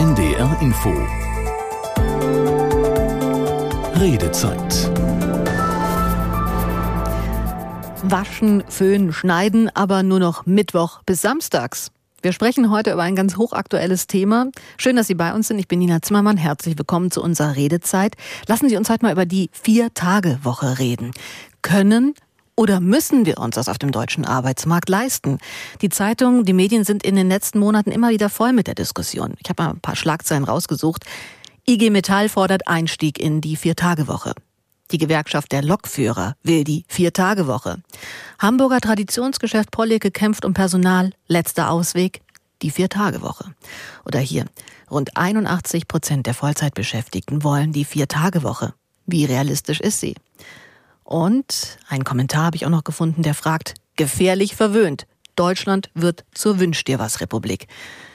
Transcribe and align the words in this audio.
NDR 0.00 0.56
Info 0.62 0.88
Redezeit 4.00 4.90
Waschen, 8.02 8.64
föhnen, 8.66 9.12
schneiden, 9.12 9.68
aber 9.74 10.02
nur 10.02 10.18
noch 10.18 10.46
Mittwoch 10.46 11.02
bis 11.04 11.20
Samstags. 11.20 11.90
Wir 12.22 12.32
sprechen 12.32 12.70
heute 12.70 12.92
über 12.92 13.02
ein 13.02 13.14
ganz 13.14 13.36
hochaktuelles 13.36 14.06
Thema. 14.06 14.46
Schön, 14.78 14.96
dass 14.96 15.06
Sie 15.06 15.14
bei 15.14 15.34
uns 15.34 15.48
sind. 15.48 15.58
Ich 15.58 15.68
bin 15.68 15.80
Nina 15.80 16.00
Zimmermann. 16.00 16.38
Herzlich 16.38 16.78
willkommen 16.78 17.10
zu 17.10 17.22
unserer 17.22 17.56
Redezeit. 17.56 18.16
Lassen 18.46 18.70
Sie 18.70 18.78
uns 18.78 18.88
heute 18.88 19.04
mal 19.04 19.12
über 19.12 19.26
die 19.26 19.50
Vier-Tage-Woche 19.52 20.78
reden. 20.78 21.10
Können 21.60 22.14
oder 22.60 22.78
müssen 22.78 23.24
wir 23.24 23.38
uns 23.38 23.54
das 23.54 23.70
auf 23.70 23.78
dem 23.78 23.90
deutschen 23.90 24.26
Arbeitsmarkt 24.26 24.90
leisten? 24.90 25.38
Die 25.80 25.88
Zeitungen, 25.88 26.44
die 26.44 26.52
Medien 26.52 26.84
sind 26.84 27.02
in 27.02 27.16
den 27.16 27.30
letzten 27.30 27.58
Monaten 27.58 27.90
immer 27.90 28.10
wieder 28.10 28.28
voll 28.28 28.52
mit 28.52 28.66
der 28.66 28.74
Diskussion. 28.74 29.32
Ich 29.42 29.48
habe 29.48 29.62
mal 29.62 29.70
ein 29.70 29.80
paar 29.80 29.96
Schlagzeilen 29.96 30.44
rausgesucht. 30.44 31.06
IG 31.66 31.88
Metall 31.88 32.28
fordert 32.28 32.68
Einstieg 32.68 33.18
in 33.18 33.40
die 33.40 33.56
Vier-Tage-Woche. 33.56 34.34
Die 34.90 34.98
Gewerkschaft 34.98 35.52
der 35.52 35.62
Lokführer 35.62 36.36
will 36.42 36.64
die 36.64 36.84
Vier-Tage-Woche. 36.86 37.78
Hamburger 38.38 38.80
Traditionsgeschäft 38.80 39.70
Pollicke 39.70 40.10
kämpft 40.10 40.44
um 40.44 40.52
Personal. 40.52 41.12
Letzter 41.28 41.70
Ausweg, 41.70 42.20
die 42.60 42.70
Vier-Tage-Woche. 42.70 43.54
Oder 44.04 44.18
hier, 44.18 44.44
rund 44.90 45.16
81 45.16 45.88
Prozent 45.88 46.26
der 46.26 46.34
Vollzeitbeschäftigten 46.34 47.42
wollen 47.42 47.72
die 47.72 47.86
Vier-Tage-Woche. 47.86 48.74
Wie 49.06 49.24
realistisch 49.24 49.80
ist 49.80 50.00
sie? 50.00 50.14
Und 51.10 51.78
einen 51.88 52.04
Kommentar 52.04 52.44
habe 52.44 52.56
ich 52.56 52.64
auch 52.64 52.70
noch 52.70 52.84
gefunden, 52.84 53.24
der 53.24 53.34
fragt, 53.34 53.74
gefährlich 53.96 54.54
verwöhnt. 54.54 55.08
Deutschland 55.34 55.90
wird 55.92 56.24
zur 56.34 56.60
Wünsch 56.60 56.84
dir 56.84 57.00
was 57.00 57.20
Republik. 57.20 57.66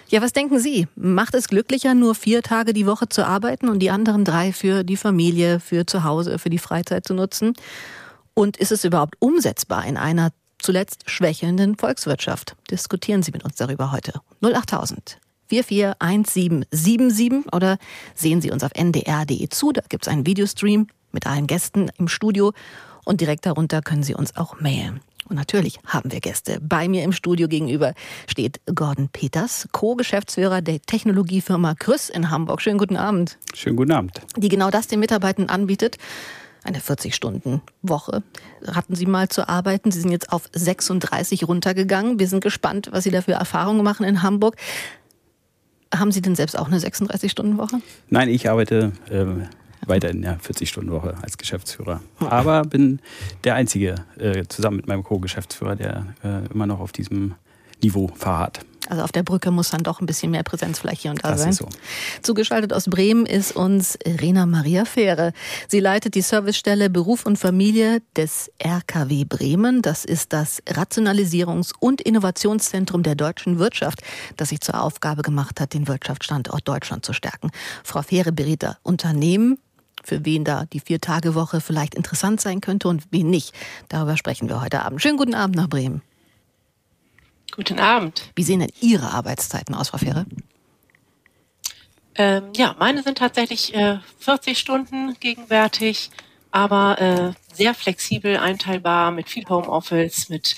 Ja, 0.07 0.21
was 0.21 0.31
denken 0.31 0.59
Sie? 0.59 0.87
Macht 0.95 1.35
es 1.35 1.49
glücklicher, 1.49 1.93
nur 1.93 2.15
vier 2.15 2.41
Tage 2.41 2.71
die 2.71 2.85
Woche 2.85 3.09
zu 3.09 3.27
arbeiten 3.27 3.67
und 3.67 3.79
die 3.79 3.89
anderen 3.89 4.23
drei 4.23 4.53
für 4.53 4.85
die 4.85 4.95
Familie, 4.95 5.59
für 5.59 5.85
zu 5.85 6.05
Hause, 6.05 6.39
für 6.39 6.49
die 6.49 6.57
Freizeit 6.57 7.05
zu 7.05 7.13
nutzen? 7.13 7.51
Und 8.33 8.55
ist 8.55 8.71
es 8.71 8.85
überhaupt 8.85 9.15
umsetzbar 9.19 9.85
in 9.85 9.97
einer 9.97 10.29
zuletzt 10.59 11.03
schwächelnden 11.05 11.75
Volkswirtschaft? 11.75 12.55
Diskutieren 12.71 13.23
Sie 13.23 13.31
mit 13.31 13.43
uns 13.43 13.55
darüber 13.55 13.91
heute. 13.91 14.21
08000 14.41 15.19
441777 15.47 17.53
oder 17.53 17.77
sehen 18.15 18.39
Sie 18.39 18.51
uns 18.51 18.63
auf 18.63 18.71
ndr.de 18.73 19.49
zu. 19.49 19.73
Da 19.73 19.81
gibt 19.89 20.07
es 20.07 20.13
einen 20.13 20.25
Videostream 20.25 20.87
mit 21.15 21.25
allen 21.25 21.47
Gästen 21.47 21.89
im 21.97 22.07
Studio 22.07 22.53
und 23.05 23.21
direkt 23.21 23.45
darunter 23.45 23.81
können 23.81 24.03
Sie 24.03 24.15
uns 24.15 24.35
auch 24.35 24.59
mailen. 24.59 24.99
Und 25.27 25.37
natürlich 25.37 25.79
haben 25.87 26.11
wir 26.11 26.19
Gäste. 26.19 26.59
Bei 26.61 26.87
mir 26.87 27.03
im 27.03 27.11
Studio 27.11 27.47
gegenüber 27.47 27.93
steht 28.27 28.61
Gordon 28.73 29.09
Peters, 29.09 29.67
Co-Geschäftsführer 29.71 30.61
der 30.61 30.81
Technologiefirma 30.81 31.73
Krüss 31.73 32.09
in 32.09 32.29
Hamburg. 32.29 32.61
Schönen 32.61 32.77
guten 32.77 32.95
Abend. 32.95 33.37
Schönen 33.53 33.75
guten 33.75 33.91
Abend. 33.91 34.21
Die 34.37 34.49
genau 34.49 34.69
das 34.69 34.87
den 34.87 34.99
Mitarbeitern 34.99 35.49
anbietet. 35.49 35.97
Eine 36.63 36.79
40-Stunden-Woche 36.79 38.23
hatten 38.71 38.95
Sie 38.95 39.05
mal 39.05 39.29
zu 39.29 39.47
arbeiten. 39.47 39.91
Sie 39.91 39.99
sind 39.99 40.11
jetzt 40.11 40.31
auf 40.31 40.49
36 40.53 41.47
runtergegangen. 41.47 42.19
Wir 42.19 42.27
sind 42.27 42.43
gespannt, 42.43 42.89
was 42.91 43.03
Sie 43.03 43.11
da 43.11 43.21
für 43.21 43.33
Erfahrungen 43.33 43.83
machen 43.83 44.05
in 44.05 44.21
Hamburg. 44.23 44.55
Haben 45.93 46.11
Sie 46.11 46.21
denn 46.21 46.35
selbst 46.35 46.57
auch 46.57 46.67
eine 46.67 46.79
36-Stunden-Woche? 46.79 47.81
Nein, 48.09 48.29
ich 48.29 48.49
arbeite 48.49 48.91
äh, 49.09 49.25
weiter 49.87 50.09
in 50.09 50.21
der 50.21 50.39
40-Stunden-Woche 50.39 51.15
als 51.21 51.37
Geschäftsführer. 51.37 52.01
Aber 52.19 52.63
bin 52.63 52.99
der 53.43 53.55
Einzige, 53.55 53.95
äh, 54.17 54.43
zusammen 54.47 54.77
mit 54.77 54.87
meinem 54.87 55.03
Co-Geschäftsführer, 55.03 55.75
der 55.75 56.05
äh, 56.23 56.45
immer 56.53 56.67
noch 56.67 56.79
auf 56.79 56.91
diesem 56.91 57.35
Niveau 57.81 58.07
verharrt. 58.15 58.61
Also 58.87 59.03
auf 59.03 59.11
der 59.11 59.23
Brücke 59.23 59.51
muss 59.51 59.71
dann 59.71 59.83
doch 59.83 59.99
ein 59.99 60.05
bisschen 60.05 60.31
mehr 60.31 60.43
Präsenz 60.43 60.79
vielleicht 60.79 61.01
hier 61.01 61.11
und 61.11 61.23
da 61.23 61.31
das 61.31 61.41
sein. 61.41 61.49
Ist 61.49 61.57
so. 61.57 61.67
Zugeschaltet 62.21 62.71
aus 62.71 62.85
Bremen 62.85 63.25
ist 63.25 63.55
uns 63.55 63.97
Rena 64.05 64.45
Maria 64.45 64.85
Fähre. 64.85 65.33
Sie 65.67 65.79
leitet 65.79 66.15
die 66.15 66.21
Servicestelle 66.21 66.89
Beruf 66.89 67.25
und 67.25 67.37
Familie 67.37 68.01
des 68.15 68.51
RKW 68.63 69.25
Bremen. 69.25 69.81
Das 69.81 70.05
ist 70.05 70.33
das 70.33 70.61
Rationalisierungs- 70.63 71.73
und 71.79 72.01
Innovationszentrum 72.01 73.01
der 73.03 73.15
deutschen 73.15 73.59
Wirtschaft, 73.59 74.01
das 74.37 74.49
sich 74.49 74.61
zur 74.61 74.81
Aufgabe 74.81 75.23
gemacht 75.23 75.59
hat, 75.59 75.73
den 75.73 75.87
Wirtschaftsstandort 75.87 76.67
Deutschland 76.67 77.05
zu 77.05 77.13
stärken. 77.13 77.51
Frau 77.83 78.01
Fähre 78.03 78.31
berät 78.31 78.55
Unternehmen, 78.83 79.57
für 80.05 80.25
wen 80.25 80.43
da 80.43 80.65
die 80.65 80.79
Vier-Tage-Woche 80.79 81.61
vielleicht 81.61 81.95
interessant 81.95 82.41
sein 82.41 82.61
könnte 82.61 82.87
und 82.87 83.03
wen 83.11 83.29
nicht. 83.29 83.53
Darüber 83.89 84.17
sprechen 84.17 84.49
wir 84.49 84.61
heute 84.61 84.83
Abend. 84.83 85.01
Schönen 85.01 85.17
guten 85.17 85.35
Abend 85.35 85.55
nach 85.55 85.67
Bremen. 85.67 86.01
Guten 87.51 87.79
Abend. 87.79 88.31
Wie 88.35 88.43
sehen 88.43 88.59
denn 88.59 88.71
Ihre 88.81 89.11
Arbeitszeiten 89.11 89.75
aus, 89.75 89.89
Frau 89.89 89.97
Fähre? 89.97 90.25
Ähm, 92.15 92.51
ja, 92.55 92.75
meine 92.79 93.03
sind 93.03 93.17
tatsächlich 93.17 93.73
äh, 93.73 93.99
40 94.19 94.57
Stunden 94.57 95.15
gegenwärtig, 95.19 96.11
aber 96.51 97.01
äh, 97.01 97.55
sehr 97.55 97.73
flexibel 97.73 98.37
einteilbar 98.37 99.11
mit 99.11 99.29
viel 99.29 99.47
Homeoffice, 99.47 100.29
mit 100.29 100.55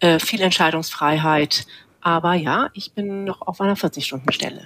äh, 0.00 0.18
viel 0.18 0.40
Entscheidungsfreiheit 0.40 1.66
aber 2.06 2.34
ja, 2.34 2.70
ich 2.72 2.92
bin 2.92 3.24
noch 3.24 3.42
auf 3.42 3.60
einer 3.60 3.76
40-Stunden-Stelle. 3.76 4.62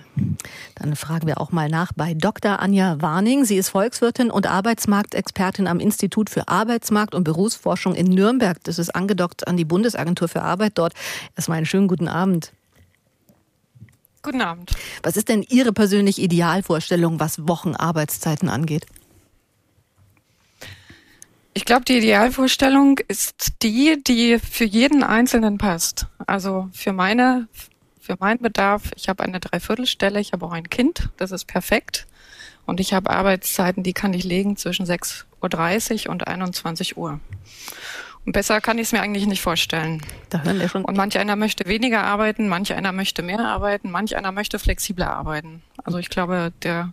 Dann 0.74 0.94
fragen 0.94 1.26
wir 1.26 1.40
auch 1.40 1.52
mal 1.52 1.70
nach 1.70 1.90
bei 1.96 2.12
Dr. 2.12 2.60
Anja 2.60 3.00
Warning. 3.00 3.46
Sie 3.46 3.56
ist 3.56 3.70
Volkswirtin 3.70 4.30
und 4.30 4.46
Arbeitsmarktexpertin 4.46 5.66
am 5.66 5.80
Institut 5.80 6.28
für 6.28 6.48
Arbeitsmarkt 6.48 7.14
und 7.14 7.24
Berufsforschung 7.24 7.94
in 7.94 8.08
Nürnberg. 8.08 8.62
Das 8.64 8.78
ist 8.78 8.94
angedockt 8.94 9.48
an 9.48 9.56
die 9.56 9.64
Bundesagentur 9.64 10.28
für 10.28 10.42
Arbeit 10.42 10.72
dort. 10.74 10.92
Erstmal 11.34 11.56
einen 11.56 11.64
schönen 11.64 11.88
guten 11.88 12.08
Abend. 12.08 12.52
Guten 14.22 14.42
Abend. 14.42 14.72
Was 15.02 15.16
ist 15.16 15.30
denn 15.30 15.42
Ihre 15.48 15.72
persönliche 15.72 16.20
Idealvorstellung, 16.20 17.20
was 17.20 17.48
Wochenarbeitszeiten 17.48 18.50
angeht? 18.50 18.84
Ich 21.52 21.64
glaube, 21.64 21.84
die 21.84 21.98
Idealvorstellung 21.98 22.98
ist 23.08 23.54
die, 23.62 24.02
die 24.06 24.38
für 24.38 24.64
jeden 24.64 25.02
Einzelnen 25.02 25.58
passt. 25.58 26.06
Also 26.26 26.68
für 26.72 26.92
meine, 26.92 27.48
für 28.00 28.16
meinen 28.20 28.40
Bedarf, 28.40 28.90
ich 28.94 29.08
habe 29.08 29.24
eine 29.24 29.40
Dreiviertelstelle, 29.40 30.20
ich 30.20 30.32
habe 30.32 30.46
auch 30.46 30.52
ein 30.52 30.70
Kind, 30.70 31.08
das 31.16 31.32
ist 31.32 31.46
perfekt. 31.46 32.06
Und 32.66 32.78
ich 32.78 32.92
habe 32.92 33.10
Arbeitszeiten, 33.10 33.82
die 33.82 33.92
kann 33.92 34.14
ich 34.14 34.22
legen 34.22 34.56
zwischen 34.56 34.86
6.30 34.86 36.06
Uhr 36.06 36.12
und 36.12 36.28
21 36.28 36.96
Uhr. 36.96 37.18
Und 38.26 38.32
besser 38.32 38.60
kann 38.60 38.78
ich 38.78 38.88
es 38.88 38.92
mir 38.92 39.00
eigentlich 39.00 39.26
nicht 39.26 39.40
vorstellen. 39.40 40.02
Da 40.28 40.42
hören 40.42 40.60
wir 40.60 40.68
schon. 40.68 40.84
Und 40.84 40.96
manch 40.96 41.18
einer 41.18 41.36
möchte 41.36 41.66
weniger 41.66 42.04
arbeiten, 42.04 42.48
manch 42.48 42.72
einer 42.72 42.92
möchte 42.92 43.22
mehr 43.22 43.40
arbeiten, 43.40 43.90
manch 43.90 44.14
einer 44.14 44.30
möchte 44.30 44.58
flexibler 44.58 45.10
arbeiten. 45.10 45.62
Also 45.84 45.98
ich 45.98 46.10
glaube, 46.10 46.52
der, 46.62 46.92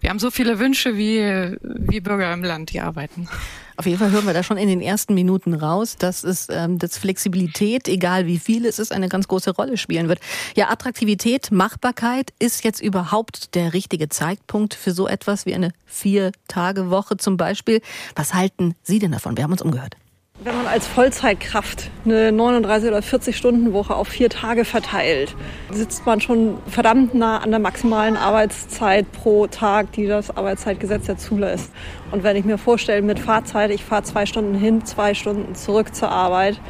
wir 0.00 0.08
haben 0.08 0.18
so 0.18 0.30
viele 0.30 0.58
Wünsche 0.58 0.96
wie, 0.96 1.58
wie 1.60 2.00
Bürger 2.00 2.32
im 2.32 2.42
Land, 2.42 2.72
die 2.72 2.80
arbeiten. 2.80 3.28
Auf 3.76 3.86
jeden 3.86 3.98
Fall 3.98 4.10
hören 4.10 4.26
wir 4.26 4.32
da 4.32 4.42
schon 4.42 4.56
in 4.56 4.68
den 4.68 4.80
ersten 4.80 5.14
Minuten 5.14 5.54
raus, 5.54 5.96
dass 5.96 6.24
es 6.24 6.48
ähm, 6.50 6.78
dass 6.78 6.98
Flexibilität, 6.98 7.88
egal 7.88 8.26
wie 8.26 8.38
viel 8.38 8.64
es 8.66 8.78
ist, 8.78 8.92
eine 8.92 9.08
ganz 9.08 9.28
große 9.28 9.50
Rolle 9.52 9.76
spielen 9.76 10.08
wird. 10.08 10.20
Ja, 10.54 10.70
Attraktivität, 10.70 11.50
Machbarkeit 11.50 12.32
ist 12.38 12.64
jetzt 12.64 12.80
überhaupt 12.80 13.54
der 13.54 13.74
richtige 13.74 14.08
Zeitpunkt 14.08 14.74
für 14.74 14.92
so 14.92 15.06
etwas 15.06 15.46
wie 15.46 15.54
eine 15.54 15.72
Vier-Tage-Woche 15.86 17.16
zum 17.16 17.36
Beispiel. 17.36 17.80
Was 18.14 18.34
halten 18.34 18.74
Sie 18.82 18.98
denn 18.98 19.12
davon? 19.12 19.36
Wir 19.36 19.44
haben 19.44 19.52
uns 19.52 19.62
umgehört. 19.62 19.96
Wenn 20.44 20.56
man 20.56 20.66
als 20.66 20.88
Vollzeitkraft 20.88 21.88
eine 22.04 22.32
39 22.32 22.88
oder 22.88 23.00
40 23.00 23.36
Stunden 23.36 23.72
Woche 23.72 23.94
auf 23.94 24.08
vier 24.08 24.28
Tage 24.28 24.64
verteilt, 24.64 25.36
sitzt 25.70 26.04
man 26.04 26.20
schon 26.20 26.58
verdammt 26.66 27.14
nah 27.14 27.38
an 27.38 27.52
der 27.52 27.60
maximalen 27.60 28.16
Arbeitszeit 28.16 29.12
pro 29.12 29.46
Tag, 29.46 29.92
die 29.92 30.08
das 30.08 30.36
Arbeitszeitgesetz 30.36 31.06
ja 31.06 31.16
zulässt. 31.16 31.70
Und 32.10 32.24
wenn 32.24 32.34
ich 32.34 32.44
mir 32.44 32.58
vorstelle, 32.58 33.02
mit 33.02 33.20
Fahrzeit, 33.20 33.70
ich 33.70 33.84
fahre 33.84 34.02
zwei 34.02 34.26
Stunden 34.26 34.56
hin, 34.56 34.84
zwei 34.84 35.14
Stunden 35.14 35.54
zurück 35.54 35.94
zur 35.94 36.10
Arbeit, 36.10 36.60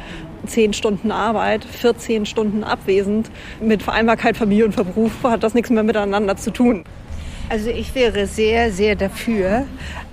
zehn 0.45 0.73
Stunden 0.73 1.11
Arbeit, 1.11 1.65
14 1.65 2.27
Stunden 2.27 2.63
abwesend, 2.63 3.31
mit 3.59 3.81
Vereinbarkeit 3.81 4.37
Familie 4.37 4.65
und 4.65 4.75
Beruf 4.75 5.23
hat 5.23 5.41
das 5.41 5.55
nichts 5.55 5.71
mehr 5.71 5.83
miteinander 5.83 6.37
zu 6.37 6.51
tun. 6.51 6.83
Also 7.49 7.69
ich 7.69 7.93
wäre 7.93 8.25
sehr, 8.25 8.71
sehr 8.71 8.95
dafür, 8.95 9.65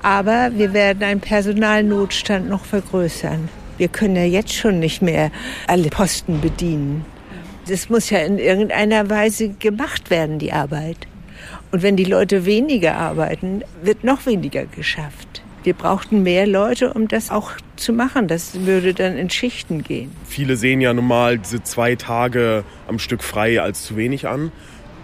aber 0.03 0.51
wir 0.55 0.73
werden 0.73 1.03
einen 1.03 1.21
Personalnotstand 1.21 2.49
noch 2.49 2.65
vergrößern. 2.65 3.49
Wir 3.79 3.89
können 3.89 4.17
ja 4.17 4.25
jetzt 4.25 4.53
schon 4.53 4.79
nicht 4.79 5.01
mehr 5.01 5.31
alle 5.67 5.89
Posten 5.89 6.41
bedienen. 6.41 7.05
Das 7.69 7.89
muss 7.89 8.11
ja 8.11 8.19
in 8.19 8.39
irgendeiner 8.39 9.09
Weise 9.09 9.51
gemacht 9.51 10.11
werden, 10.11 10.39
die 10.39 10.53
Arbeit. 10.53 11.07
Und 11.73 11.83
wenn 11.83 11.97
die 11.97 12.05
Leute 12.05 12.45
weniger 12.45 12.97
arbeiten, 12.97 13.63
wird 13.83 14.05
noch 14.05 14.27
weniger 14.27 14.67
geschafft. 14.67 15.43
Wir 15.63 15.75
brauchten 15.75 16.23
mehr 16.23 16.47
Leute, 16.47 16.95
um 16.95 17.07
das 17.07 17.31
auch 17.31 17.53
zu 17.77 17.93
machen. 17.93 18.29
Das 18.29 18.65
würde 18.65 18.95
dann 18.95 19.17
in 19.17 19.29
Schichten 19.29 19.83
gehen. 19.83 20.11
Viele 20.27 20.57
sehen 20.57 20.81
ja 20.81 20.95
normal 20.95 21.39
diese 21.39 21.63
zwei 21.63 21.97
Tage 21.97 22.65
am 22.89 22.99
Stück 22.99 23.23
frei 23.23 23.61
als 23.61 23.85
zu 23.85 23.97
wenig 23.97 24.27
an. 24.27 24.53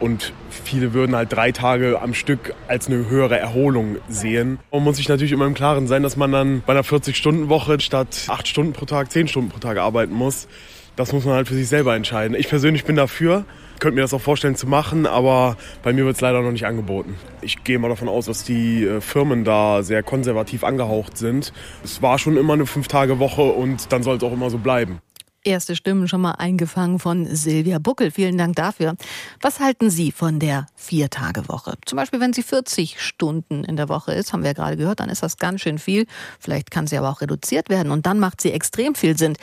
Und 0.01 0.33
viele 0.49 0.93
würden 0.93 1.17
halt 1.17 1.33
drei 1.33 1.53
Tage 1.53 2.01
am 2.01 2.15
Stück 2.15 2.55
als 2.69 2.87
eine 2.87 3.09
höhere 3.09 3.39
Erholung 3.39 3.97
sehen. 4.09 4.59
Man 4.71 4.85
muss 4.85 4.97
sich 4.97 5.09
natürlich 5.09 5.33
immer 5.33 5.47
im 5.47 5.55
Klaren 5.55 5.87
sein, 5.87 6.03
dass 6.03 6.17
man 6.17 6.33
dann 6.33 6.63
bei 6.67 6.73
einer 6.73 6.85
40-Stunden-Woche 6.85 7.81
statt 7.81 8.27
acht 8.29 8.49
Stunden 8.49 8.73
pro 8.73 8.85
Tag 8.85 9.11
zehn 9.11 9.29
Stunden 9.29 9.51
pro 9.51 9.59
Tag 9.59 9.79
arbeiten 9.79 10.15
muss. 10.15 10.49
Das 10.97 11.13
muss 11.13 11.27
man 11.27 11.35
halt 11.35 11.47
für 11.47 11.55
sich 11.55 11.69
selber 11.69 11.95
entscheiden. 11.95 12.35
Ich 12.35 12.49
persönlich 12.49 12.85
bin 12.85 12.97
dafür, 12.97 13.45
könnte 13.81 13.97
mir 13.97 14.01
das 14.01 14.15
auch 14.15 14.21
vorstellen 14.21 14.57
zu 14.57 14.67
machen, 14.67 15.05
aber 15.07 15.59
bei 15.83 15.93
mir 15.93 16.07
wird 16.07 16.17
es 16.17 16.23
leider 16.23 16.41
noch 16.41 16.53
nicht 16.53 16.65
angeboten. 16.65 17.17
Ich 17.43 17.65
gehe 17.65 17.79
mal 17.79 17.89
davon 17.89 18.09
aus, 18.09 18.25
dass 18.27 18.45
die 18.45 18.85
äh, 18.85 19.03
Firmen 19.03 19.45
da 19.45 19.83
sehr 19.83 20.03
konservativ 20.03 20.65
angehaucht 20.65 21.19
sind. 21.19 21.53
Es 21.85 22.01
war 22.01 22.19
schon 22.19 22.39
immer 22.39 22.55
eine 22.55 22.65
Fünf-Tage-Woche 22.65 23.43
und 23.43 23.93
dann 23.93 24.03
soll 24.03 24.17
es 24.17 24.23
auch 24.23 24.33
immer 24.33 24.49
so 24.49 24.57
bleiben. 24.57 25.01
Erste 25.47 25.77
Stimmen 25.77 26.09
schon 26.09 26.23
mal 26.23 26.33
eingefangen 26.33 26.99
von 26.99 27.25
Silvia 27.25 27.79
Buckel. 27.79 28.11
Vielen 28.11 28.37
Dank 28.37 28.57
dafür. 28.57 28.97
Was 29.41 29.61
halten 29.61 29.91
Sie 29.91 30.11
von 30.11 30.41
der 30.41 30.67
Vier-Tage-Woche? 30.75 31.75
Zum 31.87 31.95
Beispiel, 31.95 32.19
wenn 32.19 32.33
sie 32.33 32.43
40 32.43 33.01
Stunden 33.01 33.63
in 33.63 33.77
der 33.77 33.89
Woche 33.89 34.13
ist, 34.13 34.33
haben 34.33 34.43
wir 34.43 34.49
ja 34.49 34.55
gerade 34.55 34.77
gehört, 34.77 34.99
dann 34.99 35.09
ist 35.09 35.23
das 35.23 35.37
ganz 35.37 35.61
schön 35.61 35.79
viel. 35.79 36.07
Vielleicht 36.41 36.73
kann 36.73 36.89
sie 36.89 36.99
aber 36.99 37.11
auch 37.11 37.21
reduziert 37.21 37.69
werden 37.69 37.93
und 37.93 38.07
dann 38.07 38.19
macht 38.19 38.41
sie 38.41 38.51
extrem 38.51 38.97
viel 38.97 39.17
Sinn. 39.17 39.37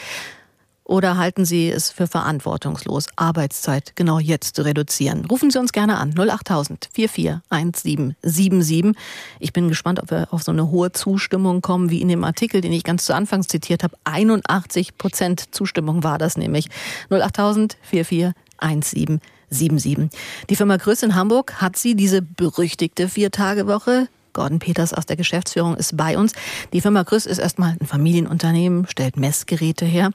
Oder 0.86 1.18
halten 1.18 1.46
Sie 1.46 1.70
es 1.70 1.92
für 1.92 2.08
verantwortungslos, 2.08 3.08
Arbeitszeit 3.16 3.96
genau 3.96 4.20
jetzt 4.20 4.58
zu 4.58 4.66
reduzieren? 4.66 5.24
Rufen 5.26 5.50
Sie 5.50 5.58
uns 5.58 5.72
gerne 5.72 5.98
an 5.98 6.14
08000 6.18 6.90
441777. 6.92 8.94
Ich 9.40 9.54
bin 9.54 9.70
gespannt, 9.70 10.02
ob 10.02 10.12
wir 10.12 10.28
auf 10.32 10.44
so 10.44 10.52
eine 10.52 10.72
hohe 10.72 10.92
Zustimmung 10.92 11.62
kommen, 11.62 11.90
wie 11.90 12.02
in 12.02 12.10
dem 12.10 12.26
Artikel, 12.26 12.60
den 12.60 12.74
ich 12.74 12.84
ganz 12.84 13.06
zu 13.06 13.16
Anfangs 13.16 13.48
zitiert 13.48 13.84
habe. 13.84 13.96
81 14.04 14.98
Prozent 14.98 15.56
Zustimmung 15.56 16.04
war 16.04 16.18
das 16.18 16.36
nämlich. 16.36 16.68
08000 17.10 17.78
441777. 17.82 20.10
Die 20.50 20.56
Firma 20.58 20.76
Größ 20.76 21.04
in 21.04 21.16
Hamburg 21.16 21.62
hat 21.62 21.78
sie 21.78 21.96
diese 21.96 22.22
berüchtigte 22.22 23.08
Vier-Tage-Woche 23.08 24.10
Gordon 24.34 24.60
Peters 24.60 24.94
aus 24.94 25.06
der 25.06 25.16
Geschäftsführung 25.16 25.78
ist 25.78 25.96
bei 25.96 26.18
uns. 26.18 26.34
Die 26.74 26.82
Firma 26.82 27.04
Grüß 27.04 27.28
ist 27.28 27.38
erstmal 27.38 27.78
ein 27.80 27.86
Familienunternehmen, 27.86 28.88
stellt 28.88 29.16
Messgeräte 29.16 29.86
her 29.86 30.10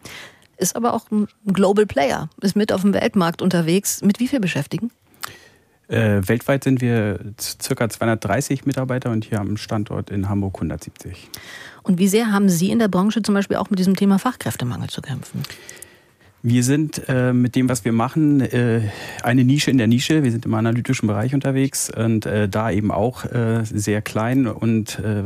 ist 0.58 0.76
aber 0.76 0.92
auch 0.92 1.10
ein 1.10 1.28
Global 1.46 1.86
Player, 1.86 2.28
ist 2.40 2.56
mit 2.56 2.72
auf 2.72 2.82
dem 2.82 2.94
Weltmarkt 2.94 3.42
unterwegs. 3.42 4.02
Mit 4.02 4.20
wie 4.20 4.28
viel 4.28 4.40
beschäftigen? 4.40 4.90
Äh, 5.88 6.20
weltweit 6.28 6.64
sind 6.64 6.82
wir 6.82 7.18
ca. 7.74 7.88
230 7.88 8.66
Mitarbeiter 8.66 9.10
und 9.10 9.24
hier 9.24 9.40
am 9.40 9.56
Standort 9.56 10.10
in 10.10 10.28
Hamburg 10.28 10.56
170. 10.56 11.30
Und 11.82 11.98
wie 11.98 12.08
sehr 12.08 12.30
haben 12.30 12.50
Sie 12.50 12.70
in 12.70 12.78
der 12.78 12.88
Branche 12.88 13.22
zum 13.22 13.34
Beispiel 13.34 13.56
auch 13.56 13.70
mit 13.70 13.78
diesem 13.78 13.96
Thema 13.96 14.18
Fachkräftemangel 14.18 14.90
zu 14.90 15.00
kämpfen? 15.00 15.42
Wir 16.42 16.62
sind 16.62 17.02
äh, 17.08 17.32
mit 17.32 17.56
dem, 17.56 17.68
was 17.68 17.84
wir 17.84 17.92
machen, 17.92 18.40
äh, 18.40 18.82
eine 19.22 19.42
Nische 19.42 19.72
in 19.72 19.78
der 19.78 19.88
Nische. 19.88 20.22
Wir 20.22 20.30
sind 20.30 20.46
im 20.46 20.54
analytischen 20.54 21.08
Bereich 21.08 21.34
unterwegs 21.34 21.90
und 21.90 22.26
äh, 22.26 22.48
da 22.48 22.70
eben 22.70 22.92
auch 22.92 23.24
äh, 23.24 23.64
sehr 23.64 24.02
klein 24.02 24.46
und 24.46 25.00
äh, 25.00 25.24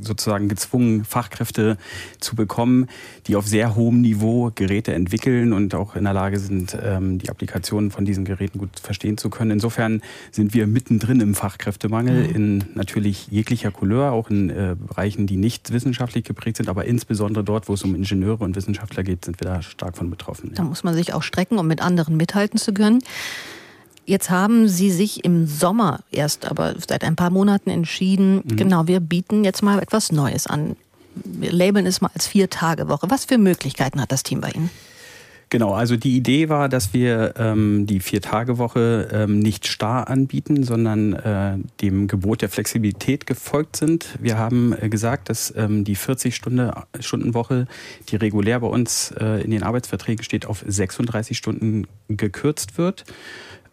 sozusagen 0.00 0.48
gezwungen, 0.48 1.04
Fachkräfte 1.04 1.78
zu 2.20 2.36
bekommen, 2.36 2.88
die 3.26 3.36
auf 3.36 3.46
sehr 3.46 3.74
hohem 3.74 4.00
Niveau 4.00 4.50
Geräte 4.54 4.92
entwickeln 4.92 5.52
und 5.52 5.74
auch 5.74 5.96
in 5.96 6.04
der 6.04 6.12
Lage 6.12 6.38
sind, 6.38 6.76
ähm, 6.82 7.18
die 7.18 7.30
Applikationen 7.30 7.90
von 7.90 8.04
diesen 8.04 8.24
Geräten 8.24 8.58
gut 8.58 8.80
verstehen 8.80 9.16
zu 9.16 9.30
können. 9.30 9.52
Insofern 9.52 10.02
sind 10.30 10.54
wir 10.54 10.66
mittendrin 10.66 11.20
im 11.20 11.34
Fachkräftemangel 11.34 12.28
mhm. 12.28 12.34
in 12.34 12.64
natürlich 12.74 13.28
jeglicher 13.28 13.70
Couleur, 13.70 14.12
auch 14.12 14.28
in 14.28 14.50
äh, 14.50 14.76
Bereichen, 14.78 15.26
die 15.26 15.36
nicht 15.36 15.72
wissenschaftlich 15.72 16.24
geprägt 16.24 16.58
sind, 16.58 16.68
aber 16.68 16.84
insbesondere 16.84 17.44
dort, 17.44 17.68
wo 17.68 17.74
es 17.74 17.82
um 17.82 17.94
Ingenieure 17.94 18.44
und 18.44 18.56
Wissenschaftler 18.56 19.02
geht, 19.02 19.24
sind 19.24 19.40
wir 19.40 19.46
da 19.46 19.62
stark 19.62 19.83
von 19.92 20.10
betroffen. 20.10 20.52
Da 20.54 20.62
muss 20.62 20.84
man 20.84 20.94
sich 20.94 21.12
auch 21.12 21.22
strecken, 21.22 21.58
um 21.58 21.66
mit 21.66 21.82
anderen 21.82 22.16
mithalten 22.16 22.58
zu 22.58 22.72
können. 22.72 23.02
Jetzt 24.06 24.30
haben 24.30 24.68
Sie 24.68 24.90
sich 24.90 25.24
im 25.24 25.46
Sommer 25.46 26.00
erst, 26.10 26.44
aber 26.44 26.74
seit 26.86 27.04
ein 27.04 27.16
paar 27.16 27.30
Monaten 27.30 27.70
entschieden, 27.70 28.42
mhm. 28.44 28.56
genau, 28.56 28.86
wir 28.86 29.00
bieten 29.00 29.44
jetzt 29.44 29.62
mal 29.62 29.80
etwas 29.80 30.12
Neues 30.12 30.46
an. 30.46 30.76
Wir 31.14 31.52
labeln 31.52 31.86
es 31.86 32.00
mal 32.00 32.10
als 32.12 32.26
Vier-Tage-Woche. 32.26 33.08
Was 33.08 33.24
für 33.24 33.38
Möglichkeiten 33.38 34.00
hat 34.00 34.12
das 34.12 34.22
Team 34.22 34.40
bei 34.40 34.50
Ihnen? 34.50 34.68
Genau, 35.50 35.72
also 35.72 35.96
die 35.96 36.16
Idee 36.16 36.48
war, 36.48 36.68
dass 36.68 36.92
wir 36.92 37.34
ähm, 37.38 37.86
die 37.86 38.00
Vier-Tage-Woche 38.00 39.08
ähm, 39.12 39.38
nicht 39.38 39.66
starr 39.66 40.08
anbieten, 40.08 40.64
sondern 40.64 41.12
äh, 41.12 41.58
dem 41.80 42.08
Gebot 42.08 42.42
der 42.42 42.48
Flexibilität 42.48 43.26
gefolgt 43.26 43.76
sind. 43.76 44.18
Wir 44.20 44.38
haben 44.38 44.74
äh, 44.80 44.88
gesagt, 44.88 45.28
dass 45.28 45.54
ähm, 45.56 45.84
die 45.84 45.96
40-Stunden-Woche, 45.96 47.66
die 48.08 48.16
regulär 48.16 48.60
bei 48.60 48.66
uns 48.66 49.12
äh, 49.12 49.42
in 49.42 49.50
den 49.50 49.62
Arbeitsverträgen 49.62 50.24
steht, 50.24 50.46
auf 50.46 50.64
36 50.66 51.36
Stunden 51.36 51.86
gekürzt 52.08 52.78
wird. 52.78 53.04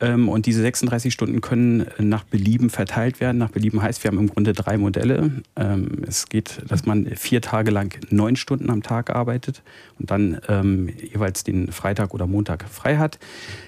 Ähm, 0.01 0.27
und 0.27 0.48
diese 0.48 0.62
36 0.62 1.13
Stunden 1.13 1.42
können 1.42 1.86
nach 2.00 2.24
Belieben 2.24 2.69
verteilt 2.69 3.19
werden. 3.19 3.38
Nach 3.38 3.51
Belieben 3.51 3.81
heißt, 3.81 4.03
wir 4.03 4.09
haben 4.09 4.18
im 4.18 4.27
Grunde 4.27 4.53
drei 4.53 4.77
Modelle. 4.77 5.31
Ähm, 5.56 6.03
es 6.07 6.27
geht, 6.27 6.63
dass 6.68 6.86
man 6.86 7.06
vier 7.15 7.42
Tage 7.42 7.71
lang 7.71 7.98
neun 8.09 8.36
Stunden 8.36 8.69
am 8.69 8.81
Tag 8.81 9.12
arbeitet 9.12 9.62
und 10.00 10.09
dann 10.09 10.42
ähm, 10.50 10.89
jeweils 10.89 11.44
den 11.44 11.71
Freitag 11.71 12.13
oder 12.13 12.25
Montag 12.25 12.65
frei 12.68 12.98
hat. 12.98 13.19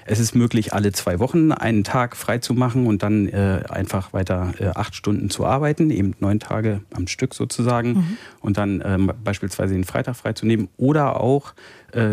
Es 0.05 0.19
ist 0.19 0.35
möglich, 0.35 0.73
alle 0.73 0.91
zwei 0.91 1.19
Wochen 1.19 1.51
einen 1.51 1.83
Tag 1.83 2.17
frei 2.17 2.39
zu 2.39 2.53
machen 2.55 2.87
und 2.87 3.03
dann 3.03 3.27
äh, 3.27 3.61
einfach 3.69 4.11
weiter 4.11 4.53
äh, 4.59 4.67
acht 4.69 4.95
Stunden 4.95 5.29
zu 5.29 5.45
arbeiten, 5.45 5.91
eben 5.91 6.15
neun 6.19 6.39
Tage 6.39 6.81
am 6.95 7.07
Stück 7.07 7.35
sozusagen 7.35 7.93
mhm. 7.93 8.17
und 8.41 8.57
dann 8.57 9.13
beispielsweise 9.23 9.73
den 9.73 9.83
Freitag 9.83 10.15
freizunehmen 10.15 10.67
oder 10.77 11.19
auch 11.19 11.53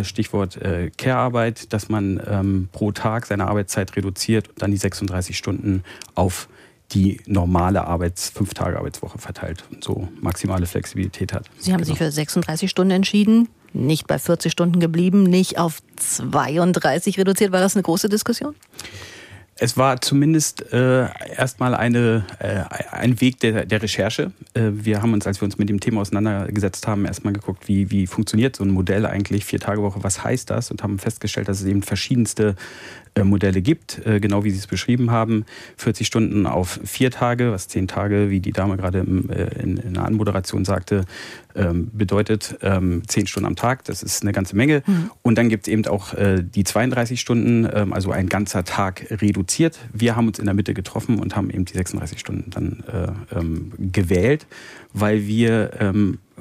Stichwort 0.05 0.57
äh, 0.57 0.91
Care-Arbeit, 0.97 1.73
dass 1.73 1.89
man 1.89 2.21
ähm, 2.27 2.69
pro 2.73 2.93
Tag 2.93 3.27
seine 3.27 3.47
Arbeitszeit 3.47 3.97
reduziert 3.97 4.49
und 4.49 4.63
dann 4.63 4.71
die 4.71 4.77
36 4.77 5.37
Stunden 5.37 5.83
auf 6.15 6.49
die 6.93 7.21
normale 7.27 7.85
Arbeits-, 7.87 8.31
fünf 8.31 8.55
Tage 8.55 8.79
Arbeitswoche 8.79 9.19
verteilt 9.19 9.65
und 9.71 9.85
so 9.85 10.09
maximale 10.21 10.67
Flexibilität 10.67 11.33
hat. 11.33 11.47
Sie 11.59 11.73
haben 11.73 11.79
genau. 11.79 11.89
sich 11.91 11.99
für 11.99 12.11
36 12.11 12.69
Stunden 12.71 12.91
entschieden, 12.91 13.49
nicht 13.73 14.07
bei 14.07 14.19
40 14.19 14.51
Stunden 14.51 14.81
geblieben, 14.81 15.23
nicht 15.23 15.59
auf 15.59 15.81
32 15.97 17.19
reduziert. 17.19 17.53
War 17.53 17.61
das 17.61 17.77
eine 17.77 17.83
große 17.83 18.09
Diskussion? 18.09 18.55
Es 19.63 19.77
war 19.77 20.01
zumindest 20.01 20.73
äh, 20.73 21.07
erstmal 21.37 21.75
eine, 21.75 22.25
äh, 22.39 22.63
ein 22.93 23.21
Weg 23.21 23.41
der, 23.41 23.67
der 23.67 23.83
Recherche. 23.83 24.33
Äh, 24.55 24.71
wir 24.73 25.03
haben 25.03 25.13
uns, 25.13 25.27
als 25.27 25.43
wir 25.43 25.45
uns 25.45 25.59
mit 25.59 25.69
dem 25.69 25.81
Thema 25.81 26.01
auseinandergesetzt 26.01 26.89
haben, 26.89 27.05
erstmal 27.05 27.35
geguckt, 27.35 27.69
wie, 27.69 27.91
wie 27.91 28.07
funktioniert 28.07 28.57
so 28.57 28.65
ein 28.65 28.71
Modell 28.71 29.05
eigentlich, 29.05 29.45
vier 29.45 29.61
Tage 29.61 29.83
Woche, 29.83 30.03
was 30.03 30.25
heißt 30.25 30.49
das? 30.49 30.71
Und 30.71 30.83
haben 30.83 30.99
festgestellt, 30.99 31.47
dass 31.47 31.61
es 31.61 31.67
eben 31.67 31.83
verschiedenste 31.83 32.57
äh, 33.15 33.23
Modelle 33.23 33.61
gibt, 33.61 34.01
äh, 34.07 34.19
genau 34.19 34.45
wie 34.45 34.51
Sie 34.51 34.59
es 34.59 34.67
beschrieben 34.67 35.11
haben. 35.11 35.45
40 35.77 36.07
Stunden 36.07 36.47
auf 36.47 36.81
vier 36.85 37.11
Tage, 37.11 37.53
was 37.53 37.69
zehn 37.69 37.87
Tage, 37.87 38.31
wie 38.31 38.41
die 38.41 38.53
Dame 38.53 38.79
gerade 38.79 39.01
äh, 39.01 39.63
in, 39.63 39.77
in 39.77 39.93
der 39.93 40.05
Anmoderation 40.05 40.65
sagte, 40.65 41.05
ähm, 41.55 41.91
bedeutet 41.93 42.59
ähm, 42.63 43.03
zehn 43.07 43.27
Stunden 43.27 43.47
am 43.47 43.57
Tag. 43.57 43.85
Das 43.85 44.03
ist 44.03 44.23
eine 44.23 44.33
ganze 44.33 44.57
Menge. 44.57 44.83
Mhm. 44.87 45.11
Und 45.23 45.39
dann 45.39 45.49
gibt 45.49 45.67
es 45.67 45.73
eben 45.73 45.87
auch 45.87 46.15
die 46.17 46.65
32 46.65 47.21
Stunden, 47.21 47.69
ähm, 47.73 47.93
also 47.93 48.11
ein 48.11 48.29
ganzer 48.29 48.65
Tag 48.65 49.07
reduziert. 49.11 49.79
Wir 49.93 50.17
haben 50.17 50.29
uns 50.29 50.39
in 50.39 50.45
der 50.45 50.55
Mitte 50.55 50.75
getroffen 50.75 51.19
und 51.19 51.37
haben 51.37 51.51
eben 51.51 51.65
die 51.65 51.75
36 51.75 52.19
Stunden 52.19 52.51
dann 52.51 52.85
gewählt, 53.79 54.47
weil 54.93 55.27
wir 55.27 55.71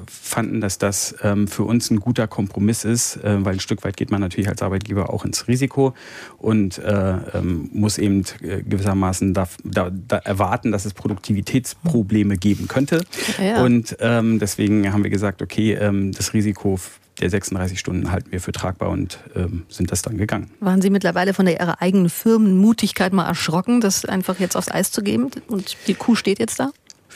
fanden, 0.08 0.60
dass 0.60 0.78
das 0.78 1.14
ähm, 1.22 1.48
für 1.48 1.64
uns 1.64 1.90
ein 1.90 2.00
guter 2.00 2.26
Kompromiss 2.26 2.84
ist, 2.84 3.16
äh, 3.16 3.44
weil 3.44 3.54
ein 3.54 3.60
Stück 3.60 3.84
weit 3.84 3.96
geht 3.96 4.10
man 4.10 4.20
natürlich 4.20 4.48
als 4.48 4.62
Arbeitgeber 4.62 5.12
auch 5.12 5.24
ins 5.24 5.48
Risiko 5.48 5.94
und 6.38 6.78
äh, 6.78 7.12
ähm, 7.34 7.70
muss 7.72 7.98
eben 7.98 8.24
äh, 8.42 8.62
gewissermaßen 8.62 9.34
da, 9.34 9.48
da, 9.64 9.90
da, 9.90 10.18
erwarten, 10.18 10.72
dass 10.72 10.84
es 10.84 10.94
Produktivitätsprobleme 10.94 12.36
geben 12.36 12.68
könnte. 12.68 13.04
Ja. 13.42 13.62
Und 13.64 13.96
ähm, 14.00 14.38
deswegen 14.38 14.92
haben 14.92 15.04
wir 15.04 15.10
gesagt, 15.10 15.42
okay, 15.42 15.74
ähm, 15.74 16.12
das 16.12 16.34
Risiko 16.34 16.78
der 17.20 17.30
36 17.30 17.78
Stunden 17.78 18.10
halten 18.10 18.32
wir 18.32 18.40
für 18.40 18.52
tragbar 18.52 18.90
und 18.90 19.18
ähm, 19.34 19.64
sind 19.68 19.92
das 19.92 20.02
dann 20.02 20.16
gegangen. 20.16 20.50
Waren 20.60 20.80
Sie 20.80 20.90
mittlerweile 20.90 21.34
von 21.34 21.46
der 21.46 21.60
Ihrer 21.60 21.82
eigenen 21.82 22.08
Firmenmutigkeit 22.08 23.12
mal 23.12 23.26
erschrocken, 23.26 23.80
das 23.80 24.04
einfach 24.04 24.40
jetzt 24.40 24.56
aufs 24.56 24.70
Eis 24.70 24.90
zu 24.90 25.02
geben? 25.02 25.30
Und 25.48 25.76
die 25.86 25.94
Kuh 25.94 26.14
steht 26.14 26.38
jetzt 26.38 26.58
da? 26.60 26.70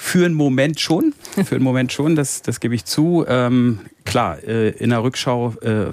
Für 0.07 0.27
einen 0.27 0.35
Moment 0.35 0.81
schon, 0.81 1.15
für 1.47 1.55
einen 1.55 1.65
Moment 1.65 1.91
schon, 1.91 2.15
das, 2.15 2.43
das 2.43 2.61
gebe 2.61 2.75
ich 2.75 2.85
zu. 2.85 3.25
Ähm, 3.27 3.81
klar, 4.05 4.45
äh, 4.45 4.69
in 4.69 4.91
der 4.91 5.03
Rückschau 5.03 5.55
äh, 5.63 5.87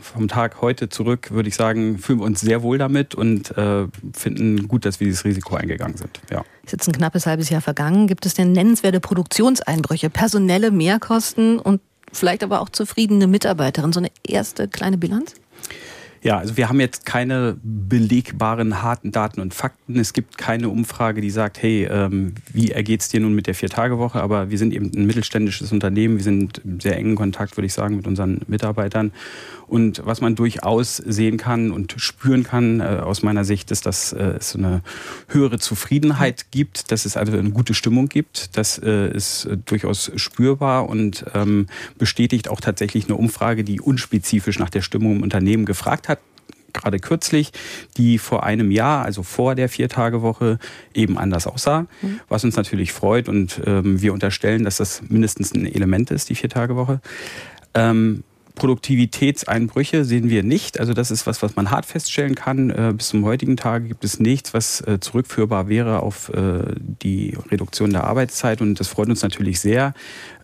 vom 0.00 0.28
Tag 0.28 0.62
heute 0.62 0.88
zurück 0.88 1.32
würde 1.32 1.48
ich 1.48 1.56
sagen, 1.56 1.98
fühlen 1.98 2.20
wir 2.20 2.24
uns 2.24 2.40
sehr 2.40 2.62
wohl 2.62 2.78
damit 2.78 3.16
und 3.16 3.50
äh, 3.58 3.86
finden 4.12 4.68
gut, 4.68 4.84
dass 4.84 5.00
wir 5.00 5.06
dieses 5.06 5.24
Risiko 5.24 5.56
eingegangen 5.56 5.96
sind. 5.96 6.20
Ja. 6.30 6.44
Ist 6.62 6.70
jetzt 6.70 6.86
ein 6.86 6.92
knappes 6.92 7.26
halbes 7.26 7.50
Jahr 7.50 7.60
vergangen. 7.60 8.06
Gibt 8.06 8.26
es 8.26 8.34
denn 8.34 8.52
nennenswerte 8.52 9.00
Produktionseinbrüche, 9.00 10.08
personelle 10.08 10.70
Mehrkosten 10.70 11.58
und 11.58 11.80
vielleicht 12.12 12.44
aber 12.44 12.60
auch 12.60 12.68
zufriedene 12.68 13.26
Mitarbeiterinnen? 13.26 13.92
So 13.92 13.98
eine 13.98 14.12
erste 14.22 14.68
kleine 14.68 14.98
Bilanz? 14.98 15.34
Ja, 16.22 16.38
also 16.38 16.56
wir 16.56 16.68
haben 16.68 16.80
jetzt 16.80 17.06
keine 17.06 17.56
belegbaren 17.62 18.82
harten 18.82 19.12
Daten 19.12 19.40
und 19.40 19.54
Fakten. 19.54 19.98
Es 19.98 20.12
gibt 20.12 20.36
keine 20.36 20.68
Umfrage, 20.68 21.20
die 21.20 21.30
sagt, 21.30 21.62
hey, 21.62 21.84
ähm, 21.90 22.34
wie 22.52 22.72
ergeht 22.72 23.02
es 23.02 23.08
dir 23.08 23.20
nun 23.20 23.34
mit 23.34 23.46
der 23.46 23.54
Vier-Tage-Woche? 23.54 24.20
Aber 24.20 24.50
wir 24.50 24.58
sind 24.58 24.72
eben 24.72 24.90
ein 24.94 25.06
mittelständisches 25.06 25.70
Unternehmen. 25.70 26.16
Wir 26.16 26.24
sind 26.24 26.58
im 26.64 26.80
sehr 26.80 26.96
engen 26.96 27.14
Kontakt, 27.14 27.56
würde 27.56 27.66
ich 27.66 27.72
sagen, 27.72 27.96
mit 27.96 28.06
unseren 28.06 28.40
Mitarbeitern. 28.48 29.12
Und 29.68 30.02
was 30.04 30.20
man 30.20 30.34
durchaus 30.34 30.96
sehen 30.96 31.36
kann 31.36 31.70
und 31.70 31.94
spüren 31.98 32.42
kann, 32.42 32.80
äh, 32.80 32.84
aus 32.84 33.22
meiner 33.22 33.44
Sicht, 33.44 33.70
ist, 33.70 33.86
dass 33.86 34.12
äh, 34.12 34.34
es 34.38 34.56
eine 34.56 34.82
höhere 35.28 35.58
Zufriedenheit 35.58 36.46
gibt, 36.50 36.90
dass 36.90 37.04
es 37.04 37.16
also 37.16 37.36
eine 37.36 37.50
gute 37.50 37.74
Stimmung 37.74 38.08
gibt. 38.08 38.56
Das 38.56 38.78
äh, 38.78 39.10
ist 39.10 39.48
durchaus 39.66 40.10
spürbar 40.16 40.88
und 40.88 41.26
ähm, 41.34 41.66
bestätigt 41.98 42.48
auch 42.48 42.60
tatsächlich 42.60 43.04
eine 43.04 43.16
Umfrage, 43.16 43.62
die 43.62 43.80
unspezifisch 43.80 44.58
nach 44.58 44.70
der 44.70 44.80
Stimmung 44.80 45.16
im 45.16 45.22
Unternehmen 45.22 45.66
gefragt 45.66 46.08
hat 46.08 46.17
gerade 46.72 46.98
kürzlich, 46.98 47.52
die 47.96 48.18
vor 48.18 48.44
einem 48.44 48.70
Jahr, 48.70 49.04
also 49.04 49.22
vor 49.22 49.54
der 49.54 49.68
Viertagewoche, 49.68 50.58
eben 50.94 51.18
anders 51.18 51.46
aussah, 51.46 51.86
mhm. 52.02 52.20
was 52.28 52.44
uns 52.44 52.56
natürlich 52.56 52.92
freut 52.92 53.28
und 53.28 53.60
ähm, 53.66 54.00
wir 54.00 54.12
unterstellen, 54.12 54.64
dass 54.64 54.76
das 54.76 55.02
mindestens 55.08 55.54
ein 55.54 55.66
Element 55.66 56.10
ist, 56.10 56.28
die 56.28 56.34
Viertagewoche. 56.34 57.00
Ähm, 57.74 58.24
Produktivitätseinbrüche 58.58 60.04
sehen 60.04 60.28
wir 60.28 60.42
nicht. 60.42 60.78
Also 60.78 60.92
das 60.92 61.10
ist 61.10 61.26
was, 61.26 61.42
was 61.42 61.56
man 61.56 61.70
hart 61.70 61.86
feststellen 61.86 62.34
kann. 62.34 62.70
Äh, 62.70 62.92
bis 62.96 63.08
zum 63.08 63.24
heutigen 63.24 63.56
Tage 63.56 63.88
gibt 63.88 64.04
es 64.04 64.20
nichts, 64.20 64.52
was 64.52 64.80
äh, 64.82 64.98
zurückführbar 65.00 65.68
wäre 65.68 66.02
auf 66.02 66.28
äh, 66.30 66.74
die 66.76 67.38
Reduktion 67.50 67.90
der 67.90 68.04
Arbeitszeit. 68.04 68.60
Und 68.60 68.80
das 68.80 68.88
freut 68.88 69.08
uns 69.08 69.22
natürlich 69.22 69.60
sehr, 69.60 69.94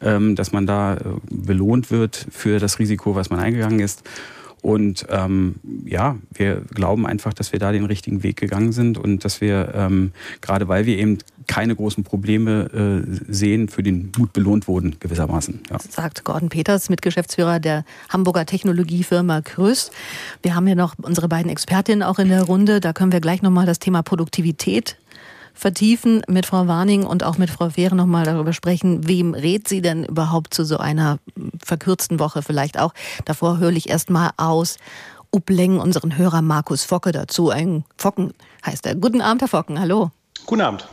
ähm, 0.00 0.36
dass 0.36 0.52
man 0.52 0.66
da 0.66 0.96
belohnt 1.28 1.90
wird 1.90 2.26
für 2.30 2.58
das 2.58 2.78
Risiko, 2.78 3.14
was 3.14 3.30
man 3.30 3.40
eingegangen 3.40 3.80
ist. 3.80 4.04
Und 4.64 5.04
ähm, 5.10 5.56
ja, 5.84 6.16
wir 6.32 6.62
glauben 6.72 7.06
einfach, 7.06 7.34
dass 7.34 7.52
wir 7.52 7.58
da 7.58 7.70
den 7.70 7.84
richtigen 7.84 8.22
Weg 8.22 8.38
gegangen 8.38 8.72
sind 8.72 8.96
und 8.96 9.22
dass 9.22 9.42
wir, 9.42 9.74
ähm, 9.74 10.12
gerade 10.40 10.68
weil 10.68 10.86
wir 10.86 10.96
eben 10.96 11.18
keine 11.46 11.76
großen 11.76 12.02
Probleme 12.02 13.04
äh, 13.04 13.30
sehen, 13.30 13.68
für 13.68 13.82
den 13.82 14.10
Mut 14.16 14.32
belohnt 14.32 14.66
wurden, 14.66 14.96
gewissermaßen. 15.00 15.60
Ja. 15.70 15.76
Sagt 15.78 16.24
Gordon 16.24 16.48
Peters, 16.48 16.88
Mitgeschäftsführer 16.88 17.60
der 17.60 17.84
Hamburger 18.08 18.46
Technologiefirma 18.46 19.42
Kröst. 19.42 19.92
Wir 20.40 20.54
haben 20.54 20.66
ja 20.66 20.74
noch 20.74 20.94
unsere 21.02 21.28
beiden 21.28 21.50
Expertinnen 21.50 22.02
auch 22.02 22.18
in 22.18 22.30
der 22.30 22.44
Runde. 22.44 22.80
Da 22.80 22.94
können 22.94 23.12
wir 23.12 23.20
gleich 23.20 23.42
nochmal 23.42 23.66
das 23.66 23.80
Thema 23.80 24.02
Produktivität 24.02 24.96
vertiefen, 25.54 26.22
mit 26.28 26.46
Frau 26.46 26.66
Warning 26.66 27.06
und 27.06 27.22
auch 27.24 27.38
mit 27.38 27.48
Frau 27.48 27.70
Fehre 27.70 27.94
nochmal 27.94 28.24
darüber 28.24 28.52
sprechen, 28.52 29.06
wem 29.06 29.34
rät 29.34 29.68
sie 29.68 29.80
denn 29.80 30.04
überhaupt 30.04 30.52
zu 30.52 30.64
so 30.64 30.78
einer 30.78 31.18
verkürzten 31.64 32.18
Woche 32.18 32.42
vielleicht 32.42 32.78
auch. 32.78 32.92
Davor 33.24 33.58
höre 33.58 33.72
ich 33.72 33.88
erstmal 33.88 34.30
aus 34.36 34.76
Ubleng 35.30 35.78
unseren 35.80 36.18
Hörer 36.18 36.42
Markus 36.42 36.84
Focke 36.84 37.12
dazu. 37.12 37.50
Ein 37.50 37.84
Focken 37.96 38.34
heißt 38.66 38.86
er. 38.86 38.96
Guten 38.96 39.20
Abend, 39.20 39.42
Herr 39.42 39.48
Focken, 39.48 39.80
hallo. 39.80 40.10
Guten 40.46 40.60
Abend. 40.60 40.86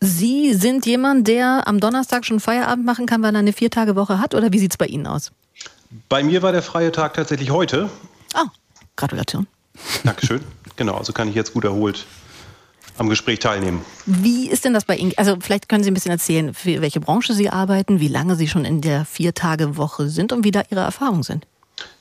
Sie 0.00 0.52
sind 0.52 0.84
jemand, 0.84 1.28
der 1.28 1.66
am 1.66 1.80
Donnerstag 1.80 2.26
schon 2.26 2.40
Feierabend 2.40 2.84
machen 2.84 3.06
kann, 3.06 3.22
weil 3.22 3.34
er 3.34 3.38
eine 3.38 3.52
Viertagewoche 3.52 4.18
hat, 4.18 4.34
oder 4.34 4.52
wie 4.52 4.58
sieht 4.58 4.72
es 4.72 4.76
bei 4.76 4.86
Ihnen 4.86 5.06
aus? 5.06 5.32
Bei 6.08 6.22
mir 6.22 6.42
war 6.42 6.52
der 6.52 6.62
freie 6.62 6.92
Tag 6.92 7.14
tatsächlich 7.14 7.50
heute. 7.50 7.88
Ah, 8.34 8.46
Gratulation. 8.96 9.46
Dankeschön. 10.02 10.40
Genau, 10.76 10.96
also 10.96 11.12
kann 11.12 11.28
ich 11.28 11.36
jetzt 11.36 11.54
gut 11.54 11.62
erholt 11.62 12.04
am 12.98 13.08
Gespräch 13.08 13.38
teilnehmen. 13.40 13.84
Wie 14.06 14.48
ist 14.48 14.64
denn 14.64 14.74
das 14.74 14.84
bei 14.84 14.96
Ihnen? 14.96 15.12
Also 15.16 15.36
vielleicht 15.40 15.68
können 15.68 15.82
Sie 15.84 15.90
ein 15.90 15.94
bisschen 15.94 16.12
erzählen, 16.12 16.54
für 16.54 16.80
welche 16.80 17.00
Branche 17.00 17.34
Sie 17.34 17.50
arbeiten, 17.50 18.00
wie 18.00 18.08
lange 18.08 18.36
Sie 18.36 18.48
schon 18.48 18.64
in 18.64 18.80
der 18.80 19.04
Vier-Tage-Woche 19.04 20.08
sind 20.08 20.32
und 20.32 20.44
wie 20.44 20.50
da 20.50 20.62
Ihre 20.70 20.80
Erfahrungen 20.80 21.22
sind. 21.22 21.46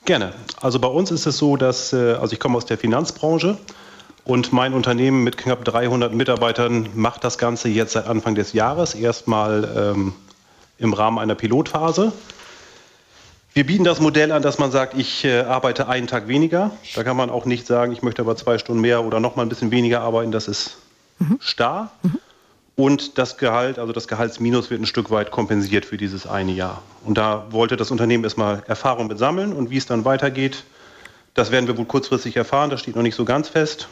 Gerne. 0.05 0.33
Also 0.61 0.79
bei 0.79 0.87
uns 0.87 1.11
ist 1.11 1.25
es 1.25 1.37
so, 1.37 1.57
dass, 1.57 1.93
äh, 1.93 2.13
also 2.13 2.33
ich 2.33 2.39
komme 2.39 2.57
aus 2.57 2.65
der 2.65 2.77
Finanzbranche 2.77 3.57
und 4.25 4.53
mein 4.53 4.73
Unternehmen 4.73 5.23
mit 5.23 5.37
knapp 5.37 5.65
300 5.65 6.13
Mitarbeitern 6.13 6.89
macht 6.93 7.23
das 7.23 7.37
Ganze 7.37 7.69
jetzt 7.69 7.93
seit 7.93 8.07
Anfang 8.07 8.35
des 8.35 8.53
Jahres 8.53 8.95
erstmal 8.95 9.93
ähm, 9.95 10.13
im 10.77 10.93
Rahmen 10.93 11.19
einer 11.19 11.35
Pilotphase. 11.35 12.13
Wir 13.53 13.67
bieten 13.67 13.83
das 13.83 13.99
Modell 13.99 14.31
an, 14.31 14.41
dass 14.41 14.57
man 14.57 14.71
sagt, 14.71 14.97
ich 14.97 15.23
äh, 15.25 15.41
arbeite 15.41 15.87
einen 15.87 16.07
Tag 16.07 16.27
weniger. 16.27 16.71
Da 16.95 17.03
kann 17.03 17.15
man 17.15 17.29
auch 17.29 17.45
nicht 17.45 17.67
sagen, 17.67 17.91
ich 17.91 18.01
möchte 18.01 18.23
aber 18.23 18.35
zwei 18.35 18.57
Stunden 18.57 18.81
mehr 18.81 19.03
oder 19.03 19.19
noch 19.19 19.35
mal 19.35 19.43
ein 19.43 19.49
bisschen 19.49 19.69
weniger 19.69 20.01
arbeiten. 20.01 20.31
Das 20.31 20.47
ist 20.47 20.77
mhm. 21.19 21.37
starr. 21.39 21.91
Mhm. 22.01 22.19
Und 22.75 23.17
das 23.19 23.37
Gehalt, 23.37 23.77
also 23.77 23.93
das 23.93 24.07
Gehaltsminus 24.07 24.71
wird 24.71 24.81
ein 24.81 24.87
Stück 24.87 25.11
weit 25.11 25.29
kompensiert 25.29 25.85
für 25.85 25.97
dieses 25.97 26.25
eine 26.25 26.51
Jahr. 26.51 26.81
Und 27.05 27.19
da 27.19 27.45
wollte 27.51 27.77
das 27.77 27.91
Unternehmen 27.91 28.23
erstmal 28.23 28.63
Erfahrung 28.65 29.05
mit 29.05 29.19
sammeln 29.19 29.53
und 29.53 29.69
wie 29.69 29.77
es 29.77 29.85
dann 29.85 30.05
weitergeht, 30.05 30.63
das 31.35 31.51
werden 31.51 31.67
wir 31.67 31.77
wohl 31.77 31.85
kurzfristig 31.85 32.35
erfahren. 32.35 32.71
Das 32.71 32.79
steht 32.79 32.95
noch 32.95 33.03
nicht 33.03 33.15
so 33.15 33.25
ganz 33.25 33.49
fest. 33.49 33.87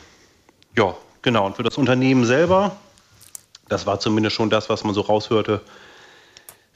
Ja, 0.75 0.95
genau. 1.21 1.45
Und 1.45 1.55
für 1.55 1.63
das 1.63 1.77
Unternehmen 1.77 2.25
selber, 2.25 2.75
das 3.69 3.85
war 3.85 3.99
zumindest 3.99 4.35
schon 4.35 4.49
das, 4.49 4.69
was 4.69 4.83
man 4.83 4.95
so 4.95 5.01
raushörte, 5.01 5.61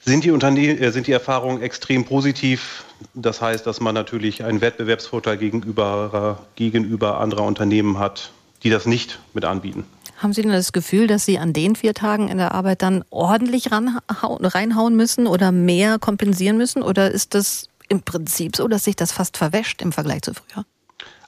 sind 0.06 0.24
die, 0.24 0.30
Unterne 0.30 0.60
äh, 0.60 0.90
sind 0.90 1.06
die 1.06 1.12
Erfahrungen 1.12 1.60
extrem 1.60 2.04
positiv. 2.04 2.84
Das 3.14 3.42
heißt, 3.42 3.66
dass 3.66 3.80
man 3.80 3.94
natürlich 3.94 4.44
einen 4.44 4.60
Wettbewerbsvorteil 4.60 5.36
gegenüber, 5.36 6.38
gegenüber 6.54 7.20
anderer 7.20 7.42
Unternehmen 7.42 7.98
hat, 7.98 8.30
die 8.62 8.70
das 8.70 8.86
nicht 8.86 9.18
mit 9.34 9.44
anbieten. 9.44 9.84
Haben 10.18 10.32
Sie 10.32 10.40
denn 10.40 10.52
das 10.52 10.72
Gefühl, 10.72 11.08
dass 11.08 11.26
Sie 11.26 11.38
an 11.38 11.52
den 11.52 11.76
vier 11.76 11.92
Tagen 11.92 12.28
in 12.28 12.38
der 12.38 12.52
Arbeit 12.52 12.80
dann 12.80 13.04
ordentlich 13.10 13.70
reinhauen 13.70 14.96
müssen 14.96 15.26
oder 15.26 15.52
mehr 15.52 15.98
kompensieren 15.98 16.56
müssen? 16.56 16.82
Oder 16.82 17.10
ist 17.10 17.34
das 17.34 17.68
im 17.88 18.00
Prinzip 18.00 18.56
so, 18.56 18.66
dass 18.66 18.84
sich 18.84 18.96
das 18.96 19.12
fast 19.12 19.36
verwäscht 19.36 19.82
im 19.82 19.92
Vergleich 19.92 20.22
zu 20.22 20.32
früher? 20.32 20.64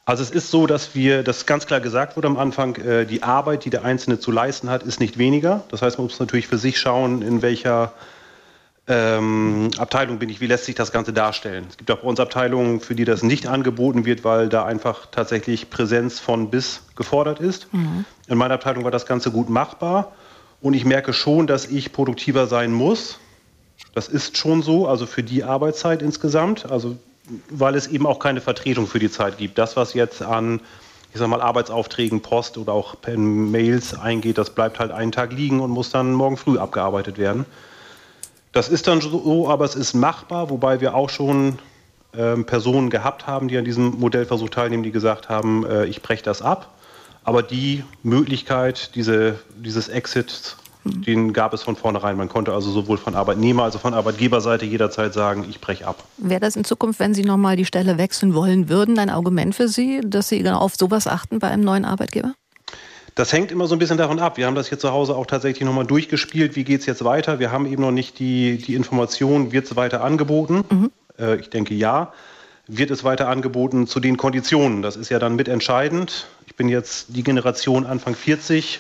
Also 0.07 0.23
es 0.23 0.31
ist 0.31 0.51
so, 0.51 0.67
dass 0.67 0.95
wir, 0.95 1.23
das 1.23 1.45
ganz 1.45 1.67
klar 1.67 1.81
gesagt 1.81 2.17
wurde 2.17 2.29
am 2.29 2.39
Anfang, 2.39 2.77
äh, 2.77 3.05
die 3.05 3.23
Arbeit, 3.23 3.67
die 3.67 3.71
der 3.71 3.85
Einzelne 3.85 4.19
zu 4.19 4.31
leisten 4.31 4.71
hat, 4.71 4.83
ist 4.85 5.01
nicht 5.01 5.19
weniger. 5.19 5.65
Das 5.71 5.83
heißt, 5.83 5.99
man 5.99 6.07
muss 6.07 6.19
natürlich 6.19 6.47
für 6.47 6.57
sich 6.57 6.79
schauen, 6.79 7.21
in 7.21 7.43
welcher 7.43 7.93
ähm, 8.89 9.71
Abteilung 9.77 10.19
bin 10.19 10.31
ich, 10.31 10.41
wie 10.41 10.47
lässt 10.47 10.65
sich 10.65 10.75
das 10.75 10.93
Ganze 10.93 11.13
darstellen. 11.13 11.67
Es 11.69 11.77
gibt 11.77 11.91
auch 11.91 11.99
bei 11.99 12.09
uns 12.09 12.19
Abteilungen, 12.21 12.81
für 12.81 12.95
die 12.95 13.05
das 13.05 13.23
nicht 13.23 13.47
angeboten 13.47 14.07
wird, 14.07 14.25
weil 14.25 14.49
da 14.49 14.65
einfach 14.65 15.07
tatsächlich 15.11 15.69
Präsenz 15.69 16.19
von 16.19 16.51
bis 16.51 16.83
gefordert 16.97 17.39
ist. 17.39 17.73
Mhm. 17.73 18.07
In 18.27 18.39
meiner 18.39 18.55
Abteilung 18.55 18.85
war 18.85 18.91
das 18.91 19.05
Ganze 19.05 19.31
gut 19.31 19.51
machbar 19.51 20.13
und 20.63 20.73
ich 20.73 20.87
merke 20.87 21.13
schon, 21.13 21.47
dass 21.47 21.67
ich 21.67 21.93
produktiver 21.93 22.47
sein 22.47 22.73
muss. 22.73 23.19
Das 23.95 24.09
ist 24.09 24.39
schon 24.39 24.63
so, 24.63 24.89
also 24.89 25.05
für 25.07 25.23
die 25.23 25.45
Arbeitszeit 25.45 26.01
insgesamt, 26.01 26.71
also 26.71 26.97
weil 27.51 27.75
es 27.75 27.89
eben 27.89 28.07
auch 28.07 28.19
keine 28.19 28.41
Vertretung 28.41 28.87
für 28.87 28.99
die 28.99 29.11
Zeit 29.11 29.37
gibt. 29.37 29.59
Das, 29.59 29.77
was 29.77 29.93
jetzt 29.93 30.23
an 30.23 30.61
ich 31.13 31.19
sag 31.19 31.29
mal, 31.29 31.41
Arbeitsaufträgen, 31.41 32.21
Post 32.21 32.59
oder 32.59 32.73
auch 32.75 33.01
per 33.01 33.17
Mails 33.17 33.99
eingeht, 33.99 34.37
das 34.37 34.51
bleibt 34.51 34.79
halt 34.79 34.93
einen 34.93 35.11
Tag 35.11 35.33
liegen 35.33 35.61
und 35.61 35.71
muss 35.71 35.91
dann 35.91 36.13
morgen 36.13 36.37
früh 36.37 36.59
abgearbeitet 36.59 37.17
werden. 37.17 37.47
Das 38.59 38.69
ist 38.69 38.89
dann 38.89 39.01
so, 39.01 39.49
aber 39.49 39.65
es 39.67 39.77
ist 39.77 39.95
machbar, 39.95 40.51
wobei 40.51 40.81
wir 40.81 40.97
auch 40.97 41.11
schon 41.11 41.61
ähm, 42.13 42.45
Personen 42.45 42.91
gehabt 42.91 43.29
haben, 43.29 43.47
die 43.47 43.57
an 43.57 43.65
diesem 43.65 44.01
Modellversuch 44.01 44.49
teilnehmen, 44.49 44.83
die 44.83 44.91
gesagt 44.91 45.29
haben, 45.29 45.65
äh, 45.65 45.85
ich 45.85 46.03
breche 46.03 46.25
das 46.25 46.43
ab. 46.43 46.75
Aber 47.23 47.45
die 47.45 47.85
Möglichkeit, 48.03 48.97
diese, 48.97 49.39
dieses 49.55 49.87
Exit, 49.87 50.57
mhm. 50.83 51.03
den 51.03 51.33
gab 51.33 51.55
es 51.55 51.63
von 51.63 51.77
vornherein. 51.77 52.17
Man 52.17 52.29
konnte 52.29 52.53
also 52.53 52.73
sowohl 52.73 52.99
von 52.99 53.15
Arbeitnehmer 53.15 53.63
als 53.63 53.77
auch 53.77 53.81
von 53.81 53.95
Arbeitgeberseite 53.95 54.65
jederzeit 54.65 55.15
sagen, 55.15 55.47
ich 55.49 55.61
breche 55.61 55.87
ab. 55.87 56.03
Wäre 56.17 56.41
das 56.41 56.57
in 56.57 56.65
Zukunft, 56.65 56.99
wenn 56.99 57.15
Sie 57.15 57.23
nochmal 57.23 57.55
die 57.55 57.65
Stelle 57.65 57.97
wechseln 57.97 58.35
wollen 58.35 58.69
würden, 58.69 58.99
ein 58.99 59.09
Argument 59.09 59.55
für 59.55 59.69
Sie, 59.69 60.01
dass 60.05 60.31
Sie 60.31 60.39
genau 60.39 60.59
auf 60.59 60.75
sowas 60.75 61.07
achten 61.07 61.39
bei 61.39 61.47
einem 61.47 61.63
neuen 61.63 61.85
Arbeitgeber? 61.85 62.35
Das 63.19 63.33
hängt 63.33 63.51
immer 63.51 63.67
so 63.67 63.75
ein 63.75 63.81
bisschen 63.81 63.99
davon 63.99 64.21
ab. 64.21 64.37
Wir 64.37 64.47
haben 64.47 64.55
das 64.55 64.69
hier 64.69 64.79
zu 64.79 64.93
Hause 64.93 65.17
auch 65.17 65.27
tatsächlich 65.27 65.67
nochmal 65.67 65.85
durchgespielt. 65.85 66.55
Wie 66.55 66.63
geht 66.63 66.83
es 66.83 66.87
jetzt 66.87 67.03
weiter? 67.05 67.41
Wir 67.41 67.51
haben 67.51 67.67
eben 67.67 67.83
noch 67.83 67.91
nicht 67.91 68.21
die, 68.21 68.59
die 68.59 68.77
Information, 68.77 69.51
wird 69.51 69.67
es 69.67 69.75
weiter 69.75 70.05
angeboten? 70.05 70.63
Mhm. 70.71 70.93
Äh, 71.19 71.41
ich 71.41 71.51
denke 71.51 71.75
ja. 71.75 72.13
Wird 72.69 72.93
es 72.93 73.03
weiter 73.03 73.27
angeboten 73.27 73.89
zu 73.89 73.99
den 73.99 74.19
Konditionen? 74.19 74.83
Das 74.83 74.95
ist 74.95 75.09
ja 75.09 75.19
dann 75.19 75.35
mitentscheidend. 75.35 76.29
Ich 76.47 76.55
bin 76.55 76.69
jetzt 76.69 77.07
die 77.09 77.25
Generation 77.25 77.87
Anfang 77.87 78.15
40. 78.15 78.79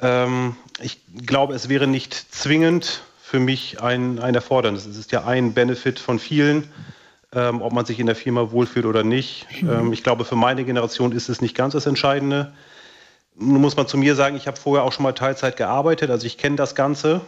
Ähm, 0.00 0.54
ich 0.82 1.00
glaube, 1.24 1.54
es 1.54 1.70
wäre 1.70 1.86
nicht 1.86 2.12
zwingend 2.34 3.00
für 3.22 3.40
mich 3.40 3.80
ein, 3.80 4.18
ein 4.18 4.34
Erfordernis. 4.34 4.84
Es 4.84 4.98
ist 4.98 5.12
ja 5.12 5.24
ein 5.24 5.54
Benefit 5.54 5.98
von 5.98 6.18
vielen. 6.18 6.70
Ähm, 7.32 7.62
ob 7.62 7.72
man 7.72 7.86
sich 7.86 7.98
in 8.00 8.06
der 8.06 8.16
Firma 8.16 8.50
wohlfühlt 8.50 8.84
oder 8.84 9.02
nicht. 9.02 9.46
Mhm. 9.62 9.70
Ähm, 9.70 9.92
ich 9.94 10.02
glaube, 10.02 10.26
für 10.26 10.36
meine 10.36 10.62
Generation 10.64 11.12
ist 11.12 11.30
es 11.30 11.40
nicht 11.40 11.56
ganz 11.56 11.72
das 11.72 11.86
Entscheidende. 11.86 12.52
Nun 13.42 13.62
muss 13.62 13.76
man 13.76 13.86
zu 13.88 13.96
mir 13.96 14.14
sagen, 14.14 14.36
ich 14.36 14.46
habe 14.46 14.58
vorher 14.58 14.84
auch 14.84 14.92
schon 14.92 15.02
mal 15.02 15.12
Teilzeit 15.12 15.56
gearbeitet, 15.56 16.10
also 16.10 16.26
ich 16.26 16.36
kenne 16.36 16.56
das 16.56 16.74
Ganze. 16.74 17.22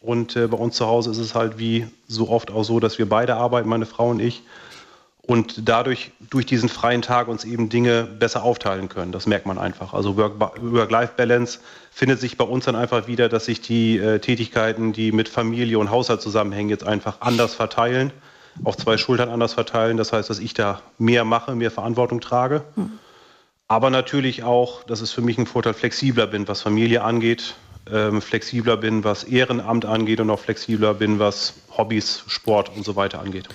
Und 0.00 0.34
äh, 0.34 0.48
bei 0.48 0.56
uns 0.56 0.74
zu 0.74 0.86
Hause 0.86 1.12
ist 1.12 1.18
es 1.18 1.36
halt 1.36 1.58
wie 1.58 1.86
so 2.08 2.28
oft 2.28 2.50
auch 2.50 2.64
so, 2.64 2.80
dass 2.80 2.98
wir 2.98 3.08
beide 3.08 3.36
arbeiten, 3.36 3.68
meine 3.68 3.86
Frau 3.86 4.10
und 4.10 4.20
ich. 4.20 4.42
Und 5.24 5.68
dadurch, 5.68 6.10
durch 6.30 6.46
diesen 6.46 6.68
freien 6.68 7.00
Tag 7.00 7.28
uns 7.28 7.44
eben 7.44 7.68
Dinge 7.68 8.02
besser 8.02 8.42
aufteilen 8.42 8.88
können. 8.88 9.12
Das 9.12 9.26
merkt 9.26 9.46
man 9.46 9.56
einfach. 9.56 9.94
Also 9.94 10.16
Work-Life-Balance 10.16 11.60
findet 11.92 12.18
sich 12.18 12.36
bei 12.36 12.44
uns 12.44 12.64
dann 12.64 12.74
einfach 12.74 13.06
wieder, 13.06 13.28
dass 13.28 13.44
sich 13.44 13.60
die 13.60 13.98
äh, 13.98 14.18
Tätigkeiten, 14.18 14.92
die 14.92 15.12
mit 15.12 15.28
Familie 15.28 15.78
und 15.78 15.92
Haushalt 15.92 16.20
zusammenhängen, 16.20 16.70
jetzt 16.70 16.84
einfach 16.84 17.20
anders 17.20 17.54
verteilen, 17.54 18.12
auf 18.64 18.76
zwei 18.76 18.96
Schultern 18.96 19.28
anders 19.28 19.54
verteilen. 19.54 19.96
Das 19.96 20.12
heißt, 20.12 20.28
dass 20.28 20.40
ich 20.40 20.54
da 20.54 20.82
mehr 20.98 21.24
mache, 21.24 21.54
mehr 21.54 21.70
Verantwortung 21.70 22.20
trage. 22.20 22.64
Hm. 22.74 22.98
Aber 23.72 23.88
natürlich 23.88 24.42
auch, 24.42 24.82
dass 24.82 25.00
es 25.00 25.12
für 25.12 25.22
mich 25.22 25.38
ein 25.38 25.46
Vorteil, 25.46 25.72
flexibler 25.72 26.26
bin, 26.26 26.46
was 26.46 26.60
Familie 26.60 27.04
angeht. 27.04 27.54
Ähm, 27.90 28.22
flexibler 28.22 28.76
bin, 28.76 29.04
was 29.04 29.24
Ehrenamt 29.24 29.84
angeht 29.84 30.20
und 30.20 30.30
auch 30.30 30.38
flexibler 30.38 30.94
bin, 30.94 31.18
was 31.18 31.54
Hobbys, 31.76 32.22
Sport 32.26 32.70
und 32.76 32.84
so 32.84 32.96
weiter 32.96 33.20
angeht. 33.20 33.48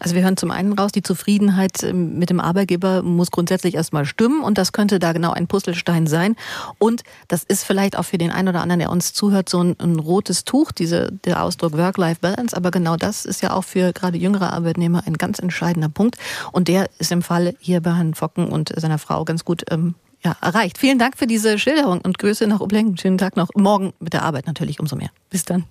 Also 0.00 0.14
wir 0.14 0.22
hören 0.22 0.36
zum 0.36 0.50
einen 0.50 0.72
raus, 0.72 0.90
die 0.92 1.02
Zufriedenheit 1.02 1.82
ähm, 1.82 2.18
mit 2.18 2.30
dem 2.30 2.40
Arbeitgeber 2.40 3.02
muss 3.02 3.30
grundsätzlich 3.30 3.74
erstmal 3.74 4.04
stimmen 4.04 4.42
und 4.42 4.58
das 4.58 4.72
könnte 4.72 4.98
da 4.98 5.12
genau 5.12 5.32
ein 5.32 5.46
Puzzlestein 5.46 6.06
sein. 6.06 6.34
Und 6.78 7.02
das 7.28 7.44
ist 7.44 7.64
vielleicht 7.64 7.96
auch 7.96 8.04
für 8.04 8.18
den 8.18 8.30
einen 8.30 8.48
oder 8.48 8.62
anderen, 8.62 8.80
der 8.80 8.90
uns 8.90 9.12
zuhört, 9.12 9.48
so 9.48 9.62
ein, 9.62 9.76
ein 9.78 9.98
rotes 9.98 10.44
Tuch, 10.44 10.72
diese, 10.72 11.12
der 11.24 11.42
Ausdruck 11.42 11.76
Work-Life-Balance. 11.76 12.56
Aber 12.56 12.70
genau 12.70 12.96
das 12.96 13.24
ist 13.24 13.42
ja 13.42 13.52
auch 13.52 13.64
für 13.64 13.92
gerade 13.92 14.18
jüngere 14.18 14.52
Arbeitnehmer 14.52 15.02
ein 15.06 15.14
ganz 15.14 15.38
entscheidender 15.38 15.88
Punkt. 15.88 16.16
Und 16.52 16.68
der 16.68 16.88
ist 16.98 17.12
im 17.12 17.22
Fall 17.22 17.54
hier 17.60 17.80
bei 17.80 17.94
Herrn 17.94 18.14
Focken 18.14 18.48
und 18.48 18.72
seiner 18.76 18.98
Frau 18.98 19.24
ganz 19.24 19.44
gut 19.44 19.64
ähm, 19.70 19.94
ja, 20.24 20.36
erreicht. 20.40 20.78
Vielen 20.78 20.98
Dank 20.98 21.16
für 21.16 21.26
diese 21.26 21.58
Schilderung 21.58 22.00
und 22.00 22.18
Grüße 22.18 22.46
nach 22.46 22.60
Ublenken. 22.60 22.96
Schönen 22.96 23.18
Tag 23.18 23.36
noch. 23.36 23.48
Morgen 23.54 23.92
mit 24.00 24.12
der 24.12 24.22
Arbeit 24.22 24.46
natürlich 24.46 24.80
umso 24.80 24.96
mehr. 24.96 25.10
Bis 25.30 25.44
dann. 25.44 25.64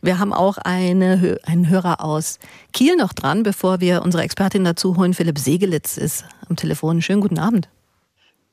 Wir 0.00 0.18
haben 0.18 0.32
auch 0.32 0.58
eine, 0.58 1.38
einen 1.44 1.68
Hörer 1.68 2.04
aus 2.04 2.38
Kiel 2.72 2.96
noch 2.96 3.12
dran, 3.12 3.42
bevor 3.42 3.80
wir 3.80 4.02
unsere 4.02 4.22
Expertin 4.22 4.64
dazu 4.64 4.96
holen. 4.96 5.12
Philipp 5.12 5.38
Segelitz 5.38 5.96
ist 5.96 6.24
am 6.48 6.56
Telefon. 6.56 7.02
Schönen 7.02 7.20
guten 7.20 7.38
Abend. 7.38 7.68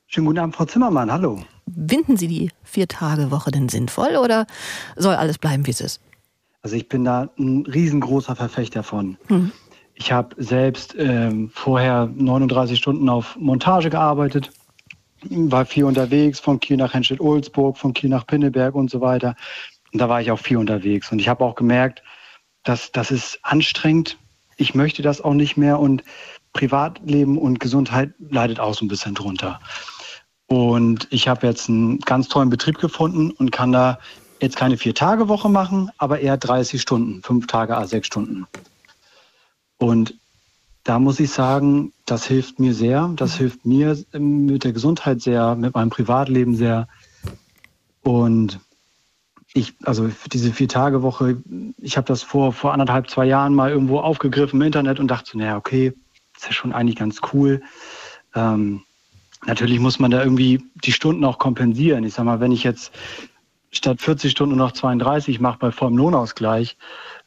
Schönen 0.08 0.26
guten 0.26 0.38
Abend, 0.38 0.56
Frau 0.56 0.64
Zimmermann. 0.64 1.10
Hallo. 1.10 1.40
Finden 1.88 2.16
Sie 2.16 2.28
die 2.28 2.50
Vier-Tage-Woche 2.64 3.50
denn 3.50 3.68
sinnvoll 3.68 4.16
oder 4.16 4.46
soll 4.96 5.14
alles 5.14 5.38
bleiben, 5.38 5.66
wie 5.66 5.70
es 5.70 5.80
ist? 5.80 6.00
Also 6.62 6.76
ich 6.76 6.88
bin 6.88 7.04
da 7.04 7.28
ein 7.38 7.64
riesengroßer 7.66 8.34
Verfechter 8.34 8.82
von. 8.82 9.16
Hm. 9.28 9.52
Ich 9.94 10.12
habe 10.12 10.34
selbst 10.38 10.94
ähm, 10.98 11.50
vorher 11.54 12.10
39 12.14 12.78
Stunden 12.78 13.08
auf 13.08 13.36
Montage 13.36 13.88
gearbeitet, 13.88 14.50
war 15.30 15.66
viel 15.66 15.84
unterwegs, 15.84 16.40
von 16.40 16.60
Kiel 16.60 16.76
nach 16.76 16.94
Henstedt-Ulzburg, 16.94 17.76
von 17.78 17.94
Kiel 17.94 18.10
nach 18.10 18.26
Pinneberg 18.26 18.74
und 18.74 18.90
so 18.90 19.00
weiter. 19.00 19.36
Und 19.92 20.00
da 20.00 20.08
war 20.08 20.20
ich 20.20 20.30
auch 20.30 20.38
viel 20.38 20.56
unterwegs. 20.56 21.10
Und 21.12 21.18
ich 21.18 21.28
habe 21.28 21.44
auch 21.44 21.54
gemerkt, 21.54 22.02
dass 22.64 22.92
das 22.92 23.10
ist 23.10 23.38
anstrengend. 23.42 24.18
Ich 24.56 24.74
möchte 24.74 25.02
das 25.02 25.20
auch 25.20 25.34
nicht 25.34 25.56
mehr. 25.56 25.78
Und 25.78 26.04
Privatleben 26.52 27.38
und 27.38 27.60
Gesundheit 27.60 28.14
leidet 28.18 28.60
auch 28.60 28.74
so 28.74 28.84
ein 28.84 28.88
bisschen 28.88 29.14
drunter. 29.14 29.60
Und 30.46 31.08
ich 31.10 31.28
habe 31.28 31.46
jetzt 31.46 31.68
einen 31.68 31.98
ganz 32.00 32.28
tollen 32.28 32.50
Betrieb 32.50 32.78
gefunden 32.78 33.30
und 33.30 33.52
kann 33.52 33.72
da 33.72 33.98
jetzt 34.40 34.56
keine 34.56 34.76
Vier-Tage-Woche 34.76 35.48
machen, 35.48 35.90
aber 35.98 36.20
eher 36.20 36.36
30 36.36 36.80
Stunden, 36.80 37.22
fünf 37.22 37.46
Tage, 37.46 37.76
a 37.76 37.86
sechs 37.86 38.06
Stunden. 38.06 38.46
Und 39.78 40.14
da 40.86 41.00
muss 41.00 41.18
ich 41.18 41.32
sagen, 41.32 41.92
das 42.04 42.26
hilft 42.26 42.60
mir 42.60 42.72
sehr. 42.72 43.10
Das 43.16 43.34
mhm. 43.34 43.38
hilft 43.38 43.66
mir 43.66 43.98
mit 44.12 44.62
der 44.62 44.72
Gesundheit 44.72 45.20
sehr, 45.20 45.56
mit 45.56 45.74
meinem 45.74 45.90
Privatleben 45.90 46.54
sehr. 46.54 46.86
Und 48.04 48.60
ich, 49.52 49.74
also 49.82 50.08
diese 50.32 50.52
Vier-Tage-Woche, 50.52 51.42
ich 51.78 51.96
habe 51.96 52.06
das 52.06 52.22
vor, 52.22 52.52
vor 52.52 52.72
anderthalb, 52.72 53.10
zwei 53.10 53.24
Jahren 53.24 53.52
mal 53.52 53.70
irgendwo 53.70 53.98
aufgegriffen 53.98 54.60
im 54.60 54.66
Internet 54.66 55.00
und 55.00 55.08
dachte, 55.08 55.36
naja, 55.36 55.56
okay, 55.56 55.92
ist 56.36 56.46
ja 56.46 56.52
schon 56.52 56.72
eigentlich 56.72 56.96
ganz 56.96 57.20
cool. 57.32 57.62
Ähm, 58.36 58.82
natürlich 59.44 59.80
muss 59.80 59.98
man 59.98 60.12
da 60.12 60.22
irgendwie 60.22 60.62
die 60.84 60.92
Stunden 60.92 61.24
auch 61.24 61.38
kompensieren. 61.38 62.04
Ich 62.04 62.14
sag 62.14 62.24
mal, 62.24 62.38
wenn 62.38 62.52
ich 62.52 62.62
jetzt 62.62 62.92
statt 63.72 64.00
40 64.00 64.30
Stunden 64.30 64.56
noch 64.56 64.70
32 64.70 65.40
mache 65.40 65.58
bei 65.58 65.72
vollem 65.72 65.96
Lohnausgleich, 65.96 66.76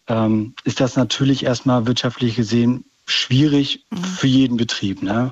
ähm, 0.07 0.53
ist 0.63 0.79
das 0.79 0.95
natürlich 0.95 1.43
erstmal 1.43 1.87
wirtschaftlich 1.87 2.37
gesehen 2.37 2.85
schwierig 3.09 3.85
mhm. 3.89 4.03
für 4.03 4.27
jeden 4.27 4.57
Betrieb. 4.57 5.01
Ne? 5.03 5.31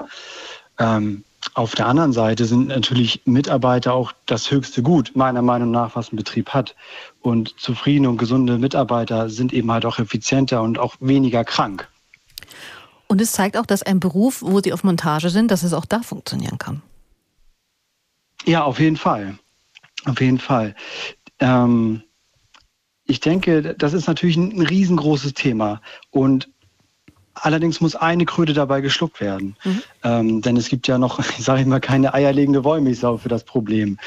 Ähm, 0.79 1.23
auf 1.53 1.75
der 1.75 1.87
anderen 1.87 2.13
Seite 2.13 2.45
sind 2.45 2.67
natürlich 2.67 3.21
Mitarbeiter 3.25 3.93
auch 3.93 4.13
das 4.25 4.51
höchste 4.51 4.83
Gut, 4.83 5.11
meiner 5.15 5.41
Meinung 5.41 5.71
nach, 5.71 5.95
was 5.95 6.11
ein 6.11 6.17
Betrieb 6.17 6.49
hat. 6.49 6.75
Und 7.21 7.59
zufriedene 7.59 8.09
und 8.09 8.17
gesunde 8.17 8.57
Mitarbeiter 8.57 9.29
sind 9.29 9.53
eben 9.53 9.71
halt 9.71 9.85
auch 9.85 9.99
effizienter 9.99 10.61
und 10.61 10.77
auch 10.77 10.95
weniger 10.99 11.43
krank. 11.43 11.87
Und 13.07 13.21
es 13.21 13.31
zeigt 13.31 13.55
auch, 13.57 13.65
dass 13.65 13.83
ein 13.83 13.99
Beruf, 13.99 14.41
wo 14.41 14.59
Sie 14.61 14.73
auf 14.73 14.83
Montage 14.83 15.29
sind, 15.29 15.49
dass 15.49 15.63
es 15.63 15.73
auch 15.73 15.85
da 15.85 16.01
funktionieren 16.01 16.57
kann. 16.57 16.81
Ja, 18.45 18.63
auf 18.63 18.79
jeden 18.79 18.97
Fall. 18.97 19.37
Auf 20.05 20.19
jeden 20.21 20.39
Fall. 20.39 20.75
Ähm, 21.39 22.03
ich 23.05 23.19
denke, 23.19 23.75
das 23.75 23.93
ist 23.93 24.07
natürlich 24.07 24.37
ein 24.37 24.61
riesengroßes 24.61 25.33
Thema. 25.33 25.81
Und 26.11 26.49
Allerdings 27.41 27.81
muss 27.81 27.95
eine 27.95 28.25
Kröte 28.25 28.53
dabei 28.53 28.81
geschluckt 28.81 29.21
werden. 29.21 29.55
Mhm. 29.63 29.83
Ähm, 30.03 30.41
denn 30.41 30.57
es 30.57 30.69
gibt 30.69 30.87
ja 30.87 30.97
noch, 30.97 31.23
sage 31.23 31.61
ich 31.61 31.67
mal, 31.67 31.79
keine 31.79 32.13
eierlegende 32.13 32.63
Wollmilchsau 32.63 33.17
für 33.17 33.29
das 33.29 33.43
Problem. 33.43 33.97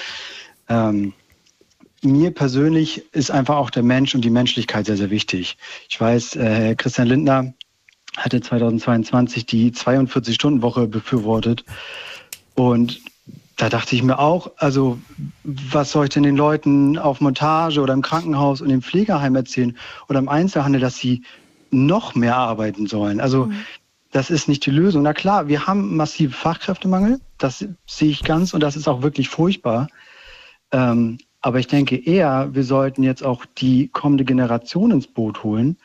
Ähm, 0.68 1.12
mir 2.02 2.30
persönlich 2.30 3.04
ist 3.12 3.30
einfach 3.30 3.56
auch 3.56 3.70
der 3.70 3.82
Mensch 3.82 4.14
und 4.14 4.22
die 4.22 4.30
Menschlichkeit 4.30 4.86
sehr, 4.86 4.96
sehr 4.96 5.10
wichtig. 5.10 5.58
Ich 5.88 6.00
weiß, 6.00 6.36
äh, 6.36 6.74
Christian 6.74 7.08
Lindner 7.08 7.52
hatte 8.16 8.40
2022 8.40 9.46
die 9.46 9.70
42-Stunden-Woche 9.70 10.86
befürwortet. 10.86 11.64
Und 12.54 13.00
da 13.56 13.68
dachte 13.68 13.94
ich 13.94 14.02
mir 14.02 14.18
auch, 14.18 14.52
also 14.56 14.98
was 15.44 15.92
soll 15.92 16.04
ich 16.04 16.10
denn 16.10 16.22
den 16.22 16.36
Leuten 16.36 16.96
auf 16.96 17.20
Montage 17.20 17.80
oder 17.80 17.92
im 17.92 18.02
Krankenhaus 18.02 18.62
und 18.62 18.70
im 18.70 18.80
Pflegeheim 18.80 19.36
erzählen 19.36 19.76
oder 20.08 20.18
im 20.18 20.28
Einzelhandel, 20.30 20.80
dass 20.80 20.96
sie 20.96 21.22
noch 21.70 22.14
mehr 22.14 22.36
arbeiten 22.36 22.86
sollen. 22.86 23.20
Also 23.20 23.46
mhm. 23.46 23.54
das 24.12 24.30
ist 24.30 24.48
nicht 24.48 24.64
die 24.66 24.70
Lösung. 24.70 25.02
Na 25.02 25.12
klar, 25.12 25.48
wir 25.48 25.66
haben 25.66 25.96
massive 25.96 26.32
Fachkräftemangel, 26.32 27.20
das 27.38 27.64
sehe 27.86 28.10
ich 28.10 28.22
ganz 28.22 28.54
und 28.54 28.60
das 28.60 28.76
ist 28.76 28.88
auch 28.88 29.02
wirklich 29.02 29.28
furchtbar. 29.28 29.88
Ähm, 30.72 31.18
aber 31.42 31.58
ich 31.58 31.66
denke 31.66 31.96
eher, 31.96 32.50
wir 32.52 32.64
sollten 32.64 33.02
jetzt 33.02 33.24
auch 33.24 33.46
die 33.46 33.88
kommende 33.88 34.24
Generation 34.24 34.90
ins 34.90 35.06
Boot 35.06 35.42
holen. 35.42 35.78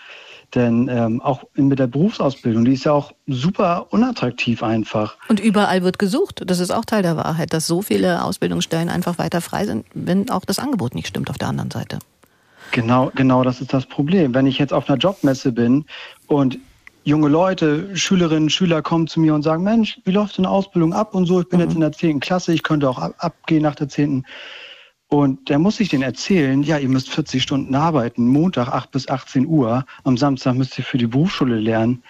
Denn 0.53 0.87
ähm, 0.89 1.21
auch 1.21 1.43
mit 1.55 1.79
der 1.79 1.87
Berufsausbildung, 1.87 2.65
die 2.65 2.73
ist 2.73 2.85
ja 2.85 2.91
auch 2.91 3.13
super 3.27 3.87
unattraktiv 3.89 4.63
einfach. 4.63 5.17
Und 5.27 5.39
überall 5.39 5.83
wird 5.83 5.97
gesucht. 5.97 6.43
Das 6.45 6.59
ist 6.59 6.71
auch 6.71 6.85
Teil 6.85 7.01
der 7.01 7.17
Wahrheit, 7.17 7.51
dass 7.51 7.67
so 7.67 7.81
viele 7.81 8.23
Ausbildungsstellen 8.23 8.89
einfach 8.89 9.17
weiter 9.17 9.41
frei 9.41 9.65
sind, 9.65 9.85
wenn 9.93 10.29
auch 10.29 10.45
das 10.45 10.59
Angebot 10.59 10.93
nicht 10.93 11.07
stimmt 11.07 11.29
auf 11.29 11.37
der 11.37 11.47
anderen 11.47 11.71
Seite. 11.71 11.99
Genau, 12.71 13.11
genau, 13.15 13.43
das 13.43 13.61
ist 13.61 13.73
das 13.73 13.85
Problem. 13.85 14.33
Wenn 14.33 14.47
ich 14.47 14.57
jetzt 14.57 14.73
auf 14.73 14.89
einer 14.89 14.97
Jobmesse 14.97 15.51
bin 15.51 15.85
und 16.27 16.59
junge 17.05 17.27
Leute, 17.29 17.95
Schülerinnen, 17.95 18.49
Schüler 18.49 18.81
kommen 18.81 19.07
zu 19.07 19.19
mir 19.19 19.33
und 19.33 19.43
sagen, 19.43 19.63
Mensch, 19.63 19.99
wie 20.03 20.11
läuft 20.11 20.37
denn 20.37 20.45
Ausbildung 20.45 20.93
ab 20.93 21.13
und 21.13 21.25
so, 21.27 21.39
ich 21.39 21.47
bin 21.47 21.59
mhm. 21.59 21.65
jetzt 21.65 21.75
in 21.75 21.81
der 21.81 21.91
10. 21.91 22.19
Klasse, 22.19 22.53
ich 22.53 22.63
könnte 22.63 22.89
auch 22.89 22.97
ab, 22.97 23.13
abgehen 23.19 23.61
nach 23.61 23.75
der 23.75 23.87
10. 23.87 24.25
Und 25.07 25.49
der 25.49 25.59
muss 25.59 25.79
ich 25.79 25.89
denen 25.89 26.03
erzählen, 26.03 26.63
ja, 26.63 26.79
ihr 26.79 26.89
müsst 26.89 27.09
40 27.09 27.41
Stunden 27.41 27.75
arbeiten, 27.75 28.27
Montag 28.27 28.69
8 28.69 28.91
bis 28.91 29.07
18 29.07 29.45
Uhr, 29.45 29.85
am 30.03 30.17
Samstag 30.17 30.55
müsst 30.55 30.77
ihr 30.79 30.83
für 30.83 30.97
die 30.97 31.07
Berufsschule 31.07 31.59
lernen. 31.59 32.03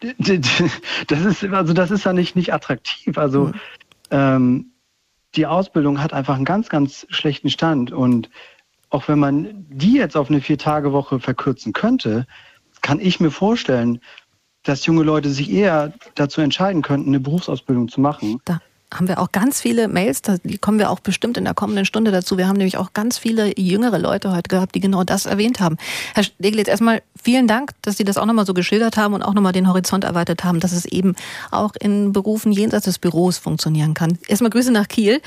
Das 0.00 1.20
ist, 1.20 1.44
also 1.44 1.74
das 1.74 1.90
ist 1.90 2.04
ja 2.04 2.14
nicht, 2.14 2.34
nicht 2.34 2.54
attraktiv. 2.54 3.18
Also 3.18 3.48
mhm. 3.48 3.54
ähm, 4.10 4.66
die 5.34 5.46
Ausbildung 5.46 6.02
hat 6.02 6.14
einfach 6.14 6.36
einen 6.36 6.46
ganz, 6.46 6.70
ganz 6.70 7.06
schlechten 7.10 7.50
Stand 7.50 7.92
und 7.92 8.30
auch 8.90 9.08
wenn 9.08 9.18
man 9.18 9.66
die 9.68 9.94
jetzt 9.94 10.16
auf 10.16 10.28
eine 10.28 10.40
Vier-Tage-Woche 10.40 11.20
verkürzen 11.20 11.72
könnte, 11.72 12.26
kann 12.82 13.00
ich 13.00 13.20
mir 13.20 13.30
vorstellen, 13.30 14.00
dass 14.62 14.84
junge 14.84 15.04
Leute 15.04 15.30
sich 15.30 15.50
eher 15.50 15.94
dazu 16.16 16.40
entscheiden 16.40 16.82
könnten, 16.82 17.08
eine 17.08 17.20
Berufsausbildung 17.20 17.88
zu 17.88 18.00
machen. 18.00 18.40
Da 18.44 18.60
haben 18.92 19.08
wir 19.08 19.20
auch 19.20 19.32
ganz 19.32 19.60
viele 19.60 19.88
Mails, 19.88 20.22
die 20.22 20.58
kommen 20.58 20.78
wir 20.78 20.90
auch 20.90 21.00
bestimmt 21.00 21.36
in 21.36 21.44
der 21.44 21.54
kommenden 21.54 21.84
Stunde 21.84 22.10
dazu. 22.10 22.38
Wir 22.38 22.48
haben 22.48 22.56
nämlich 22.56 22.76
auch 22.76 22.92
ganz 22.92 23.18
viele 23.18 23.58
jüngere 23.58 23.98
Leute 23.98 24.32
heute 24.32 24.48
gehabt, 24.48 24.74
die 24.74 24.80
genau 24.80 25.04
das 25.04 25.26
erwähnt 25.26 25.60
haben. 25.60 25.76
Herr 26.14 26.24
Steglitz, 26.24 26.68
erstmal 26.68 27.02
vielen 27.22 27.46
Dank, 27.46 27.70
dass 27.82 27.96
Sie 27.96 28.04
das 28.04 28.16
auch 28.16 28.26
nochmal 28.26 28.46
so 28.46 28.54
geschildert 28.54 28.96
haben 28.96 29.14
und 29.14 29.22
auch 29.22 29.34
nochmal 29.34 29.52
den 29.52 29.68
Horizont 29.68 30.04
erweitert 30.04 30.44
haben, 30.44 30.60
dass 30.60 30.72
es 30.72 30.84
eben 30.84 31.14
auch 31.50 31.72
in 31.78 32.12
Berufen 32.12 32.52
jenseits 32.52 32.86
des 32.86 32.98
Büros 32.98 33.38
funktionieren 33.38 33.94
kann. 33.94 34.18
Erstmal 34.26 34.50
Grüße 34.50 34.72
nach 34.72 34.88
Kiel. 34.88 35.20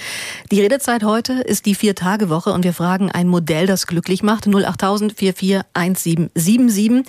Die 0.51 0.59
Redezeit 0.61 1.03
heute 1.03 1.33
ist 1.33 1.65
die 1.65 1.75
Vier-Tage-Woche 1.75 2.51
und 2.51 2.63
wir 2.63 2.73
fragen 2.73 3.11
ein 3.11 3.27
Modell, 3.27 3.65
das 3.65 3.87
glücklich 3.87 4.23
macht. 4.23 4.47
08000 4.47 5.13
441777. 5.13 7.05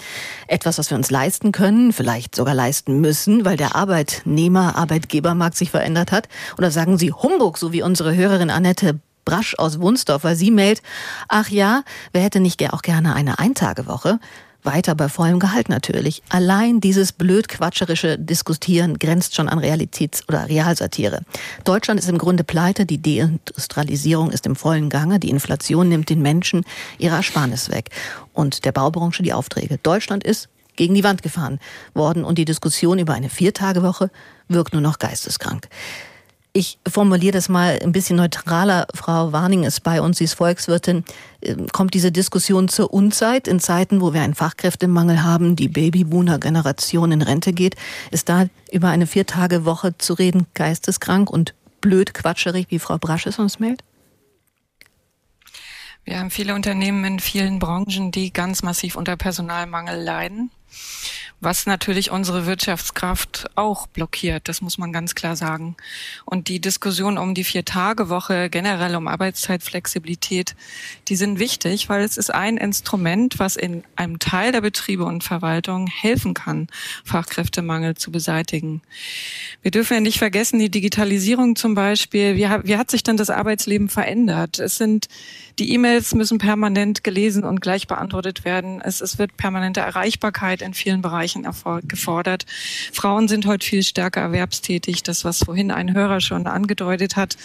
Etwas, 0.47 0.79
was 0.79 0.91
wir 0.91 0.97
uns 0.97 1.11
leisten 1.11 1.53
können, 1.53 1.93
vielleicht 1.93 2.35
sogar 2.35 2.55
leisten 2.55 3.01
müssen, 3.01 3.45
weil 3.45 3.57
der 3.57 3.75
Arbeitnehmer, 3.75 4.77
Arbeitgebermarkt 4.77 5.57
sich 5.57 5.71
verändert 5.71 6.13
hat. 6.13 6.29
Oder 6.59 6.71
sagen 6.71 6.99
Sie 6.99 7.13
Humbug, 7.13 7.59
so 7.59 7.73
wie 7.73 7.83
unsere 7.83 8.15
Hörerin 8.15 8.51
Annette 8.51 8.99
Brasch 9.25 9.55
aus 9.59 9.81
Wunsdorf, 9.81 10.25
weil 10.25 10.37
sie 10.37 10.51
meldet, 10.51 10.85
ach 11.29 11.49
ja, 11.49 11.83
wer 12.13 12.23
hätte 12.23 12.41
nicht 12.41 12.63
auch 12.73 12.83
gerne 12.83 13.15
eine 13.15 13.39
Eintagewoche? 13.39 14.19
Weiter 14.65 14.95
bei 14.95 15.11
vollem 15.11 15.41
Gehalt 15.41 15.69
natürlich. 15.69 16.23
Allein 16.31 16.81
dieses 16.81 17.13
blödquatscherische 17.13 18.19
Diskutieren 18.19 18.99
grenzt 18.99 19.35
schon 19.35 19.51
an 19.51 19.59
Realitäts- 19.59 20.27
oder 20.27 20.49
Realsatire. 20.49 21.21
Deutschland 21.65 22.01
ist 22.01 22.09
im 22.09 22.17
Grunde 22.17 22.45
pleite, 22.45 22.87
die 22.87 23.01
Deindustrialisierung 23.01 24.31
ist 24.31 24.47
im 24.47 24.57
vollen 24.57 24.89
Gange, 24.89 25.21
die 25.21 25.29
Inflation 25.29 25.91
nimmt 25.91 26.09
den 26.09 26.23
Menschen 26.23 26.65
ihre 26.97 27.17
Ersparnis 27.17 27.71
weg 27.71 27.91
und 28.33 28.65
der 28.65 28.73
Baubranche 28.73 29.23
die 29.23 29.35
Aufträge. 29.35 29.79
Deutschland 29.83 30.25
ist 30.25 30.49
gegen 30.77 30.95
die 30.95 31.05
Wand 31.05 31.23
gefahren 31.23 31.61
worden 31.93 32.25
und 32.25 32.39
die 32.39 32.47
Diskussion 32.47 32.99
über 32.99 33.13
eine 33.13 33.29
Viertagewoche 33.29 34.11
wirkt 34.49 34.73
nur 34.73 34.83
noch 34.83 34.99
geisteskrank. 34.99 35.69
Ich 36.57 36.79
formuliere 36.87 37.33
das 37.33 37.49
mal 37.49 37.81
ein 37.83 37.91
bisschen 37.91 38.17
neutraler. 38.17 38.87
Frau 38.95 39.33
Warning 39.33 39.65
ist 39.65 39.83
bei 39.83 40.01
uns, 40.01 40.19
sie 40.19 40.25
ist 40.25 40.35
Volkswirtin. 40.35 41.05
Ähm, 41.43 41.67
kommt 41.73 41.95
diese 41.95 42.13
Diskussion 42.13 42.69
zur 42.69 42.95
Unzeit 42.95 43.49
in 43.49 43.59
Zeiten, 43.59 44.01
wo 44.01 44.15
wir 44.15 44.23
einen 44.23 44.37
Fachkräftemangel 44.37 45.25
haben, 45.25 45.57
die 45.57 45.67
Babyboomer-Generation 45.67 47.11
in 47.11 47.23
Rente 47.23 47.53
geht? 47.53 47.75
Ist 48.13 48.29
da 48.29 48.47
über 48.71 48.87
eine 48.91 49.09
Viertagewoche 49.09 49.99
zu 49.99 50.15
reden 50.15 50.47
geisteskrank 50.55 51.29
und 51.29 51.55
blöd 51.81 52.15
quatscherig, 52.15 52.69
wie 52.69 52.79
Frau 52.79 52.99
Brasch 52.99 53.27
es 53.27 53.41
uns 53.41 53.59
meldet? 53.59 53.83
Wir 56.05 56.21
haben 56.21 56.31
viele 56.31 56.55
Unternehmen 56.55 57.05
in 57.05 57.19
vielen 57.19 57.59
Branchen, 57.59 58.13
die 58.13 58.33
ganz 58.33 58.63
massiv 58.63 58.95
unter 58.95 59.17
Personalmangel 59.17 60.01
leiden 60.01 60.53
was 61.45 61.67
natürlich 61.67 62.11
unsere 62.11 62.47
Wirtschaftskraft 62.47 63.47
auch 63.55 63.87
blockiert. 63.87 64.49
Das 64.49 64.61
muss 64.61 64.79
man 64.79 64.93
ganz 64.93 65.15
klar 65.15 65.37
sagen. 65.37 65.77
Und 66.25 66.49
die 66.49 66.61
Diskussion 66.61 67.19
um 67.19 67.35
die 67.35 67.45
Vier-Tage-Woche, 67.45 68.51
generell 68.51 68.97
um 68.97 69.07
Arbeitszeitflexibilität, 69.07 70.57
die 71.09 71.17
sind 71.17 71.39
wichtig, 71.39 71.89
weil 71.89 72.03
es 72.03 72.17
ist 72.17 72.35
ein 72.35 72.57
Instrument, 72.57 73.39
was 73.39 73.57
in 73.57 73.85
einem 73.97 74.19
Teil 74.19 74.53
der 74.53 74.63
Betriebe 74.63 75.05
und 75.05 75.25
Verwaltung 75.25 75.87
helfen 75.87 76.35
kann, 76.35 76.69
Fachkräftemangel 77.05 77.95
zu 77.95 78.11
beseitigen. 78.11 78.83
Wir 79.63 79.71
dürfen 79.71 79.95
ja 79.95 80.01
nicht 80.01 80.19
vergessen, 80.19 80.59
die 80.59 80.71
Digitalisierung 80.71 81.57
zum 81.57 81.75
Beispiel. 81.75 82.37
Wie, 82.37 82.49
wie 82.69 82.77
hat 82.77 82.91
sich 82.91 83.03
denn 83.03 83.17
das 83.17 83.31
Arbeitsleben 83.31 83.89
verändert? 83.89 84.59
Es 84.59 84.77
sind 84.77 85.09
die 85.59 85.73
E-Mails 85.73 86.15
müssen 86.15 86.39
permanent 86.39 87.05
gelesen 87.05 87.45
und 87.45 87.61
gleich 87.61 87.87
beantwortet 87.87 88.45
werden. 88.45 88.81
Es, 88.81 89.01
es 89.01 89.19
wird 89.19 89.37
permanente 89.37 89.81
Erreichbarkeit 89.81 90.63
in 90.63 90.75
vielen 90.75 91.01
Bereichen 91.01 91.34
gefordert. 91.87 92.47
Frauen 92.93 93.29
sind 93.29 93.47
heute 93.47 93.67
viel 93.67 93.83
stärker 93.83 94.21
erwerbstätig. 94.21 95.03
Das, 95.03 95.25
was 95.25 95.39
vorhin 95.39 95.71
ein 95.71 95.95
Hörer 95.95 96.21
schon 96.21 96.47
angedeutet 96.47 97.17
hat. 97.17 97.37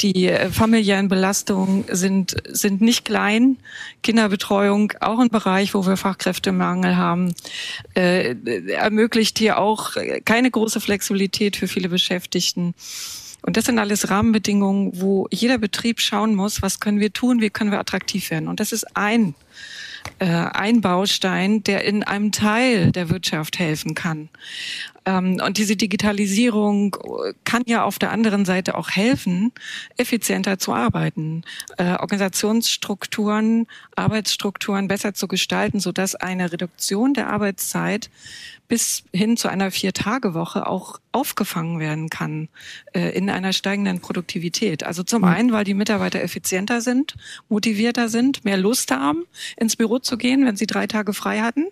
Die 0.00 0.26
äh, 0.26 0.50
familiären 0.50 1.08
Belastungen 1.08 1.84
sind, 1.90 2.36
sind 2.48 2.80
nicht 2.80 3.04
klein. 3.04 3.58
Kinderbetreuung 4.02 4.92
auch 5.00 5.18
ein 5.18 5.28
Bereich, 5.28 5.74
wo 5.74 5.86
wir 5.86 5.96
Fachkräftemangel 5.96 6.96
haben, 6.96 7.34
äh, 7.94 8.34
ermöglicht 8.72 9.38
hier 9.38 9.58
auch 9.58 9.92
keine 10.24 10.50
große 10.50 10.80
Flexibilität 10.80 11.56
für 11.56 11.68
viele 11.68 11.88
Beschäftigten. 11.88 12.74
Und 13.42 13.56
das 13.56 13.66
sind 13.66 13.78
alles 13.78 14.10
Rahmenbedingungen, 14.10 15.00
wo 15.00 15.28
jeder 15.30 15.58
Betrieb 15.58 16.00
schauen 16.00 16.34
muss, 16.34 16.60
was 16.60 16.80
können 16.80 17.00
wir 17.00 17.12
tun, 17.12 17.40
wie 17.40 17.50
können 17.50 17.70
wir 17.70 17.78
attraktiv 17.78 18.30
werden. 18.30 18.48
Und 18.48 18.60
das 18.60 18.72
ist 18.72 18.96
ein 18.96 19.34
äh, 20.18 20.26
ein 20.26 20.80
Baustein, 20.80 21.62
der 21.62 21.84
in 21.84 22.02
einem 22.02 22.32
Teil 22.32 22.92
der 22.92 23.10
Wirtschaft 23.10 23.58
helfen 23.58 23.94
kann. 23.94 24.28
Ähm, 25.08 25.40
und 25.44 25.56
diese 25.56 25.74
Digitalisierung 25.74 26.94
kann 27.44 27.62
ja 27.66 27.84
auf 27.84 27.98
der 27.98 28.12
anderen 28.12 28.44
Seite 28.44 28.76
auch 28.76 28.90
helfen, 28.90 29.52
effizienter 29.96 30.58
zu 30.58 30.74
arbeiten, 30.74 31.44
äh, 31.78 31.94
Organisationsstrukturen, 31.94 33.66
Arbeitsstrukturen 33.96 34.86
besser 34.86 35.14
zu 35.14 35.26
gestalten, 35.26 35.80
sodass 35.80 36.14
eine 36.14 36.52
Reduktion 36.52 37.14
der 37.14 37.30
Arbeitszeit 37.30 38.10
bis 38.68 39.04
hin 39.14 39.38
zu 39.38 39.48
einer 39.48 39.70
Vier-Tage-Woche 39.70 40.66
auch 40.66 41.00
aufgefangen 41.12 41.80
werden 41.80 42.10
kann 42.10 42.50
äh, 42.92 43.16
in 43.16 43.30
einer 43.30 43.54
steigenden 43.54 44.00
Produktivität. 44.00 44.84
Also 44.84 45.04
zum 45.04 45.22
mhm. 45.22 45.28
einen, 45.28 45.52
weil 45.52 45.64
die 45.64 45.72
Mitarbeiter 45.72 46.20
effizienter 46.20 46.82
sind, 46.82 47.14
motivierter 47.48 48.10
sind, 48.10 48.44
mehr 48.44 48.58
Lust 48.58 48.90
haben, 48.90 49.24
ins 49.56 49.76
Büro 49.76 50.00
zu 50.00 50.18
gehen, 50.18 50.44
wenn 50.44 50.56
sie 50.56 50.66
drei 50.66 50.86
Tage 50.86 51.14
frei 51.14 51.40
hatten 51.40 51.64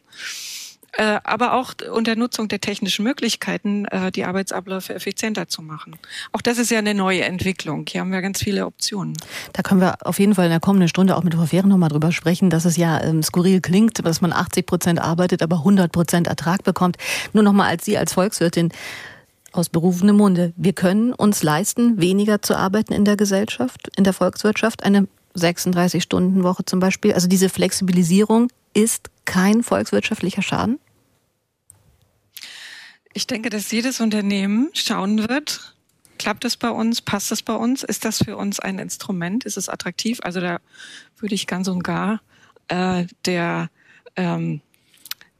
äh, 0.96 1.20
aber 1.24 1.54
auch 1.54 1.74
unter 1.92 2.16
Nutzung 2.16 2.48
der 2.48 2.60
technischen 2.60 3.02
Möglichkeiten 3.02 3.84
äh, 3.86 4.10
die 4.10 4.24
Arbeitsabläufe 4.24 4.94
effizienter 4.94 5.48
zu 5.48 5.62
machen. 5.62 5.96
Auch 6.32 6.40
das 6.40 6.58
ist 6.58 6.70
ja 6.70 6.78
eine 6.78 6.94
neue 6.94 7.24
Entwicklung. 7.24 7.84
Hier 7.88 8.00
haben 8.00 8.12
wir 8.12 8.22
ganz 8.22 8.42
viele 8.42 8.66
Optionen. 8.66 9.16
Da 9.52 9.62
können 9.62 9.80
wir 9.80 10.06
auf 10.06 10.18
jeden 10.18 10.34
Fall 10.34 10.46
in 10.46 10.50
der 10.50 10.60
kommenden 10.60 10.88
Stunde 10.88 11.16
auch 11.16 11.22
mit 11.22 11.34
Frau 11.34 11.46
Fehren 11.46 11.68
nochmal 11.68 11.90
drüber 11.90 12.12
sprechen, 12.12 12.50
dass 12.50 12.64
es 12.64 12.76
ja 12.76 13.02
ähm, 13.02 13.22
skurril 13.22 13.60
klingt, 13.60 14.04
dass 14.04 14.20
man 14.20 14.32
80 14.32 14.66
Prozent 14.66 15.00
arbeitet, 15.00 15.42
aber 15.42 15.56
100 15.56 15.92
Prozent 15.92 16.26
Ertrag 16.26 16.64
bekommt. 16.64 16.96
Nur 17.32 17.42
nochmal 17.42 17.68
als 17.68 17.84
Sie 17.84 17.98
als 17.98 18.14
Volkswirtin 18.14 18.70
aus 19.52 19.68
berufenem 19.68 20.16
Munde. 20.16 20.52
Wir 20.56 20.72
können 20.72 21.12
uns 21.12 21.42
leisten, 21.42 22.00
weniger 22.00 22.42
zu 22.42 22.56
arbeiten 22.56 22.92
in 22.92 23.04
der 23.04 23.16
Gesellschaft, 23.16 23.90
in 23.96 24.04
der 24.04 24.12
Volkswirtschaft, 24.12 24.82
eine 24.84 25.08
36-Stunden-Woche 25.36 26.64
zum 26.64 26.80
Beispiel. 26.80 27.12
Also 27.12 27.28
diese 27.28 27.48
Flexibilisierung 27.48 28.48
ist 28.74 29.10
kein 29.24 29.62
volkswirtschaftlicher 29.62 30.42
Schaden? 30.42 30.78
Ich 33.16 33.26
denke, 33.26 33.48
dass 33.48 33.72
jedes 33.72 34.00
Unternehmen 34.02 34.68
schauen 34.74 35.26
wird, 35.26 35.74
klappt 36.18 36.44
es 36.44 36.58
bei 36.58 36.68
uns, 36.68 37.00
passt 37.00 37.32
es 37.32 37.40
bei 37.40 37.54
uns, 37.54 37.82
ist 37.82 38.04
das 38.04 38.18
für 38.18 38.36
uns 38.36 38.60
ein 38.60 38.78
Instrument, 38.78 39.44
ist 39.44 39.56
es 39.56 39.70
attraktiv? 39.70 40.18
Also 40.22 40.42
da 40.42 40.58
würde 41.16 41.34
ich 41.34 41.46
ganz 41.46 41.66
und 41.68 41.82
gar 41.82 42.20
äh, 42.68 43.06
der 43.24 43.70
ähm, 44.16 44.60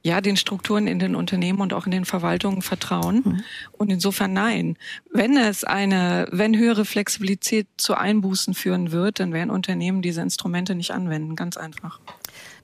ja, 0.03 0.23
den 0.23 0.39
Strukturen 0.39 0.87
in 0.87 0.99
den 0.99 1.15
Unternehmen 1.15 1.61
und 1.61 1.75
auch 1.75 1.85
in 1.85 1.91
den 1.91 2.07
Verwaltungen 2.07 2.63
vertrauen. 2.63 3.23
Mhm. 3.25 3.45
Und 3.73 3.93
insofern 3.93 4.33
nein. 4.33 4.79
Wenn 5.13 5.37
es 5.37 5.63
eine, 5.65 6.29
wenn 6.31 6.57
höhere 6.57 6.87
Flexibilität 6.87 7.67
zu 7.77 7.95
Einbußen 7.95 8.55
führen 8.55 8.91
wird, 8.91 9.21
dann 9.21 9.35
werden 9.35 9.51
Unternehmen 9.51 10.01
diese 10.01 10.23
Instrumente 10.23 10.75
nicht 10.77 10.93
anwenden. 10.93 11.37
Ganz 11.37 11.59
einfach. 11.59 12.01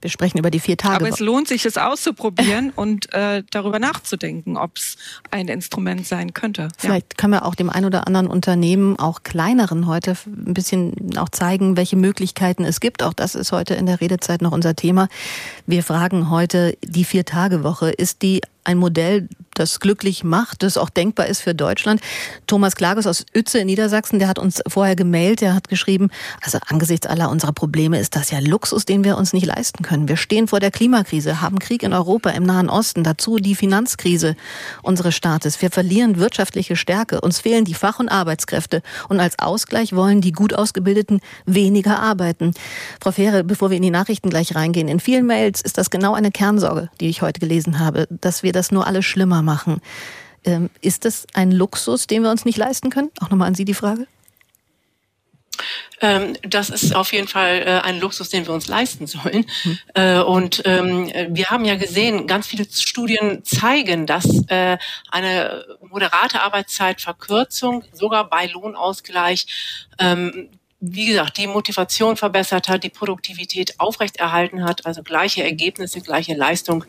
Wir 0.02 0.10
sprechen 0.10 0.38
über 0.38 0.50
die 0.50 0.60
vier 0.60 0.76
Tage. 0.76 0.96
Aber 0.96 1.08
es 1.08 1.20
lohnt 1.20 1.48
sich, 1.48 1.64
es 1.64 1.78
auszuprobieren 1.78 2.70
und 2.76 3.12
äh, 3.14 3.42
darüber 3.50 3.78
nachzudenken, 3.78 4.56
ob 4.56 4.76
es 4.76 4.96
ein 5.30 5.48
Instrument 5.48 6.06
sein 6.06 6.34
könnte. 6.34 6.68
Vielleicht 6.76 7.12
ja. 7.12 7.16
können 7.16 7.32
wir 7.32 7.46
auch 7.46 7.54
dem 7.54 7.70
ein 7.70 7.84
oder 7.84 8.06
anderen 8.06 8.26
Unternehmen, 8.26 8.98
auch 8.98 9.22
kleineren 9.22 9.86
heute, 9.86 10.16
ein 10.26 10.54
bisschen 10.54 11.16
auch 11.16 11.28
zeigen, 11.28 11.76
welche 11.76 11.96
Möglichkeiten 11.96 12.64
es 12.64 12.80
gibt. 12.80 13.02
Auch 13.02 13.14
das 13.14 13.34
ist 13.34 13.52
heute 13.52 13.74
in 13.74 13.86
der 13.86 14.00
Redezeit 14.00 14.42
noch 14.42 14.52
unser 14.52 14.74
Thema. 14.74 15.08
Wir 15.66 15.82
fragen 15.82 16.28
heute, 16.30 16.76
die 16.82 17.04
Vier-Tage-Woche, 17.04 17.90
ist 17.90 18.22
die 18.22 18.42
ein 18.64 18.78
Modell, 18.78 19.28
das 19.54 19.80
glücklich 19.80 20.24
macht, 20.24 20.62
das 20.62 20.78
auch 20.78 20.88
denkbar 20.88 21.26
ist 21.26 21.42
für 21.42 21.54
Deutschland. 21.54 22.00
Thomas 22.46 22.74
Klages 22.76 23.06
aus 23.06 23.26
Uetze 23.36 23.58
in 23.58 23.66
Niedersachsen, 23.66 24.18
der 24.18 24.28
hat 24.28 24.38
uns 24.38 24.62
vorher 24.66 24.96
gemailt, 24.96 25.40
der 25.40 25.54
hat 25.54 25.68
geschrieben, 25.68 26.10
also 26.40 26.58
angesichts 26.68 27.06
aller 27.06 27.30
unserer 27.30 27.52
Probleme 27.52 27.98
ist 27.98 28.16
das 28.16 28.30
ja 28.30 28.38
Luxus, 28.38 28.84
den 28.84 29.04
wir 29.04 29.18
uns 29.18 29.32
nicht 29.32 29.46
leisten 29.46 29.82
können. 29.82 30.08
Wir 30.08 30.16
stehen 30.16 30.48
vor 30.48 30.60
der 30.60 30.70
Klimakrise, 30.70 31.40
haben 31.40 31.58
Krieg 31.58 31.82
in 31.82 31.92
Europa, 31.92 32.30
im 32.30 32.44
Nahen 32.44 32.70
Osten, 32.70 33.04
dazu 33.04 33.36
die 33.36 33.54
Finanzkrise 33.54 34.36
unseres 34.82 35.14
Staates. 35.14 35.60
Wir 35.60 35.70
verlieren 35.70 36.18
wirtschaftliche 36.18 36.76
Stärke, 36.76 37.20
uns 37.20 37.40
fehlen 37.40 37.64
die 37.64 37.74
Fach- 37.74 38.00
und 38.00 38.08
Arbeitskräfte 38.08 38.82
und 39.08 39.20
als 39.20 39.38
Ausgleich 39.38 39.94
wollen 39.94 40.20
die 40.20 40.32
gut 40.32 40.54
ausgebildeten 40.54 41.20
weniger 41.44 42.00
arbeiten. 42.00 42.52
Frau 43.02 43.12
Fähre, 43.12 43.44
bevor 43.44 43.70
wir 43.70 43.76
in 43.76 43.82
die 43.82 43.90
Nachrichten 43.90 44.30
gleich 44.30 44.54
reingehen, 44.54 44.88
in 44.88 45.00
vielen 45.00 45.26
Mails 45.26 45.60
ist 45.60 45.76
das 45.76 45.90
genau 45.90 46.14
eine 46.14 46.30
Kernsorge, 46.30 46.88
die 47.00 47.08
ich 47.08 47.22
heute 47.22 47.40
gelesen 47.40 47.78
habe, 47.78 48.06
dass 48.10 48.42
wir 48.42 48.51
das 48.52 48.70
nur 48.70 48.86
alles 48.86 49.04
schlimmer 49.04 49.42
machen. 49.42 49.80
Ähm, 50.44 50.70
ist 50.80 51.04
das 51.04 51.26
ein 51.34 51.52
Luxus, 51.52 52.06
den 52.06 52.22
wir 52.22 52.30
uns 52.30 52.44
nicht 52.44 52.58
leisten 52.58 52.90
können? 52.90 53.10
Auch 53.20 53.30
nochmal 53.30 53.48
an 53.48 53.54
Sie 53.54 53.64
die 53.64 53.74
Frage. 53.74 54.06
Ähm, 56.00 56.36
das 56.42 56.70
ist 56.70 56.94
auf 56.94 57.12
jeden 57.12 57.28
Fall 57.28 57.62
äh, 57.64 57.86
ein 57.86 58.00
Luxus, 58.00 58.28
den 58.28 58.46
wir 58.46 58.52
uns 58.52 58.66
leisten 58.66 59.06
sollen. 59.06 59.46
Hm. 59.62 59.78
Äh, 59.94 60.18
und 60.18 60.62
ähm, 60.64 61.12
wir 61.28 61.50
haben 61.50 61.64
ja 61.64 61.76
gesehen, 61.76 62.26
ganz 62.26 62.46
viele 62.46 62.64
Studien 62.68 63.44
zeigen, 63.44 64.06
dass 64.06 64.26
äh, 64.48 64.78
eine 65.10 65.64
moderate 65.80 66.42
Arbeitszeitverkürzung 66.42 67.84
sogar 67.92 68.28
bei 68.28 68.46
Lohnausgleich 68.46 69.86
ähm, 69.98 70.48
wie 70.84 71.06
gesagt, 71.06 71.38
die 71.38 71.46
Motivation 71.46 72.16
verbessert 72.16 72.68
hat, 72.68 72.82
die 72.82 72.90
Produktivität 72.90 73.78
aufrechterhalten 73.78 74.64
hat, 74.64 74.84
also 74.84 75.04
gleiche 75.04 75.44
Ergebnisse, 75.44 76.00
gleiche 76.00 76.34
Leistung 76.34 76.84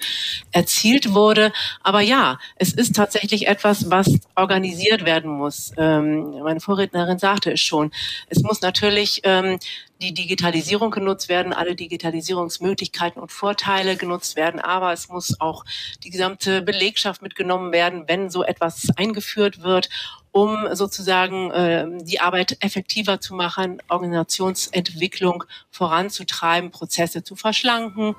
erzielt 0.51 1.13
wurde. 1.13 1.53
Aber 1.84 2.01
ja, 2.01 2.39
es 2.56 2.73
ist 2.73 2.95
tatsächlich 2.95 3.45
etwas, 3.45 3.91
was 3.91 4.19
organisiert 4.36 5.06
werden 5.06 5.29
muss. 5.29 5.73
Ähm, 5.77 6.32
meine 6.43 6.60
Vorrednerin 6.60 7.19
sagte 7.19 7.51
es 7.53 7.62
schon. 7.62 7.91
Es 8.29 8.41
muss 8.41 8.62
natürlich 8.62 9.21
ähm, 9.25 9.60
die 10.01 10.15
Digitalisierung 10.15 10.89
genutzt 10.89 11.29
werden, 11.29 11.53
alle 11.53 11.75
Digitalisierungsmöglichkeiten 11.75 13.21
und 13.21 13.32
Vorteile 13.32 13.95
genutzt 13.95 14.36
werden, 14.36 14.60
aber 14.60 14.91
es 14.91 15.08
muss 15.08 15.39
auch 15.39 15.65
die 16.03 16.10
gesamte 16.10 16.63
Belegschaft 16.63 17.21
mitgenommen 17.21 17.71
werden, 17.71 18.06
wenn 18.08 18.32
so 18.32 18.43
etwas 18.43 18.88
eingeführt 18.97 19.62
wird 19.62 19.89
um 20.34 20.67
sozusagen 20.74 21.52
äh, 21.52 21.88
die 22.02 22.19
Arbeit 22.19 22.58
effektiver 22.60 23.22
zu 23.22 23.36
machen, 23.36 23.82
Organisationsentwicklung 23.88 25.43
voranzutreiben, 25.69 26.72
Prozesse 26.72 27.24
zu 27.24 27.36
verschlanken, 27.36 28.15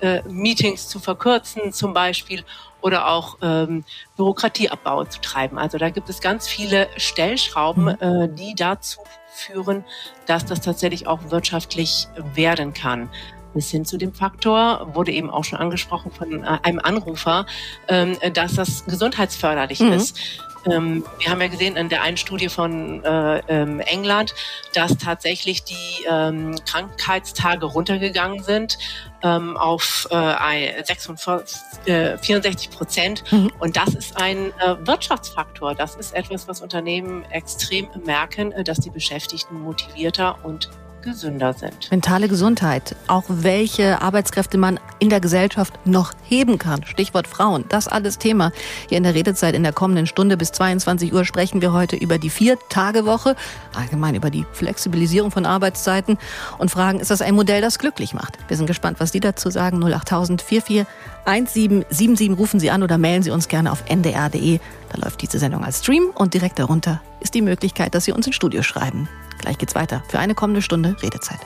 äh, 0.00 0.22
Meetings 0.22 0.88
zu 0.88 0.98
verkürzen 0.98 1.72
zum 1.72 1.92
Beispiel 1.92 2.44
oder 2.80 3.08
auch 3.08 3.36
ähm, 3.42 3.84
Bürokratieabbau 4.16 5.04
zu 5.04 5.20
treiben. 5.20 5.58
Also 5.58 5.76
da 5.76 5.90
gibt 5.90 6.08
es 6.08 6.22
ganz 6.22 6.48
viele 6.48 6.88
Stellschrauben, 6.96 7.84
mhm. 7.84 7.96
äh, 8.00 8.28
die 8.28 8.54
dazu 8.54 9.00
führen, 9.30 9.84
dass 10.26 10.46
das 10.46 10.62
tatsächlich 10.62 11.06
auch 11.06 11.30
wirtschaftlich 11.30 12.08
werden 12.34 12.72
kann 12.72 13.10
bis 13.54 13.70
hin 13.70 13.84
zu 13.84 13.98
dem 13.98 14.12
Faktor, 14.14 14.94
wurde 14.94 15.12
eben 15.12 15.30
auch 15.30 15.44
schon 15.44 15.58
angesprochen 15.58 16.10
von 16.10 16.44
äh, 16.44 16.58
einem 16.62 16.78
Anrufer, 16.78 17.46
ähm, 17.88 18.16
dass 18.32 18.54
das 18.54 18.84
gesundheitsförderlich 18.84 19.80
mhm. 19.80 19.92
ist. 19.92 20.18
Ähm, 20.66 21.04
wir 21.18 21.30
haben 21.30 21.40
ja 21.40 21.48
gesehen 21.48 21.76
in 21.76 21.88
der 21.88 22.02
einen 22.02 22.16
Studie 22.16 22.48
von 22.48 23.04
äh, 23.04 23.38
ähm, 23.48 23.80
England, 23.80 24.34
dass 24.74 24.96
tatsächlich 24.98 25.64
die 25.64 26.04
ähm, 26.08 26.56
Krankheitstage 26.66 27.66
runtergegangen 27.66 28.42
sind 28.42 28.78
ähm, 29.22 29.56
auf 29.56 30.06
äh, 30.10 30.82
46, 30.82 31.60
äh, 31.86 32.18
64 32.18 32.70
Prozent. 32.70 33.24
Mhm. 33.32 33.50
Und 33.58 33.76
das 33.76 33.94
ist 33.94 34.20
ein 34.20 34.52
äh, 34.58 34.76
Wirtschaftsfaktor. 34.80 35.74
Das 35.74 35.94
ist 35.96 36.14
etwas, 36.14 36.48
was 36.48 36.60
Unternehmen 36.60 37.24
extrem 37.30 37.88
merken, 38.04 38.52
äh, 38.52 38.64
dass 38.64 38.80
die 38.80 38.90
Beschäftigten 38.90 39.60
motivierter 39.60 40.44
und 40.44 40.70
gesünder 41.02 41.52
sind. 41.52 41.90
Mentale 41.90 42.28
Gesundheit, 42.28 42.96
auch 43.06 43.24
welche 43.28 44.02
Arbeitskräfte 44.02 44.58
man 44.58 44.78
in 44.98 45.10
der 45.10 45.20
Gesellschaft 45.20 45.74
noch 45.86 46.12
heben 46.22 46.58
kann. 46.58 46.84
Stichwort 46.84 47.26
Frauen, 47.26 47.64
das 47.68 47.88
alles 47.88 48.18
Thema. 48.18 48.52
Hier 48.88 48.98
in 48.98 49.04
der 49.04 49.14
Redezeit 49.14 49.54
in 49.54 49.62
der 49.62 49.72
kommenden 49.72 50.06
Stunde 50.06 50.36
bis 50.36 50.52
22 50.52 51.12
Uhr 51.12 51.24
sprechen 51.24 51.62
wir 51.62 51.72
heute 51.72 51.96
über 51.96 52.18
die 52.18 52.30
Vier-Tage-Woche, 52.30 53.36
allgemein 53.74 54.14
über 54.14 54.30
die 54.30 54.46
Flexibilisierung 54.52 55.30
von 55.30 55.46
Arbeitszeiten 55.46 56.18
und 56.58 56.70
fragen, 56.70 57.00
ist 57.00 57.10
das 57.10 57.22
ein 57.22 57.34
Modell, 57.34 57.60
das 57.60 57.78
glücklich 57.78 58.14
macht? 58.14 58.38
Wir 58.48 58.56
sind 58.56 58.66
gespannt, 58.66 59.00
was 59.00 59.12
die 59.12 59.20
dazu 59.20 59.50
sagen. 59.50 59.82
08000 59.82 60.42
44 60.42 60.86
1777 61.24 62.38
rufen 62.38 62.60
Sie 62.60 62.70
an 62.70 62.82
oder 62.82 62.98
mailen 62.98 63.22
Sie 63.22 63.30
uns 63.30 63.48
gerne 63.48 63.72
auf 63.72 63.84
ndr.de. 63.88 64.58
Da 64.90 64.98
läuft 64.98 65.22
diese 65.22 65.38
Sendung 65.38 65.64
als 65.64 65.80
Stream 65.80 66.10
und 66.14 66.34
direkt 66.34 66.58
darunter 66.58 67.00
ist 67.20 67.34
die 67.34 67.42
Möglichkeit, 67.42 67.94
dass 67.94 68.04
Sie 68.04 68.12
uns 68.12 68.26
ins 68.26 68.36
Studio 68.36 68.62
schreiben. 68.62 69.08
Gleich 69.40 69.58
geht's 69.58 69.74
weiter. 69.74 70.02
Für 70.08 70.18
eine 70.18 70.34
kommende 70.34 70.62
Stunde 70.62 70.96
Redezeit. 71.02 71.40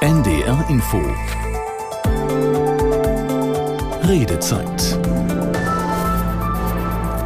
NDR 0.00 0.64
Info. 0.68 1.00
Redezeit 4.06 4.98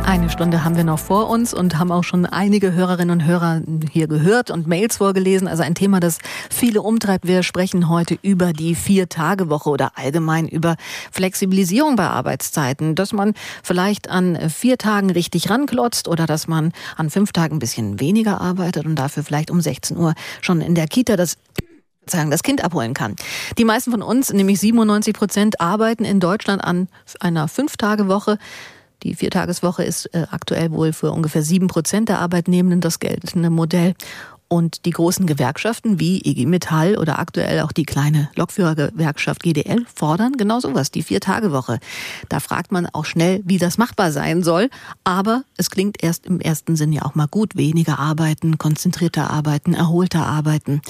eine 0.08 0.30
Stunde 0.30 0.64
haben 0.64 0.74
wir 0.74 0.84
noch 0.84 0.98
vor 0.98 1.28
uns 1.28 1.52
und 1.52 1.78
haben 1.78 1.92
auch 1.92 2.02
schon 2.02 2.24
einige 2.24 2.72
Hörerinnen 2.72 3.20
und 3.20 3.26
Hörer 3.26 3.60
hier 3.92 4.08
gehört 4.08 4.50
und 4.50 4.66
Mails 4.66 4.96
vorgelesen. 4.96 5.46
Also 5.46 5.62
ein 5.62 5.74
Thema, 5.74 6.00
das 6.00 6.16
viele 6.48 6.80
umtreibt. 6.80 7.26
Wir 7.26 7.42
sprechen 7.42 7.90
heute 7.90 8.18
über 8.22 8.54
die 8.54 8.74
Vier-Tage-Woche 8.74 9.68
oder 9.68 9.98
allgemein 9.98 10.48
über 10.48 10.76
Flexibilisierung 11.12 11.96
bei 11.96 12.08
Arbeitszeiten. 12.08 12.94
Dass 12.94 13.12
man 13.12 13.34
vielleicht 13.62 14.08
an 14.08 14.48
vier 14.48 14.78
Tagen 14.78 15.10
richtig 15.10 15.50
ranklotzt 15.50 16.08
oder 16.08 16.24
dass 16.24 16.48
man 16.48 16.72
an 16.96 17.10
fünf 17.10 17.32
Tagen 17.32 17.56
ein 17.56 17.58
bisschen 17.58 18.00
weniger 18.00 18.40
arbeitet 18.40 18.86
und 18.86 18.96
dafür 18.96 19.22
vielleicht 19.24 19.50
um 19.50 19.60
16 19.60 19.98
Uhr 19.98 20.14
schon 20.40 20.62
in 20.62 20.74
der 20.74 20.86
Kita 20.86 21.16
das 21.16 21.36
das 22.06 22.42
Kind 22.42 22.64
abholen 22.64 22.94
kann. 22.94 23.16
Die 23.58 23.66
meisten 23.66 23.90
von 23.90 24.00
uns, 24.00 24.32
nämlich 24.32 24.58
97 24.60 25.12
Prozent, 25.12 25.60
arbeiten 25.60 26.06
in 26.06 26.20
Deutschland 26.20 26.64
an 26.64 26.88
einer 27.20 27.48
Fünf-Tage-Woche. 27.48 28.38
Die 29.02 29.14
Viertageswoche 29.14 29.84
ist 29.84 30.06
äh, 30.14 30.26
aktuell 30.30 30.70
wohl 30.72 30.92
für 30.92 31.12
ungefähr 31.12 31.42
sieben 31.42 31.68
Prozent 31.68 32.08
der 32.08 32.18
Arbeitnehmenden 32.18 32.80
das 32.80 32.98
geltende 32.98 33.50
Modell. 33.50 33.94
Und 34.50 34.86
die 34.86 34.92
großen 34.92 35.26
Gewerkschaften 35.26 36.00
wie 36.00 36.22
IG 36.24 36.46
Metall 36.46 36.96
oder 36.96 37.18
aktuell 37.18 37.60
auch 37.60 37.70
die 37.70 37.84
kleine 37.84 38.30
Lokführergewerkschaft 38.34 39.42
GDL 39.42 39.84
fordern 39.94 40.38
genau 40.38 40.58
sowas, 40.58 40.90
die 40.90 41.02
Vier-Tage-Woche. 41.02 41.78
Da 42.30 42.40
fragt 42.40 42.72
man 42.72 42.86
auch 42.86 43.04
schnell, 43.04 43.42
wie 43.44 43.58
das 43.58 43.76
machbar 43.76 44.10
sein 44.10 44.42
soll. 44.42 44.70
Aber 45.04 45.42
es 45.58 45.70
klingt 45.70 46.02
erst 46.02 46.24
im 46.24 46.40
ersten 46.40 46.76
Sinn 46.76 46.94
ja 46.94 47.02
auch 47.02 47.14
mal 47.14 47.28
gut. 47.28 47.56
Weniger 47.56 47.98
arbeiten, 47.98 48.56
konzentrierter 48.56 49.30
arbeiten, 49.30 49.74
erholter 49.74 50.26
arbeiten. 50.26 50.80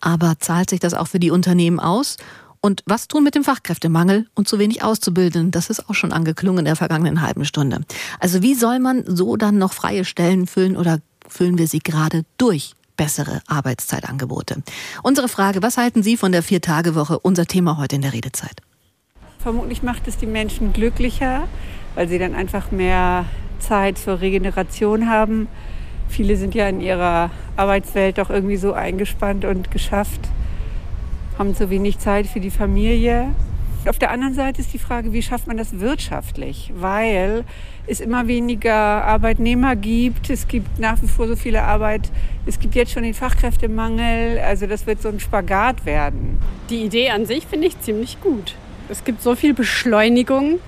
Aber 0.00 0.38
zahlt 0.38 0.70
sich 0.70 0.80
das 0.80 0.94
auch 0.94 1.08
für 1.08 1.20
die 1.20 1.30
Unternehmen 1.30 1.80
aus? 1.80 2.16
Und 2.64 2.82
was 2.86 3.08
tun 3.08 3.24
mit 3.24 3.34
dem 3.34 3.42
Fachkräftemangel 3.42 4.28
und 4.34 4.46
zu 4.46 4.60
wenig 4.60 4.84
Auszubildenden? 4.84 5.50
Das 5.50 5.68
ist 5.68 5.90
auch 5.90 5.94
schon 5.94 6.12
angeklungen 6.12 6.60
in 6.60 6.64
der 6.66 6.76
vergangenen 6.76 7.20
halben 7.20 7.44
Stunde. 7.44 7.80
Also 8.20 8.40
wie 8.40 8.54
soll 8.54 8.78
man 8.78 9.02
so 9.04 9.36
dann 9.36 9.58
noch 9.58 9.72
freie 9.72 10.04
Stellen 10.04 10.46
füllen 10.46 10.76
oder 10.76 11.00
füllen 11.28 11.58
wir 11.58 11.66
sie 11.66 11.80
gerade 11.80 12.24
durch? 12.38 12.74
bessere 12.94 13.40
Arbeitszeitangebote. 13.48 14.62
Unsere 15.02 15.26
Frage, 15.26 15.62
was 15.62 15.78
halten 15.78 16.02
Sie 16.02 16.18
von 16.18 16.30
der 16.30 16.42
Vier-Tage-Woche? 16.42 17.18
Unser 17.18 17.46
Thema 17.46 17.78
heute 17.78 17.96
in 17.96 18.02
der 18.02 18.12
Redezeit. 18.12 18.60
Vermutlich 19.38 19.82
macht 19.82 20.06
es 20.06 20.18
die 20.18 20.26
Menschen 20.26 20.72
glücklicher, 20.72 21.48
weil 21.94 22.06
sie 22.06 22.18
dann 22.18 22.34
einfach 22.34 22.70
mehr 22.70 23.24
Zeit 23.58 23.98
zur 23.98 24.20
Regeneration 24.20 25.08
haben. 25.08 25.48
Viele 26.08 26.36
sind 26.36 26.54
ja 26.54 26.68
in 26.68 26.80
ihrer 26.80 27.30
Arbeitswelt 27.56 28.18
doch 28.18 28.30
irgendwie 28.30 28.58
so 28.58 28.72
eingespannt 28.74 29.46
und 29.46 29.70
geschafft, 29.70 30.20
haben 31.38 31.54
zu 31.54 31.70
wenig 31.70 31.98
Zeit 31.98 32.26
für 32.26 32.40
die 32.40 32.50
Familie. 32.50 33.28
Auf 33.88 33.98
der 33.98 34.12
anderen 34.12 34.34
Seite 34.34 34.60
ist 34.60 34.72
die 34.72 34.78
Frage, 34.78 35.12
wie 35.12 35.22
schafft 35.22 35.48
man 35.48 35.56
das 35.56 35.80
wirtschaftlich? 35.80 36.72
Weil 36.76 37.44
es 37.88 37.98
immer 38.00 38.28
weniger 38.28 38.74
Arbeitnehmer 38.74 39.74
gibt. 39.74 40.30
Es 40.30 40.46
gibt 40.46 40.78
nach 40.78 41.02
wie 41.02 41.08
vor 41.08 41.26
so 41.26 41.34
viele 41.34 41.62
Arbeit. 41.64 42.12
Es 42.46 42.60
gibt 42.60 42.76
jetzt 42.76 42.92
schon 42.92 43.02
den 43.02 43.14
Fachkräftemangel. 43.14 44.38
Also 44.38 44.68
das 44.68 44.86
wird 44.86 45.02
so 45.02 45.08
ein 45.08 45.18
Spagat 45.18 45.84
werden. 45.84 46.38
Die 46.70 46.84
Idee 46.84 47.10
an 47.10 47.26
sich 47.26 47.44
finde 47.46 47.66
ich 47.66 47.80
ziemlich 47.80 48.20
gut. 48.20 48.54
Es 48.88 49.02
gibt 49.02 49.20
so 49.20 49.34
viel 49.34 49.52
Beschleunigung, 49.52 50.60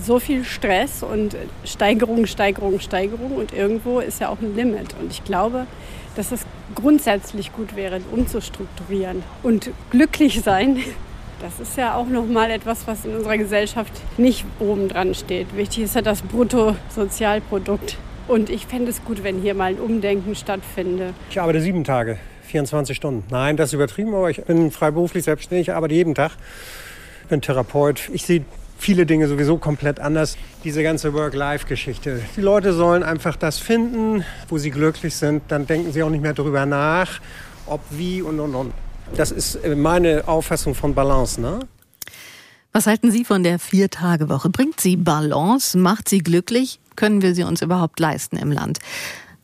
so 0.00 0.18
viel 0.18 0.44
Stress 0.44 1.02
und 1.02 1.36
Steigerung, 1.64 2.26
Steigerung, 2.26 2.80
Steigerung. 2.80 3.36
Und 3.36 3.52
irgendwo 3.52 4.00
ist 4.00 4.20
ja 4.20 4.28
auch 4.28 4.40
ein 4.40 4.54
Limit. 4.54 4.94
Und 5.00 5.10
ich 5.10 5.24
glaube, 5.24 5.66
dass 6.16 6.32
es 6.32 6.44
grundsätzlich 6.74 7.52
gut 7.52 7.76
wäre, 7.76 8.00
umzustrukturieren. 8.12 9.22
Und 9.42 9.70
glücklich 9.90 10.40
sein, 10.42 10.78
das 11.40 11.60
ist 11.60 11.76
ja 11.76 11.94
auch 11.94 12.08
nochmal 12.08 12.50
etwas, 12.50 12.86
was 12.86 13.04
in 13.04 13.14
unserer 13.14 13.38
Gesellschaft 13.38 13.92
nicht 14.16 14.44
oben 14.58 14.88
dran 14.88 15.14
steht. 15.14 15.56
Wichtig 15.56 15.84
ist 15.84 15.94
ja 15.94 16.02
das 16.02 16.22
Bruttosozialprodukt. 16.22 17.96
Und 18.26 18.50
ich 18.50 18.66
fände 18.66 18.90
es 18.90 19.02
gut, 19.04 19.22
wenn 19.22 19.40
hier 19.40 19.54
mal 19.54 19.70
ein 19.70 19.78
Umdenken 19.78 20.34
stattfinde. 20.34 21.14
Ich 21.30 21.40
arbeite 21.40 21.60
sieben 21.60 21.84
Tage, 21.84 22.18
24 22.42 22.96
Stunden. 22.96 23.24
Nein, 23.30 23.56
das 23.56 23.70
ist 23.70 23.74
übertrieben, 23.74 24.14
aber 24.14 24.30
ich 24.30 24.42
bin 24.42 24.70
freiberuflich 24.70 25.24
selbstständig, 25.24 25.72
arbeite 25.72 25.94
jeden 25.94 26.14
Tag. 26.14 26.32
Bin 27.28 27.40
Therapeut. 27.40 28.10
Ich 28.12 28.24
sehe 28.24 28.44
viele 28.78 29.04
Dinge 29.06 29.28
sowieso 29.28 29.58
komplett 29.58 30.00
anders. 30.00 30.36
Diese 30.64 30.82
ganze 30.82 31.12
Work-Life-Geschichte. 31.12 32.22
Die 32.36 32.40
Leute 32.40 32.72
sollen 32.72 33.02
einfach 33.02 33.36
das 33.36 33.58
finden, 33.58 34.24
wo 34.48 34.58
sie 34.58 34.70
glücklich 34.70 35.14
sind. 35.14 35.42
Dann 35.48 35.66
denken 35.66 35.92
sie 35.92 36.02
auch 36.02 36.10
nicht 36.10 36.22
mehr 36.22 36.34
darüber 36.34 36.64
nach, 36.64 37.20
ob, 37.66 37.80
wie 37.90 38.22
und 38.22 38.40
und 38.40 38.54
und. 38.54 38.72
Das 39.16 39.30
ist 39.30 39.56
äh, 39.56 39.74
meine 39.74 40.26
Auffassung 40.26 40.74
von 40.74 40.94
Balance. 40.94 41.40
Ne? 41.40 41.60
Was 42.72 42.86
halten 42.86 43.10
Sie 43.10 43.24
von 43.24 43.42
der 43.42 43.58
Vier-Tage-Woche? 43.58 44.50
Bringt 44.50 44.80
sie 44.80 44.96
Balance? 44.96 45.76
Macht 45.76 46.08
sie 46.08 46.18
glücklich? 46.18 46.78
Können 46.96 47.22
wir 47.22 47.34
sie 47.34 47.44
uns 47.44 47.62
überhaupt 47.62 47.98
leisten 47.98 48.36
im 48.36 48.52
Land? 48.52 48.78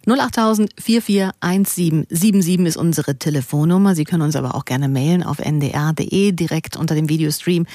08000 0.06 0.70
441777 0.80 2.66
ist 2.66 2.76
unsere 2.76 3.16
Telefonnummer. 3.18 3.94
Sie 3.94 4.04
können 4.04 4.22
uns 4.22 4.36
aber 4.36 4.54
auch 4.54 4.64
gerne 4.64 4.88
mailen 4.88 5.22
auf 5.22 5.38
ndr.de 5.38 6.32
direkt 6.32 6.76
unter 6.76 6.94
dem 6.94 7.08
Videostream 7.08 7.66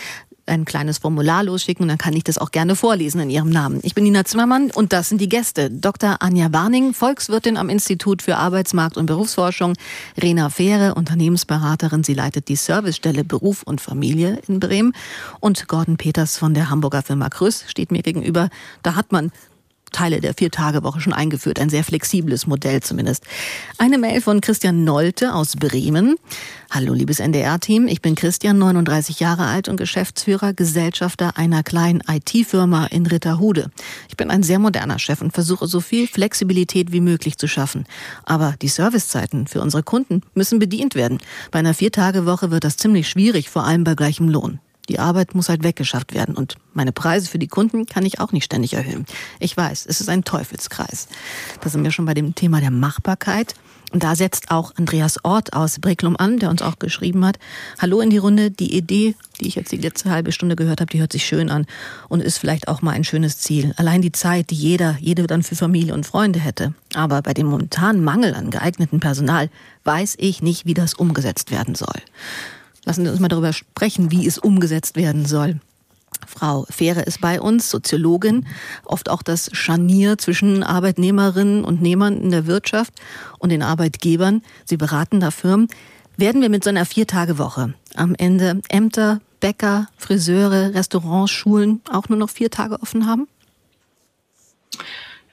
ein 0.49 0.65
kleines 0.65 0.97
Formular 0.97 1.43
losschicken 1.43 1.83
und 1.83 1.89
dann 1.89 1.97
kann 1.97 2.13
ich 2.13 2.23
das 2.23 2.37
auch 2.37 2.51
gerne 2.51 2.75
vorlesen 2.75 3.21
in 3.21 3.29
Ihrem 3.29 3.49
Namen. 3.49 3.79
Ich 3.83 3.95
bin 3.95 4.03
Nina 4.03 4.25
Zimmermann 4.25 4.71
und 4.71 4.91
das 4.91 5.09
sind 5.09 5.21
die 5.21 5.29
Gäste. 5.29 5.69
Dr. 5.69 6.17
Anja 6.21 6.51
Warning, 6.51 6.93
Volkswirtin 6.93 7.55
am 7.57 7.69
Institut 7.69 8.21
für 8.21 8.35
Arbeitsmarkt 8.35 8.97
und 8.97 9.05
Berufsforschung, 9.05 9.73
Rena 10.21 10.49
Fähre, 10.49 10.95
Unternehmensberaterin, 10.95 12.03
sie 12.03 12.13
leitet 12.13 12.49
die 12.49 12.55
Servicestelle 12.55 13.23
Beruf 13.23 13.63
und 13.63 13.79
Familie 13.79 14.39
in 14.47 14.59
Bremen 14.59 14.93
und 15.39 15.67
Gordon 15.67 15.97
Peters 15.97 16.37
von 16.37 16.53
der 16.53 16.69
Hamburger 16.69 17.03
Firma 17.03 17.29
Krüss 17.29 17.65
steht 17.67 17.91
mir 17.91 18.01
gegenüber. 18.01 18.49
Da 18.83 18.95
hat 18.95 19.11
man 19.11 19.31
Teile 19.89 20.21
der 20.21 20.33
Vier-Tage-Woche 20.33 21.01
schon 21.01 21.13
eingeführt. 21.13 21.59
Ein 21.59 21.69
sehr 21.69 21.83
flexibles 21.83 22.47
Modell 22.47 22.81
zumindest. 22.81 23.23
Eine 23.77 23.97
Mail 23.97 24.21
von 24.21 24.41
Christian 24.41 24.83
Nolte 24.83 25.33
aus 25.33 25.55
Bremen. 25.55 26.15
Hallo, 26.71 26.93
liebes 26.93 27.19
NDR-Team. 27.19 27.87
Ich 27.87 28.01
bin 28.01 28.15
Christian, 28.15 28.57
39 28.57 29.19
Jahre 29.19 29.45
alt 29.45 29.67
und 29.67 29.77
Geschäftsführer, 29.77 30.53
Gesellschafter 30.53 31.37
einer 31.37 31.63
kleinen 31.63 32.01
IT-Firma 32.07 32.85
in 32.87 33.05
Ritterhude. 33.05 33.71
Ich 34.07 34.17
bin 34.17 34.29
ein 34.29 34.43
sehr 34.43 34.59
moderner 34.59 34.99
Chef 34.99 35.21
und 35.21 35.33
versuche 35.33 35.67
so 35.67 35.79
viel 35.79 36.07
Flexibilität 36.07 36.91
wie 36.91 37.01
möglich 37.01 37.37
zu 37.37 37.47
schaffen. 37.47 37.85
Aber 38.23 38.55
die 38.61 38.67
Servicezeiten 38.67 39.47
für 39.47 39.61
unsere 39.61 39.83
Kunden 39.83 40.21
müssen 40.33 40.59
bedient 40.59 40.95
werden. 40.95 41.17
Bei 41.51 41.59
einer 41.59 41.73
Vier-Tage-Woche 41.73 42.51
wird 42.51 42.63
das 42.63 42.77
ziemlich 42.77 43.09
schwierig, 43.09 43.49
vor 43.49 43.63
allem 43.65 43.83
bei 43.83 43.95
gleichem 43.95 44.29
Lohn. 44.29 44.59
Die 44.89 44.99
Arbeit 44.99 45.35
muss 45.35 45.49
halt 45.49 45.63
weggeschafft 45.63 46.13
werden 46.13 46.35
und 46.35 46.55
meine 46.73 46.91
Preise 46.91 47.29
für 47.29 47.39
die 47.39 47.47
Kunden 47.47 47.85
kann 47.85 48.05
ich 48.05 48.19
auch 48.19 48.31
nicht 48.31 48.43
ständig 48.43 48.73
erhöhen. 48.73 49.05
Ich 49.39 49.55
weiß, 49.55 49.85
es 49.85 50.01
ist 50.01 50.09
ein 50.09 50.23
Teufelskreis. 50.23 51.07
Da 51.61 51.69
sind 51.69 51.83
wir 51.83 51.91
schon 51.91 52.05
bei 52.05 52.15
dem 52.15 52.35
Thema 52.35 52.59
der 52.59 52.71
Machbarkeit. 52.71 53.53
Und 53.91 54.03
da 54.03 54.15
setzt 54.15 54.51
auch 54.51 54.75
Andreas 54.75 55.23
Ort 55.23 55.53
aus 55.53 55.79
Breklum 55.79 56.15
an, 56.15 56.37
der 56.37 56.51
uns 56.51 56.61
auch 56.61 56.77
geschrieben 56.77 57.25
hat. 57.25 57.39
Hallo 57.79 58.01
in 58.01 58.11
die 58.11 58.19
Runde. 58.19 58.51
Die 58.51 58.75
Idee, 58.75 59.15
die 59.39 59.47
ich 59.47 59.55
jetzt 59.55 59.71
die 59.71 59.77
letzte 59.77 60.11
halbe 60.11 60.31
Stunde 60.31 60.55
gehört 60.55 60.79
habe, 60.79 60.91
die 60.91 60.99
hört 60.99 61.11
sich 61.11 61.25
schön 61.25 61.49
an 61.49 61.65
und 62.07 62.21
ist 62.21 62.37
vielleicht 62.37 62.67
auch 62.67 62.83
mal 62.83 62.91
ein 62.91 63.03
schönes 63.03 63.39
Ziel. 63.39 63.73
Allein 63.77 64.03
die 64.03 64.11
Zeit, 64.11 64.51
die 64.51 64.55
jeder, 64.55 64.95
jede 64.99 65.25
dann 65.25 65.41
für 65.41 65.55
Familie 65.55 65.95
und 65.95 66.05
Freunde 66.05 66.39
hätte. 66.39 66.73
Aber 66.93 67.23
bei 67.23 67.33
dem 67.33 67.47
momentanen 67.47 68.03
Mangel 68.03 68.35
an 68.35 68.51
geeignetem 68.51 68.99
Personal 68.99 69.49
weiß 69.85 70.15
ich 70.19 70.43
nicht, 70.43 70.67
wie 70.67 70.75
das 70.75 70.93
umgesetzt 70.93 71.49
werden 71.49 71.73
soll. 71.73 72.01
Lassen 72.89 73.05
Sie 73.05 73.11
uns 73.11 73.19
mal 73.19 73.27
darüber 73.27 73.53
sprechen, 73.53 74.09
wie 74.09 74.25
es 74.25 74.39
umgesetzt 74.39 74.95
werden 74.95 75.27
soll. 75.27 75.59
Frau 76.25 76.65
Fähre 76.71 77.03
ist 77.03 77.21
bei 77.21 77.39
uns, 77.39 77.69
Soziologin, 77.69 78.47
oft 78.83 79.09
auch 79.09 79.21
das 79.21 79.51
Scharnier 79.53 80.17
zwischen 80.17 80.63
Arbeitnehmerinnen 80.63 81.63
und 81.63 81.83
Nehmern 81.83 82.19
in 82.19 82.31
der 82.31 82.47
Wirtschaft 82.47 82.95
und 83.37 83.51
den 83.51 83.61
Arbeitgebern. 83.61 84.41
Sie 84.65 84.75
beraten 84.75 85.19
da 85.19 85.29
Firmen. 85.29 85.67
Werden 86.17 86.41
wir 86.41 86.49
mit 86.49 86.63
so 86.63 86.71
einer 86.71 86.83
Viertagewoche 86.83 87.75
am 87.93 88.15
Ende 88.15 88.59
Ämter, 88.69 89.21
Bäcker, 89.39 89.85
Friseure, 89.95 90.73
Restaurants, 90.73 91.31
Schulen 91.31 91.81
auch 91.91 92.09
nur 92.09 92.17
noch 92.17 92.31
vier 92.31 92.49
Tage 92.49 92.81
offen 92.81 93.05
haben? 93.05 93.27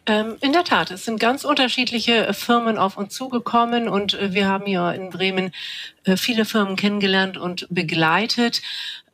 Ähm, 0.08 0.36
in 0.40 0.52
der 0.52 0.62
Tat, 0.62 0.92
es 0.92 1.04
sind 1.04 1.18
ganz 1.18 1.44
unterschiedliche 1.44 2.32
Firmen 2.32 2.78
auf 2.78 2.96
uns 2.96 3.12
zugekommen 3.12 3.88
und 3.88 4.14
äh, 4.14 4.32
wir 4.32 4.46
haben 4.46 4.64
hier 4.64 4.92
in 4.92 5.10
Bremen 5.10 5.52
äh, 6.04 6.16
viele 6.16 6.44
Firmen 6.44 6.76
kennengelernt 6.76 7.36
und 7.36 7.66
begleitet 7.70 8.62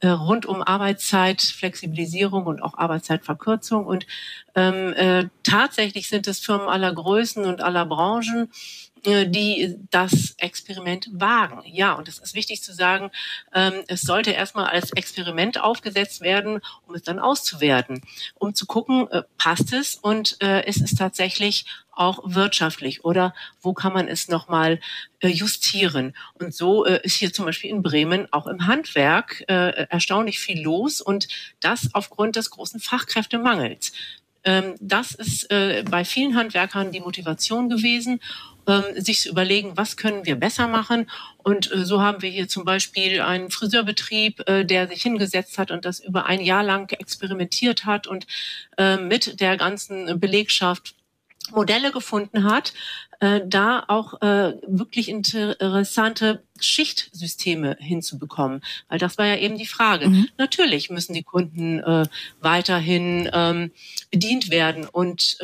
äh, 0.00 0.08
rund 0.08 0.44
um 0.44 0.62
Arbeitszeit, 0.62 1.40
Flexibilisierung 1.40 2.44
und 2.44 2.62
auch 2.62 2.76
Arbeitszeitverkürzung. 2.76 3.86
Und 3.86 4.06
ähm, 4.54 4.92
äh, 4.92 5.28
tatsächlich 5.44 6.10
sind 6.10 6.26
es 6.26 6.40
Firmen 6.40 6.68
aller 6.68 6.92
Größen 6.92 7.46
und 7.46 7.62
aller 7.62 7.86
Branchen 7.86 8.50
äh, 8.50 8.91
die 9.04 9.76
das 9.90 10.34
Experiment 10.38 11.08
wagen. 11.12 11.62
Ja, 11.66 11.94
und 11.94 12.08
es 12.08 12.18
ist 12.18 12.34
wichtig 12.34 12.62
zu 12.62 12.72
sagen, 12.72 13.10
ähm, 13.52 13.82
es 13.88 14.02
sollte 14.02 14.30
erstmal 14.30 14.66
als 14.66 14.92
Experiment 14.92 15.60
aufgesetzt 15.60 16.20
werden, 16.20 16.60
um 16.86 16.94
es 16.94 17.02
dann 17.02 17.18
auszuwerten, 17.18 18.02
um 18.34 18.54
zu 18.54 18.66
gucken, 18.66 19.10
äh, 19.10 19.22
passt 19.38 19.72
es 19.72 19.96
und 19.96 20.36
äh, 20.40 20.68
ist 20.68 20.80
es 20.80 20.94
tatsächlich 20.94 21.64
auch 21.94 22.20
wirtschaftlich 22.24 23.04
oder 23.04 23.34
wo 23.60 23.72
kann 23.72 23.92
man 23.92 24.08
es 24.08 24.28
nochmal 24.28 24.80
äh, 25.20 25.28
justieren. 25.28 26.14
Und 26.34 26.54
so 26.54 26.84
äh, 26.84 27.00
ist 27.02 27.16
hier 27.16 27.32
zum 27.32 27.44
Beispiel 27.44 27.70
in 27.70 27.82
Bremen 27.82 28.32
auch 28.32 28.46
im 28.46 28.66
Handwerk 28.66 29.44
äh, 29.48 29.86
erstaunlich 29.88 30.38
viel 30.38 30.62
los 30.62 31.00
und 31.00 31.28
das 31.60 31.90
aufgrund 31.92 32.36
des 32.36 32.50
großen 32.50 32.80
Fachkräftemangels. 32.80 33.92
Ähm, 34.44 34.74
das 34.80 35.12
ist 35.12 35.50
äh, 35.50 35.84
bei 35.88 36.04
vielen 36.04 36.34
Handwerkern 36.34 36.92
die 36.92 37.00
Motivation 37.00 37.68
gewesen 37.68 38.20
sich 38.96 39.20
zu 39.22 39.28
überlegen, 39.28 39.76
was 39.76 39.96
können 39.96 40.24
wir 40.24 40.36
besser 40.36 40.68
machen. 40.68 41.10
Und 41.38 41.72
äh, 41.72 41.84
so 41.84 42.00
haben 42.00 42.22
wir 42.22 42.30
hier 42.30 42.48
zum 42.48 42.64
Beispiel 42.64 43.20
einen 43.20 43.50
Friseurbetrieb, 43.50 44.48
äh, 44.48 44.64
der 44.64 44.88
sich 44.88 45.02
hingesetzt 45.02 45.58
hat 45.58 45.70
und 45.70 45.84
das 45.84 46.00
über 46.00 46.26
ein 46.26 46.40
Jahr 46.40 46.62
lang 46.62 46.90
experimentiert 46.92 47.84
hat 47.84 48.06
und 48.06 48.26
äh, 48.78 48.96
mit 48.96 49.40
der 49.40 49.56
ganzen 49.56 50.20
Belegschaft 50.20 50.94
Modelle 51.50 51.90
gefunden 51.90 52.44
hat, 52.44 52.72
äh, 53.18 53.40
da 53.44 53.84
auch 53.88 54.12
wirklich 54.22 55.08
interessante 55.08 56.44
Schichtsysteme 56.60 57.76
hinzubekommen. 57.80 58.62
Weil 58.88 59.00
das 59.00 59.18
war 59.18 59.26
ja 59.26 59.36
eben 59.36 59.58
die 59.58 59.66
Frage. 59.66 60.08
Mhm. 60.08 60.28
Natürlich 60.38 60.88
müssen 60.88 61.14
die 61.14 61.24
Kunden 61.24 61.82
weiterhin 62.40 63.28
ähm, 63.32 63.72
bedient 64.12 64.50
werden 64.50 64.86
und 64.86 65.36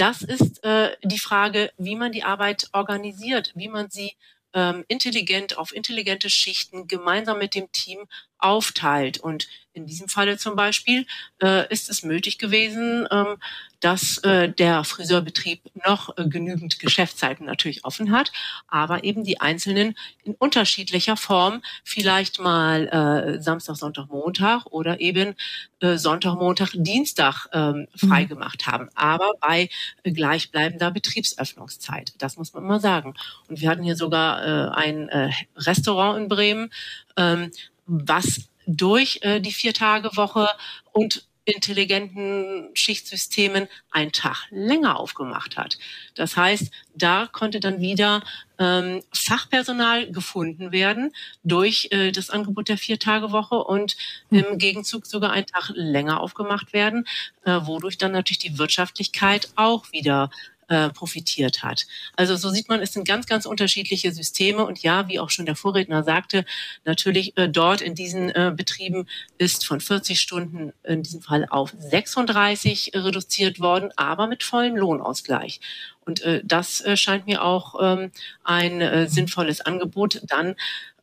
das 0.00 0.22
ist 0.22 0.64
äh, 0.64 0.96
die 1.04 1.18
Frage, 1.18 1.72
wie 1.76 1.94
man 1.94 2.12
die 2.12 2.22
Arbeit 2.22 2.68
organisiert, 2.72 3.52
wie 3.54 3.68
man 3.68 3.90
sie 3.90 4.14
ähm, 4.54 4.84
intelligent 4.88 5.58
auf 5.58 5.74
intelligente 5.74 6.30
Schichten 6.30 6.88
gemeinsam 6.88 7.38
mit 7.38 7.54
dem 7.54 7.70
Team 7.70 8.06
aufteilt. 8.38 9.18
Und 9.18 9.46
in 9.74 9.86
diesem 9.86 10.08
Falle 10.08 10.38
zum 10.38 10.56
Beispiel 10.56 11.06
äh, 11.42 11.70
ist 11.72 11.90
es 11.90 12.02
möglich 12.02 12.38
gewesen, 12.38 13.06
ähm, 13.10 13.36
dass 13.80 14.18
äh, 14.18 14.50
der 14.50 14.84
Friseurbetrieb 14.84 15.62
noch 15.86 16.16
äh, 16.16 16.28
genügend 16.28 16.78
Geschäftszeiten 16.78 17.46
natürlich 17.46 17.84
offen 17.84 18.12
hat, 18.12 18.30
aber 18.68 19.04
eben 19.04 19.24
die 19.24 19.40
Einzelnen 19.40 19.96
in 20.22 20.34
unterschiedlicher 20.34 21.16
Form 21.16 21.62
vielleicht 21.82 22.40
mal 22.40 22.88
äh, 22.88 23.42
Samstag, 23.42 23.76
Sonntag, 23.76 24.08
Montag 24.08 24.66
oder 24.66 25.00
eben 25.00 25.34
äh, 25.80 25.96
Sonntag, 25.96 26.34
Montag, 26.34 26.70
Dienstag 26.74 27.46
ähm, 27.52 27.86
mhm. 28.00 28.08
freigemacht 28.08 28.66
haben, 28.66 28.90
aber 28.94 29.32
bei 29.40 29.70
gleichbleibender 30.04 30.90
Betriebsöffnungszeit. 30.90 32.12
Das 32.18 32.36
muss 32.36 32.52
man 32.52 32.64
mal 32.64 32.80
sagen. 32.80 33.14
Und 33.48 33.60
wir 33.60 33.70
hatten 33.70 33.82
hier 33.82 33.96
sogar 33.96 34.44
äh, 34.44 34.74
ein 34.74 35.08
äh, 35.08 35.30
Restaurant 35.56 36.18
in 36.18 36.28
Bremen, 36.28 36.70
ähm, 37.16 37.50
was 37.86 38.50
durch 38.66 39.20
äh, 39.22 39.40
die 39.40 39.52
Vier-Tage-Woche 39.52 40.48
und 40.92 41.26
intelligenten 41.52 42.70
Schichtsystemen 42.74 43.68
einen 43.90 44.12
Tag 44.12 44.46
länger 44.50 44.98
aufgemacht 44.98 45.56
hat. 45.56 45.78
Das 46.14 46.36
heißt, 46.36 46.70
da 46.94 47.28
konnte 47.30 47.60
dann 47.60 47.80
wieder 47.80 48.22
ähm, 48.58 49.02
Fachpersonal 49.12 50.10
gefunden 50.10 50.72
werden 50.72 51.12
durch 51.44 51.88
äh, 51.90 52.12
das 52.12 52.30
Angebot 52.30 52.68
der 52.68 52.78
Vier-Tage-Woche 52.78 53.56
und 53.56 53.96
im 54.30 54.58
Gegenzug 54.58 55.06
sogar 55.06 55.32
einen 55.32 55.46
Tag 55.46 55.70
länger 55.74 56.20
aufgemacht 56.20 56.72
werden, 56.72 57.06
äh, 57.44 57.60
wodurch 57.62 57.98
dann 57.98 58.12
natürlich 58.12 58.38
die 58.38 58.58
Wirtschaftlichkeit 58.58 59.48
auch 59.56 59.90
wieder 59.92 60.30
äh, 60.70 60.88
profitiert 60.90 61.64
hat. 61.64 61.86
Also 62.14 62.36
so 62.36 62.48
sieht 62.50 62.68
man, 62.68 62.80
es 62.80 62.92
sind 62.92 63.06
ganz, 63.06 63.26
ganz 63.26 63.44
unterschiedliche 63.44 64.12
Systeme 64.12 64.64
und 64.64 64.80
ja, 64.84 65.08
wie 65.08 65.18
auch 65.18 65.28
schon 65.28 65.44
der 65.44 65.56
Vorredner 65.56 66.04
sagte, 66.04 66.44
natürlich 66.84 67.36
äh, 67.36 67.48
dort 67.48 67.80
in 67.80 67.96
diesen 67.96 68.30
äh, 68.30 68.52
Betrieben 68.56 69.08
ist 69.36 69.66
von 69.66 69.80
40 69.80 70.20
Stunden 70.20 70.72
in 70.84 71.02
diesem 71.02 71.22
Fall 71.22 71.44
auf 71.50 71.74
36 71.76 72.92
reduziert 72.94 73.58
worden, 73.58 73.90
aber 73.96 74.28
mit 74.28 74.44
vollem 74.44 74.76
Lohnausgleich. 74.76 75.60
Und 76.06 76.22
äh, 76.22 76.40
das 76.44 76.80
äh, 76.80 76.96
scheint 76.96 77.26
mir 77.26 77.42
auch 77.42 77.74
ähm, 77.82 78.12
ein 78.44 79.08
sinnvolles 79.08 79.60
Angebot 79.60 80.22
dann 80.28 80.54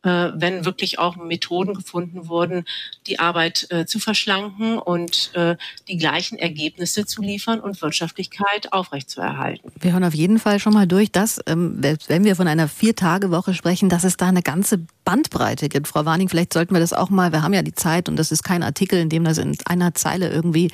wenn 0.02 0.64
wirklich 0.64 0.98
auch 0.98 1.16
Methoden 1.16 1.74
gefunden 1.74 2.28
wurden, 2.28 2.64
die 3.06 3.18
Arbeit 3.18 3.66
äh, 3.70 3.86
zu 3.86 3.98
verschlanken 3.98 4.78
und 4.78 5.30
äh, 5.34 5.56
die 5.88 5.96
gleichen 5.96 6.38
Ergebnisse 6.38 7.06
zu 7.06 7.22
liefern 7.22 7.60
und 7.60 7.80
Wirtschaftlichkeit 7.82 8.72
aufrechtzuerhalten. 8.72 9.72
Wir 9.80 9.92
hören 9.92 10.04
auf 10.04 10.14
jeden 10.14 10.38
Fall 10.38 10.60
schon 10.60 10.72
mal 10.72 10.86
durch, 10.86 11.10
dass, 11.10 11.40
ähm, 11.46 11.82
wenn 12.06 12.24
wir 12.24 12.36
von 12.36 12.48
einer 12.48 12.68
Vier-Tage-Woche 12.68 13.54
sprechen, 13.54 13.88
dass 13.88 14.04
es 14.04 14.16
da 14.16 14.28
eine 14.28 14.42
ganze 14.42 14.78
Bandbreite 15.04 15.68
gibt. 15.68 15.88
Frau 15.88 16.04
Warning, 16.04 16.28
vielleicht 16.28 16.52
sollten 16.52 16.74
wir 16.74 16.80
das 16.80 16.92
auch 16.92 17.10
mal, 17.10 17.32
wir 17.32 17.42
haben 17.42 17.54
ja 17.54 17.62
die 17.62 17.74
Zeit 17.74 18.08
und 18.08 18.16
das 18.16 18.30
ist 18.30 18.42
kein 18.42 18.62
Artikel, 18.62 18.98
in 18.98 19.08
dem 19.08 19.24
das 19.24 19.38
in 19.38 19.56
einer 19.64 19.94
Zeile 19.94 20.30
irgendwie 20.30 20.70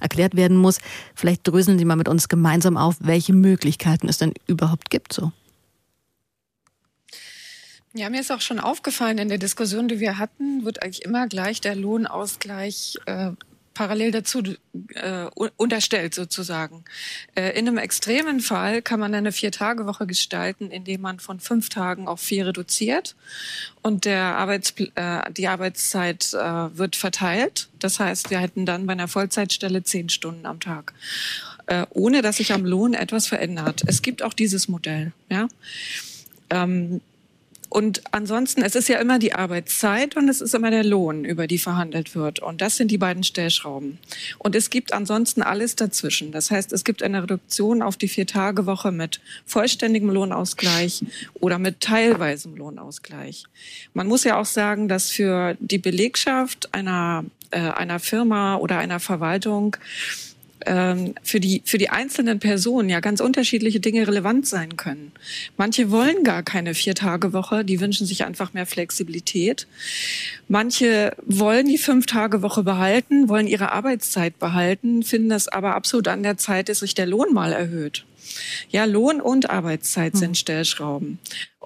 erklärt 0.00 0.36
werden 0.36 0.56
muss. 0.56 0.78
Vielleicht 1.14 1.46
dröseln 1.46 1.78
Sie 1.78 1.84
mal 1.84 1.96
mit 1.96 2.08
uns 2.08 2.28
gemeinsam 2.28 2.76
auf, 2.76 2.96
welche 3.00 3.32
Möglichkeiten 3.32 4.08
es 4.08 4.18
denn 4.18 4.32
überhaupt 4.46 4.90
gibt 4.90 5.12
so. 5.12 5.32
Ja, 7.96 8.10
mir 8.10 8.20
ist 8.20 8.32
auch 8.32 8.40
schon 8.40 8.58
aufgefallen, 8.58 9.18
in 9.18 9.28
der 9.28 9.38
Diskussion, 9.38 9.86
die 9.86 10.00
wir 10.00 10.18
hatten, 10.18 10.64
wird 10.64 10.82
eigentlich 10.82 11.04
immer 11.04 11.28
gleich 11.28 11.60
der 11.60 11.76
Lohnausgleich 11.76 12.96
äh, 13.06 13.30
parallel 13.72 14.10
dazu 14.10 14.42
äh, 14.94 15.26
unterstellt 15.56 16.12
sozusagen. 16.12 16.84
Äh, 17.36 17.56
in 17.56 17.68
einem 17.68 17.78
extremen 17.78 18.40
Fall 18.40 18.82
kann 18.82 18.98
man 18.98 19.14
eine 19.14 19.30
Vier-Tage-Woche 19.30 20.08
gestalten, 20.08 20.72
indem 20.72 21.02
man 21.02 21.20
von 21.20 21.38
fünf 21.38 21.68
Tagen 21.68 22.08
auf 22.08 22.20
vier 22.20 22.46
reduziert 22.46 23.14
und 23.80 24.06
der 24.06 24.22
Arbeits 24.22 24.74
äh, 24.96 25.30
die 25.30 25.46
Arbeitszeit 25.46 26.32
äh, 26.34 26.76
wird 26.76 26.96
verteilt. 26.96 27.68
Das 27.78 28.00
heißt, 28.00 28.30
wir 28.30 28.40
hätten 28.40 28.66
dann 28.66 28.86
bei 28.86 28.92
einer 28.92 29.08
Vollzeitstelle 29.08 29.84
zehn 29.84 30.08
Stunden 30.08 30.46
am 30.46 30.58
Tag, 30.58 30.94
äh, 31.66 31.86
ohne 31.90 32.22
dass 32.22 32.38
sich 32.38 32.52
am 32.52 32.64
Lohn 32.64 32.94
etwas 32.94 33.28
verändert. 33.28 33.82
Es 33.86 34.02
gibt 34.02 34.24
auch 34.24 34.34
dieses 34.34 34.66
Modell. 34.66 35.12
Ja. 35.28 35.46
Ähm, 36.50 37.00
und 37.74 38.02
ansonsten, 38.12 38.62
es 38.62 38.76
ist 38.76 38.88
ja 38.88 39.00
immer 39.00 39.18
die 39.18 39.34
Arbeitszeit 39.34 40.14
und 40.14 40.28
es 40.28 40.40
ist 40.40 40.54
immer 40.54 40.70
der 40.70 40.84
Lohn, 40.84 41.24
über 41.24 41.48
die 41.48 41.58
verhandelt 41.58 42.14
wird. 42.14 42.38
Und 42.38 42.60
das 42.60 42.76
sind 42.76 42.92
die 42.92 42.98
beiden 42.98 43.24
Stellschrauben. 43.24 43.98
Und 44.38 44.54
es 44.54 44.70
gibt 44.70 44.92
ansonsten 44.92 45.42
alles 45.42 45.74
dazwischen. 45.74 46.30
Das 46.30 46.52
heißt, 46.52 46.72
es 46.72 46.84
gibt 46.84 47.02
eine 47.02 47.24
Reduktion 47.24 47.82
auf 47.82 47.96
die 47.96 48.06
Vier-Tage-Woche 48.06 48.92
mit 48.92 49.20
vollständigem 49.44 50.08
Lohnausgleich 50.08 51.04
oder 51.40 51.58
mit 51.58 51.80
teilweisem 51.80 52.54
Lohnausgleich. 52.54 53.42
Man 53.92 54.06
muss 54.06 54.22
ja 54.22 54.38
auch 54.38 54.46
sagen, 54.46 54.86
dass 54.86 55.10
für 55.10 55.56
die 55.58 55.78
Belegschaft 55.78 56.72
einer, 56.72 57.24
äh, 57.50 57.58
einer 57.58 57.98
Firma 57.98 58.54
oder 58.54 58.78
einer 58.78 59.00
Verwaltung 59.00 59.76
ähm, 60.66 61.14
für 61.22 61.40
die 61.40 61.62
für 61.64 61.78
die 61.78 61.90
einzelnen 61.90 62.38
Personen 62.38 62.88
ja 62.88 63.00
ganz 63.00 63.20
unterschiedliche 63.20 63.80
Dinge 63.80 64.06
relevant 64.06 64.46
sein 64.46 64.76
können. 64.76 65.12
Manche 65.56 65.90
wollen 65.90 66.24
gar 66.24 66.42
keine 66.42 66.74
Vier-Tage-Woche, 66.74 67.64
die 67.64 67.80
wünschen 67.80 68.06
sich 68.06 68.24
einfach 68.24 68.52
mehr 68.52 68.66
Flexibilität. 68.66 69.66
Manche 70.48 71.16
wollen 71.24 71.66
die 71.66 71.78
Fünf-Tage-Woche 71.78 72.62
behalten, 72.62 73.28
wollen 73.28 73.46
ihre 73.46 73.72
Arbeitszeit 73.72 74.38
behalten, 74.38 75.02
finden 75.02 75.30
es 75.30 75.48
aber 75.48 75.74
absolut 75.74 76.08
an 76.08 76.22
der 76.22 76.36
Zeit, 76.36 76.68
dass 76.68 76.80
sich 76.80 76.94
der 76.94 77.06
Lohn 77.06 77.32
mal 77.32 77.52
erhöht. 77.52 78.04
Ja, 78.70 78.84
Lohn 78.84 79.20
und 79.20 79.50
Arbeitszeit 79.50 80.16
sind 80.16 80.30
hm. 80.30 80.34
Stellschrauben. 80.34 81.18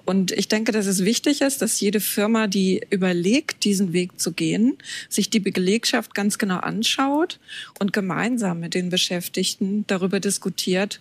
Und 0.09 0.31
ich 0.31 0.47
denke, 0.47 0.71
dass 0.71 0.87
es 0.87 1.05
wichtig 1.05 1.41
ist, 1.41 1.61
dass 1.61 1.79
jede 1.79 1.99
Firma, 1.99 2.47
die 2.47 2.81
überlegt, 2.89 3.63
diesen 3.63 3.93
Weg 3.93 4.19
zu 4.19 4.31
gehen, 4.31 4.75
sich 5.07 5.29
die 5.29 5.39
Belegschaft 5.39 6.15
ganz 6.15 6.39
genau 6.39 6.57
anschaut 6.57 7.39
und 7.77 7.93
gemeinsam 7.93 8.59
mit 8.59 8.73
den 8.73 8.89
Beschäftigten 8.89 9.85
darüber 9.85 10.19
diskutiert, 10.19 10.99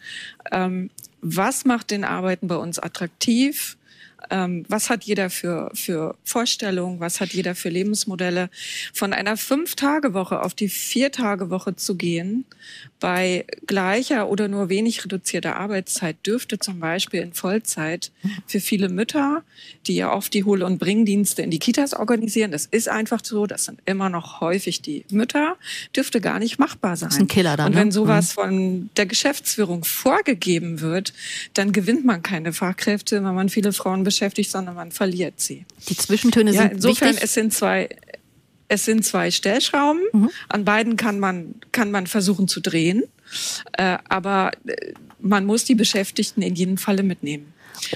ähm, 0.53 0.91
was 1.23 1.65
macht 1.65 1.91
den 1.91 2.05
Arbeiten 2.05 2.49
bei 2.49 2.57
uns 2.57 2.79
attraktiv, 2.79 3.78
Ähm, 4.31 4.64
was 4.68 4.91
hat 4.91 5.05
jeder 5.05 5.31
für, 5.31 5.70
für 5.74 6.16
Vorstellungen? 6.24 7.01
Was 7.01 7.20
hat 7.20 7.31
jeder 7.31 7.55
für 7.55 7.68
Lebensmodelle? 7.68 8.51
Von 8.93 9.12
einer 9.12 9.37
Fünf-Tage-Woche 9.37 10.43
auf 10.43 10.55
die 10.55 10.68
Vier-Tage-Woche 10.68 11.76
zu 11.76 11.97
gehen, 11.97 12.45
bei 13.01 13.45
gleicher 13.66 14.29
oder 14.29 14.49
nur 14.49 14.68
wenig 14.68 15.05
reduzierter 15.05 15.57
Arbeitszeit 15.57 16.16
dürfte 16.26 16.59
zum 16.59 16.81
Beispiel 16.81 17.20
in 17.20 17.33
Vollzeit 17.33 18.11
für 18.47 18.61
viele 18.61 18.89
Mütter, 18.89 19.43
die 19.87 19.95
ja 19.95 20.12
oft 20.12 20.35
die 20.35 20.45
Hol- 20.45 20.62
und 20.62 20.79
Bringdienste 20.79 21.43
in 21.43 21.51
die 21.51 21.61
Kitas 21.61 21.95
organisieren, 21.95 22.51
das 22.51 22.66
ist 22.66 22.89
einfach 22.89 23.20
so, 23.24 23.47
das 23.47 23.64
sind 23.64 23.81
immer 23.87 24.09
noch 24.09 24.41
häufig 24.41 24.83
die 24.83 25.05
Mütter, 25.11 25.57
dürfte 25.95 26.20
gar 26.20 26.39
nicht 26.39 26.59
machbar 26.59 26.97
sein. 26.97 27.09
Das 27.09 27.16
ist 27.16 27.22
ein 27.22 27.29
Killer 27.29 27.57
dann. 27.57 27.68
Und 27.68 27.76
wenn 27.76 27.89
ne? 27.89 27.93
sowas 27.93 28.33
von 28.33 28.91
der 28.97 29.07
Geschäftsführung 29.07 29.85
vorgegeben 29.85 30.81
wird, 30.81 31.12
dann 31.55 31.72
gewinnt 31.72 32.05
man 32.05 32.22
keine 32.22 32.53
Fachkräfte, 32.53 33.22
wenn 33.24 33.35
man 33.35 33.49
viele 33.49 33.72
Frauen 33.72 34.03
beschäftigt, 34.03 34.18
sondern 34.51 34.75
man 34.75 34.93
verliert 34.93 35.41
sie. 35.41 35.64
Die 35.89 35.97
Zwischentöne 35.97 36.53
Ja, 36.53 36.62
sind 36.62 36.73
insofern, 36.73 37.09
wichtig. 37.11 37.25
es 37.25 37.35
sind 37.35 37.53
zwei, 37.53 37.89
es 38.69 38.85
sind 38.85 39.05
zwei 39.05 39.31
Stellschrauben. 39.31 40.03
An 40.49 40.64
beiden 40.64 40.97
kann 40.97 41.19
man, 41.21 41.55
kann 41.73 41.91
man 41.91 42.07
versuchen 42.07 42.49
zu 42.49 42.61
drehen. 42.61 43.05
Äh, 43.73 43.99
aber 44.09 44.53
äh, 44.66 44.93
man 45.21 45.45
muss 45.47 45.64
die 45.64 45.75
Beschäftigten 45.75 46.43
in 46.43 46.55
jedem 46.55 46.79
Falle 46.79 47.03
mitnehmen. 47.03 47.53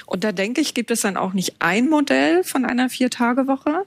Und 0.06 0.24
da 0.24 0.32
denke 0.32 0.60
ich, 0.60 0.74
gibt 0.74 0.90
es 0.90 1.00
dann 1.00 1.16
auch 1.16 1.32
nicht 1.32 1.56
ein 1.58 1.88
Modell 1.88 2.44
von 2.44 2.64
einer 2.64 2.88
Vier-Tage-Woche, 2.88 3.84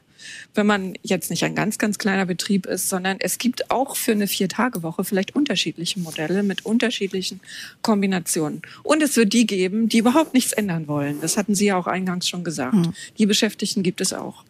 wenn 0.54 0.66
man 0.66 0.94
jetzt 1.04 1.30
nicht 1.30 1.44
ein 1.44 1.56
ganz, 1.56 1.78
ganz 1.78 1.98
kleiner 1.98 2.26
Betrieb 2.26 2.66
ist, 2.66 2.90
sondern 2.90 3.18
es 3.20 3.38
gibt 3.38 3.72
auch 3.72 3.96
für 3.96 4.12
eine 4.12 4.28
Vier-Tage-Woche 4.28 5.04
vielleicht 5.04 5.36
unterschiedliche 5.36 6.00
Modelle 6.00 6.44
mit 6.44 6.66
unterschiedlichen 6.66 7.40
Kombinationen. 7.82 8.62
Und 8.84 9.02
es 9.02 9.16
wird 9.18 9.34
die 9.34 9.46
geben, 9.46 9.90
die 9.90 10.00
überhaupt 10.00 10.34
nichts 10.34 10.54
ändern 10.54 10.88
wollen. 10.88 11.20
Das 11.22 11.38
hatten 11.38 11.56
Sie 11.56 11.66
ja 11.66 11.78
auch 11.78 11.88
eingangs 11.88 12.28
schon 12.28 12.44
gesagt. 12.44 12.76
Die 13.18 13.26
Beschäftigten 13.26 13.84
gibt 13.84 14.02
es 14.02 14.14
auch. 14.14 14.44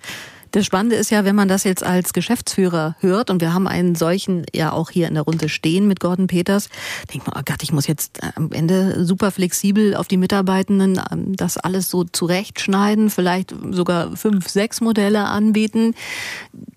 Das 0.51 0.65
Spannende 0.65 0.95
ist 0.95 1.11
ja, 1.11 1.25
wenn 1.25 1.35
man 1.35 1.47
das 1.47 1.63
jetzt 1.63 1.83
als 1.83 2.13
Geschäftsführer 2.13 2.95
hört, 2.99 3.29
und 3.29 3.41
wir 3.41 3.53
haben 3.53 3.67
einen 3.67 3.95
solchen 3.95 4.45
ja 4.53 4.71
auch 4.71 4.89
hier 4.89 5.07
in 5.07 5.15
der 5.15 5.23
Runde 5.23 5.49
stehen 5.49 5.87
mit 5.87 5.99
Gordon 5.99 6.27
Peters, 6.27 6.69
denkt 7.13 7.27
man, 7.27 7.35
oh 7.37 7.43
Gott, 7.45 7.61
ich 7.63 7.71
muss 7.71 7.87
jetzt 7.87 8.23
äh, 8.23 8.31
am 8.35 8.51
Ende 8.51 9.05
super 9.05 9.31
flexibel 9.31 9.95
auf 9.95 10.07
die 10.07 10.17
Mitarbeitenden 10.17 11.01
ähm, 11.11 11.35
das 11.35 11.57
alles 11.57 11.89
so 11.89 12.03
zurechtschneiden, 12.03 13.09
vielleicht 13.09 13.53
sogar 13.71 14.15
fünf, 14.15 14.47
sechs 14.49 14.81
Modelle 14.81 15.25
anbieten. 15.25 15.93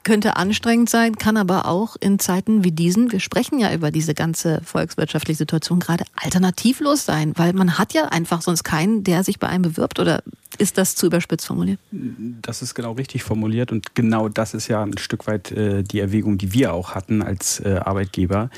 Könnte 0.09 0.37
anstrengend 0.37 0.89
sein, 0.89 1.17
kann 1.17 1.37
aber 1.37 1.67
auch 1.67 1.95
in 2.01 2.19
Zeiten 2.19 2.65
wie 2.65 2.73
diesen, 2.73 3.13
wir 3.13 3.21
sprechen 3.21 3.59
ja 3.59 3.75
über 3.75 3.91
diese 3.91 4.15
ganze 4.15 4.63
volkswirtschaftliche 4.65 5.37
Situation, 5.37 5.81
gerade 5.81 6.05
alternativlos 6.17 7.05
sein, 7.05 7.35
weil 7.37 7.53
man 7.53 7.77
hat 7.77 7.93
ja 7.93 8.07
einfach 8.07 8.41
sonst 8.41 8.65
keinen, 8.65 9.05
der 9.05 9.23
sich 9.23 9.39
bei 9.39 9.49
einem 9.49 9.65
bewirbt 9.65 10.01
oder 10.01 10.23
ist 10.57 10.79
das 10.79 10.95
zu 10.95 11.05
überspitzt 11.05 11.47
formuliert? 11.47 11.79
Das 11.91 12.63
ist 12.63 12.75
genau 12.75 12.93
richtig 12.93 13.23
formuliert 13.23 13.71
und 13.71 13.95
genau 13.95 14.31
das 14.31 14.55
ist 14.55 14.69
ja 14.69 14.83
ein 14.83 14.97
Stück 14.97 15.27
weit 15.27 15.53
äh, 15.53 15.83
die 15.83 16.01
Erwägung, 16.01 16.39
die 16.39 16.55
wir 16.55 16.73
auch 16.73 16.95
hatten 16.95 17.21
als 17.21 17.61
äh, 17.61 17.79
Arbeitgeber, 17.85 18.49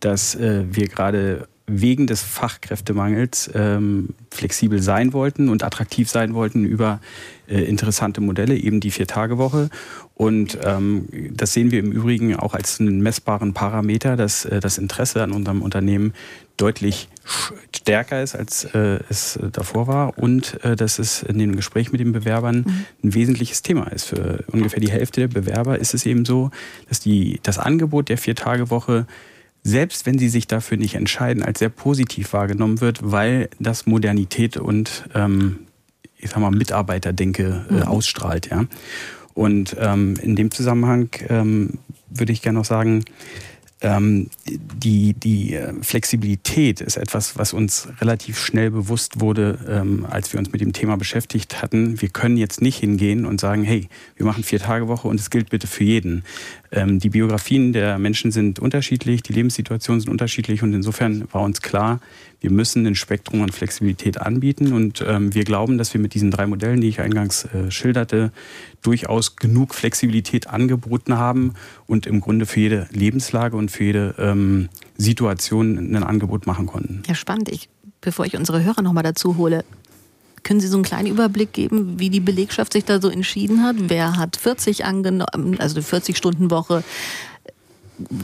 dass 0.00 0.34
äh, 0.36 0.64
wir 0.70 0.88
gerade 0.88 1.48
wegen 1.66 2.06
des 2.06 2.20
Fachkräftemangels 2.20 3.50
ähm, 3.54 4.10
flexibel 4.30 4.82
sein 4.82 5.14
wollten 5.14 5.48
und 5.48 5.62
attraktiv 5.62 6.10
sein 6.10 6.34
wollten 6.34 6.66
über 6.66 7.00
äh, 7.48 7.62
interessante 7.62 8.20
Modelle, 8.20 8.54
eben 8.56 8.80
die 8.80 8.90
Vier-Tage-Woche. 8.90 9.70
Und 10.12 10.58
ähm, 10.62 11.08
das 11.32 11.54
sehen 11.54 11.70
wir 11.70 11.78
im 11.78 11.90
Übrigen 11.90 12.36
auch 12.36 12.54
als 12.54 12.80
einen 12.80 13.00
messbaren 13.00 13.54
Parameter, 13.54 14.16
dass 14.16 14.44
äh, 14.44 14.60
das 14.60 14.76
Interesse 14.76 15.22
an 15.22 15.32
unserem 15.32 15.62
Unternehmen 15.62 16.12
deutlich 16.58 17.08
stärker 17.74 18.22
ist, 18.22 18.36
als 18.36 18.64
äh, 18.66 19.00
es 19.08 19.38
davor 19.50 19.86
war 19.86 20.18
und 20.18 20.62
äh, 20.64 20.76
dass 20.76 20.98
es 20.98 21.22
in 21.22 21.38
dem 21.38 21.56
Gespräch 21.56 21.92
mit 21.92 22.00
den 22.00 22.12
Bewerbern 22.12 22.86
ein 23.02 23.14
wesentliches 23.14 23.62
Thema 23.62 23.86
ist. 23.90 24.04
Für 24.04 24.44
ungefähr 24.52 24.80
die 24.80 24.90
Hälfte 24.90 25.22
der 25.22 25.28
Bewerber 25.28 25.78
ist 25.78 25.94
es 25.94 26.04
eben 26.04 26.26
so, 26.26 26.50
dass 26.88 27.00
die, 27.00 27.40
das 27.42 27.58
Angebot 27.58 28.10
der 28.10 28.18
Vier-Tage-Woche 28.18 29.06
selbst 29.64 30.04
wenn 30.04 30.18
sie 30.18 30.28
sich 30.28 30.46
dafür 30.46 30.76
nicht 30.76 30.94
entscheiden, 30.94 31.42
als 31.42 31.58
sehr 31.58 31.70
positiv 31.70 32.34
wahrgenommen 32.34 32.82
wird, 32.82 33.00
weil 33.02 33.48
das 33.58 33.86
Modernität 33.86 34.58
und 34.58 35.08
ähm, 35.14 35.60
ich 36.18 36.30
sag 36.30 36.38
mal 36.38 36.50
Mitarbeiterdenke 36.50 37.64
äh, 37.70 37.82
ausstrahlt, 37.82 38.48
ja. 38.50 38.66
Und 39.32 39.76
ähm, 39.80 40.14
in 40.22 40.36
dem 40.36 40.52
Zusammenhang 40.52 41.08
ähm, 41.28 41.78
würde 42.08 42.32
ich 42.32 42.40
gerne 42.40 42.58
noch 42.58 42.64
sagen, 42.64 43.04
ähm, 43.80 44.30
die, 44.46 45.14
die 45.14 45.54
äh, 45.54 45.74
Flexibilität 45.82 46.80
ist 46.80 46.96
etwas, 46.96 47.36
was 47.36 47.52
uns 47.52 47.88
relativ 48.00 48.38
schnell 48.38 48.70
bewusst 48.70 49.20
wurde, 49.20 49.58
ähm, 49.68 50.06
als 50.08 50.32
wir 50.32 50.40
uns 50.40 50.52
mit 50.52 50.60
dem 50.60 50.72
Thema 50.72 50.96
beschäftigt 50.96 51.60
hatten. 51.60 52.00
Wir 52.00 52.08
können 52.08 52.36
jetzt 52.36 52.62
nicht 52.62 52.78
hingehen 52.78 53.26
und 53.26 53.40
sagen, 53.40 53.64
hey, 53.64 53.88
wir 54.16 54.26
machen 54.26 54.44
vier 54.44 54.60
Tage 54.60 54.88
Woche 54.88 55.08
und 55.08 55.20
es 55.20 55.28
gilt 55.28 55.50
bitte 55.50 55.66
für 55.66 55.84
jeden. 55.84 56.24
Ähm, 56.72 56.98
die 56.98 57.10
Biografien 57.10 57.72
der 57.72 57.98
Menschen 57.98 58.32
sind 58.32 58.58
unterschiedlich, 58.58 59.22
die 59.22 59.32
Lebenssituationen 59.32 60.00
sind 60.00 60.10
unterschiedlich 60.10 60.62
und 60.62 60.72
insofern 60.72 61.26
war 61.32 61.42
uns 61.42 61.60
klar, 61.60 62.00
wir 62.44 62.50
müssen 62.50 62.86
ein 62.86 62.94
Spektrum 62.94 63.40
an 63.40 63.48
Flexibilität 63.48 64.20
anbieten 64.20 64.74
und 64.74 65.02
ähm, 65.08 65.32
wir 65.32 65.44
glauben, 65.44 65.78
dass 65.78 65.94
wir 65.94 66.00
mit 66.00 66.12
diesen 66.12 66.30
drei 66.30 66.46
Modellen, 66.46 66.82
die 66.82 66.88
ich 66.88 67.00
eingangs 67.00 67.46
äh, 67.46 67.70
schilderte, 67.70 68.32
durchaus 68.82 69.36
genug 69.36 69.74
Flexibilität 69.74 70.46
angeboten 70.46 71.16
haben 71.16 71.54
und 71.86 72.06
im 72.06 72.20
Grunde 72.20 72.44
für 72.44 72.60
jede 72.60 72.86
Lebenslage 72.90 73.56
und 73.56 73.70
für 73.70 73.84
jede 73.84 74.14
ähm, 74.18 74.68
Situation 74.98 75.78
ein 75.78 76.04
Angebot 76.04 76.46
machen 76.46 76.66
konnten. 76.66 77.02
Ja, 77.08 77.14
spannend. 77.14 77.48
Ich, 77.48 77.70
bevor 78.02 78.26
ich 78.26 78.36
unsere 78.36 78.62
Hörer 78.62 78.82
nochmal 78.82 79.04
dazu 79.04 79.38
hole, 79.38 79.64
können 80.42 80.60
Sie 80.60 80.68
so 80.68 80.76
einen 80.76 80.84
kleinen 80.84 81.08
Überblick 81.08 81.54
geben, 81.54 81.98
wie 81.98 82.10
die 82.10 82.20
Belegschaft 82.20 82.74
sich 82.74 82.84
da 82.84 83.00
so 83.00 83.08
entschieden 83.08 83.62
hat? 83.62 83.76
Wer 83.78 84.18
hat 84.18 84.36
40 84.36 84.84
angenommen, 84.84 85.58
also 85.58 85.80
40 85.80 86.14
Stunden 86.14 86.50
Woche? 86.50 86.84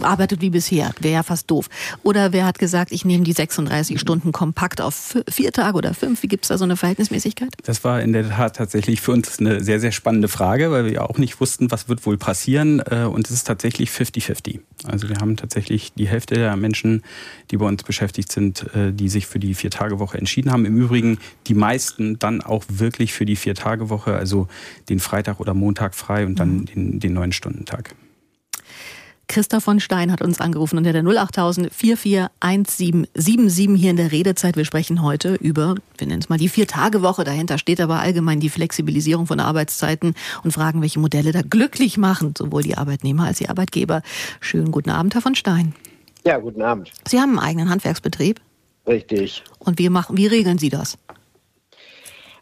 Arbeitet 0.01 0.41
wie 0.41 0.51
bisher, 0.51 0.93
wäre 1.01 1.14
ja 1.14 1.23
fast 1.23 1.51
doof. 1.51 1.68
Oder 2.03 2.33
wer 2.33 2.47
hat 2.47 2.59
gesagt, 2.59 2.93
ich 2.93 3.05
nehme 3.05 3.25
die 3.25 3.33
36 3.33 4.01
Stunden 4.01 4.33
kompakt 4.33 4.81
auf 4.81 5.16
vier 5.29 5.53
Tage 5.53 5.77
oder 5.77 5.95
fünf? 5.95 6.23
Wie 6.23 6.29
gibt 6.29 6.45
es 6.45 6.49
da 6.49 6.59
so 6.59 6.64
eine 6.64 6.77
Verhältnismäßigkeit? 6.77 7.51
Das 7.64 7.85
war 7.85 8.01
in 8.03 8.12
der 8.12 8.29
Tat 8.29 8.57
tatsächlich 8.57 9.01
für 9.01 9.12
uns 9.12 9.39
eine 9.39 9.62
sehr, 9.62 9.81
sehr 9.81 9.93
spannende 9.93 10.29
Frage, 10.29 10.71
weil 10.71 10.85
wir 10.85 10.93
ja 10.93 11.03
auch 11.03 11.18
nicht 11.18 11.41
wussten, 11.41 11.71
was 11.71 11.89
wird 11.89 12.05
wohl 12.07 12.18
passieren. 12.18 12.81
Äh, 12.81 13.05
Und 13.05 13.27
es 13.27 13.33
ist 13.33 13.47
tatsächlich 13.47 13.91
50-50. 13.91 14.61
Also 14.85 15.09
wir 15.09 15.16
haben 15.16 15.37
tatsächlich 15.37 15.93
die 15.95 16.09
Hälfte 16.09 16.35
der 16.35 16.57
Menschen, 16.57 17.03
die 17.51 17.57
bei 17.57 17.66
uns 17.66 17.83
beschäftigt 17.83 18.33
sind, 18.33 18.75
äh, 18.75 18.93
die 18.93 19.09
sich 19.09 19.27
für 19.27 19.39
die 19.39 19.55
Vier-Tage-Woche 19.55 20.18
entschieden 20.18 20.51
haben. 20.51 20.64
Im 20.64 20.77
Übrigen 20.77 21.18
die 21.47 21.55
meisten 21.55 22.18
dann 22.18 22.41
auch 22.41 22.64
wirklich 22.68 23.12
für 23.12 23.25
die 23.25 23.37
Vier-Tage-Woche, 23.37 24.14
also 24.14 24.49
den 24.89 25.01
Freitag 25.01 25.41
oder 25.41 25.55
Montag 25.55 25.95
frei 25.95 26.27
und 26.27 26.39
dann 26.41 26.66
den, 26.66 27.01
den 27.01 27.14
neun-Stunden-Tag. 27.14 27.95
Christoph 29.31 29.62
von 29.62 29.78
Stein 29.78 30.11
hat 30.11 30.22
uns 30.22 30.41
angerufen 30.41 30.76
unter 30.76 30.93
der 30.93 31.07
08000 31.07 31.72
441777 31.72 33.81
hier 33.81 33.91
in 33.91 33.97
der 33.97 34.11
Redezeit. 34.11 34.57
Wir 34.57 34.64
sprechen 34.64 35.03
heute 35.03 35.37
über, 35.37 35.76
wir 35.99 36.07
nennen 36.09 36.20
es 36.20 36.28
mal 36.28 36.37
die 36.37 36.49
Vier-Tage-Woche. 36.49 37.22
Dahinter 37.22 37.57
steht 37.57 37.81
aber 37.81 38.01
allgemein 38.01 38.41
die 38.41 38.49
Flexibilisierung 38.49 39.28
von 39.28 39.39
Arbeitszeiten 39.39 40.14
und 40.43 40.51
fragen, 40.51 40.83
welche 40.83 40.99
Modelle 40.99 41.31
da 41.31 41.43
glücklich 41.43 41.97
machen, 41.97 42.35
sowohl 42.37 42.64
die 42.64 42.76
Arbeitnehmer 42.76 43.26
als 43.26 43.39
die 43.39 43.49
Arbeitgeber. 43.49 44.03
Schönen 44.41 44.72
guten 44.72 44.91
Abend, 44.91 45.14
Herr 45.14 45.22
von 45.22 45.37
Stein. 45.37 45.76
Ja, 46.26 46.39
guten 46.39 46.62
Abend. 46.62 46.91
Sie 47.09 47.20
haben 47.20 47.39
einen 47.39 47.51
eigenen 47.51 47.70
Handwerksbetrieb. 47.70 48.41
Richtig. 48.89 49.45
Und 49.61 49.78
wie, 49.78 49.91
machen, 49.91 50.16
wie 50.16 50.26
regeln 50.26 50.59
Sie 50.59 50.70
das? 50.70 50.99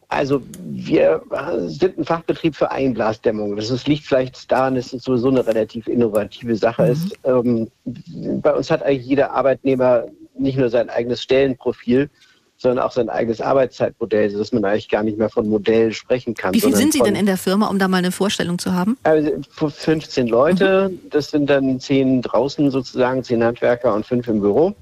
Also 0.08 0.42
wir 0.62 1.22
sind 1.66 1.98
ein 1.98 2.04
Fachbetrieb 2.04 2.56
für 2.56 2.70
Einglasdämmung. 2.70 3.56
Das 3.56 3.70
ist, 3.70 3.86
liegt 3.86 4.04
vielleicht 4.04 4.50
daran, 4.50 4.74
dass 4.74 4.92
es 4.94 5.02
sowieso 5.02 5.28
eine 5.28 5.46
relativ 5.46 5.86
innovative 5.86 6.56
Sache 6.56 6.84
Mhm. 6.84 6.90
ist. 6.92 7.18
Ähm, 7.24 8.40
bei 8.40 8.54
uns 8.54 8.70
hat 8.70 8.82
eigentlich 8.82 9.06
jeder 9.06 9.32
Arbeitnehmer 9.32 10.04
nicht 10.38 10.56
nur 10.56 10.70
sein 10.70 10.88
eigenes 10.88 11.22
Stellenprofil, 11.22 12.08
sondern 12.56 12.84
auch 12.84 12.90
sein 12.92 13.08
eigenes 13.08 13.40
Arbeitszeitmodell, 13.40 14.30
sodass 14.30 14.52
man 14.52 14.64
eigentlich 14.64 14.88
gar 14.88 15.02
nicht 15.02 15.18
mehr 15.18 15.28
von 15.28 15.48
Modell 15.48 15.92
sprechen 15.92 16.34
kann. 16.34 16.54
Wie 16.54 16.60
viel 16.60 16.74
sind 16.74 16.92
Sie 16.92 17.00
denn 17.00 17.14
in 17.14 17.26
der 17.26 17.36
Firma, 17.36 17.68
um 17.68 17.78
da 17.78 17.86
mal 17.86 17.98
eine 17.98 18.10
Vorstellung 18.10 18.58
zu 18.58 18.72
haben? 18.72 18.96
Also 19.04 19.30
15 19.50 20.26
Leute, 20.26 20.90
das 21.10 21.30
sind 21.30 21.48
dann 21.48 21.78
10 21.78 22.22
draußen 22.22 22.70
sozusagen, 22.70 23.22
10 23.22 23.44
Handwerker 23.44 23.94
und 23.94 24.06
5 24.06 24.26
im 24.28 24.40
Büro. 24.40 24.74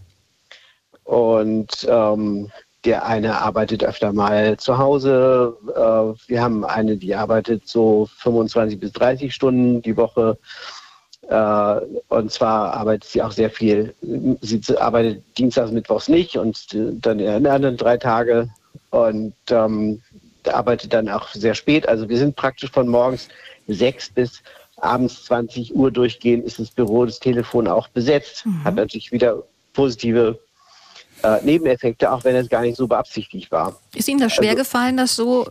Und 1.05 1.87
ähm, 1.89 2.51
der 2.87 3.05
eine 3.05 3.41
arbeitet 3.41 3.85
öfter 3.85 4.13
mal 4.13 4.57
zu 4.57 4.79
Hause. 4.79 5.57
Äh, 5.69 6.31
wir 6.31 6.43
haben 6.43 6.65
eine, 6.65 6.97
die 6.97 7.15
arbeitet 7.15 7.67
so 7.67 8.09
25 8.19 8.79
bis 8.79 8.93
30 8.93 9.35
Stunden 9.35 9.83
die 9.83 9.97
Woche. 9.97 10.39
Äh, 11.29 11.81
und 12.09 12.33
zwar 12.33 12.73
arbeitet 12.75 13.11
sie 13.11 13.23
auch 13.23 13.33
sehr 13.33 13.51
viel. 13.51 13.95
Sie 14.41 14.63
arbeitet 14.79 15.25
Dienstags, 15.37 15.73
Mittwochs 15.73 16.09
nicht 16.09 16.37
und 16.37 16.69
dann 17.05 17.19
in 17.19 17.27
den 17.27 17.47
anderen 17.47 17.77
drei 17.77 17.97
Tage. 17.97 18.49
Und 18.91 19.35
ähm, 19.51 20.01
arbeitet 20.47 20.93
dann 20.93 21.09
auch 21.09 21.29
sehr 21.31 21.55
spät. 21.55 21.89
Also 21.89 22.09
wir 22.09 22.19
sind 22.19 22.37
praktisch 22.37 22.71
von 22.71 22.87
morgens 22.89 23.29
sechs 23.67 24.09
bis 24.09 24.43
abends 24.77 25.25
20 25.25 25.75
Uhr 25.75 25.91
durchgehend 25.91 26.45
ist 26.45 26.61
das 26.61 26.71
Büro, 26.71 27.05
das 27.05 27.19
Telefon 27.19 27.67
auch 27.67 27.89
besetzt. 27.89 28.45
Hat 28.63 28.77
natürlich 28.77 29.11
wieder 29.11 29.43
positive 29.73 30.39
äh, 31.23 31.41
Nebeneffekte, 31.43 32.11
auch 32.11 32.25
wenn 32.25 32.37
es 32.37 32.49
gar 32.49 32.63
nicht 32.63 32.77
so 32.77 32.87
beabsichtigt 32.87 33.51
war. 33.51 33.79
Ist 33.95 34.09
Ihnen 34.09 34.21
das 34.21 34.33
schwer 34.33 34.51
Also- 34.51 34.63
gefallen, 34.63 34.97
das 34.97 35.17
so 35.17 35.49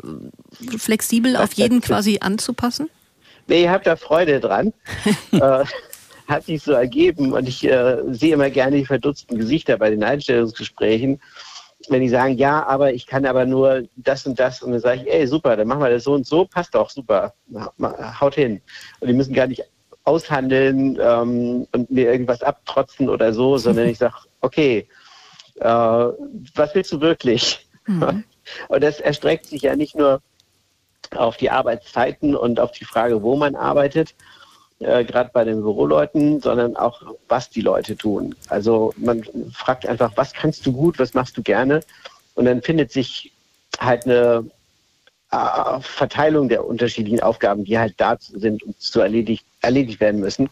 flexibel 0.78 1.36
auf 1.36 1.54
jeden 1.54 1.82
quasi 1.82 2.20
anzupassen? 2.22 2.90
Nee, 3.48 3.64
ihr 3.64 3.72
habt 3.72 3.86
da 3.86 3.96
Freude 3.96 4.40
dran. 4.40 4.74
äh, 5.32 5.66
hat 6.28 6.46
sich 6.46 6.64
so 6.64 6.72
ergeben 6.72 7.34
und 7.34 7.48
ich 7.48 7.64
äh, 7.64 7.98
sehe 8.10 8.34
immer 8.34 8.50
gerne 8.50 8.78
die 8.78 8.86
verdutzten 8.86 9.38
Gesichter 9.38 9.78
bei 9.78 9.92
den 9.92 10.04
Einstellungsgesprächen 10.04 11.20
wenn 11.90 12.02
die 12.02 12.10
sagen, 12.10 12.38
ja, 12.38 12.66
aber 12.66 12.94
ich 12.94 13.06
kann 13.06 13.26
aber 13.26 13.46
nur 13.46 13.84
das 13.96 14.26
und 14.26 14.40
das 14.40 14.62
und 14.62 14.72
dann 14.72 14.80
sage 14.80 15.02
ich, 15.02 15.14
ey, 15.14 15.28
super, 15.28 15.56
dann 15.56 15.68
machen 15.68 15.82
wir 15.82 15.90
das 15.90 16.04
so 16.04 16.14
und 16.14 16.26
so, 16.26 16.46
passt 16.46 16.76
doch, 16.76 16.90
super, 16.90 17.34
haut 18.20 18.36
hin. 18.36 18.62
Und 19.00 19.08
die 19.08 19.14
müssen 19.14 19.34
gar 19.34 19.48
nicht 19.48 19.64
aushandeln 20.04 20.98
ähm, 21.02 21.68
und 21.72 21.92
mir 21.92 22.12
irgendwas 22.12 22.42
abtrotzen 22.42 23.10
oder 23.10 23.34
so, 23.34 23.58
sondern 23.58 23.88
ich 23.90 23.98
sage, 23.98 24.16
okay, 24.42 24.88
äh, 25.60 25.66
was 25.66 26.76
willst 26.76 26.92
du 26.92 27.02
wirklich? 27.02 27.68
Mhm. 27.86 28.24
Und 28.68 28.84
das 28.84 29.00
erstreckt 29.00 29.48
sich 29.48 29.64
ja 29.64 29.76
nicht 29.76 29.96
nur 29.96 30.22
auf 31.16 31.38
die 31.38 31.50
Arbeitszeiten 31.50 32.36
und 32.36 32.60
auf 32.60 32.72
die 32.72 32.86
Frage, 32.86 33.22
wo 33.22 33.36
man 33.36 33.56
arbeitet, 33.56 34.14
äh, 34.80 35.04
gerade 35.04 35.30
bei 35.34 35.44
den 35.44 35.62
Büroleuten, 35.62 36.42
sondern 36.42 36.76
auch, 36.76 37.02
was 37.28 37.50
die 37.50 37.62
Leute 37.62 37.96
tun. 37.96 38.36
Also 38.50 38.94
man 38.98 39.24
fragt 39.52 39.88
einfach, 39.88 40.12
was 40.16 40.34
kannst 40.34 40.66
du 40.66 40.74
gut, 40.74 41.00
was 41.00 41.14
machst 41.14 41.38
du 41.38 41.44
gerne? 41.44 41.82
Und 42.34 42.46
dann 42.46 42.62
findet 42.62 42.92
sich 42.92 43.32
halt 43.80 44.06
eine 44.06 44.50
äh, 45.32 45.80
Verteilung 45.82 46.50
der 46.50 46.66
unterschiedlichen 46.66 47.22
Aufgaben, 47.22 47.66
die 47.66 47.80
halt 47.80 47.94
da 47.98 48.18
sind 48.20 48.64
und 48.64 48.80
zu 48.80 49.00
erledigt, 49.00 49.46
erledigt 49.62 50.00
werden 50.00 50.20
müssen 50.20 50.50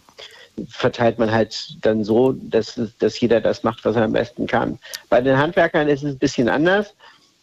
verteilt 0.70 1.20
man 1.20 1.32
halt 1.32 1.78
dann 1.86 2.04
so, 2.04 2.34
dass, 2.34 2.80
dass 3.00 3.20
jeder 3.20 3.42
das 3.42 3.64
macht, 3.64 3.84
was 3.86 3.96
er 3.96 4.04
am 4.04 4.14
besten 4.14 4.48
kann. 4.48 4.80
Bei 5.10 5.22
den 5.22 5.38
Handwerkern 5.38 5.88
ist 5.88 6.04
es 6.04 6.12
ein 6.12 6.20
bisschen 6.20 6.50
anders 6.50 6.94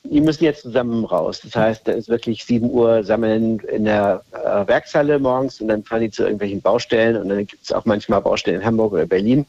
die 0.04 0.20
müssen 0.20 0.44
jetzt 0.44 0.62
zusammen 0.62 1.04
raus. 1.04 1.40
Das 1.42 1.54
heißt, 1.54 1.86
da 1.86 1.92
ist 1.92 2.08
wirklich 2.08 2.44
7 2.44 2.70
Uhr 2.70 3.04
sammeln 3.04 3.58
in 3.61 3.84
der 3.84 4.22
äh, 4.32 4.66
Werkshalle 4.66 5.18
morgens 5.18 5.61
und 5.61 5.68
dann 5.68 5.84
fahren 5.84 6.00
die 6.00 6.11
zu 6.11 6.22
irgendwelchen 6.22 6.62
Baustellen 6.62 7.16
und 7.16 7.28
dann 7.28 7.46
gibt 7.46 7.62
es 7.62 7.72
auch 7.72 7.84
manchmal 7.84 8.22
Baustellen 8.22 8.61
in 8.61 8.66
Hamburg 8.66 8.92
oder 8.92 9.06
Berlin. 9.06 9.46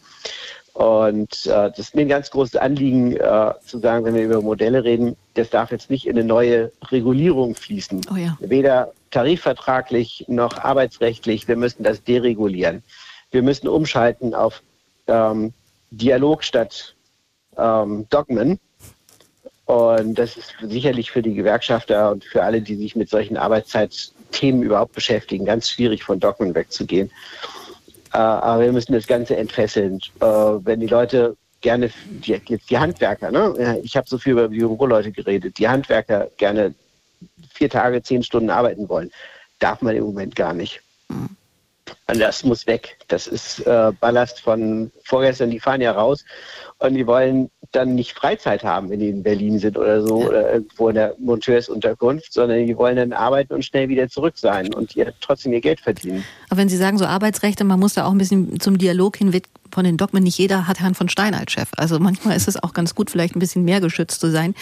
Und 0.73 1.45
äh, 1.47 1.69
das 1.69 1.79
ist 1.79 1.95
mir 1.95 2.01
ein 2.01 2.09
ganz 2.09 2.31
großes 2.31 2.55
Anliegen 2.55 3.15
äh, 3.17 3.53
zu 3.65 3.79
sagen, 3.79 4.05
wenn 4.05 4.15
wir 4.15 4.23
über 4.23 4.41
Modelle 4.41 4.83
reden, 4.83 5.15
das 5.33 5.49
darf 5.49 5.71
jetzt 5.71 5.89
nicht 5.89 6.05
in 6.05 6.17
eine 6.17 6.25
neue 6.25 6.71
Regulierung 6.89 7.55
fließen. 7.55 8.01
Oh 8.11 8.15
ja. 8.15 8.37
Weder 8.39 8.91
tarifvertraglich 9.11 10.25
noch 10.27 10.57
arbeitsrechtlich. 10.57 11.47
Wir 11.47 11.57
müssen 11.57 11.83
das 11.83 12.03
deregulieren. 12.03 12.83
Wir 13.31 13.41
müssen 13.41 13.67
umschalten 13.67 14.33
auf 14.33 14.61
ähm, 15.07 15.53
Dialog 15.89 16.43
statt 16.43 16.95
ähm, 17.57 18.07
Dogmen. 18.09 18.59
Und 19.65 20.15
das 20.15 20.35
ist 20.35 20.53
sicherlich 20.61 21.11
für 21.11 21.21
die 21.21 21.33
Gewerkschafter 21.33 22.11
und 22.11 22.25
für 22.25 22.43
alle, 22.43 22.61
die 22.61 22.75
sich 22.75 22.95
mit 22.95 23.09
solchen 23.09 23.37
Arbeitszeitthemen 23.37 24.63
überhaupt 24.63 24.93
beschäftigen, 24.93 25.45
ganz 25.45 25.69
schwierig 25.69 26.03
von 26.03 26.19
Dogmen 26.19 26.53
wegzugehen. 26.53 27.09
Äh, 28.13 28.17
aber 28.17 28.63
wir 28.63 28.73
müssen 28.73 28.93
das 28.93 29.07
Ganze 29.07 29.37
entfesseln. 29.37 29.99
Äh, 30.19 30.25
wenn 30.25 30.81
die 30.81 30.87
Leute 30.87 31.37
gerne, 31.61 31.91
die, 32.05 32.31
jetzt 32.31 32.69
die 32.69 32.77
Handwerker, 32.77 33.31
ne? 33.31 33.79
ich 33.83 33.95
habe 33.95 34.09
so 34.09 34.17
viel 34.17 34.33
über 34.33 34.49
die 34.49 34.59
Büroleute 34.59 35.11
geredet, 35.11 35.57
die 35.57 35.69
Handwerker 35.69 36.29
gerne 36.37 36.73
vier 37.53 37.69
Tage, 37.69 38.01
zehn 38.01 38.23
Stunden 38.23 38.49
arbeiten 38.49 38.89
wollen, 38.89 39.11
darf 39.59 39.81
man 39.81 39.95
im 39.95 40.03
Moment 40.03 40.35
gar 40.35 40.53
nicht. 40.53 40.81
Das 42.19 42.43
muss 42.43 42.67
weg. 42.67 42.97
Das 43.07 43.27
ist 43.27 43.59
äh, 43.65 43.91
Ballast 43.99 44.41
von 44.41 44.91
vorgestern, 45.03 45.49
die 45.49 45.59
fahren 45.59 45.81
ja 45.81 45.91
raus 45.91 46.25
und 46.79 46.95
die 46.95 47.07
wollen 47.07 47.49
dann 47.71 47.95
nicht 47.95 48.13
Freizeit 48.13 48.63
haben, 48.63 48.89
wenn 48.89 48.99
die 48.99 49.09
in 49.09 49.23
Berlin 49.23 49.59
sind 49.59 49.77
oder 49.77 50.01
so 50.05 50.21
ja. 50.21 50.27
oder 50.27 50.53
irgendwo 50.53 50.89
in 50.89 50.95
der 50.95 51.15
Monteursunterkunft, 51.19 52.33
sondern 52.33 52.65
die 52.65 52.77
wollen 52.77 52.97
dann 52.97 53.13
arbeiten 53.13 53.53
und 53.53 53.63
schnell 53.63 53.87
wieder 53.87 54.09
zurück 54.09 54.33
sein 54.37 54.73
und 54.73 54.95
ihr 54.95 55.13
trotzdem 55.21 55.53
ihr 55.53 55.61
Geld 55.61 55.79
verdienen. 55.79 56.25
Aber 56.49 56.59
wenn 56.59 56.69
Sie 56.69 56.77
sagen, 56.77 56.97
so 56.97 57.05
Arbeitsrechte, 57.05 57.63
man 57.63 57.79
muss 57.79 57.93
da 57.93 58.05
auch 58.05 58.11
ein 58.11 58.17
bisschen 58.17 58.59
zum 58.59 58.77
Dialog 58.77 59.17
hin 59.17 59.31
von 59.73 59.83
den 59.83 59.97
Dogmen. 59.97 60.23
Nicht 60.23 60.37
jeder 60.37 60.67
hat 60.67 60.79
Herrn 60.79 60.95
von 60.95 61.09
Stein 61.09 61.33
als 61.33 61.51
Chef. 61.51 61.69
Also 61.77 61.99
manchmal 61.99 62.35
ist 62.35 62.47
es 62.47 62.61
auch 62.61 62.73
ganz 62.73 62.95
gut, 62.95 63.09
vielleicht 63.09 63.35
ein 63.35 63.39
bisschen 63.39 63.63
mehr 63.63 63.81
geschützt 63.81 64.19
zu 64.19 64.29
sein. 64.29 64.53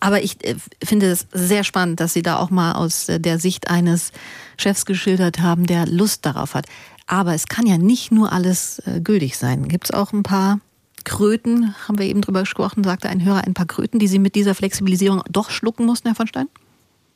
Aber 0.00 0.22
ich 0.22 0.44
äh, 0.44 0.56
finde 0.82 1.10
es 1.10 1.26
sehr 1.32 1.64
spannend, 1.64 2.00
dass 2.00 2.14
Sie 2.14 2.22
da 2.22 2.38
auch 2.38 2.50
mal 2.50 2.72
aus 2.72 3.08
äh, 3.08 3.20
der 3.20 3.38
Sicht 3.38 3.68
eines 3.68 4.12
Chefs 4.56 4.86
geschildert 4.86 5.40
haben, 5.40 5.66
der 5.66 5.86
Lust 5.86 6.24
darauf 6.26 6.54
hat. 6.54 6.66
Aber 7.06 7.34
es 7.34 7.46
kann 7.46 7.66
ja 7.66 7.78
nicht 7.78 8.12
nur 8.12 8.32
alles 8.32 8.80
äh, 8.80 9.00
gültig 9.00 9.36
sein. 9.36 9.68
Gibt 9.68 9.84
es 9.84 9.90
auch 9.90 10.12
ein 10.12 10.22
paar 10.22 10.60
Kröten, 11.04 11.74
haben 11.86 11.98
wir 11.98 12.06
eben 12.06 12.22
drüber 12.22 12.40
gesprochen, 12.40 12.82
sagte 12.82 13.08
ein 13.08 13.24
Hörer, 13.24 13.44
ein 13.46 13.54
paar 13.54 13.66
Kröten, 13.66 13.98
die 13.98 14.06
Sie 14.06 14.18
mit 14.18 14.34
dieser 14.34 14.54
Flexibilisierung 14.54 15.22
doch 15.30 15.50
schlucken 15.50 15.84
mussten, 15.84 16.08
Herr 16.08 16.14
von 16.14 16.26
Stein? 16.26 16.48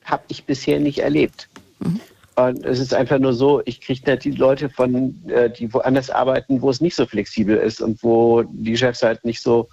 Habe 0.05 0.25
ich 0.29 0.45
bisher 0.45 0.79
nicht 0.79 0.99
erlebt. 0.99 1.49
Mhm. 1.81 2.01
Und 2.37 2.65
es 2.65 2.79
ist 2.79 2.95
einfach 2.95 3.19
nur 3.19 3.33
so, 3.33 3.63
ich 3.65 3.81
kriege 3.81 4.09
nicht 4.09 4.25
die 4.25 4.31
Leute 4.31 4.69
von, 4.69 5.21
äh, 5.29 5.51
die 5.51 5.73
woanders 5.73 6.09
arbeiten, 6.09 6.63
wo 6.63 6.71
es 6.71 6.81
nicht 6.81 6.95
so 6.95 7.05
flexibel 7.05 7.57
ist 7.57 7.81
und 7.81 8.01
wo 8.03 8.43
die 8.43 8.77
Chefs 8.77 9.03
halt 9.03 9.25
nicht 9.25 9.43
so, 9.43 9.69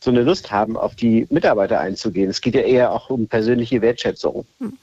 so 0.00 0.10
eine 0.10 0.22
Lust 0.22 0.50
haben, 0.50 0.76
auf 0.76 0.94
die 0.94 1.26
Mitarbeiter 1.30 1.80
einzugehen. 1.80 2.28
Es 2.28 2.40
geht 2.40 2.54
ja 2.54 2.62
eher 2.62 2.92
auch 2.92 3.08
um 3.08 3.28
persönliche 3.28 3.80
Wertschätzung. 3.80 4.44
Mhm. 4.58 4.76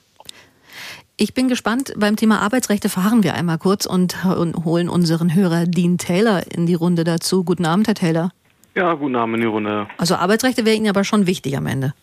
Ich 1.21 1.33
bin 1.33 1.49
gespannt. 1.49 1.91
Beim 1.97 2.15
Thema 2.15 2.39
Arbeitsrechte 2.39 2.87
fahren 2.87 3.23
wir 3.23 3.33
einmal 3.33 3.57
kurz 3.57 3.85
und 3.85 4.23
holen 4.23 4.87
unseren 4.87 5.35
Hörer 5.35 5.65
Dean 5.65 5.97
Taylor 5.97 6.43
in 6.49 6.65
die 6.65 6.75
Runde 6.75 7.03
dazu. 7.03 7.43
Guten 7.43 7.65
Abend, 7.65 7.89
Herr 7.89 7.95
Taylor. 7.95 8.31
Ja, 8.73 8.93
guten 8.93 9.17
Abend 9.17 9.35
in 9.35 9.41
die 9.41 9.47
Runde. 9.47 9.87
Also 9.97 10.15
Arbeitsrechte 10.15 10.65
wäre 10.65 10.77
Ihnen 10.77 10.87
aber 10.87 11.03
schon 11.03 11.27
wichtig 11.27 11.57
am 11.57 11.67
Ende. 11.67 11.93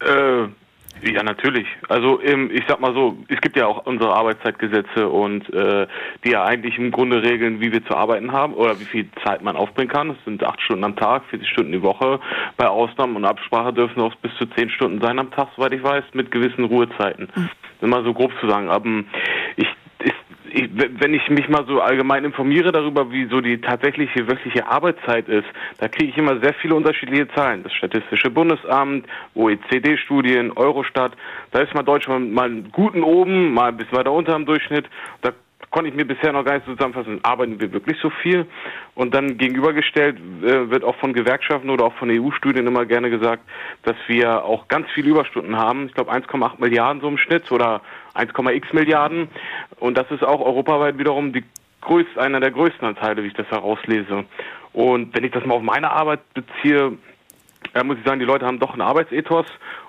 Äh, 0.00 0.48
ja, 1.02 1.22
natürlich. 1.22 1.66
Also 1.88 2.20
ähm, 2.22 2.50
ich 2.52 2.62
sag 2.66 2.80
mal 2.80 2.94
so, 2.94 3.16
es 3.28 3.40
gibt 3.40 3.56
ja 3.56 3.66
auch 3.66 3.86
unsere 3.86 4.14
Arbeitszeitgesetze 4.14 5.08
und 5.08 5.52
äh, 5.52 5.86
die 6.24 6.30
ja 6.30 6.44
eigentlich 6.44 6.78
im 6.78 6.90
Grunde 6.90 7.22
regeln, 7.22 7.60
wie 7.60 7.72
wir 7.72 7.84
zu 7.84 7.94
arbeiten 7.94 8.32
haben 8.32 8.54
oder 8.54 8.78
wie 8.80 8.84
viel 8.84 9.08
Zeit 9.24 9.42
man 9.42 9.56
aufbringen 9.56 9.90
kann. 9.90 10.08
Das 10.08 10.16
sind 10.24 10.42
acht 10.44 10.60
Stunden 10.60 10.84
am 10.84 10.96
Tag, 10.96 11.24
40 11.30 11.48
Stunden 11.48 11.72
die 11.72 11.82
Woche. 11.82 12.20
Bei 12.56 12.68
Ausnahmen 12.68 13.16
und 13.16 13.24
Absprache 13.24 13.72
dürfen 13.72 14.00
es 14.00 14.04
auch 14.04 14.14
bis 14.16 14.34
zu 14.36 14.46
zehn 14.46 14.70
Stunden 14.70 15.00
sein 15.00 15.18
am 15.18 15.30
Tag, 15.30 15.48
soweit 15.56 15.72
ich 15.72 15.82
weiß, 15.82 16.04
mit 16.14 16.30
gewissen 16.30 16.64
Ruhezeiten. 16.64 17.28
Mhm. 17.34 17.50
Immer 17.82 18.02
so 18.02 18.14
grob 18.14 18.32
zu 18.40 18.48
sagen. 18.48 18.70
Aber 18.70 18.88
ich 19.56 19.68
ich, 20.56 20.70
wenn 20.74 21.12
ich 21.12 21.28
mich 21.28 21.48
mal 21.48 21.66
so 21.66 21.80
allgemein 21.80 22.24
informiere 22.24 22.72
darüber, 22.72 23.10
wie 23.12 23.26
so 23.26 23.40
die 23.40 23.60
tatsächliche 23.60 24.26
wöchentliche 24.26 24.66
Arbeitszeit 24.66 25.28
ist, 25.28 25.46
da 25.78 25.88
kriege 25.88 26.10
ich 26.10 26.16
immer 26.16 26.40
sehr 26.40 26.54
viele 26.54 26.74
unterschiedliche 26.74 27.28
Zahlen. 27.28 27.62
Das 27.62 27.72
Statistische 27.74 28.30
Bundesamt, 28.30 29.06
OECD-Studien, 29.34 30.52
Eurostat, 30.52 31.12
da 31.50 31.60
ist 31.60 31.74
mal 31.74 31.82
Deutschland 31.82 32.32
mal 32.32 32.46
einen 32.46 32.72
guten 32.72 33.02
oben, 33.02 33.52
mal 33.52 33.68
ein 33.68 33.76
bisschen 33.76 33.98
weiter 33.98 34.12
unter 34.12 34.34
im 34.34 34.46
Durchschnitt. 34.46 34.86
Da 35.20 35.32
konnte 35.70 35.90
ich 35.90 35.96
mir 35.96 36.06
bisher 36.06 36.32
noch 36.32 36.44
gar 36.44 36.54
nicht 36.54 36.66
zusammenfassen. 36.66 37.20
Arbeiten 37.22 37.60
wir 37.60 37.70
wirklich 37.72 37.98
so 38.00 38.08
viel? 38.22 38.46
Und 38.94 39.14
dann 39.14 39.36
gegenübergestellt 39.36 40.16
äh, 40.42 40.70
wird 40.70 40.84
auch 40.84 40.96
von 40.96 41.12
Gewerkschaften 41.12 41.68
oder 41.68 41.84
auch 41.84 41.94
von 41.94 42.10
EU-Studien 42.10 42.66
immer 42.66 42.86
gerne 42.86 43.10
gesagt, 43.10 43.42
dass 43.82 43.96
wir 44.06 44.42
auch 44.44 44.68
ganz 44.68 44.86
viele 44.94 45.10
Überstunden 45.10 45.56
haben. 45.56 45.86
Ich 45.86 45.94
glaube 45.94 46.12
1,8 46.12 46.60
Milliarden 46.60 47.02
so 47.02 47.08
im 47.08 47.18
Schnitt 47.18 47.52
oder 47.52 47.82
1,x 48.16 48.72
Milliarden. 48.72 49.28
Und 49.78 49.96
das 49.96 50.10
ist 50.10 50.24
auch 50.24 50.40
europaweit 50.40 50.98
wiederum 50.98 51.32
die 51.32 51.44
größte, 51.80 52.20
einer 52.20 52.40
der 52.40 52.50
größten 52.50 52.86
Anteile, 52.86 53.22
wie 53.22 53.28
ich 53.28 53.34
das 53.34 53.50
herauslese. 53.50 54.24
Und 54.72 55.14
wenn 55.14 55.24
ich 55.24 55.32
das 55.32 55.44
mal 55.46 55.54
auf 55.54 55.62
meine 55.62 55.90
Arbeit 55.90 56.20
beziehe, 56.34 56.98
muss 57.84 57.98
ich 57.98 58.04
sagen, 58.04 58.20
die 58.20 58.26
Leute 58.26 58.46
haben 58.46 58.58
doch 58.58 58.72
einen 58.72 58.82
Arbeitsethos. 58.82 59.46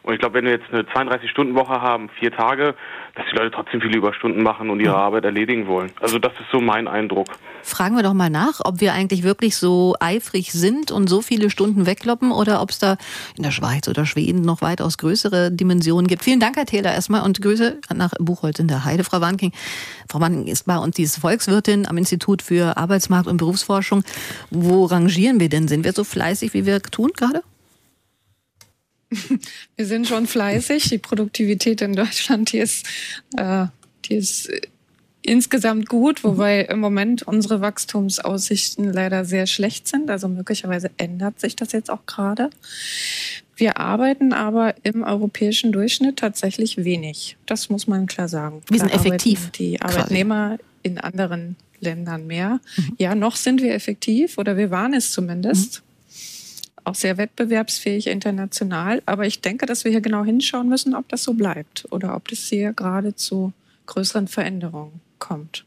Und 0.07 0.13
ich 0.13 0.21
glaube, 0.21 0.35
wenn 0.35 0.45
wir 0.45 0.53
jetzt 0.53 0.71
eine 0.71 0.83
32-Stunden-Woche 0.83 1.81
haben, 1.81 2.07
vier 2.17 2.31
Tage, 2.31 2.75
dass 3.15 3.25
die 3.29 3.35
Leute 3.35 3.51
trotzdem 3.51 3.81
viele 3.81 3.97
Überstunden 3.97 4.41
machen 4.41 4.69
und 4.69 4.79
ihre 4.79 4.93
mhm. 4.93 5.01
Arbeit 5.01 5.25
erledigen 5.25 5.67
wollen. 5.67 5.91
Also 5.99 6.17
das 6.17 6.31
ist 6.39 6.49
so 6.49 6.61
mein 6.61 6.87
Eindruck. 6.87 7.27
Fragen 7.61 7.97
wir 7.97 8.03
doch 8.03 8.13
mal 8.13 8.29
nach, 8.29 8.61
ob 8.63 8.79
wir 8.79 8.93
eigentlich 8.93 9.23
wirklich 9.23 9.57
so 9.57 9.95
eifrig 9.99 10.53
sind 10.53 10.91
und 10.93 11.09
so 11.09 11.21
viele 11.21 11.49
Stunden 11.49 11.85
wegkloppen 11.85 12.31
oder 12.31 12.61
ob 12.61 12.69
es 12.69 12.79
da 12.79 12.95
in 13.35 13.43
der 13.43 13.51
Schweiz 13.51 13.89
oder 13.89 14.05
Schweden 14.05 14.43
noch 14.43 14.61
weitaus 14.61 14.97
größere 14.97 15.51
Dimensionen 15.51 16.07
gibt. 16.07 16.23
Vielen 16.23 16.39
Dank, 16.39 16.55
Herr 16.55 16.65
Taylor, 16.65 16.93
erstmal 16.93 17.23
und 17.23 17.41
Grüße 17.41 17.77
nach 17.93 18.13
Buchholz 18.17 18.59
in 18.59 18.69
der 18.69 18.85
Heide. 18.85 19.03
Frau 19.03 19.19
Wanking, 19.19 19.51
Frau 20.07 20.21
Wanking 20.21 20.47
ist 20.47 20.67
bei 20.67 20.77
uns 20.77 20.95
diese 20.95 21.19
Volkswirtin 21.19 21.85
am 21.85 21.97
Institut 21.97 22.41
für 22.41 22.77
Arbeitsmarkt 22.77 23.27
und 23.27 23.35
Berufsforschung. 23.35 24.05
Wo 24.51 24.85
rangieren 24.85 25.41
wir 25.41 25.49
denn? 25.49 25.67
Sind 25.67 25.83
wir 25.83 25.91
so 25.91 26.05
fleißig, 26.05 26.53
wie 26.53 26.65
wir 26.65 26.81
tun 26.81 27.11
gerade? 27.13 27.43
Wir 29.75 29.85
sind 29.85 30.07
schon 30.07 30.27
fleißig. 30.27 30.89
Die 30.89 30.97
Produktivität 30.97 31.81
in 31.81 31.95
Deutschland, 31.95 32.51
die 32.51 32.59
ist, 32.59 32.85
äh, 33.37 33.67
die 34.05 34.15
ist 34.15 34.49
insgesamt 35.21 35.89
gut, 35.89 36.23
wobei 36.23 36.61
im 36.61 36.79
Moment 36.79 37.23
unsere 37.23 37.59
Wachstumsaussichten 37.59 38.91
leider 38.91 39.25
sehr 39.25 39.45
schlecht 39.45 39.87
sind. 39.87 40.09
Also 40.09 40.27
möglicherweise 40.27 40.89
ändert 40.97 41.39
sich 41.39 41.55
das 41.55 41.73
jetzt 41.73 41.89
auch 41.89 42.05
gerade. 42.05 42.49
Wir 43.55 43.77
arbeiten 43.77 44.33
aber 44.33 44.75
im 44.83 45.03
europäischen 45.03 45.71
Durchschnitt 45.71 46.17
tatsächlich 46.17 46.77
wenig. 46.77 47.37
Das 47.45 47.69
muss 47.69 47.87
man 47.87 48.05
klar 48.05 48.27
sagen. 48.27 48.61
Wir 48.69 48.79
sind 48.79 48.93
effektiv. 48.93 49.49
Die 49.51 49.81
Arbeitnehmer 49.81 50.59
in 50.83 50.97
anderen 50.97 51.55
Ländern 51.79 52.27
mehr. 52.27 52.59
Mhm. 52.77 52.95
Ja, 52.97 53.15
noch 53.15 53.35
sind 53.35 53.61
wir 53.61 53.73
effektiv 53.73 54.37
oder 54.37 54.57
wir 54.57 54.71
waren 54.71 54.93
es 54.93 55.11
zumindest. 55.11 55.81
Mhm. 55.81 55.86
Auch 56.87 56.95
sehr 56.95 57.17
wettbewerbsfähig 57.17 58.07
international. 58.07 59.01
Aber 59.05 59.25
ich 59.25 59.41
denke, 59.41 59.65
dass 59.65 59.83
wir 59.83 59.91
hier 59.91 60.01
genau 60.01 60.23
hinschauen 60.23 60.69
müssen, 60.69 60.95
ob 60.95 61.09
das 61.09 61.23
so 61.23 61.33
bleibt 61.33 61.85
oder 61.91 62.15
ob 62.15 62.27
das 62.29 62.39
hier 62.47 62.73
gerade 62.73 63.13
zu 63.15 63.53
größeren 63.85 64.27
Veränderungen 64.27 65.01
kommt. 65.19 65.65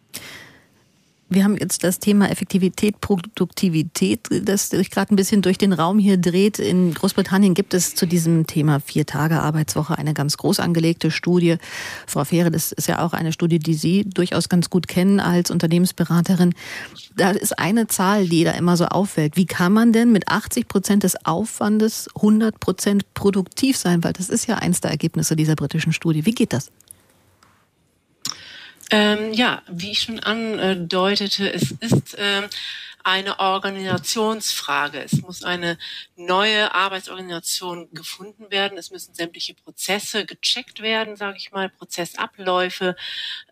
Wir 1.33 1.45
haben 1.45 1.57
jetzt 1.57 1.85
das 1.85 2.01
Thema 2.01 2.29
Effektivität, 2.29 3.01
Produktivität, 3.01 4.27
das 4.43 4.71
sich 4.71 4.91
gerade 4.91 5.15
ein 5.15 5.17
bisschen 5.17 5.43
durch 5.43 5.59
den 5.59 5.73
Raum 5.73 6.01
hier 6.01 6.17
dreht. 6.17 6.59
In 6.59 6.93
Großbritannien 6.93 7.55
gibt 7.55 7.73
es 7.73 7.95
zu 7.95 8.05
diesem 8.05 8.49
Thema 8.49 8.81
vier 8.81 9.07
Tage 9.07 9.41
Arbeitswoche 9.41 9.97
eine 9.97 10.13
ganz 10.13 10.37
groß 10.39 10.59
angelegte 10.59 11.13
Studie. 11.13 11.59
Frau 12.09 12.25
Fehre, 12.25 12.51
das 12.51 12.73
ist 12.73 12.89
ja 12.89 12.99
auch 12.99 13.13
eine 13.13 13.33
Studie, 13.33 13.61
die 13.61 13.75
Sie 13.75 14.05
durchaus 14.05 14.49
ganz 14.49 14.71
gut 14.71 14.89
kennen 14.89 15.21
als 15.21 15.53
Unternehmensberaterin. 15.53 16.53
Da 17.15 17.31
ist 17.31 17.57
eine 17.61 17.87
Zahl, 17.87 18.27
die 18.27 18.43
da 18.43 18.51
immer 18.51 18.77
so 18.77 18.87
auffällt. 18.87 19.37
Wie 19.37 19.47
kann 19.47 19.73
man 19.73 19.93
denn 19.93 20.11
mit 20.11 20.27
80 20.27 20.67
Prozent 20.67 21.05
des 21.05 21.27
Aufwandes 21.27 22.09
100 22.17 22.59
Prozent 22.59 23.15
produktiv 23.15 23.77
sein? 23.77 24.03
Weil 24.03 24.15
das 24.15 24.31
ist 24.31 24.49
ja 24.49 24.57
eins 24.57 24.81
der 24.81 24.91
Ergebnisse 24.91 25.37
dieser 25.37 25.55
britischen 25.55 25.93
Studie. 25.93 26.27
Wie 26.27 26.33
geht 26.33 26.53
das? 26.53 26.73
Ähm, 28.91 29.33
ja, 29.33 29.63
wie 29.69 29.93
ich 29.93 30.03
schon 30.03 30.21
andeutete, 30.21 31.51
es 31.53 31.71
ist 31.71 32.17
ähm, 32.19 32.45
eine 33.05 33.39
Organisationsfrage. 33.39 35.03
Es 35.03 35.23
muss 35.23 35.43
eine 35.43 35.79
neue 36.17 36.75
Arbeitsorganisation 36.75 37.89
gefunden 37.93 38.51
werden. 38.51 38.77
Es 38.79 38.91
müssen 38.91 39.15
sämtliche 39.15 39.55
Prozesse 39.55 40.27
gecheckt 40.27 40.83
werden, 40.83 41.17
sage 41.17 41.39
ich 41.39 41.51
mal, 41.53 41.71
Prozessabläufe 41.71 42.97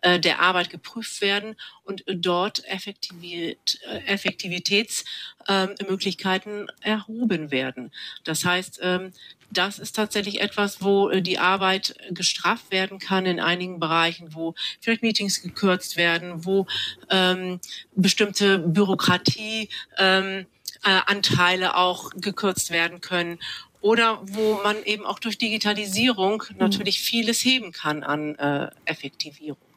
äh, 0.01 0.19
der 0.19 0.41
Arbeit 0.41 0.69
geprüft 0.69 1.21
werden 1.21 1.55
und 1.83 2.03
dort 2.07 2.63
Effektivität, 2.65 3.79
äh, 3.87 3.99
Effektivitätsmöglichkeiten 4.05 6.61
ähm, 6.61 6.67
erhoben 6.81 7.51
werden. 7.51 7.91
Das 8.23 8.45
heißt, 8.45 8.79
ähm, 8.83 9.11
das 9.51 9.79
ist 9.79 9.95
tatsächlich 9.95 10.41
etwas, 10.41 10.81
wo 10.81 11.09
äh, 11.09 11.21
die 11.21 11.39
Arbeit 11.39 11.95
gestrafft 12.11 12.71
werden 12.71 12.99
kann 12.99 13.25
in 13.25 13.39
einigen 13.39 13.79
Bereichen, 13.79 14.33
wo 14.35 14.55
vielleicht 14.79 15.03
Meetings 15.03 15.41
gekürzt 15.41 15.97
werden, 15.97 16.45
wo 16.45 16.67
ähm, 17.09 17.59
bestimmte 17.95 18.59
Bürokratie 18.59 19.69
ähm, 19.97 20.45
äh, 20.83 20.99
Anteile 21.05 21.75
auch 21.75 22.11
gekürzt 22.15 22.71
werden 22.71 23.01
können 23.01 23.39
oder 23.81 24.19
wo 24.23 24.59
man 24.63 24.83
eben 24.83 25.05
auch 25.05 25.19
durch 25.19 25.37
Digitalisierung 25.37 26.43
mhm. 26.49 26.57
natürlich 26.57 27.01
vieles 27.01 27.43
heben 27.43 27.71
kann 27.71 28.03
an 28.03 28.35
äh, 28.35 28.69
Effektivierung. 28.85 29.68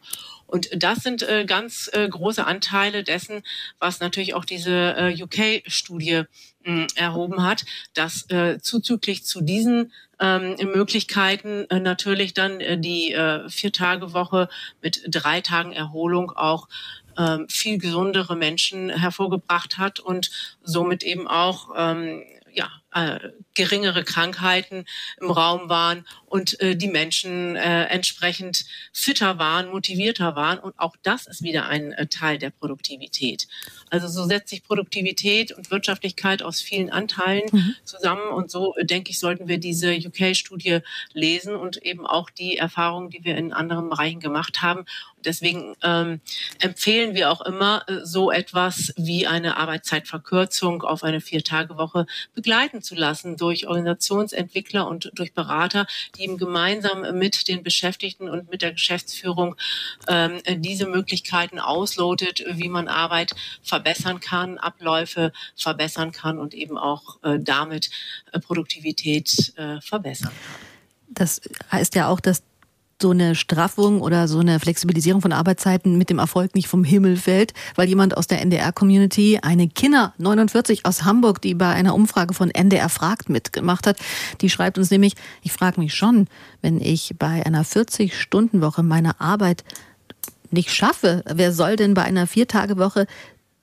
Und 0.52 0.68
das 0.76 0.98
sind 0.98 1.22
äh, 1.22 1.46
ganz 1.46 1.88
äh, 1.94 2.06
große 2.06 2.46
Anteile 2.46 3.04
dessen, 3.04 3.42
was 3.78 4.00
natürlich 4.00 4.34
auch 4.34 4.44
diese 4.44 4.94
äh, 4.98 5.22
UK-Studie 5.22 6.24
äh, 6.64 6.86
erhoben 6.94 7.42
hat, 7.42 7.64
dass 7.94 8.28
äh, 8.28 8.58
zuzüglich 8.60 9.24
zu 9.24 9.40
diesen 9.40 9.92
ähm, 10.20 10.56
Möglichkeiten 10.74 11.64
äh, 11.70 11.80
natürlich 11.80 12.34
dann 12.34 12.60
äh, 12.60 12.76
die 12.78 13.14
äh, 13.14 13.48
Vier-Tage-Woche 13.48 14.50
mit 14.82 15.00
drei 15.08 15.40
Tagen 15.40 15.72
Erholung 15.72 16.32
auch 16.32 16.68
ähm, 17.16 17.48
viel 17.48 17.78
gesundere 17.78 18.36
Menschen 18.36 18.90
hervorgebracht 18.90 19.78
hat 19.78 20.00
und 20.00 20.30
somit 20.62 21.02
eben 21.02 21.28
auch 21.28 21.70
ähm, 21.74 22.24
äh, 22.94 23.18
geringere 23.54 24.04
Krankheiten 24.04 24.84
im 25.20 25.30
Raum 25.30 25.68
waren 25.68 26.06
und 26.26 26.58
äh, 26.60 26.76
die 26.76 26.88
Menschen 26.88 27.56
äh, 27.56 27.84
entsprechend 27.84 28.64
fitter 28.92 29.38
waren, 29.38 29.70
motivierter 29.70 30.36
waren. 30.36 30.58
Und 30.58 30.78
auch 30.78 30.96
das 31.02 31.26
ist 31.26 31.42
wieder 31.42 31.66
ein 31.66 31.92
äh, 31.92 32.06
Teil 32.06 32.38
der 32.38 32.50
Produktivität. 32.50 33.48
Also 33.90 34.08
so 34.08 34.24
setzt 34.24 34.48
sich 34.48 34.62
Produktivität 34.62 35.52
und 35.52 35.70
Wirtschaftlichkeit 35.70 36.42
aus 36.42 36.60
vielen 36.60 36.90
Anteilen 36.90 37.48
mhm. 37.52 37.74
zusammen. 37.84 38.30
Und 38.32 38.50
so, 38.50 38.74
äh, 38.76 38.84
denke 38.84 39.10
ich, 39.10 39.18
sollten 39.18 39.48
wir 39.48 39.58
diese 39.58 39.94
UK-Studie 39.94 40.80
lesen 41.12 41.54
und 41.54 41.78
eben 41.78 42.06
auch 42.06 42.30
die 42.30 42.56
Erfahrungen, 42.56 43.10
die 43.10 43.24
wir 43.24 43.36
in 43.36 43.52
anderen 43.52 43.90
Bereichen 43.90 44.20
gemacht 44.20 44.62
haben. 44.62 44.86
Deswegen 45.24 45.74
ähm, 45.82 46.20
empfehlen 46.60 47.14
wir 47.14 47.30
auch 47.30 47.40
immer, 47.40 47.84
äh, 47.88 48.04
so 48.04 48.30
etwas 48.30 48.92
wie 48.96 49.26
eine 49.26 49.56
Arbeitszeitverkürzung 49.56 50.82
auf 50.82 51.04
eine 51.04 51.20
Vier-Tage-Woche 51.20 52.06
begleiten 52.34 52.82
zu 52.82 52.94
lassen 52.94 53.36
durch 53.36 53.66
Organisationsentwickler 53.66 54.86
und 54.86 55.10
durch 55.14 55.34
Berater, 55.34 55.86
die 56.16 56.22
eben 56.22 56.38
gemeinsam 56.38 57.18
mit 57.18 57.48
den 57.48 57.62
Beschäftigten 57.62 58.28
und 58.28 58.50
mit 58.50 58.62
der 58.62 58.72
Geschäftsführung 58.72 59.56
ähm, 60.08 60.40
diese 60.58 60.86
Möglichkeiten 60.86 61.58
auslotet, 61.58 62.44
wie 62.48 62.68
man 62.68 62.88
Arbeit 62.88 63.34
verbessern 63.62 64.20
kann, 64.20 64.58
Abläufe 64.58 65.32
verbessern 65.56 66.12
kann 66.12 66.38
und 66.38 66.54
eben 66.54 66.78
auch 66.78 67.22
äh, 67.22 67.38
damit 67.40 67.90
äh, 68.32 68.40
Produktivität 68.40 69.52
äh, 69.56 69.80
verbessern 69.80 70.32
kann. 70.32 70.66
Das 71.08 71.42
heißt 71.70 71.94
ja 71.94 72.08
auch, 72.08 72.20
dass 72.20 72.42
so 73.02 73.10
eine 73.10 73.34
Straffung 73.34 74.00
oder 74.00 74.26
so 74.28 74.38
eine 74.38 74.58
Flexibilisierung 74.58 75.20
von 75.20 75.32
Arbeitszeiten 75.32 75.98
mit 75.98 76.08
dem 76.08 76.18
Erfolg 76.18 76.54
nicht 76.54 76.68
vom 76.68 76.84
Himmel 76.84 77.18
fällt, 77.18 77.52
weil 77.74 77.88
jemand 77.88 78.16
aus 78.16 78.26
der 78.26 78.40
NDR-Community, 78.40 79.40
eine 79.42 79.68
Kinner 79.68 80.14
49 80.16 80.86
aus 80.86 81.04
Hamburg, 81.04 81.42
die 81.42 81.54
bei 81.54 81.68
einer 81.68 81.94
Umfrage 81.94 82.32
von 82.32 82.50
NDR 82.50 82.88
fragt 82.88 83.28
mitgemacht 83.28 83.86
hat, 83.86 83.98
die 84.40 84.48
schreibt 84.48 84.78
uns 84.78 84.90
nämlich, 84.90 85.14
ich 85.42 85.52
frage 85.52 85.78
mich 85.78 85.94
schon, 85.94 86.28
wenn 86.62 86.80
ich 86.80 87.14
bei 87.18 87.44
einer 87.44 87.64
40-Stunden-Woche 87.64 88.82
meine 88.82 89.20
Arbeit 89.20 89.64
nicht 90.52 90.72
schaffe, 90.72 91.22
wer 91.26 91.52
soll 91.52 91.76
denn 91.76 91.94
bei 91.94 92.02
einer 92.02 92.26
Viertagewoche 92.26 93.06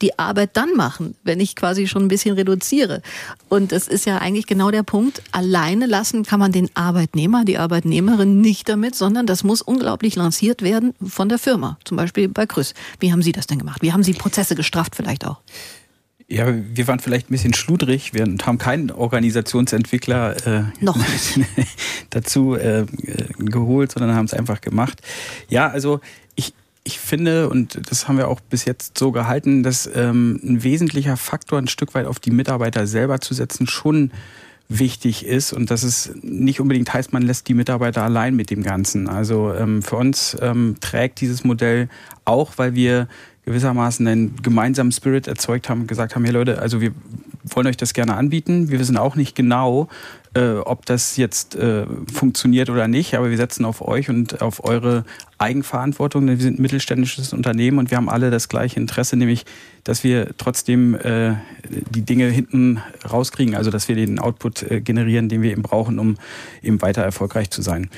die 0.02 0.18
Arbeit 0.18 0.52
dann 0.54 0.76
machen, 0.76 1.16
wenn 1.24 1.40
ich 1.40 1.56
quasi 1.56 1.88
schon 1.88 2.04
ein 2.04 2.08
bisschen 2.08 2.36
reduziere. 2.36 3.02
Und 3.50 3.72
das 3.72 3.88
ist 3.88 4.06
ja 4.06 4.18
eigentlich 4.18 4.48
genau 4.48 4.72
der 4.72 4.84
Punkt. 4.84 5.22
Alleine 5.32 5.86
lassen 5.86 6.24
kann 6.24 6.40
man 6.40 6.52
den 6.52 6.70
Arbeitnehmer, 6.76 7.46
die 7.46 7.58
Arbeitnehmerin 7.58 8.40
nicht 8.42 8.70
damit, 8.70 8.96
sondern 8.96 9.26
das 9.26 9.44
muss 9.44 9.62
unglaublich 9.62 10.16
lanciert 10.16 10.62
werden 10.62 10.94
von 11.06 11.30
der 11.30 11.40
Firma. 11.40 11.78
Zum 11.84 11.98
Beispiel 11.98 12.30
bei 12.30 12.46
Grüß. 12.46 12.74
Wie 13.00 13.12
haben 13.12 13.22
Sie 13.22 13.32
das 13.32 13.48
denn 13.48 13.60
gemacht? 13.60 13.82
Wie 13.82 13.92
haben 13.92 14.04
Sie 14.04 14.14
Prozesse 14.14 14.56
gestrafft 14.56 14.96
vielleicht 14.96 15.26
auch? 15.26 15.42
Ja, 16.32 16.46
wir 16.48 16.88
waren 16.88 17.00
vielleicht 17.00 17.30
ein 17.30 17.34
bisschen 17.34 17.56
schludrig. 17.56 18.14
Wir 18.14 18.24
haben 18.24 18.60
keinen 18.60 18.92
Organisationsentwickler 18.92 20.48
äh, 20.48 20.64
Noch. 20.80 20.96
dazu 22.12 22.54
äh, 22.54 22.86
geholt, 23.40 23.92
sondern 23.92 24.16
haben 24.16 24.26
es 24.26 24.36
einfach 24.36 24.62
gemacht. 24.62 25.02
Ja, 25.50 25.68
also 25.70 26.02
ich 26.84 27.00
finde, 27.00 27.50
und 27.50 27.90
das 27.90 28.08
haben 28.08 28.18
wir 28.18 28.28
auch 28.28 28.40
bis 28.40 28.66
jetzt 28.66 28.98
so 28.98 29.12
gehalten, 29.12 29.64
dass 29.64 29.90
ähm, 29.94 30.40
ein 30.44 30.64
wesentlicher 30.64 31.18
Faktor 31.18 31.60
ein 31.60 31.68
Stück 31.68 31.94
weit 31.94 32.06
auf 32.06 32.20
die 32.20 32.32
Mitarbeiter 32.32 32.88
selber 32.88 33.20
zu 33.20 33.34
setzen 33.34 33.68
schon 33.68 34.12
wichtig 34.70 35.26
ist 35.26 35.52
und 35.52 35.72
dass 35.72 35.82
es 35.82 36.12
nicht 36.22 36.60
unbedingt 36.60 36.94
heißt, 36.94 37.12
man 37.12 37.24
lässt 37.24 37.48
die 37.48 37.56
Mitarbeiter 37.56 38.04
allein 38.04 38.36
mit 38.36 38.52
dem 38.52 38.62
Ganzen. 38.62 39.10
Also 39.10 39.52
ähm, 39.54 39.82
für 39.82 39.96
uns 39.96 40.38
ähm, 40.42 40.76
trägt 40.80 41.22
dieses 41.22 41.44
Modell 41.44 41.90
auch, 42.24 42.54
weil 42.58 42.76
wir 42.76 43.08
gewissermaßen 43.50 44.08
einen 44.08 44.36
gemeinsamen 44.44 44.92
Spirit 44.92 45.28
erzeugt 45.28 45.70
haben, 45.70 45.88
gesagt 45.88 46.14
haben, 46.14 46.24
hey 46.24 46.32
Leute, 46.32 46.62
also 46.62 46.82
wir 46.82 46.92
wollen 47.44 47.66
euch 47.66 47.78
das 47.78 47.94
gerne 47.94 48.16
anbieten. 48.16 48.70
Wir 48.70 48.78
wissen 48.78 48.96
auch 48.96 49.16
nicht 49.16 49.36
genau, 49.36 49.88
äh, 50.36 50.52
ob 50.52 50.86
das 50.86 51.18
jetzt 51.18 51.56
äh, 51.56 51.88
funktioniert 52.14 52.70
oder 52.70 52.88
nicht, 52.88 53.16
aber 53.16 53.32
wir 53.32 53.38
setzen 53.38 53.66
auf 53.66 53.82
euch 53.82 54.08
und 54.08 54.44
auf 54.44 54.64
eure 54.64 55.04
Eigenverantwortung. 55.40 56.28
Wir 56.28 56.38
sind 56.38 56.60
ein 56.60 56.62
mittelständisches 56.62 57.34
Unternehmen 57.34 57.80
und 57.80 57.90
wir 57.90 57.98
haben 57.98 58.08
alle 58.08 58.30
das 58.30 58.50
gleiche 58.50 58.80
Interesse, 58.80 59.18
nämlich, 59.18 59.46
dass 59.84 60.04
wir 60.04 60.30
trotzdem 60.38 60.94
äh, 60.94 61.34
die 61.90 62.04
Dinge 62.04 62.28
hinten 62.28 62.84
rauskriegen, 63.12 63.56
also 63.56 63.72
dass 63.72 63.88
wir 63.88 63.96
den 63.96 64.20
Output 64.20 64.62
äh, 64.62 64.80
generieren, 64.80 65.28
den 65.28 65.42
wir 65.42 65.52
eben 65.52 65.64
brauchen, 65.64 65.98
um 65.98 66.18
eben 66.62 66.80
weiter 66.84 67.02
erfolgreich 67.02 67.50
zu 67.50 67.64
sein. 67.64 67.90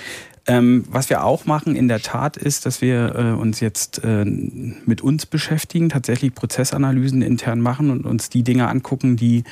Ähm, 0.47 0.85
was 0.89 1.09
wir 1.09 1.23
auch 1.23 1.45
machen 1.45 1.75
in 1.75 1.87
der 1.87 2.01
Tat 2.01 2.35
ist, 2.35 2.65
dass 2.65 2.81
wir 2.81 3.15
äh, 3.15 3.39
uns 3.39 3.59
jetzt 3.59 4.03
äh, 4.03 4.25
mit 4.25 5.01
uns 5.01 5.25
beschäftigen, 5.27 5.89
tatsächlich 5.89 6.33
Prozessanalysen 6.33 7.21
intern 7.21 7.61
machen 7.61 7.91
und 7.91 8.05
uns 8.05 8.29
die 8.29 8.43
Dinge 8.43 8.67
angucken, 8.67 9.17
die 9.17 9.43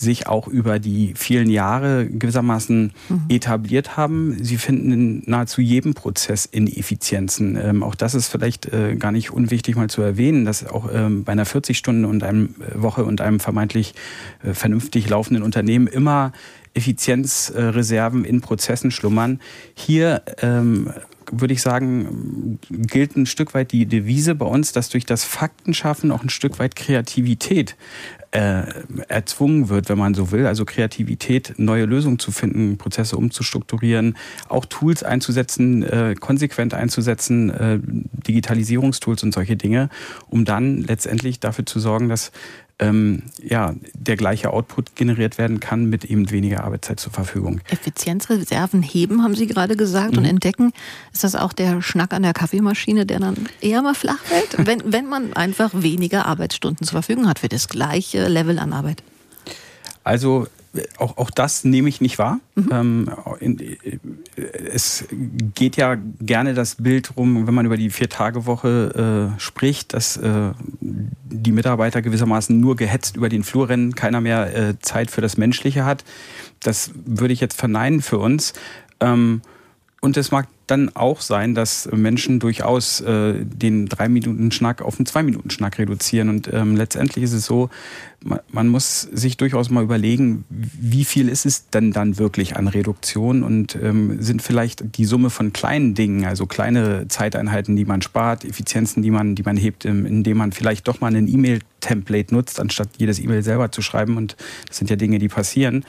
sich 0.00 0.26
auch 0.26 0.48
über 0.48 0.78
die 0.78 1.12
vielen 1.14 1.50
Jahre 1.50 2.06
gewissermaßen 2.06 2.92
mhm. 3.10 3.22
etabliert 3.28 3.98
haben. 3.98 4.42
Sie 4.42 4.56
finden 4.56 4.92
in 4.92 5.22
nahezu 5.26 5.60
jedem 5.60 5.92
Prozess 5.92 6.46
Ineffizienzen. 6.46 7.58
Ähm, 7.62 7.82
auch 7.82 7.94
das 7.94 8.14
ist 8.14 8.28
vielleicht 8.28 8.72
äh, 8.72 8.96
gar 8.96 9.12
nicht 9.12 9.30
unwichtig 9.30 9.76
mal 9.76 9.90
zu 9.90 10.00
erwähnen, 10.00 10.46
dass 10.46 10.66
auch 10.66 10.88
ähm, 10.90 11.24
bei 11.24 11.32
einer 11.32 11.44
40 11.44 11.76
Stunden 11.76 12.06
und 12.06 12.24
einem 12.24 12.54
äh, 12.60 12.80
Woche 12.80 13.04
und 13.04 13.20
einem 13.20 13.40
vermeintlich 13.40 13.94
äh, 14.42 14.54
vernünftig 14.54 15.06
laufenden 15.10 15.42
Unternehmen 15.42 15.86
immer 15.86 16.32
Effizienzreserven 16.74 18.24
in 18.24 18.40
Prozessen 18.40 18.90
schlummern. 18.90 19.40
Hier 19.74 20.22
ähm, 20.40 20.92
würde 21.32 21.54
ich 21.54 21.62
sagen, 21.62 22.58
gilt 22.70 23.16
ein 23.16 23.26
Stück 23.26 23.54
weit 23.54 23.72
die 23.72 23.86
Devise 23.86 24.34
bei 24.34 24.46
uns, 24.46 24.72
dass 24.72 24.88
durch 24.88 25.06
das 25.06 25.24
Faktenschaffen 25.24 26.10
auch 26.10 26.22
ein 26.22 26.30
Stück 26.30 26.58
weit 26.58 26.76
Kreativität 26.76 27.76
äh, 28.32 28.62
erzwungen 29.08 29.68
wird, 29.68 29.88
wenn 29.88 29.98
man 29.98 30.14
so 30.14 30.30
will. 30.30 30.46
Also 30.46 30.64
Kreativität, 30.64 31.54
neue 31.56 31.84
Lösungen 31.84 32.18
zu 32.18 32.32
finden, 32.32 32.78
Prozesse 32.78 33.16
umzustrukturieren, 33.16 34.16
auch 34.48 34.66
Tools 34.66 35.02
einzusetzen, 35.02 35.82
äh, 35.82 36.14
konsequent 36.18 36.74
einzusetzen, 36.74 37.50
äh, 37.50 37.78
Digitalisierungstools 37.82 39.22
und 39.22 39.34
solche 39.34 39.56
Dinge, 39.56 39.88
um 40.28 40.44
dann 40.44 40.78
letztendlich 40.78 41.40
dafür 41.40 41.66
zu 41.66 41.80
sorgen, 41.80 42.08
dass 42.08 42.30
ähm, 42.80 43.24
ja, 43.42 43.74
der 43.94 44.16
gleiche 44.16 44.50
Output 44.50 44.96
generiert 44.96 45.38
werden 45.38 45.60
kann 45.60 45.86
mit 45.86 46.04
eben 46.04 46.30
weniger 46.30 46.64
Arbeitszeit 46.64 46.98
zur 46.98 47.12
Verfügung. 47.12 47.60
Effizienzreserven 47.70 48.82
heben, 48.82 49.22
haben 49.22 49.34
Sie 49.34 49.46
gerade 49.46 49.76
gesagt, 49.76 50.12
mhm. 50.12 50.18
und 50.18 50.24
entdecken. 50.24 50.72
Ist 51.12 51.22
das 51.22 51.36
auch 51.36 51.52
der 51.52 51.82
Schnack 51.82 52.12
an 52.12 52.22
der 52.22 52.32
Kaffeemaschine, 52.32 53.06
der 53.06 53.20
dann 53.20 53.48
eher 53.60 53.82
mal 53.82 53.94
flach 53.94 54.18
fällt, 54.18 54.56
wenn, 54.66 54.92
wenn 54.92 55.06
man 55.06 55.34
einfach 55.34 55.70
weniger 55.74 56.26
Arbeitsstunden 56.26 56.86
zur 56.86 57.02
Verfügung 57.02 57.28
hat 57.28 57.38
für 57.38 57.48
das 57.48 57.68
gleiche 57.68 58.26
Level 58.28 58.58
an 58.58 58.72
Arbeit? 58.72 59.02
Also 60.02 60.46
auch, 60.96 61.18
auch 61.18 61.30
das 61.30 61.64
nehme 61.64 61.88
ich 61.88 62.00
nicht 62.00 62.18
wahr. 62.18 62.40
Mhm. 62.54 62.68
Ähm, 62.72 63.10
in, 63.40 63.58
es 64.72 65.04
geht 65.54 65.76
ja 65.76 65.96
gerne 66.20 66.54
das 66.54 66.76
Bild 66.76 67.16
rum, 67.16 67.46
wenn 67.46 67.54
man 67.54 67.66
über 67.66 67.76
die 67.76 67.90
Vier-Tage-Woche 67.90 69.34
äh, 69.36 69.40
spricht, 69.40 69.94
dass 69.94 70.16
äh, 70.16 70.52
die 70.80 71.52
Mitarbeiter 71.52 72.02
gewissermaßen 72.02 72.58
nur 72.58 72.76
gehetzt 72.76 73.16
über 73.16 73.28
den 73.28 73.44
Flur 73.44 73.68
rennen, 73.68 73.94
keiner 73.94 74.20
mehr 74.20 74.54
äh, 74.54 74.78
Zeit 74.80 75.10
für 75.10 75.20
das 75.20 75.36
Menschliche 75.36 75.84
hat. 75.84 76.04
Das 76.60 76.90
würde 77.04 77.32
ich 77.32 77.40
jetzt 77.40 77.58
verneinen 77.58 78.02
für 78.02 78.18
uns. 78.18 78.52
Ähm, 79.00 79.42
und 80.00 80.16
es 80.16 80.30
mag 80.30 80.48
dann 80.70 80.94
auch 80.94 81.20
sein, 81.20 81.54
dass 81.54 81.88
Menschen 81.92 82.38
durchaus 82.38 83.00
äh, 83.00 83.34
den 83.44 83.86
drei 83.86 84.08
Minuten 84.08 84.50
Schnack 84.52 84.82
auf 84.82 84.98
einen 84.98 85.06
zwei 85.06 85.22
Minuten 85.22 85.50
Schnack 85.50 85.78
reduzieren. 85.78 86.28
Und 86.28 86.52
ähm, 86.52 86.76
letztendlich 86.76 87.24
ist 87.24 87.32
es 87.32 87.46
so, 87.46 87.70
man, 88.22 88.40
man, 88.50 88.68
muss 88.68 89.02
sich 89.02 89.36
durchaus 89.36 89.70
mal 89.70 89.82
überlegen, 89.82 90.44
wie 90.48 91.04
viel 91.04 91.28
ist 91.28 91.46
es 91.46 91.70
denn 91.70 91.92
dann 91.92 92.18
wirklich 92.18 92.56
an 92.56 92.68
Reduktion 92.68 93.42
und 93.42 93.76
ähm, 93.76 94.20
sind 94.22 94.42
vielleicht 94.42 94.96
die 94.96 95.04
Summe 95.04 95.30
von 95.30 95.52
kleinen 95.52 95.94
Dingen, 95.94 96.24
also 96.24 96.46
kleine 96.46 97.08
Zeiteinheiten, 97.08 97.76
die 97.76 97.84
man 97.84 98.02
spart, 98.02 98.44
Effizienzen, 98.44 99.02
die 99.02 99.10
man, 99.10 99.34
die 99.34 99.42
man 99.42 99.56
hebt, 99.56 99.84
indem 99.84 100.36
man 100.36 100.52
vielleicht 100.52 100.86
doch 100.88 101.00
mal 101.00 101.08
einen 101.08 101.28
E-Mail-Template 101.28 102.34
nutzt, 102.34 102.60
anstatt 102.60 102.88
jedes 102.98 103.18
E-Mail 103.18 103.42
selber 103.42 103.72
zu 103.72 103.82
schreiben. 103.82 104.16
Und 104.16 104.36
das 104.68 104.76
sind 104.76 104.90
ja 104.90 104.96
Dinge, 104.96 105.18
die 105.18 105.28
passieren. 105.28 105.84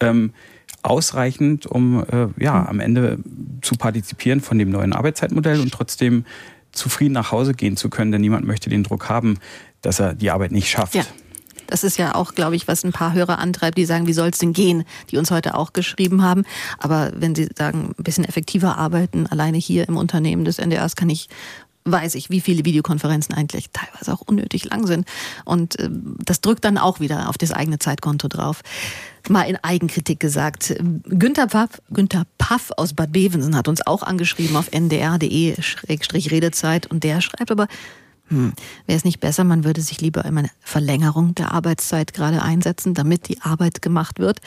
Ähm, 0.00 0.32
ausreichend, 0.86 1.66
um 1.66 2.04
äh, 2.04 2.28
ja, 2.42 2.66
am 2.66 2.80
Ende 2.80 3.18
zu 3.62 3.74
partizipieren 3.76 4.40
von 4.40 4.58
dem 4.58 4.70
neuen 4.70 4.92
Arbeitszeitmodell 4.92 5.60
und 5.60 5.72
trotzdem 5.72 6.24
zufrieden 6.72 7.12
nach 7.12 7.32
Hause 7.32 7.54
gehen 7.54 7.76
zu 7.76 7.90
können, 7.90 8.12
denn 8.12 8.20
niemand 8.20 8.46
möchte 8.46 8.70
den 8.70 8.82
Druck 8.82 9.08
haben, 9.08 9.38
dass 9.82 9.98
er 9.98 10.14
die 10.14 10.30
Arbeit 10.30 10.52
nicht 10.52 10.68
schafft. 10.68 10.94
Ja. 10.94 11.04
Das 11.66 11.82
ist 11.82 11.96
ja 11.98 12.14
auch, 12.14 12.34
glaube 12.34 12.54
ich, 12.54 12.68
was 12.68 12.84
ein 12.84 12.92
paar 12.92 13.12
Hörer 13.12 13.38
antreibt, 13.38 13.76
die 13.76 13.86
sagen, 13.86 14.06
wie 14.06 14.12
soll 14.12 14.28
es 14.28 14.38
denn 14.38 14.52
gehen, 14.52 14.84
die 15.10 15.16
uns 15.16 15.32
heute 15.32 15.56
auch 15.56 15.72
geschrieben 15.72 16.22
haben. 16.22 16.44
Aber 16.78 17.10
wenn 17.16 17.34
sie 17.34 17.48
sagen, 17.56 17.92
ein 17.98 18.04
bisschen 18.04 18.24
effektiver 18.24 18.78
arbeiten, 18.78 19.26
alleine 19.26 19.58
hier 19.58 19.88
im 19.88 19.96
Unternehmen 19.96 20.44
des 20.44 20.60
NDRs 20.60 20.94
kann 20.94 21.10
ich 21.10 21.28
weiß 21.86 22.16
ich, 22.16 22.28
wie 22.30 22.40
viele 22.40 22.64
Videokonferenzen 22.64 23.32
eigentlich 23.34 23.70
teilweise 23.72 24.12
auch 24.12 24.20
unnötig 24.20 24.64
lang 24.64 24.86
sind. 24.86 25.06
Und 25.44 25.78
äh, 25.78 25.88
das 25.90 26.40
drückt 26.40 26.64
dann 26.64 26.78
auch 26.78 26.98
wieder 27.00 27.28
auf 27.28 27.36
das 27.38 27.52
eigene 27.52 27.78
Zeitkonto 27.78 28.26
drauf. 28.28 28.62
Mal 29.28 29.42
in 29.42 29.56
Eigenkritik 29.56 30.20
gesagt. 30.20 30.74
Günther 31.04 31.48
Paff, 31.48 31.82
Günther 31.90 32.24
Paff 32.38 32.70
aus 32.76 32.94
Bad 32.94 33.12
Bevensen 33.12 33.56
hat 33.56 33.68
uns 33.68 33.84
auch 33.86 34.02
angeschrieben 34.02 34.56
auf 34.56 34.68
ndr.de-redezeit 34.70 36.86
und 36.86 37.02
der 37.02 37.20
schreibt 37.20 37.50
aber, 37.50 37.66
hm, 38.28 38.52
wäre 38.86 38.96
es 38.96 39.04
nicht 39.04 39.18
besser, 39.20 39.44
man 39.44 39.64
würde 39.64 39.80
sich 39.80 40.00
lieber 40.00 40.24
eine 40.24 40.50
Verlängerung 40.60 41.34
der 41.34 41.50
Arbeitszeit 41.52 42.12
gerade 42.12 42.42
einsetzen, 42.42 42.94
damit 42.94 43.26
die 43.28 43.40
Arbeit 43.40 43.82
gemacht 43.82 44.20
wird. 44.20 44.40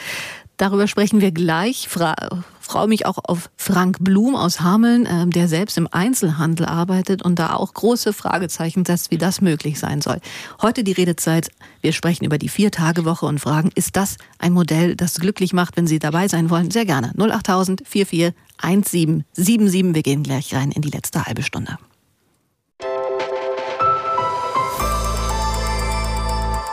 Darüber 0.59 0.87
sprechen 0.87 1.21
wir 1.21 1.31
gleich. 1.31 1.87
Fra 1.87 2.15
freue 2.59 2.87
mich 2.87 3.05
auch 3.05 3.17
auf 3.23 3.49
Frank 3.55 3.97
Blum 4.01 4.35
aus 4.35 4.59
Hameln, 4.59 5.05
äh, 5.05 5.25
der 5.25 5.47
selbst 5.47 5.77
im 5.77 5.87
Einzelhandel 5.89 6.65
arbeitet 6.65 7.23
und 7.23 7.39
da 7.39 7.53
auch 7.53 7.73
große 7.73 8.11
Fragezeichen 8.11 8.83
setzt, 8.83 9.09
wie 9.09 9.17
das 9.17 9.39
möglich 9.39 9.79
sein 9.79 10.01
soll. 10.01 10.19
Heute 10.61 10.83
die 10.83 10.91
Redezeit. 10.91 11.49
Wir 11.81 11.93
sprechen 11.93 12.25
über 12.25 12.37
die 12.37 12.49
Vier-Tage-Woche 12.49 13.25
und 13.25 13.39
fragen, 13.39 13.71
ist 13.73 13.95
das 13.95 14.17
ein 14.37 14.51
Modell, 14.51 14.97
das 14.97 15.15
glücklich 15.15 15.53
macht, 15.53 15.77
wenn 15.77 15.87
Sie 15.87 15.97
dabei 15.97 16.27
sein 16.27 16.49
wollen? 16.49 16.71
Sehr 16.71 16.85
gerne. 16.85 17.13
08000 17.17 17.81
44 17.87 18.35
1777. 18.57 19.95
Wir 19.95 20.03
gehen 20.03 20.23
gleich 20.23 20.53
rein 20.53 20.71
in 20.73 20.81
die 20.81 20.91
letzte 20.91 21.25
halbe 21.25 21.41
Stunde. 21.41 21.77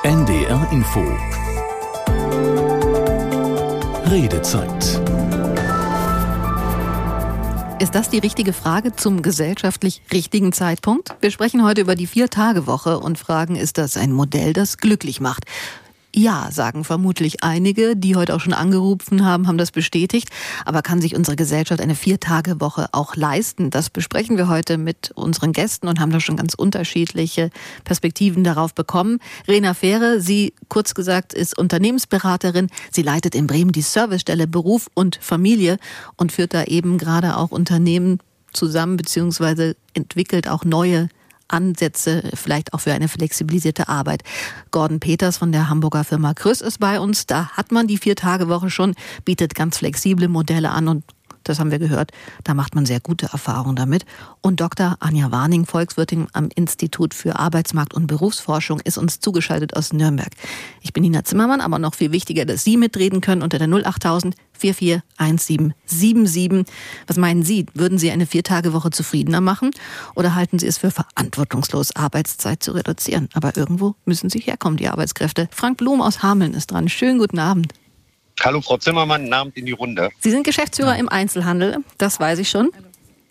NDR 0.02 0.68
Info 0.72 1.04
Redezeit. 4.08 5.00
Ist 7.82 7.96
das 7.96 8.08
die 8.08 8.18
richtige 8.18 8.52
Frage 8.52 8.94
zum 8.94 9.20
gesellschaftlich 9.20 10.00
richtigen 10.12 10.52
Zeitpunkt? 10.52 11.16
Wir 11.20 11.32
sprechen 11.32 11.64
heute 11.64 11.80
über 11.80 11.96
die 11.96 12.06
Vier-Tage-Woche 12.06 13.00
und 13.00 13.18
fragen, 13.18 13.56
ist 13.56 13.78
das 13.78 13.96
ein 13.96 14.12
Modell, 14.12 14.52
das 14.52 14.78
glücklich 14.78 15.20
macht? 15.20 15.44
Ja, 16.18 16.48
sagen 16.50 16.82
vermutlich 16.82 17.44
einige, 17.44 17.94
die 17.94 18.16
heute 18.16 18.34
auch 18.34 18.40
schon 18.40 18.54
angerufen 18.54 19.22
haben, 19.22 19.46
haben 19.46 19.58
das 19.58 19.70
bestätigt. 19.70 20.30
Aber 20.64 20.80
kann 20.80 21.02
sich 21.02 21.14
unsere 21.14 21.36
Gesellschaft 21.36 21.78
eine 21.78 21.94
Vier-Tage-Woche 21.94 22.88
auch 22.92 23.16
leisten? 23.16 23.68
Das 23.68 23.90
besprechen 23.90 24.38
wir 24.38 24.48
heute 24.48 24.78
mit 24.78 25.10
unseren 25.14 25.52
Gästen 25.52 25.88
und 25.88 26.00
haben 26.00 26.10
da 26.10 26.18
schon 26.18 26.38
ganz 26.38 26.54
unterschiedliche 26.54 27.50
Perspektiven 27.84 28.44
darauf 28.44 28.74
bekommen. 28.74 29.18
Rena 29.46 29.74
Fähre, 29.74 30.22
sie 30.22 30.54
kurz 30.70 30.94
gesagt 30.94 31.34
ist 31.34 31.58
Unternehmensberaterin. 31.58 32.68
Sie 32.90 33.02
leitet 33.02 33.34
in 33.34 33.46
Bremen 33.46 33.72
die 33.72 33.82
Servicestelle 33.82 34.46
Beruf 34.46 34.88
und 34.94 35.18
Familie 35.20 35.76
und 36.16 36.32
führt 36.32 36.54
da 36.54 36.64
eben 36.64 36.96
gerade 36.96 37.36
auch 37.36 37.50
Unternehmen 37.50 38.20
zusammen 38.54 38.96
beziehungsweise 38.96 39.76
entwickelt 39.92 40.48
auch 40.48 40.64
neue 40.64 41.10
Ansätze 41.48 42.30
vielleicht 42.34 42.74
auch 42.74 42.80
für 42.80 42.92
eine 42.92 43.08
flexibilisierte 43.08 43.88
Arbeit. 43.88 44.22
Gordon 44.70 45.00
Peters 45.00 45.38
von 45.38 45.52
der 45.52 45.68
Hamburger 45.68 46.04
Firma 46.04 46.34
Krüss 46.34 46.60
ist 46.60 46.78
bei 46.78 47.00
uns. 47.00 47.26
Da 47.26 47.48
hat 47.50 47.72
man 47.72 47.86
die 47.86 47.98
Vier-Tage-Woche 47.98 48.70
schon, 48.70 48.94
bietet 49.24 49.54
ganz 49.54 49.78
flexible 49.78 50.28
Modelle 50.28 50.70
an 50.70 50.88
und 50.88 51.04
das 51.48 51.58
haben 51.58 51.70
wir 51.70 51.78
gehört. 51.78 52.12
Da 52.44 52.54
macht 52.54 52.74
man 52.74 52.86
sehr 52.86 53.00
gute 53.00 53.26
Erfahrungen 53.32 53.76
damit. 53.76 54.04
Und 54.40 54.60
Dr. 54.60 54.96
Anja 55.00 55.30
Warning, 55.30 55.66
Volkswirtin 55.66 56.28
am 56.32 56.48
Institut 56.54 57.14
für 57.14 57.38
Arbeitsmarkt- 57.38 57.94
und 57.94 58.06
Berufsforschung, 58.06 58.80
ist 58.80 58.98
uns 58.98 59.20
zugeschaltet 59.20 59.76
aus 59.76 59.92
Nürnberg. 59.92 60.30
Ich 60.82 60.92
bin 60.92 61.02
Nina 61.02 61.24
Zimmermann, 61.24 61.60
aber 61.60 61.78
noch 61.78 61.94
viel 61.94 62.12
wichtiger, 62.12 62.44
dass 62.44 62.64
Sie 62.64 62.76
mitreden 62.76 63.20
können 63.20 63.42
unter 63.42 63.58
der 63.58 63.68
08000 63.68 64.34
441777. 64.58 66.66
Was 67.06 67.16
meinen 67.16 67.42
Sie? 67.42 67.66
Würden 67.74 67.98
Sie 67.98 68.10
eine 68.10 68.26
Viertagewoche 68.26 68.90
zufriedener 68.90 69.40
machen? 69.40 69.70
Oder 70.14 70.34
halten 70.34 70.58
Sie 70.58 70.66
es 70.66 70.78
für 70.78 70.90
verantwortungslos, 70.90 71.94
Arbeitszeit 71.94 72.62
zu 72.62 72.72
reduzieren? 72.72 73.28
Aber 73.34 73.56
irgendwo 73.56 73.94
müssen 74.04 74.30
Sie 74.30 74.40
herkommen, 74.40 74.76
die 74.76 74.88
Arbeitskräfte. 74.88 75.48
Frank 75.52 75.78
Blum 75.78 76.00
aus 76.00 76.22
Hameln 76.22 76.54
ist 76.54 76.70
dran. 76.70 76.88
Schönen 76.88 77.18
guten 77.18 77.38
Abend. 77.38 77.72
Hallo 78.40 78.60
Frau 78.60 78.76
Zimmermann, 78.76 79.32
Abend 79.32 79.56
in 79.56 79.66
die 79.66 79.72
Runde. 79.72 80.10
Sie 80.20 80.30
sind 80.30 80.44
Geschäftsführer 80.44 80.94
ja. 80.94 81.00
im 81.00 81.08
Einzelhandel, 81.08 81.78
das 81.98 82.20
weiß 82.20 82.38
ich 82.38 82.48
schon. 82.48 82.70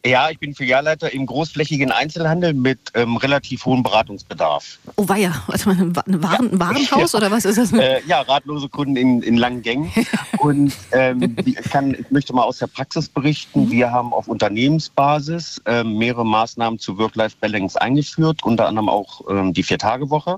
Ja, 0.06 0.30
ich 0.30 0.38
bin 0.38 0.54
Filialleiter 0.54 1.12
im 1.12 1.26
großflächigen 1.26 1.92
Einzelhandel 1.92 2.54
mit 2.54 2.78
ähm, 2.94 3.18
relativ 3.18 3.66
hohem 3.66 3.82
Beratungsbedarf. 3.82 4.78
Oh 4.98 5.08
weia, 5.10 5.34
warte 5.48 5.68
mal, 5.68 5.82
ein, 5.82 5.96
Waren, 5.96 6.52
ja. 6.52 6.60
Warenhaus 6.60 7.12
ja. 7.14 7.18
oder 7.18 7.32
was 7.32 7.44
ist 7.44 7.58
das? 7.58 7.74
Äh, 7.74 8.02
ja, 8.06 8.22
ratlose 8.22 8.70
Kunden 8.70 8.98
in, 8.98 9.24
in 9.24 9.36
langen 9.36 9.64
Gängen. 9.64 9.92
Und 10.38 10.76
ähm, 10.92 11.36
ich, 11.44 11.56
kann, 11.56 11.96
ich 11.96 12.12
möchte 12.12 12.34
mal 12.34 12.44
aus 12.44 12.60
der 12.60 12.68
Praxis 12.68 13.10
berichten. 13.10 13.66
Mhm. 13.66 13.72
Wir 13.72 13.92
haben 13.92 14.14
auf 14.14 14.28
Unternehmensbasis 14.28 15.60
äh, 15.66 15.84
mehrere 15.84 16.26
Maßnahmen 16.26 16.78
zu 16.78 17.00
Work-Life-Balance 17.00 17.82
eingeführt, 17.82 18.44
unter 18.44 18.68
anderem 18.68 18.90
auch 18.90 19.22
ähm, 19.28 19.54
die 19.54 19.64
Vier-Tage-Woche. 19.64 20.38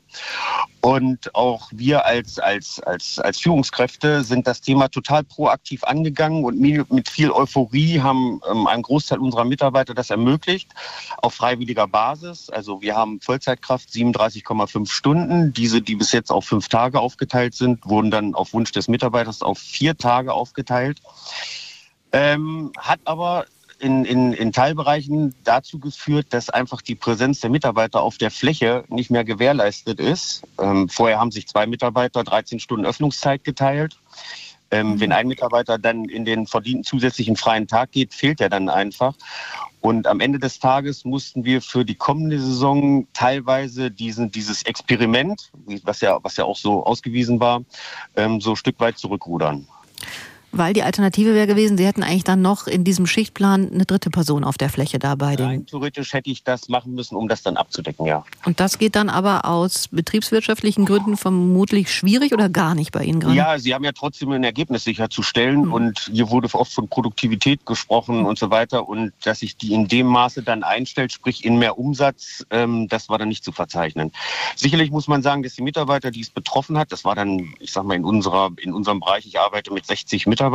Und 0.88 1.36
auch 1.36 1.70
wir 1.74 2.06
als, 2.06 2.40
als, 2.40 2.80
als, 2.80 3.20
als 3.20 3.40
Führungskräfte 3.40 4.24
sind 4.24 4.48
das 4.48 4.62
Thema 4.62 4.88
total 4.88 5.24
proaktiv 5.24 5.84
angegangen 5.84 6.46
und 6.46 6.60
mit 6.60 7.10
viel 7.10 7.32
Euphorie 7.32 8.00
haben 8.00 8.40
ähm, 8.50 8.68
einen 8.68 8.84
Großteil 8.84 9.20
unserer 9.20 9.44
Mitarbeiter 9.44 9.68
Mitarbeiter 9.68 9.94
das 9.94 10.10
ermöglicht, 10.10 10.72
auf 11.18 11.34
freiwilliger 11.34 11.88
Basis. 11.88 12.50
Also 12.50 12.82
wir 12.82 12.96
haben 12.96 13.20
Vollzeitkraft 13.22 13.90
37,5 13.90 14.90
Stunden. 14.90 15.54
Diese, 15.54 15.82
die 15.82 15.96
bis 15.96 16.12
jetzt 16.12 16.32
auf 16.32 16.46
fünf 16.46 16.70
Tage 16.70 17.00
aufgeteilt 17.00 17.54
sind, 17.54 17.86
wurden 17.86 18.12
dann 18.12 18.34
auf 18.34 18.54
Wunsch 18.54 18.72
des 18.72 18.88
Mitarbeiters 18.88 19.42
auf 19.42 19.58
vier 19.60 19.98
Tage 19.98 20.34
aufgeteilt. 20.34 21.00
Ähm, 22.12 22.72
hat 22.78 23.00
aber 23.06 23.46
in, 23.80 24.06
in, 24.06 24.34
in 24.34 24.52
Teilbereichen 24.52 25.36
dazu 25.44 25.80
geführt, 25.80 26.28
dass 26.32 26.50
einfach 26.50 26.82
die 26.82 26.96
Präsenz 26.96 27.42
der 27.42 27.50
Mitarbeiter 27.50 28.02
auf 28.02 28.18
der 28.18 28.32
Fläche 28.32 28.84
nicht 28.90 29.12
mehr 29.12 29.24
gewährleistet 29.24 30.00
ist. 30.00 30.44
Ähm, 30.60 30.90
vorher 30.90 31.20
haben 31.20 31.32
sich 31.32 31.48
zwei 31.48 31.68
Mitarbeiter 31.68 32.24
13 32.24 32.60
Stunden 32.60 32.86
Öffnungszeit 32.86 33.44
geteilt. 33.44 33.98
Ähm, 34.70 34.92
mhm. 34.92 35.00
Wenn 35.00 35.12
ein 35.12 35.28
Mitarbeiter 35.28 35.78
dann 35.78 36.06
in 36.06 36.26
den 36.26 36.48
verdienten 36.48 36.84
zusätzlichen 36.84 37.36
freien 37.36 37.68
Tag 37.68 37.92
geht, 37.92 38.14
fehlt 38.14 38.42
er 38.42 38.50
dann 38.50 38.70
einfach. 38.70 39.14
Und 39.80 40.08
am 40.08 40.20
Ende 40.20 40.40
des 40.40 40.60
Tages 40.60 41.06
mussten 41.06 41.46
wir 41.46 41.62
für 41.62 41.86
die 41.86 41.96
kommende 41.96 42.40
Saison 42.40 43.08
teilweise 43.14 43.92
diesen, 43.92 44.32
dieses 44.32 44.64
Experiment, 44.64 45.52
was 45.84 46.02
ja, 46.02 46.20
was 46.24 46.36
ja 46.36 46.46
auch 46.46 46.58
so 46.58 46.84
ausgewiesen 46.84 47.40
war, 47.40 47.62
ähm, 48.16 48.42
so 48.42 48.52
ein 48.52 48.56
Stück 48.56 48.80
weit 48.80 48.98
zurückrudern. 48.98 49.68
Weil 50.58 50.74
die 50.74 50.84
Alternative 50.84 51.34
wäre 51.34 51.48
gewesen, 51.48 51.78
Sie 51.78 51.86
hätten 51.86 52.04
eigentlich 52.04 52.24
dann 52.24 52.42
noch 52.42 52.68
in 52.68 52.84
diesem 52.84 53.06
Schichtplan 53.06 53.72
eine 53.72 53.86
dritte 53.86 54.10
Person 54.10 54.44
auf 54.44 54.58
der 54.58 54.70
Fläche 54.70 55.00
dabei. 55.00 55.36
Rein 55.36 55.66
theoretisch 55.66 56.14
hätte 56.14 56.30
ich 56.30 56.44
das 56.44 56.70
machen 56.70 56.94
müssen, 56.96 57.16
um 57.16 57.28
das 57.28 57.44
dann 57.44 57.58
abzudecken, 57.58 58.06
ja. 58.06 58.24
Und 58.46 58.60
das 58.60 58.78
geht 58.78 58.96
dann 58.96 59.10
aber 59.10 59.46
aus 59.46 59.88
betriebswirtschaftlichen 59.90 60.86
Gründen 60.86 61.18
vermutlich 61.18 61.94
schwierig 61.94 62.34
oder 62.34 62.50
gar 62.50 62.76
nicht 62.76 62.92
bei 62.92 63.04
Ihnen 63.04 63.20
gerade? 63.20 63.36
Ja, 63.36 63.60
Sie 63.60 63.74
haben 63.74 63.84
ja 63.84 63.92
trotzdem 63.92 64.32
ein 64.32 64.44
Ergebnis 64.44 64.84
sicherzustellen 64.84 65.66
mhm. 65.66 65.74
und 65.74 66.10
hier 66.12 66.30
wurde 66.30 66.48
oft 66.54 66.74
von 66.74 66.88
Produktivität 66.88 67.66
gesprochen 67.66 68.26
und 68.26 68.40
so 68.40 68.50
weiter 68.50 68.88
und 68.88 69.14
dass 69.24 69.40
sich 69.40 69.58
die 69.58 69.74
in 69.74 69.88
dem 69.88 70.08
Maße 70.08 70.44
dann 70.44 70.64
einstellt, 70.64 71.12
sprich 71.12 71.46
in 71.46 71.58
mehr 71.58 71.78
Umsatz, 71.78 72.46
ähm, 72.50 72.88
das 72.88 73.10
war 73.10 73.18
dann 73.18 73.28
nicht 73.28 73.44
zu 73.44 73.52
verzeichnen. 73.52 74.12
Sicherlich 74.56 74.92
muss 74.92 75.08
man 75.08 75.22
sagen, 75.22 75.44
dass 75.44 75.56
die 75.56 75.62
Mitarbeiter, 75.62 76.12
die 76.12 76.22
es 76.22 76.30
betroffen 76.30 76.78
hat, 76.78 76.92
das 76.92 77.06
war 77.06 77.16
dann, 77.16 77.54
ich 77.60 77.72
sag 77.72 77.84
mal, 77.84 77.96
in 77.96 78.06
unserer, 78.06 78.52
in 78.58 78.74
unserem 78.74 79.00
Bereich, 79.00 79.26
ich 79.26 79.40
arbeite 79.40 79.72
mit 79.72 79.86
60 79.86 80.26
Mitarbeitern, 80.28 80.47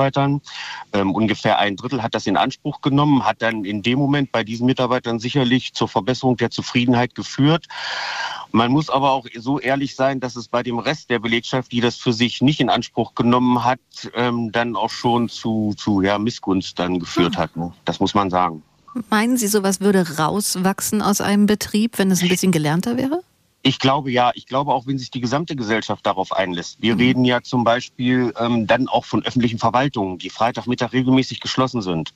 ähm, 0.92 1.14
ungefähr 1.14 1.58
ein 1.58 1.76
Drittel 1.76 2.02
hat 2.02 2.14
das 2.14 2.26
in 2.26 2.36
Anspruch 2.36 2.80
genommen, 2.80 3.24
hat 3.24 3.42
dann 3.42 3.64
in 3.64 3.82
dem 3.82 3.98
Moment 3.98 4.32
bei 4.32 4.44
diesen 4.44 4.66
Mitarbeitern 4.66 5.18
sicherlich 5.18 5.72
zur 5.74 5.88
Verbesserung 5.88 6.36
der 6.36 6.50
Zufriedenheit 6.50 7.14
geführt. 7.14 7.66
Man 8.50 8.70
muss 8.70 8.90
aber 8.90 9.12
auch 9.12 9.26
so 9.38 9.58
ehrlich 9.58 9.96
sein, 9.96 10.20
dass 10.20 10.36
es 10.36 10.48
bei 10.48 10.62
dem 10.62 10.78
Rest 10.78 11.08
der 11.08 11.18
Belegschaft, 11.18 11.72
die 11.72 11.80
das 11.80 11.96
für 11.96 12.12
sich 12.12 12.42
nicht 12.42 12.60
in 12.60 12.68
Anspruch 12.68 13.14
genommen 13.14 13.64
hat, 13.64 13.80
ähm, 14.14 14.52
dann 14.52 14.76
auch 14.76 14.90
schon 14.90 15.28
zu, 15.28 15.74
zu 15.76 16.02
ja, 16.02 16.18
Missgunst 16.18 16.78
dann 16.78 16.98
geführt 16.98 17.36
hat. 17.36 17.56
Ne? 17.56 17.72
Das 17.84 18.00
muss 18.00 18.14
man 18.14 18.28
sagen. 18.30 18.62
Meinen 19.08 19.38
Sie, 19.38 19.48
sowas 19.48 19.80
würde 19.80 20.18
rauswachsen 20.18 21.00
aus 21.00 21.22
einem 21.22 21.46
Betrieb, 21.46 21.98
wenn 21.98 22.10
es 22.10 22.22
ein 22.22 22.28
bisschen 22.28 22.52
gelernter 22.52 22.98
wäre? 22.98 23.22
Ich 23.62 23.78
glaube 23.78 24.10
ja. 24.10 24.32
Ich 24.34 24.46
glaube 24.46 24.72
auch, 24.72 24.86
wenn 24.86 24.98
sich 24.98 25.10
die 25.10 25.20
gesamte 25.20 25.54
Gesellschaft 25.54 26.04
darauf 26.04 26.32
einlässt. 26.32 26.82
Wir 26.82 26.94
mhm. 26.94 27.00
reden 27.00 27.24
ja 27.24 27.42
zum 27.42 27.62
Beispiel 27.62 28.34
ähm, 28.38 28.66
dann 28.66 28.88
auch 28.88 29.04
von 29.04 29.24
öffentlichen 29.24 29.58
Verwaltungen, 29.58 30.18
die 30.18 30.30
Freitagmittag 30.30 30.92
regelmäßig 30.92 31.40
geschlossen 31.40 31.80
sind. 31.80 32.12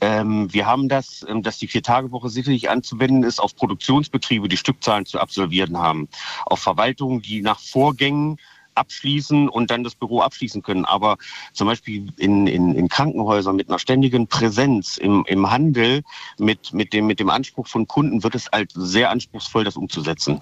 Ähm, 0.00 0.52
wir 0.52 0.66
haben 0.66 0.88
das, 0.88 1.24
ähm, 1.28 1.42
dass 1.42 1.58
die 1.58 1.68
Vier-Tage-Woche 1.68 2.28
sicherlich 2.28 2.68
anzuwenden 2.70 3.22
ist 3.22 3.38
auf 3.38 3.54
Produktionsbetriebe, 3.54 4.48
die 4.48 4.56
Stückzahlen 4.56 5.06
zu 5.06 5.20
absolvieren 5.20 5.78
haben, 5.78 6.08
auf 6.46 6.60
Verwaltungen, 6.60 7.22
die 7.22 7.40
nach 7.40 7.60
Vorgängen 7.60 8.38
abschließen 8.74 9.48
und 9.48 9.70
dann 9.70 9.84
das 9.84 9.94
Büro 9.94 10.20
abschließen 10.20 10.62
können. 10.62 10.84
Aber 10.84 11.16
zum 11.52 11.66
Beispiel 11.66 12.12
in, 12.16 12.46
in, 12.46 12.74
in 12.74 12.88
Krankenhäusern 12.88 13.56
mit 13.56 13.68
einer 13.68 13.78
ständigen 13.78 14.26
Präsenz 14.26 14.96
im, 14.96 15.24
im 15.26 15.50
Handel, 15.50 16.02
mit, 16.38 16.72
mit, 16.72 16.92
dem, 16.92 17.06
mit 17.06 17.20
dem 17.20 17.30
Anspruch 17.30 17.66
von 17.66 17.86
Kunden, 17.86 18.22
wird 18.22 18.34
es 18.34 18.48
halt 18.52 18.72
sehr 18.74 19.10
anspruchsvoll, 19.10 19.64
das 19.64 19.76
umzusetzen. 19.76 20.40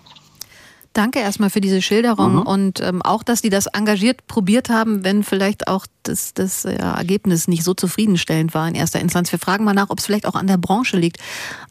Danke 0.92 1.20
erstmal 1.20 1.48
für 1.48 1.62
diese 1.62 1.80
Schilderung 1.80 2.34
mhm. 2.34 2.42
und 2.42 2.80
ähm, 2.80 3.00
auch, 3.00 3.22
dass 3.22 3.40
die 3.40 3.48
das 3.48 3.66
engagiert 3.66 4.26
probiert 4.26 4.68
haben, 4.68 5.04
wenn 5.04 5.22
vielleicht 5.22 5.66
auch 5.66 5.86
das, 6.02 6.34
das 6.34 6.64
ja, 6.64 6.94
Ergebnis 6.94 7.48
nicht 7.48 7.64
so 7.64 7.72
zufriedenstellend 7.72 8.52
war 8.52 8.68
in 8.68 8.74
erster 8.74 9.00
Instanz. 9.00 9.32
Wir 9.32 9.38
fragen 9.38 9.64
mal 9.64 9.72
nach, 9.72 9.88
ob 9.88 10.00
es 10.00 10.06
vielleicht 10.06 10.26
auch 10.26 10.34
an 10.34 10.46
der 10.46 10.58
Branche 10.58 10.98
liegt. 10.98 11.16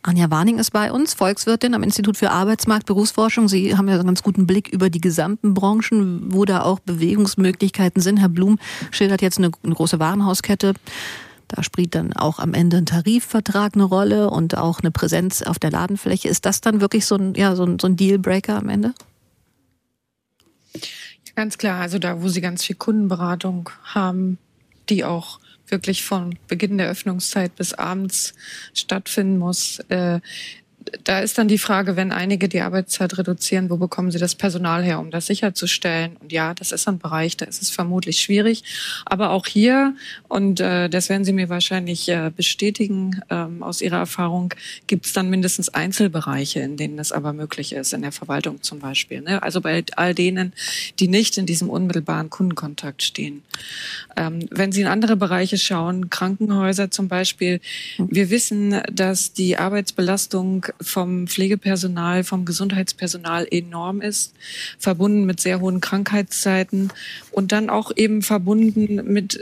Anja 0.01 0.31
Warning 0.31 0.57
ist 0.57 0.71
bei 0.71 0.91
uns, 0.91 1.13
Volkswirtin 1.13 1.75
am 1.75 1.83
Institut 1.83 2.17
für 2.17 2.31
Arbeitsmarkt, 2.31 2.87
Berufsforschung. 2.87 3.47
Sie 3.47 3.77
haben 3.77 3.87
ja 3.87 3.95
einen 3.95 4.07
ganz 4.07 4.23
guten 4.23 4.47
Blick 4.47 4.69
über 4.69 4.89
die 4.89 5.01
gesamten 5.01 5.53
Branchen, 5.53 6.33
wo 6.33 6.45
da 6.45 6.63
auch 6.63 6.79
Bewegungsmöglichkeiten 6.79 8.01
sind. 8.01 8.17
Herr 8.17 8.29
Blum 8.29 8.57
schildert 8.89 9.21
jetzt 9.21 9.37
eine, 9.37 9.51
eine 9.63 9.75
große 9.75 9.99
Warenhauskette. 9.99 10.73
Da 11.47 11.63
spielt 11.63 11.93
dann 11.93 12.13
auch 12.13 12.39
am 12.39 12.53
Ende 12.53 12.77
ein 12.77 12.85
Tarifvertrag 12.85 13.75
eine 13.75 13.83
Rolle 13.83 14.29
und 14.29 14.57
auch 14.57 14.79
eine 14.79 14.89
Präsenz 14.89 15.41
auf 15.41 15.59
der 15.59 15.69
Ladenfläche. 15.69 16.29
Ist 16.29 16.45
das 16.45 16.61
dann 16.61 16.81
wirklich 16.81 17.05
so 17.05 17.15
ein, 17.15 17.35
ja, 17.35 17.55
so 17.55 17.65
ein, 17.65 17.77
so 17.77 17.87
ein 17.87 17.97
Dealbreaker 17.97 18.57
am 18.57 18.69
Ende? 18.69 18.93
Ganz 21.35 21.57
klar, 21.57 21.81
also 21.81 21.99
da, 21.99 22.21
wo 22.21 22.27
Sie 22.27 22.41
ganz 22.41 22.65
viel 22.65 22.75
Kundenberatung 22.75 23.69
haben, 23.83 24.37
die 24.89 25.03
auch 25.03 25.39
wirklich 25.67 26.03
von 26.03 26.37
Beginn 26.47 26.77
der 26.77 26.89
Öffnungszeit 26.89 27.55
bis 27.55 27.73
abends 27.73 28.33
stattfinden 28.73 29.37
muss, 29.37 29.79
äh, 29.89 30.19
da 31.03 31.19
ist 31.19 31.37
dann 31.37 31.47
die 31.47 31.57
Frage, 31.57 31.95
wenn 31.95 32.11
einige 32.11 32.49
die 32.49 32.61
Arbeitszeit 32.61 33.17
reduzieren, 33.17 33.69
wo 33.69 33.77
bekommen 33.77 34.11
sie 34.11 34.19
das 34.19 34.35
Personal 34.35 34.83
her, 34.83 34.99
um 34.99 35.11
das 35.11 35.25
sicherzustellen? 35.25 36.17
Und 36.17 36.31
ja, 36.31 36.53
das 36.53 36.71
ist 36.71 36.87
ein 36.87 36.99
Bereich, 36.99 37.37
da 37.37 37.45
ist 37.45 37.61
es 37.61 37.69
vermutlich 37.69 38.21
schwierig. 38.21 38.63
Aber 39.05 39.31
auch 39.31 39.47
hier, 39.47 39.95
und 40.27 40.59
äh, 40.59 40.89
das 40.89 41.09
werden 41.09 41.23
Sie 41.23 41.33
mir 41.33 41.49
wahrscheinlich 41.49 42.09
äh, 42.09 42.31
bestätigen 42.35 43.21
ähm, 43.29 43.63
aus 43.63 43.81
Ihrer 43.81 43.97
Erfahrung, 43.97 44.53
gibt 44.87 45.05
es 45.05 45.13
dann 45.13 45.29
mindestens 45.29 45.69
Einzelbereiche, 45.69 46.59
in 46.59 46.77
denen 46.77 46.97
das 46.97 47.11
aber 47.11 47.33
möglich 47.33 47.73
ist, 47.73 47.93
in 47.93 48.01
der 48.01 48.11
Verwaltung 48.11 48.61
zum 48.61 48.79
Beispiel. 48.79 49.21
Ne? 49.21 49.41
Also 49.41 49.61
bei 49.61 49.83
all 49.95 50.13
denen, 50.13 50.53
die 50.99 51.07
nicht 51.07 51.37
in 51.37 51.45
diesem 51.45 51.69
unmittelbaren 51.69 52.29
Kundenkontakt 52.29 53.03
stehen. 53.03 53.43
Ähm, 54.17 54.47
wenn 54.49 54.71
Sie 54.71 54.81
in 54.81 54.87
andere 54.87 55.15
Bereiche 55.15 55.57
schauen, 55.57 56.09
Krankenhäuser 56.09 56.91
zum 56.91 57.07
Beispiel, 57.07 57.61
wir 57.97 58.29
wissen, 58.29 58.81
dass 58.91 59.33
die 59.33 59.57
Arbeitsbelastung 59.57 60.65
vom 60.81 61.27
Pflegepersonal, 61.27 62.23
vom 62.23 62.45
Gesundheitspersonal 62.45 63.47
enorm 63.49 64.01
ist, 64.01 64.33
verbunden 64.77 65.25
mit 65.25 65.39
sehr 65.39 65.59
hohen 65.59 65.81
Krankheitszeiten 65.81 66.91
und 67.31 67.51
dann 67.51 67.69
auch 67.69 67.91
eben 67.95 68.21
verbunden 68.21 69.01
mit 69.11 69.39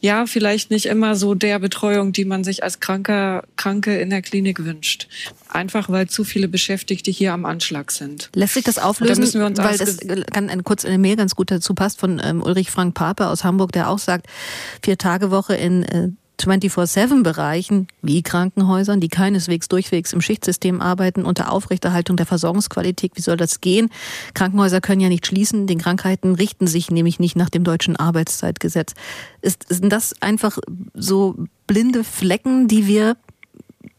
ja, 0.00 0.26
vielleicht 0.26 0.70
nicht 0.70 0.86
immer 0.86 1.16
so 1.16 1.34
der 1.34 1.58
Betreuung, 1.58 2.12
die 2.12 2.24
man 2.24 2.44
sich 2.44 2.62
als 2.62 2.80
Kranker, 2.80 3.44
Kranke 3.56 3.98
in 3.98 4.10
der 4.10 4.22
Klinik 4.22 4.64
wünscht. 4.64 5.08
Einfach 5.48 5.88
weil 5.88 6.08
zu 6.08 6.24
viele 6.24 6.46
Beschäftigte 6.46 7.10
hier 7.10 7.32
am 7.32 7.44
Anschlag 7.44 7.90
sind. 7.90 8.30
Lässt 8.34 8.54
sich 8.54 8.64
das 8.64 8.78
auflösen, 8.78 9.54
da 9.54 9.64
weil 9.64 9.78
das 9.78 9.98
kann, 10.32 10.64
kurz 10.64 10.84
in 10.84 10.90
der 10.90 10.98
Mail 10.98 11.16
ganz 11.16 11.34
gut 11.34 11.50
dazu 11.50 11.74
passt 11.74 11.98
von 11.98 12.20
ähm, 12.22 12.42
Ulrich 12.42 12.70
Frank 12.70 12.94
Pape 12.94 13.26
aus 13.26 13.44
Hamburg, 13.44 13.72
der 13.72 13.90
auch 13.90 13.98
sagt, 13.98 14.26
vier 14.84 14.98
Tage 14.98 15.30
Woche 15.30 15.56
in 15.56 15.82
äh, 15.82 16.08
24-7-Bereichen 16.40 17.88
wie 18.02 18.22
Krankenhäusern, 18.22 19.00
die 19.00 19.08
keineswegs 19.08 19.68
durchwegs 19.68 20.12
im 20.12 20.20
Schichtsystem 20.20 20.80
arbeiten, 20.80 21.24
unter 21.24 21.52
Aufrechterhaltung 21.52 22.16
der 22.16 22.26
Versorgungsqualität. 22.26 23.12
Wie 23.14 23.22
soll 23.22 23.36
das 23.36 23.60
gehen? 23.60 23.90
Krankenhäuser 24.34 24.80
können 24.80 25.00
ja 25.00 25.08
nicht 25.08 25.26
schließen. 25.26 25.66
Den 25.66 25.78
Krankheiten 25.78 26.34
richten 26.34 26.66
sich 26.66 26.90
nämlich 26.90 27.18
nicht 27.18 27.36
nach 27.36 27.50
dem 27.50 27.64
deutschen 27.64 27.96
Arbeitszeitgesetz. 27.96 28.94
Ist, 29.42 29.66
sind 29.68 29.92
das 29.92 30.20
einfach 30.22 30.58
so 30.94 31.36
blinde 31.66 32.04
Flecken, 32.04 32.68
die 32.68 32.86
wir 32.86 33.16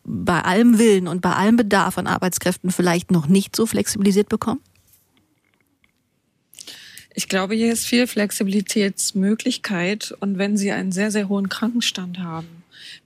bei 0.04 0.42
allem 0.42 0.80
Willen 0.80 1.08
und 1.08 1.22
bei 1.22 1.34
allem 1.34 1.56
Bedarf 1.56 1.98
an 1.98 2.08
Arbeitskräften 2.08 2.72
vielleicht 2.72 3.12
noch 3.12 3.28
nicht 3.28 3.56
so 3.56 3.66
flexibilisiert 3.66 4.30
bekommen? 4.30 4.62
Ich 7.16 7.28
glaube, 7.28 7.56
hier 7.56 7.74
ist 7.74 7.86
viel 7.86 8.08
Flexibilitätsmöglichkeit. 8.08 10.16
Und 10.20 10.38
wenn 10.38 10.58
Sie 10.58 10.72
einen 10.72 10.92
sehr, 10.92 11.12
sehr 11.12 11.28
hohen 11.28 11.50
Krankenstand 11.50 12.20
haben, 12.20 12.48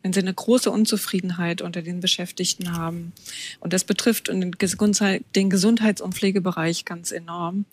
wenn 0.01 0.11
Sie 0.11 0.19
eine 0.19 0.33
große 0.33 0.69
Unzufriedenheit 0.69 1.61
unter 1.61 1.81
den 1.81 2.01
Beschäftigten 2.01 2.77
haben, 2.77 3.13
und 3.61 3.71
das 3.71 3.85
betrifft 3.85 4.27
den 4.27 5.49
Gesundheits- 5.49 6.01
und 6.01 6.15
Pflegebereich 6.15 6.83
ganz 6.83 7.11
enorm, 7.11 7.65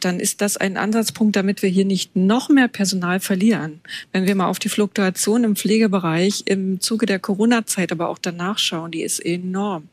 dann 0.00 0.20
ist 0.20 0.40
das 0.40 0.56
ein 0.56 0.76
Ansatzpunkt, 0.76 1.34
damit 1.34 1.62
wir 1.62 1.68
hier 1.68 1.84
nicht 1.84 2.14
noch 2.14 2.48
mehr 2.48 2.68
Personal 2.68 3.18
verlieren. 3.18 3.80
Wenn 4.12 4.26
wir 4.26 4.36
mal 4.36 4.46
auf 4.46 4.60
die 4.60 4.68
Fluktuation 4.68 5.42
im 5.42 5.56
Pflegebereich 5.56 6.44
im 6.46 6.80
Zuge 6.80 7.06
der 7.06 7.18
Corona-Zeit, 7.18 7.90
aber 7.90 8.08
auch 8.08 8.18
danach 8.18 8.58
schauen, 8.58 8.92
die 8.92 9.02
ist 9.02 9.18
enorm. 9.18 9.88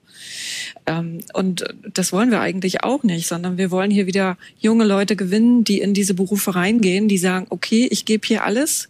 Ähm, 0.86 1.20
und 1.34 1.66
das 1.94 2.12
wollen 2.12 2.32
wir 2.32 2.40
eigentlich 2.40 2.84
auch 2.84 3.04
nicht, 3.04 3.28
sondern 3.28 3.58
wir 3.58 3.72
wollen 3.72 3.92
hier 3.92 4.06
wieder 4.06 4.38
junge 4.60 4.86
Leute 4.86 5.16
gewinnen, 5.16 5.64
die 5.64 5.82
in 5.82 5.94
diese 5.94 6.14
Berufe 6.14 6.56
reingehen, 6.56 7.08
die 7.08 7.18
sagen, 7.18 7.48
okay, 7.50 7.88
ich 7.90 8.06
gebe 8.06 8.28
hier 8.28 8.44
alles. 8.44 8.90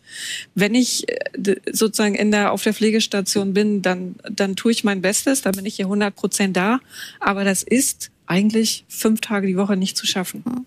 Wenn 0.56 0.76
ich 0.76 1.08
äh, 1.10 1.56
sozusagen 1.72 2.16
in 2.16 2.32
der, 2.32 2.52
auf 2.52 2.64
der 2.64 2.74
Pflegestation 2.74 3.54
bin, 3.54 3.82
dann, 3.82 4.16
dann 4.30 4.56
tue 4.56 4.72
ich 4.72 4.84
mein 4.84 5.02
Bestes, 5.02 5.42
dann 5.42 5.56
bin 5.56 5.66
ich 5.66 5.76
hier 5.76 5.86
100 5.86 6.16
Prozent 6.16 6.58
da. 6.58 6.80
Aber 7.20 7.44
das 7.44 7.64
ist 7.64 8.12
eigentlich 8.28 8.86
fünf 8.88 9.22
Tage 9.22 9.48
die 9.48 9.58
Woche 9.58 9.78
nicht 9.78 9.98
zu 9.98 10.06
schaffen. 10.06 10.44
Hm. 10.46 10.66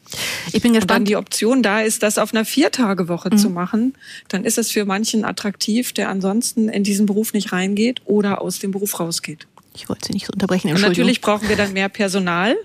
Ich 0.52 0.62
bin 0.62 0.72
gespannt. 0.72 0.82
Und 0.82 0.90
dann 0.90 1.04
die 1.04 1.16
Option 1.16 1.62
da 1.62 1.80
ist, 1.80 2.02
das 2.02 2.18
auf 2.18 2.32
einer 2.32 2.44
Viertagewoche 2.44 3.30
mhm. 3.32 3.38
zu 3.38 3.50
machen, 3.50 3.94
dann 4.28 4.44
ist 4.44 4.58
es 4.58 4.70
für 4.70 4.84
manchen 4.84 5.24
attraktiv, 5.24 5.92
der 5.92 6.08
ansonsten 6.08 6.68
in 6.68 6.84
diesen 6.84 7.06
Beruf 7.06 7.32
nicht 7.32 7.52
reingeht 7.52 8.02
oder 8.04 8.40
aus 8.40 8.58
dem 8.58 8.70
Beruf 8.70 9.00
rausgeht. 9.00 9.46
Ich 9.78 9.88
wollte 9.88 10.06
Sie 10.08 10.12
nicht 10.12 10.26
so 10.26 10.32
unterbrechen. 10.32 10.72
Und 10.72 10.80
natürlich 10.80 11.20
brauchen 11.20 11.48
wir 11.48 11.56
dann 11.56 11.72
mehr 11.72 11.88
Personal. 11.88 12.56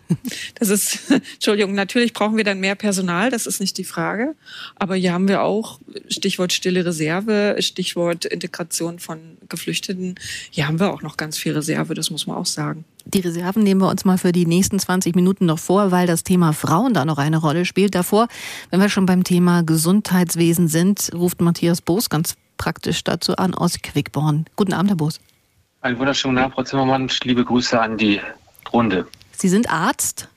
Das 0.55 0.69
ist, 0.69 1.11
Entschuldigung, 1.33 1.73
natürlich 1.73 2.13
brauchen 2.13 2.37
wir 2.37 2.43
dann 2.43 2.59
mehr 2.59 2.75
Personal. 2.75 3.29
Das 3.29 3.45
ist 3.45 3.59
nicht 3.59 3.77
die 3.77 3.83
Frage. 3.83 4.35
Aber 4.75 4.95
hier 4.95 5.13
haben 5.13 5.27
wir 5.27 5.43
auch 5.43 5.79
Stichwort 6.07 6.53
stille 6.53 6.85
Reserve, 6.85 7.55
Stichwort 7.59 8.25
Integration 8.25 8.99
von 8.99 9.19
Geflüchteten. 9.47 10.15
Hier 10.49 10.67
haben 10.67 10.79
wir 10.79 10.91
auch 10.91 11.01
noch 11.01 11.17
ganz 11.17 11.37
viel 11.37 11.53
Reserve. 11.53 11.93
Das 11.93 12.09
muss 12.09 12.25
man 12.25 12.35
auch 12.35 12.45
sagen. 12.45 12.85
Die 13.05 13.19
Reserven 13.19 13.63
nehmen 13.63 13.81
wir 13.81 13.89
uns 13.89 14.05
mal 14.05 14.17
für 14.17 14.31
die 14.31 14.45
nächsten 14.45 14.79
20 14.79 15.15
Minuten 15.15 15.45
noch 15.45 15.59
vor, 15.59 15.91
weil 15.91 16.07
das 16.07 16.23
Thema 16.23 16.53
Frauen 16.53 16.93
da 16.93 17.05
noch 17.05 17.17
eine 17.17 17.37
Rolle 17.37 17.65
spielt. 17.65 17.95
Davor, 17.95 18.27
wenn 18.71 18.79
wir 18.79 18.89
schon 18.89 19.05
beim 19.05 19.23
Thema 19.23 19.61
Gesundheitswesen 19.61 20.67
sind, 20.67 21.11
ruft 21.13 21.41
Matthias 21.41 21.81
Boos 21.81 22.09
ganz 22.09 22.35
praktisch 22.57 23.03
dazu 23.03 23.35
an 23.35 23.53
aus 23.53 23.77
Quickborn. 23.81 24.45
Guten 24.55 24.73
Abend, 24.73 24.91
Herr 24.91 24.97
Boos. 24.97 25.19
Einen 25.83 25.99
wunderschönen 25.99 26.37
Abend, 26.37 26.55
Frau 26.55 26.63
Zimmermann. 26.63 27.11
Liebe 27.23 27.43
Grüße 27.43 27.79
an 27.79 27.97
die 27.97 28.21
Runde. 28.71 29.05
Sie 29.33 29.49
sind 29.49 29.69
Arzt? 29.69 30.29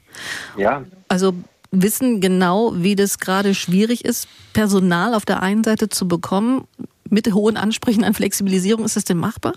Ja. 0.57 0.83
Also 1.07 1.35
wissen 1.71 2.21
genau, 2.21 2.73
wie 2.75 2.97
das 2.97 3.21
gerade 3.21 3.55
schwierig 3.55 4.05
ist, 4.05 4.27
Personal 4.55 5.15
auf 5.15 5.25
der 5.25 5.45
einen 5.45 5.63
Seite 5.63 5.89
zu 5.89 6.09
bekommen, 6.09 6.67
mit 7.09 7.33
hohen 7.33 7.57
Ansprüchen 7.57 8.03
an 8.03 8.13
Flexibilisierung. 8.13 8.85
Ist 8.85 8.97
das 8.97 9.05
denn 9.05 9.19
machbar? 9.19 9.53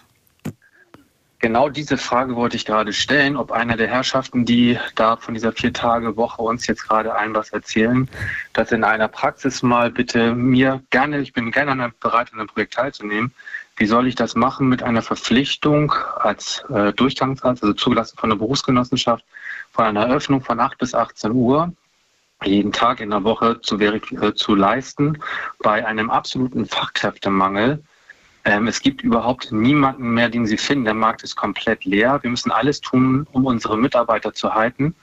Genau 1.40 1.70
diese 1.70 1.98
Frage 1.98 2.36
wollte 2.36 2.58
ich 2.58 2.66
gerade 2.66 2.94
stellen, 2.94 3.36
ob 3.36 3.52
einer 3.52 3.76
der 3.76 3.88
Herrschaften, 3.88 4.46
die 4.46 4.78
da 4.94 5.16
von 5.16 5.34
dieser 5.34 5.54
Vier-Tage-Woche 5.54 6.42
uns 6.42 6.68
jetzt 6.68 6.88
gerade 6.88 7.16
allen 7.16 7.34
was 7.34 7.50
erzählen, 7.50 8.08
das 8.54 8.72
in 8.72 8.84
einer 8.84 9.08
Praxis 9.08 9.64
mal 9.64 9.90
bitte 9.90 10.36
mir 10.36 10.84
gerne, 10.92 11.20
ich 11.20 11.34
bin 11.34 11.52
gerne 11.52 11.94
bereit, 12.00 12.32
an 12.34 12.40
einem 12.40 12.50
Projekt 12.50 12.74
teilzunehmen, 12.74 13.32
wie 13.80 13.88
soll 13.88 14.08
ich 14.08 14.16
das 14.16 14.36
machen 14.36 14.70
mit 14.70 14.84
einer 14.84 15.02
Verpflichtung 15.02 15.92
als 16.18 16.64
äh, 16.70 16.94
Durchgangsarzt, 16.94 17.64
also 17.64 17.74
zugelassen 17.74 18.18
von 18.18 18.30
der 18.30 18.38
Berufsgenossenschaft, 18.38 19.26
von 19.72 19.86
einer 19.86 20.06
Eröffnung 20.06 20.42
von 20.42 20.60
8 20.60 20.78
bis 20.78 20.94
18 20.94 21.32
Uhr 21.32 21.74
jeden 22.44 22.72
Tag 22.72 23.02
in 23.02 23.10
der 23.10 23.24
Woche 23.24 23.60
zu, 23.62 23.80
äh, 23.80 24.34
zu 24.36 24.56
leisten 24.56 25.18
bei 25.60 25.86
einem 25.86 26.12
absoluten 26.12 26.66
Fachkräftemangel 26.66 27.84
ähm, 28.46 28.68
es 28.68 28.82
gibt 28.82 29.02
überhaupt 29.02 29.52
niemanden 29.52 30.14
mehr, 30.14 30.30
den 30.30 30.46
Sie 30.46 30.58
finden. 30.58 30.86
Der 30.86 30.94
Markt 30.94 31.24
ist 31.24 31.36
komplett 31.36 31.86
leer. 31.86 32.20
Wir 32.22 32.30
müssen 32.30 32.52
alles 32.52 32.82
tun, 32.82 33.28
um 33.32 33.46
unsere 33.46 33.78
Mitarbeiter 33.78 34.34
zu 34.34 34.54
halten. 34.54 34.96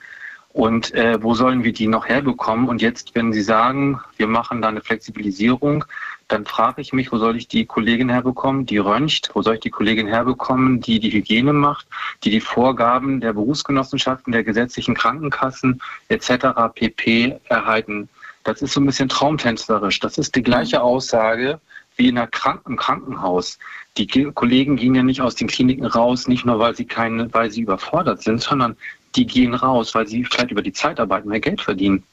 Und 0.49 0.93
äh, 0.95 1.21
wo 1.21 1.35
sollen 1.35 1.63
wir 1.63 1.71
die 1.71 1.87
noch 1.87 2.07
herbekommen? 2.07 2.67
Und 2.67 2.81
jetzt, 2.81 3.13
wenn 3.13 3.31
Sie 3.31 3.43
sagen, 3.43 4.01
wir 4.17 4.27
machen 4.27 4.61
da 4.61 4.69
eine 4.69 4.81
Flexibilisierung, 4.81 5.85
dann 6.27 6.45
frage 6.45 6.81
ich 6.81 6.91
mich, 6.91 7.11
wo 7.11 7.17
soll 7.17 7.37
ich 7.37 7.47
die 7.47 7.65
Kollegin 7.65 8.09
herbekommen, 8.09 8.65
die 8.65 8.77
röntgt? 8.77 9.31
Wo 9.33 9.41
soll 9.41 9.55
ich 9.55 9.61
die 9.61 9.69
Kollegin 9.69 10.07
herbekommen, 10.07 10.81
die 10.81 10.99
die 10.99 11.11
Hygiene 11.11 11.53
macht, 11.53 11.87
die 12.23 12.31
die 12.31 12.41
Vorgaben 12.41 13.21
der 13.21 13.33
Berufsgenossenschaften, 13.33 14.33
der 14.33 14.43
gesetzlichen 14.43 14.93
Krankenkassen 14.93 15.81
etc. 16.09 16.47
pp. 16.75 17.39
erhalten? 17.45 18.09
Das 18.43 18.61
ist 18.61 18.73
so 18.73 18.81
ein 18.81 18.85
bisschen 18.85 19.09
traumtänzerisch. 19.09 19.99
Das 19.99 20.17
ist 20.17 20.35
die 20.35 20.43
gleiche 20.43 20.81
Aussage, 20.81 21.59
wie 21.95 22.09
in 22.09 22.17
einer 22.17 22.27
Krank 22.27 22.61
im 22.67 22.75
Krankenhaus. 22.75 23.57
Die 23.97 24.07
Kollegen 24.07 24.75
gehen 24.75 24.95
ja 24.95 25.03
nicht 25.03 25.21
aus 25.21 25.35
den 25.35 25.47
Kliniken 25.47 25.85
raus, 25.85 26.27
nicht 26.27 26.45
nur 26.45 26.59
weil 26.59 26.75
sie 26.75 26.85
keine, 26.85 27.33
weil 27.33 27.51
sie 27.51 27.61
überfordert 27.61 28.21
sind, 28.21 28.41
sondern 28.41 28.77
die 29.15 29.25
gehen 29.25 29.53
raus, 29.53 29.95
weil 29.95 30.07
sie 30.07 30.23
vielleicht 30.23 30.51
über 30.51 30.61
die 30.61 30.73
Zeitarbeit 30.73 31.25
mehr 31.25 31.39
Geld 31.39 31.61
verdienen. 31.61 32.03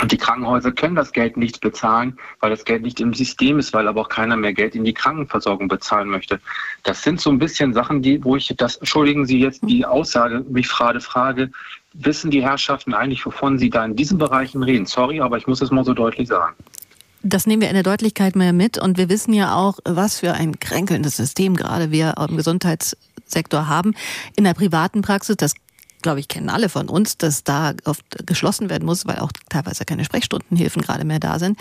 Und 0.00 0.10
die 0.10 0.16
Krankenhäuser 0.16 0.72
können 0.72 0.96
das 0.96 1.12
Geld 1.12 1.36
nicht 1.36 1.60
bezahlen, 1.60 2.18
weil 2.40 2.50
das 2.50 2.64
Geld 2.64 2.82
nicht 2.82 3.00
im 3.00 3.12
System 3.12 3.58
ist, 3.58 3.72
weil 3.72 3.86
aber 3.86 4.00
auch 4.00 4.08
keiner 4.08 4.36
mehr 4.36 4.52
Geld 4.52 4.74
in 4.74 4.84
die 4.84 4.94
Krankenversorgung 4.94 5.68
bezahlen 5.68 6.08
möchte. 6.08 6.40
Das 6.82 7.02
sind 7.02 7.20
so 7.20 7.30
ein 7.30 7.38
bisschen 7.38 7.74
Sachen, 7.74 8.02
die, 8.02 8.22
wo 8.24 8.36
ich 8.36 8.52
das, 8.56 8.76
entschuldigen 8.76 9.26
Sie 9.26 9.38
jetzt 9.38 9.60
die 9.68 9.84
Aussage, 9.84 10.44
mich 10.48 10.68
gerade 10.68 11.00
frage, 11.00 11.50
wissen 11.94 12.30
die 12.30 12.42
Herrschaften 12.42 12.94
eigentlich, 12.94 13.24
wovon 13.26 13.58
sie 13.58 13.70
da 13.70 13.84
in 13.84 13.96
diesen 13.96 14.18
Bereichen 14.18 14.62
reden? 14.62 14.86
Sorry, 14.86 15.20
aber 15.20 15.36
ich 15.36 15.46
muss 15.46 15.60
es 15.60 15.70
mal 15.70 15.84
so 15.84 15.94
deutlich 15.94 16.28
sagen. 16.28 16.54
Das 17.22 17.46
nehmen 17.46 17.62
wir 17.62 17.68
in 17.68 17.74
der 17.74 17.84
Deutlichkeit 17.84 18.34
mehr 18.34 18.52
mit 18.52 18.78
und 18.78 18.98
wir 18.98 19.08
wissen 19.08 19.32
ja 19.32 19.54
auch, 19.54 19.78
was 19.84 20.18
für 20.18 20.32
ein 20.32 20.58
kränkelndes 20.58 21.16
System 21.16 21.54
gerade 21.54 21.92
wir 21.92 22.14
im 22.28 22.36
Gesundheitssektor 22.36 23.68
haben. 23.68 23.94
In 24.34 24.44
der 24.44 24.54
privaten 24.54 25.02
Praxis, 25.02 25.36
das 25.36 25.54
glaube 26.02 26.20
ich, 26.20 26.28
kennen 26.28 26.48
alle 26.48 26.68
von 26.68 26.88
uns, 26.88 27.16
dass 27.16 27.44
da 27.44 27.72
oft 27.84 28.04
geschlossen 28.26 28.70
werden 28.70 28.84
muss, 28.84 29.06
weil 29.06 29.18
auch 29.18 29.32
teilweise 29.48 29.84
keine 29.84 30.04
Sprechstundenhilfen 30.04 30.82
gerade 30.82 31.04
mehr 31.04 31.20
da 31.20 31.38
sind. 31.38 31.58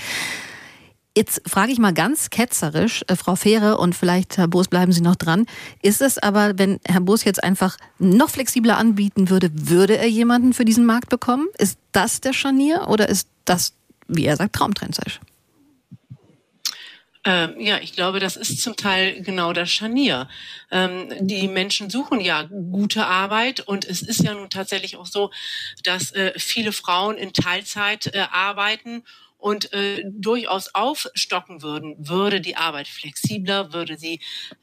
Jetzt 1.16 1.42
frage 1.46 1.74
ich 1.74 1.78
mal 1.78 1.94
ganz 1.94 2.30
ketzerisch, 2.30 3.04
äh, 3.08 3.18
Frau 3.18 3.36
Fähre 3.36 3.78
und 3.78 3.96
vielleicht 3.96 4.38
Herr 4.38 4.48
Boos, 4.48 4.70
bleiben 4.70 4.94
Sie 4.94 5.02
noch 5.02 5.18
dran. 5.18 5.46
Ist 5.82 6.02
es 6.02 6.18
aber, 6.18 6.58
wenn 6.58 6.80
Herr 6.86 7.02
Boos 7.02 7.26
jetzt 7.26 7.44
einfach 7.44 7.78
noch 8.00 8.30
flexibler 8.30 8.78
anbieten 8.78 9.30
würde, 9.30 9.52
würde 9.54 9.98
er 9.98 10.08
jemanden 10.08 10.54
für 10.54 10.64
diesen 10.64 10.86
Markt 10.86 11.10
bekommen? 11.10 11.48
Ist 11.58 11.78
das 11.92 12.22
der 12.22 12.32
Scharnier 12.32 12.88
oder 12.88 13.10
ist 13.10 13.28
das, 13.44 13.74
wie 14.08 14.24
er 14.24 14.38
sagt, 14.38 14.54
traumtrendseisch? 14.56 15.20
Ähm, 17.24 17.59
ja, 17.59 17.78
ich 17.80 17.93
glaube, 17.93 18.19
das 18.19 18.36
ist 18.36 18.61
zum 18.61 18.76
Teil 18.76 19.22
genau 19.22 19.53
das 19.53 19.72
Scharnier. 19.72 20.28
Ähm, 20.72 21.07
die 21.19 21.47
Menschen 21.47 21.91
suchen 21.91 22.19
ja 22.19 22.43
gute 22.43 23.05
Arbeit 23.05 23.59
und 23.61 23.86
es 23.86 24.01
ist 24.01 24.24
ja 24.24 24.34
nun 24.34 24.49
tatsächlich 24.49 24.97
auch 24.97 25.05
so, 25.05 25.30
dass 25.84 26.11
äh, 26.13 26.34
viele 26.38 26.72
Frauen 26.72 27.17
in 27.17 27.32
Teilzeit 27.32 28.07
äh, 28.15 28.26
arbeiten 28.32 29.03
und 29.38 29.72
äh, 29.74 30.03
durchaus 30.05 30.74
aufstocken 30.74 31.61
würden, 31.61 31.95
würde 31.99 32.41
die 32.41 32.55
Arbeit 32.55 32.88
flexibler, 32.88 33.72
würde 33.72 33.97
sie 33.97 34.19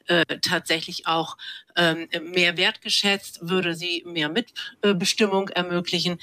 äh, 0.07 0.25
tatsächlich 0.41 1.07
auch 1.07 1.37
mehr 1.75 2.57
wertgeschätzt, 2.57 3.39
würde 3.41 3.73
sie 3.73 4.03
mehr 4.05 4.29
Mitbestimmung 4.29 5.49
ermöglichen. 5.49 6.19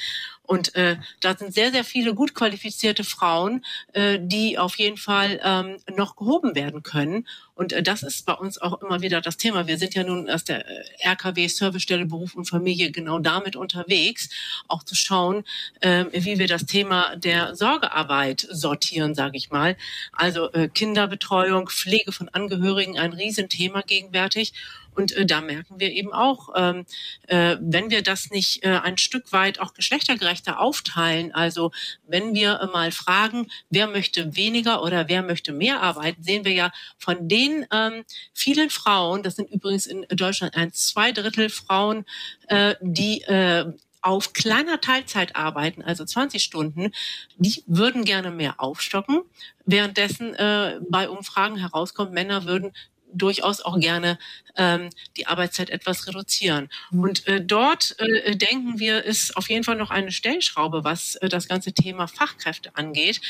Und 0.47 0.75
äh, 0.77 0.97
da 1.21 1.37
sind 1.37 1.53
sehr, 1.53 1.73
sehr 1.73 1.85
viele 1.85 2.15
gut 2.15 2.35
qualifizierte 2.35 3.05
Frauen, 3.05 3.65
äh, 3.93 4.19
die 4.21 4.59
auf 4.59 4.79
jeden 4.79 4.97
Fall 4.97 5.41
ähm, 5.43 5.79
noch 5.97 6.17
gehoben 6.17 6.55
werden 6.55 6.83
können. 6.83 7.27
Und 7.55 7.73
äh, 7.73 7.83
das 7.83 8.03
ist 8.03 8.27
bei 8.27 8.33
uns 8.33 8.59
auch 8.59 8.81
immer 8.81 9.01
wieder 9.01 9.21
das 9.21 9.37
Thema. 9.37 9.67
Wir 9.67 9.79
sind 9.79 9.95
ja 9.95 10.05
nun 10.05 10.31
aus 10.31 10.45
der 10.45 10.67
äh, 10.67 10.85
RKW 11.09 11.49
Servicestelle 11.49 12.07
Beruf 12.07 12.35
und 12.35 12.49
Familie 12.49 12.93
genau 12.93 13.19
damit 13.19 13.57
unterwegs, 13.57 14.29
auch 14.69 14.85
zu 14.85 14.95
schauen, 14.95 15.45
äh, 15.81 16.05
wie 16.13 16.39
wir 16.39 16.47
das 16.47 16.67
Thema 16.67 17.17
der 17.17 17.57
Sorgearbeit 17.57 18.47
sortieren, 18.51 19.15
sage 19.15 19.37
ich 19.37 19.51
mal. 19.51 19.77
Also 20.13 20.53
äh, 20.53 20.69
Kinderbetreuung, 20.69 21.69
Pflege 21.69 22.13
von 22.13 22.29
Angehörigen, 22.29 22.99
ein 22.99 23.13
Riesenthema 23.13 23.83
gegenwärtig. 23.83 24.53
Und 24.97 25.13
äh, 25.13 25.27
da 25.27 25.41
merken 25.41 25.79
wir 25.79 25.93
eben 25.93 26.13
auch, 26.13 26.49
ähm, 26.57 26.87
äh, 27.29 27.57
wenn 27.61 27.91
wir 27.91 28.03
das 28.03 28.31
nicht 28.31 28.65
äh, 28.65 28.81
ein 28.83 28.97
Stück 28.97 29.33
weit 29.33 29.61
auch 29.61 29.75
geschlechtergerechter 29.75 30.59
aufteilen, 30.59 31.33
also 31.33 31.71
wenn 32.07 32.35
wir 32.35 32.61
äh, 32.61 32.67
mal 32.67 32.91
fragen, 32.91 33.49
wer 33.71 33.87
möchte 33.87 34.37
weniger 34.37 34.83
oder 34.83 35.09
wer 35.09 35.23
möchte 35.23 35.53
mehr 35.53 35.83
arbeiten, 35.83 36.23
sehen 36.23 36.45
wir 36.45 36.53
ja 36.53 36.73
von 36.99 37.29
den 37.29 37.67
ähm, 37.71 38.05
vielen 38.33 38.71
Frauen, 38.71 39.23
das 39.23 39.37
sind 39.37 39.51
übrigens 39.51 39.87
in 39.87 40.07
Deutschland 40.09 40.57
ein 40.57 40.73
zwei 40.73 41.13
Drittel 41.13 41.51
Frauen, 41.51 42.07
äh, 42.49 42.75
die 42.81 43.23
äh, 43.23 43.73
auf 44.07 44.33
kleiner 44.33 44.81
Teilzeit 44.81 45.35
arbeiten, 45.35 45.83
also 45.83 46.05
20 46.05 46.43
Stunden, 46.43 46.93
die 47.39 47.65
würden 47.67 48.05
gerne 48.05 48.31
mehr 48.31 48.61
aufstocken. 48.61 49.23
Währenddessen 49.65 50.33
äh, 50.35 50.79
bei 50.89 51.09
Umfragen 51.09 51.57
herauskommt, 51.57 52.13
Männer 52.13 52.45
würden 52.45 52.73
durchaus 53.13 53.61
auch 53.61 53.79
gerne 53.79 54.19
ähm, 54.57 54.91
die 55.17 55.27
Arbeitszeit 55.27 55.71
etwas 55.71 56.07
reduzieren. 56.07 56.69
Mhm. 56.91 57.01
Und 57.01 57.27
äh, 57.27 57.45
dort 57.45 57.97
äh, 57.99 58.37
denken 58.37 58.79
wir, 58.79 59.05
ist 59.05 59.37
auf 59.37 59.49
jeden 59.49 59.65
Fall 59.65 59.77
noch 59.77 59.91
eine 59.91 60.13
Stellschraube, 60.13 60.85
was 60.85 61.17
äh, 61.17 61.29
das 61.29 61.49
ganze 61.49 61.73
Thema 61.73 62.09
Fachkräfte 62.09 62.75
angeht. 62.77 63.21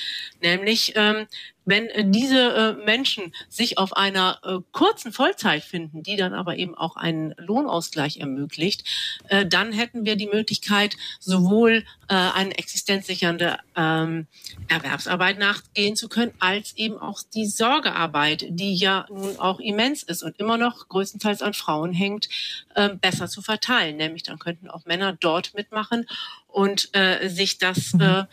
Nämlich, 0.40 0.92
ähm, 0.96 1.26
wenn 1.66 1.88
äh, 1.88 2.04
diese 2.06 2.54
äh, 2.54 2.84
Menschen 2.84 3.34
sich 3.50 3.76
auf 3.76 3.94
einer 3.94 4.38
äh, 4.42 4.58
kurzen 4.72 5.12
Vollzeit 5.12 5.62
finden, 5.62 6.02
die 6.02 6.16
dann 6.16 6.32
aber 6.32 6.56
eben 6.56 6.74
auch 6.74 6.96
einen 6.96 7.34
Lohnausgleich 7.36 8.18
ermöglicht, 8.18 8.84
äh, 9.28 9.44
dann 9.44 9.72
hätten 9.72 10.06
wir 10.06 10.16
die 10.16 10.28
Möglichkeit, 10.28 10.96
sowohl 11.20 11.84
äh, 12.08 12.14
eine 12.14 12.56
existenzsichernde 12.56 13.58
ähm, 13.74 14.28
Erwerbsarbeit 14.68 15.38
nachgehen 15.38 15.96
zu 15.96 16.08
können, 16.08 16.32
als 16.38 16.76
eben 16.76 16.98
auch 16.98 17.20
die 17.34 17.46
Sorgearbeit, 17.46 18.46
die 18.48 18.76
ja 18.76 19.06
nun 19.10 19.38
auch 19.38 19.58
immens 19.58 20.04
ist 20.04 20.22
und 20.22 20.38
immer 20.38 20.56
noch 20.56 20.88
größtenteils 20.88 21.42
an 21.42 21.52
Frauen 21.52 21.92
hängt, 21.92 22.28
äh, 22.74 22.90
besser 22.90 23.26
zu 23.26 23.42
verteilen. 23.42 23.96
Nämlich 23.96 24.22
dann 24.22 24.38
könnten 24.38 24.70
auch 24.70 24.86
Männer 24.86 25.12
dort 25.12 25.54
mitmachen 25.54 26.06
und 26.46 26.90
äh, 26.94 27.28
sich 27.28 27.58
das 27.58 27.92
mhm. 27.92 28.00
äh, 28.00 28.24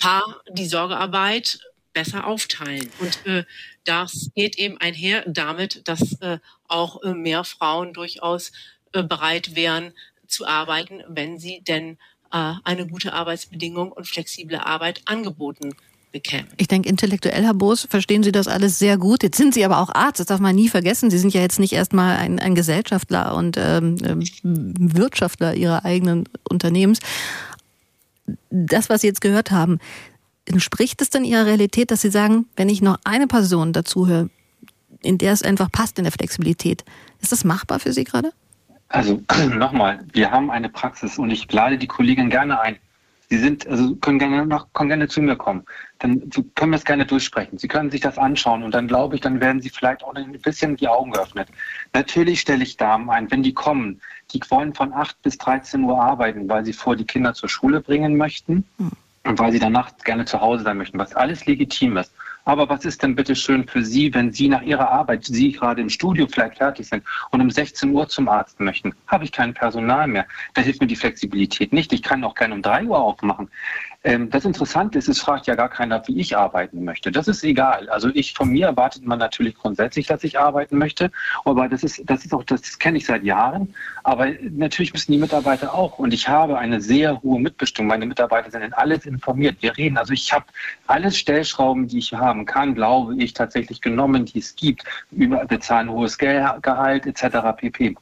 Paar, 0.00 0.42
die 0.50 0.66
Sorgearbeit 0.66 1.60
besser 1.94 2.26
aufteilen. 2.26 2.90
Und 3.00 3.26
äh, 3.26 3.44
das 3.84 4.30
geht 4.34 4.58
eben 4.58 4.76
einher 4.78 5.24
damit, 5.26 5.88
dass 5.88 6.20
äh, 6.20 6.38
auch 6.68 7.02
äh, 7.02 7.14
mehr 7.14 7.44
Frauen 7.44 7.94
durchaus 7.94 8.52
äh, 8.92 9.02
bereit 9.02 9.56
wären 9.56 9.92
zu 10.26 10.46
arbeiten, 10.46 11.02
wenn 11.08 11.38
sie 11.38 11.62
denn 11.66 11.96
äh, 12.32 12.54
eine 12.64 12.86
gute 12.86 13.12
Arbeitsbedingung 13.12 13.92
und 13.92 14.06
flexible 14.06 14.58
Arbeit 14.58 15.02
angeboten 15.06 15.74
bekämen. 16.14 16.46
Ich 16.56 16.68
denke, 16.68 16.88
intellektuell, 16.88 17.42
Herr 17.42 17.54
Boos, 17.54 17.86
verstehen 17.90 18.22
Sie 18.22 18.32
das 18.32 18.48
alles 18.48 18.78
sehr 18.78 18.96
gut. 18.96 19.22
Jetzt 19.22 19.36
sind 19.36 19.52
Sie 19.52 19.64
aber 19.64 19.80
auch 19.80 19.90
Arzt, 19.92 20.20
das 20.20 20.26
darf 20.26 20.40
man 20.40 20.54
nie 20.54 20.68
vergessen. 20.68 21.10
Sie 21.10 21.18
sind 21.18 21.34
ja 21.34 21.40
jetzt 21.40 21.58
nicht 21.58 21.72
erstmal 21.72 22.16
ein, 22.16 22.38
ein 22.38 22.54
Gesellschaftler 22.54 23.34
und 23.34 23.56
ähm, 23.58 23.96
ähm 24.04 24.22
Wirtschaftler 24.78 25.54
Ihrer 25.54 25.84
eigenen 25.84 26.28
Unternehmens. 26.48 27.00
Das, 28.50 28.88
was 28.88 29.02
Sie 29.02 29.08
jetzt 29.08 29.20
gehört 29.20 29.50
haben, 29.50 29.80
entspricht 30.46 31.00
es 31.00 31.10
denn 31.10 31.24
Ihrer 31.24 31.46
Realität, 31.46 31.90
dass 31.90 32.02
Sie 32.02 32.10
sagen, 32.10 32.46
wenn 32.56 32.68
ich 32.68 32.82
noch 32.82 32.98
eine 33.04 33.26
Person 33.26 33.72
dazu 33.72 34.06
höre, 34.06 34.28
in 35.02 35.18
der 35.18 35.32
es 35.32 35.42
einfach 35.42 35.70
passt 35.70 35.98
in 35.98 36.04
der 36.04 36.12
Flexibilität, 36.12 36.84
ist 37.20 37.32
das 37.32 37.44
machbar 37.44 37.80
für 37.80 37.92
Sie 37.92 38.04
gerade? 38.04 38.32
Also 38.88 39.22
nochmal, 39.56 40.04
wir 40.12 40.30
haben 40.30 40.50
eine 40.50 40.68
Praxis 40.68 41.18
und 41.18 41.30
ich 41.30 41.50
lade 41.52 41.78
die 41.78 41.86
Kollegin 41.86 42.30
gerne 42.30 42.60
ein. 42.60 42.76
Sie 43.30 43.38
sind, 43.38 43.66
also 43.66 43.96
können 43.96 44.18
gerne 44.18 44.46
noch, 44.46 44.70
können 44.74 44.90
gerne 44.90 45.08
zu 45.08 45.22
mir 45.22 45.34
kommen. 45.34 45.64
Dann 45.98 46.28
können 46.54 46.72
wir 46.72 46.76
es 46.76 46.84
gerne 46.84 47.06
durchsprechen. 47.06 47.58
Sie 47.58 47.68
können 47.68 47.90
sich 47.90 48.02
das 48.02 48.18
anschauen 48.18 48.62
und 48.62 48.74
dann 48.74 48.86
glaube 48.86 49.14
ich, 49.14 49.22
dann 49.22 49.40
werden 49.40 49.62
Sie 49.62 49.70
vielleicht 49.70 50.04
auch 50.04 50.14
ein 50.14 50.38
bisschen 50.40 50.76
die 50.76 50.88
Augen 50.88 51.10
geöffnet. 51.10 51.48
Natürlich 51.94 52.40
stelle 52.40 52.62
ich 52.62 52.76
Damen 52.76 53.08
ein, 53.08 53.30
wenn 53.30 53.42
die 53.42 53.54
kommen, 53.54 54.00
die 54.32 54.40
wollen 54.50 54.74
von 54.74 54.92
8 54.92 55.22
bis 55.22 55.38
13 55.38 55.82
Uhr 55.84 56.00
arbeiten, 56.00 56.48
weil 56.48 56.64
sie 56.64 56.74
vor 56.74 56.96
die 56.96 57.06
Kinder 57.06 57.32
zur 57.32 57.48
Schule 57.48 57.80
bringen 57.80 58.16
möchten. 58.16 58.64
Hm 58.76 58.92
weil 59.24 59.52
sie 59.52 59.58
danach 59.58 59.90
gerne 60.04 60.24
zu 60.24 60.40
Hause 60.40 60.64
sein 60.64 60.76
möchten, 60.76 60.98
was 60.98 61.14
alles 61.14 61.46
legitim 61.46 61.96
ist. 61.96 62.12
Aber 62.44 62.68
was 62.68 62.84
ist 62.84 63.02
denn 63.02 63.14
bitte 63.14 63.34
schön 63.34 63.66
für 63.66 63.82
Sie, 63.82 64.12
wenn 64.12 64.32
Sie 64.32 64.48
nach 64.48 64.60
Ihrer 64.60 64.90
Arbeit, 64.90 65.24
Sie 65.24 65.52
gerade 65.52 65.80
im 65.80 65.88
Studio 65.88 66.26
vielleicht 66.26 66.58
fertig 66.58 66.86
sind 66.86 67.02
und 67.30 67.40
um 67.40 67.50
16 67.50 67.90
Uhr 67.90 68.06
zum 68.06 68.28
Arzt 68.28 68.60
möchten? 68.60 68.94
Habe 69.06 69.24
ich 69.24 69.32
kein 69.32 69.54
Personal 69.54 70.06
mehr. 70.06 70.26
Da 70.52 70.60
hilft 70.60 70.80
mir 70.80 70.86
die 70.86 70.96
Flexibilität 70.96 71.72
nicht. 71.72 71.92
Ich 71.94 72.02
kann 72.02 72.22
auch 72.22 72.34
gerne 72.34 72.54
um 72.54 72.60
3 72.60 72.84
Uhr 72.84 72.98
aufmachen. 72.98 73.48
Ähm, 74.04 74.28
das 74.28 74.44
Interessante 74.44 74.98
ist, 74.98 75.08
es 75.08 75.20
fragt 75.20 75.46
ja 75.46 75.54
gar 75.54 75.70
keiner, 75.70 76.06
wie 76.06 76.20
ich 76.20 76.36
arbeiten 76.36 76.84
möchte. 76.84 77.10
Das 77.10 77.26
ist 77.26 77.42
egal. 77.42 77.88
Also 77.88 78.10
ich 78.12 78.34
von 78.34 78.50
mir 78.50 78.66
erwartet 78.66 79.04
man 79.04 79.18
natürlich 79.18 79.54
grundsätzlich, 79.54 80.06
dass 80.06 80.22
ich 80.24 80.38
arbeiten 80.38 80.76
möchte. 80.76 81.10
Aber 81.46 81.68
das 81.68 81.82
ist, 81.82 82.02
das 82.04 82.24
ist 82.24 82.34
auch, 82.34 82.44
das 82.44 82.78
kenne 82.78 82.98
ich 82.98 83.06
seit 83.06 83.24
Jahren. 83.24 83.74
Aber 84.02 84.26
natürlich 84.50 84.92
müssen 84.92 85.12
die 85.12 85.18
Mitarbeiter 85.18 85.72
auch. 85.74 85.98
Und 85.98 86.12
ich 86.12 86.28
habe 86.28 86.58
eine 86.58 86.82
sehr 86.82 87.22
hohe 87.22 87.40
Mitbestimmung. 87.40 87.88
Meine 87.88 88.04
Mitarbeiter 88.04 88.50
sind 88.50 88.62
in 88.62 88.74
alles 88.74 89.06
informiert. 89.06 89.56
Wir 89.60 89.76
reden. 89.76 89.96
Also 89.96 90.12
ich 90.12 90.32
habe 90.32 90.44
alles 90.86 91.16
Stellschrauben, 91.16 91.88
die 91.88 91.98
ich 91.98 92.12
haben 92.12 92.44
kann, 92.44 92.74
glaube 92.74 93.16
ich, 93.16 93.32
tatsächlich 93.32 93.80
genommen, 93.80 94.26
die 94.26 94.38
es 94.38 94.54
gibt. 94.54 94.84
Über 95.12 95.46
bezahlen 95.46 95.88
hohes 95.90 96.18
Gehalt 96.18 97.06
etc. 97.06 97.56
pp. 97.56 97.96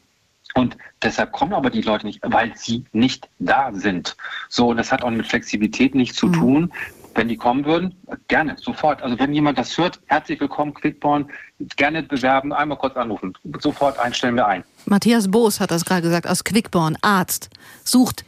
Und 0.55 0.77
deshalb 1.03 1.33
kommen 1.33 1.55
aber 1.55 1.71
die 1.71 1.83
Leute 1.83 2.07
nicht, 2.07 2.21
weil 2.23 2.55
sie 2.57 2.85
nicht 2.93 3.29
da 3.39 3.73
sind. 3.73 4.17
So, 4.49 4.69
und 4.69 4.77
das 4.77 4.93
hat 4.93 5.03
auch 5.03 5.11
mit 5.11 5.27
Flexibilität 5.27 5.95
nichts 5.95 6.17
zu 6.17 6.27
mhm. 6.27 6.33
tun. 6.33 6.73
Wenn 7.15 7.29
die 7.29 7.37
kommen 7.37 7.65
würden, 7.65 7.95
gerne, 8.29 8.57
sofort. 8.59 9.03
Also 9.03 9.19
wenn 9.19 9.35
jemand 9.35 9.59
das 9.59 9.77
hört, 9.77 10.01
herzlich 10.07 10.41
willkommen, 10.41 10.73
Quickborn, 10.73 11.31
gerne 11.77 12.03
bewerben, 12.03 12.53
einmal 12.53 12.79
kurz 12.79 12.97
anrufen. 12.97 13.35
Sofort 13.61 13.99
einstellen 13.99 14.35
wir 14.37 14.47
ein. 14.47 14.65
Matthias 14.87 15.31
Boos 15.31 15.61
hat 15.61 15.71
das 15.71 15.85
gerade 15.85 16.03
gesagt, 16.03 16.27
aus 16.27 16.45
Quickborn, 16.45 16.97
Arzt, 17.03 17.51
sucht. 17.85 18.25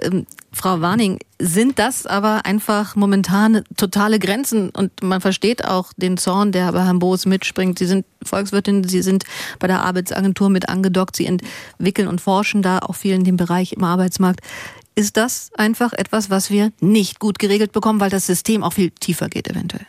Ähm, 0.00 0.26
Frau 0.54 0.80
Warning, 0.82 1.18
sind 1.38 1.78
das 1.78 2.06
aber 2.06 2.44
einfach 2.44 2.94
momentan 2.94 3.64
totale 3.76 4.18
Grenzen 4.18 4.68
und 4.70 5.02
man 5.02 5.20
versteht 5.20 5.64
auch 5.64 5.92
den 5.96 6.18
Zorn, 6.18 6.52
der 6.52 6.72
bei 6.72 6.84
Herrn 6.84 6.98
Boos 6.98 7.24
mitspringt. 7.24 7.78
Sie 7.78 7.86
sind 7.86 8.04
Volkswirtin, 8.22 8.84
Sie 8.84 9.02
sind 9.02 9.24
bei 9.58 9.66
der 9.66 9.82
Arbeitsagentur 9.82 10.50
mit 10.50 10.68
angedockt, 10.68 11.16
Sie 11.16 11.26
entwickeln 11.26 12.06
und 12.06 12.20
forschen 12.20 12.62
da 12.62 12.80
auch 12.80 12.94
viel 12.94 13.14
in 13.14 13.24
dem 13.24 13.36
Bereich 13.36 13.72
im 13.72 13.82
Arbeitsmarkt. 13.82 14.40
Ist 14.94 15.16
das 15.16 15.50
einfach 15.54 15.92
etwas, 15.92 16.28
was 16.28 16.50
wir 16.50 16.72
nicht 16.80 17.18
gut 17.18 17.38
geregelt 17.38 17.72
bekommen, 17.72 18.00
weil 18.00 18.10
das 18.10 18.26
System 18.26 18.62
auch 18.62 18.74
viel 18.74 18.90
tiefer 18.90 19.28
geht 19.28 19.48
eventuell? 19.48 19.86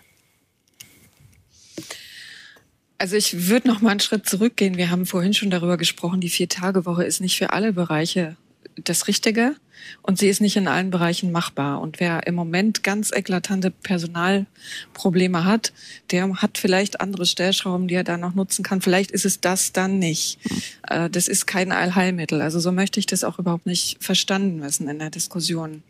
Also 2.97 3.18
ich 3.18 3.49
würde 3.49 3.68
noch 3.68 3.82
mal 3.82 3.89
einen 3.89 3.99
Schritt 3.99 4.28
zurückgehen. 4.28 4.78
Wir 4.78 4.89
haben 4.89 5.06
vorhin 5.06 5.34
schon 5.34 5.49
darüber 5.49 5.76
gesprochen, 5.76 6.22
die 6.22 6.30
Vier-Tage-Woche 6.30 7.04
ist 7.04 7.20
nicht 7.20 7.38
für 7.38 7.51
alle 7.51 7.74
Bereiche 7.74 8.38
das 8.78 9.08
Richtige 9.08 9.58
und 10.01 10.19
sie 10.19 10.27
ist 10.27 10.41
nicht 10.41 10.55
in 10.55 10.67
allen 10.67 10.91
Bereichen 10.91 11.31
machbar. 11.31 11.81
Und 11.81 11.99
wer 11.99 12.27
im 12.27 12.36
Moment 12.36 12.84
ganz 12.84 13.11
eklatante 13.11 13.71
Personalprobleme 13.71 15.45
hat, 15.45 15.73
der 16.11 16.29
hat 16.41 16.57
vielleicht 16.57 17.01
andere 17.01 17.25
Stellschrauben, 17.25 17.88
die 17.88 17.95
er 17.95 18.03
da 18.03 18.17
noch 18.17 18.36
nutzen 18.36 18.63
kann. 18.63 18.81
Vielleicht 18.81 19.11
ist 19.11 19.25
es 19.25 19.41
das 19.41 19.71
dann 19.71 19.99
nicht. 19.99 20.39
Äh, 20.88 21.09
das 21.09 21.27
ist 21.27 21.45
kein 21.45 21.71
Allheilmittel. 21.71 22.41
Also 22.41 22.59
so 22.59 22.71
möchte 22.71 22.99
ich 22.99 23.05
das 23.05 23.23
auch 23.23 23.39
überhaupt 23.39 23.65
nicht 23.65 23.97
verstanden 24.03 24.61
wissen 24.61 24.88
in 24.88 24.99
der 24.99 25.09
Diskussion. 25.09 25.84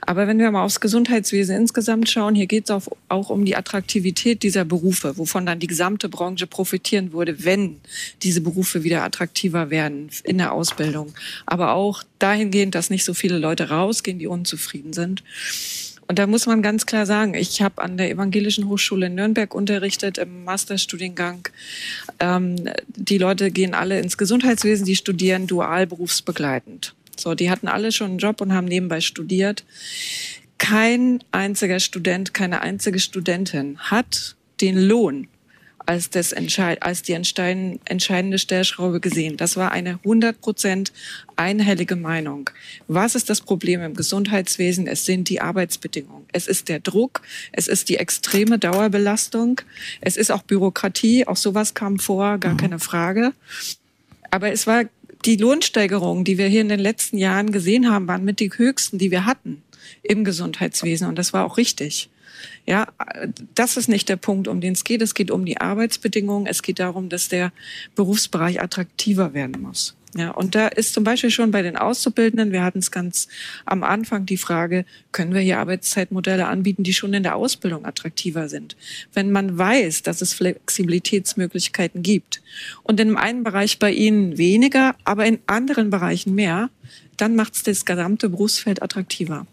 Aber 0.00 0.26
wenn 0.26 0.38
wir 0.38 0.50
mal 0.50 0.64
aufs 0.64 0.80
Gesundheitswesen 0.80 1.56
insgesamt 1.56 2.08
schauen, 2.08 2.34
hier 2.34 2.46
geht 2.46 2.68
es 2.68 2.88
auch 3.08 3.30
um 3.30 3.44
die 3.44 3.56
Attraktivität 3.56 4.42
dieser 4.42 4.64
Berufe, 4.64 5.16
wovon 5.16 5.46
dann 5.46 5.58
die 5.58 5.66
gesamte 5.66 6.08
Branche 6.08 6.46
profitieren 6.46 7.12
würde, 7.12 7.44
wenn 7.44 7.80
diese 8.22 8.40
Berufe 8.40 8.84
wieder 8.84 9.02
attraktiver 9.02 9.70
werden 9.70 10.10
in 10.24 10.38
der 10.38 10.52
Ausbildung. 10.52 11.14
Aber 11.46 11.72
auch 11.72 12.02
dahingehend, 12.18 12.74
dass 12.74 12.90
nicht 12.90 13.04
so 13.04 13.14
viele 13.14 13.38
Leute 13.38 13.70
rausgehen, 13.70 14.18
die 14.18 14.26
unzufrieden 14.26 14.92
sind. 14.92 15.22
Und 16.08 16.18
da 16.18 16.26
muss 16.26 16.46
man 16.46 16.62
ganz 16.62 16.86
klar 16.86 17.04
sagen, 17.04 17.34
ich 17.34 17.60
habe 17.60 17.82
an 17.82 17.98
der 17.98 18.10
Evangelischen 18.10 18.66
Hochschule 18.68 19.06
in 19.06 19.14
Nürnberg 19.14 19.54
unterrichtet 19.54 20.16
im 20.16 20.44
Masterstudiengang. 20.44 21.48
Ähm, 22.18 22.56
die 22.88 23.18
Leute 23.18 23.50
gehen 23.50 23.74
alle 23.74 24.00
ins 24.00 24.16
Gesundheitswesen, 24.16 24.86
die 24.86 24.96
studieren 24.96 25.46
dual 25.46 25.86
berufsbegleitend. 25.86 26.94
So, 27.14 27.34
die 27.34 27.50
hatten 27.50 27.68
alle 27.68 27.92
schon 27.92 28.10
einen 28.10 28.18
Job 28.18 28.40
und 28.40 28.54
haben 28.54 28.66
nebenbei 28.66 29.02
studiert. 29.02 29.64
Kein 30.56 31.22
einziger 31.30 31.78
Student, 31.78 32.32
keine 32.32 32.62
einzige 32.62 33.00
Studentin 33.00 33.78
hat 33.78 34.34
den 34.60 34.80
Lohn 34.80 35.28
als, 35.88 36.10
das 36.10 36.32
Entscheid 36.32 36.82
als 36.82 37.00
die 37.00 37.14
entscheidende 37.14 38.38
Stellschraube 38.38 39.00
gesehen. 39.00 39.38
Das 39.38 39.56
war 39.56 39.72
eine 39.72 39.94
100 40.04 40.38
Prozent 40.38 40.92
einhellige 41.36 41.96
Meinung. 41.96 42.50
Was 42.88 43.14
ist 43.14 43.30
das 43.30 43.40
Problem 43.40 43.80
im 43.80 43.94
Gesundheitswesen? 43.94 44.86
Es 44.86 45.06
sind 45.06 45.30
die 45.30 45.40
Arbeitsbedingungen. 45.40 46.26
Es 46.30 46.46
ist 46.46 46.68
der 46.68 46.80
Druck. 46.80 47.22
Es 47.52 47.68
ist 47.68 47.88
die 47.88 47.96
extreme 47.96 48.58
Dauerbelastung. 48.58 49.62
Es 50.02 50.18
ist 50.18 50.30
auch 50.30 50.42
Bürokratie. 50.42 51.26
Auch 51.26 51.36
sowas 51.36 51.72
kam 51.72 51.98
vor, 51.98 52.36
gar 52.36 52.52
mhm. 52.52 52.58
keine 52.58 52.78
Frage. 52.80 53.32
Aber 54.30 54.52
es 54.52 54.66
war 54.66 54.84
die 55.24 55.36
Lohnsteigerungen, 55.36 56.22
die 56.24 56.36
wir 56.36 56.48
hier 56.48 56.60
in 56.60 56.68
den 56.68 56.80
letzten 56.80 57.16
Jahren 57.16 57.50
gesehen 57.50 57.90
haben, 57.90 58.06
waren 58.08 58.26
mit 58.26 58.40
die 58.40 58.50
höchsten, 58.54 58.98
die 58.98 59.10
wir 59.10 59.24
hatten 59.24 59.62
im 60.02 60.22
Gesundheitswesen. 60.22 61.08
Und 61.08 61.16
das 61.16 61.32
war 61.32 61.46
auch 61.46 61.56
richtig. 61.56 62.10
Ja, 62.66 62.88
das 63.54 63.76
ist 63.76 63.88
nicht 63.88 64.08
der 64.08 64.16
Punkt, 64.16 64.48
um 64.48 64.60
den 64.60 64.74
es 64.74 64.84
geht. 64.84 65.02
Es 65.02 65.14
geht 65.14 65.30
um 65.30 65.44
die 65.44 65.60
Arbeitsbedingungen. 65.60 66.46
Es 66.46 66.62
geht 66.62 66.78
darum, 66.78 67.08
dass 67.08 67.28
der 67.28 67.52
Berufsbereich 67.94 68.60
attraktiver 68.60 69.34
werden 69.34 69.60
muss. 69.62 69.94
Ja, 70.16 70.30
und 70.30 70.54
da 70.54 70.68
ist 70.68 70.94
zum 70.94 71.04
Beispiel 71.04 71.30
schon 71.30 71.50
bei 71.50 71.60
den 71.60 71.76
Auszubildenden, 71.76 72.50
wir 72.50 72.62
hatten 72.62 72.78
es 72.78 72.90
ganz 72.90 73.28
am 73.66 73.84
Anfang 73.84 74.24
die 74.24 74.38
Frage, 74.38 74.86
können 75.12 75.34
wir 75.34 75.42
hier 75.42 75.58
Arbeitszeitmodelle 75.58 76.46
anbieten, 76.46 76.82
die 76.82 76.94
schon 76.94 77.12
in 77.12 77.22
der 77.22 77.36
Ausbildung 77.36 77.84
attraktiver 77.84 78.48
sind? 78.48 78.76
Wenn 79.12 79.30
man 79.30 79.58
weiß, 79.58 80.02
dass 80.02 80.22
es 80.22 80.32
Flexibilitätsmöglichkeiten 80.32 82.02
gibt 82.02 82.42
und 82.82 82.98
in 83.00 83.16
einem 83.16 83.44
Bereich 83.44 83.78
bei 83.78 83.92
Ihnen 83.92 84.38
weniger, 84.38 84.94
aber 85.04 85.26
in 85.26 85.40
anderen 85.46 85.90
Bereichen 85.90 86.34
mehr, 86.34 86.70
dann 87.18 87.36
macht 87.36 87.56
es 87.56 87.62
das 87.62 87.84
gesamte 87.84 88.30
Berufsfeld 88.30 88.82
attraktiver 88.82 89.46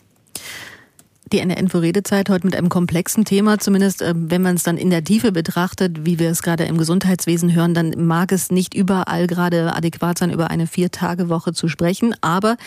die 1.31 1.39
NRN-Redezeit 1.39 2.29
heute 2.29 2.45
mit 2.45 2.55
einem 2.55 2.69
komplexen 2.69 3.25
Thema, 3.25 3.57
zumindest 3.57 4.01
äh, 4.01 4.13
wenn 4.15 4.41
man 4.41 4.55
es 4.55 4.63
dann 4.63 4.77
in 4.77 4.89
der 4.89 5.03
Tiefe 5.03 5.31
betrachtet, 5.31 6.05
wie 6.05 6.19
wir 6.19 6.29
es 6.29 6.43
gerade 6.43 6.65
im 6.65 6.77
Gesundheitswesen 6.77 7.53
hören, 7.53 7.73
dann 7.73 7.93
mag 8.05 8.31
es 8.31 8.51
nicht 8.51 8.73
überall 8.73 9.27
gerade 9.27 9.75
adäquat 9.75 10.19
sein, 10.19 10.31
über 10.31 10.49
eine 10.49 10.67
Vier-Tage-Woche 10.67 11.53
zu 11.53 11.67
sprechen. 11.67 12.15
Aber 12.21 12.57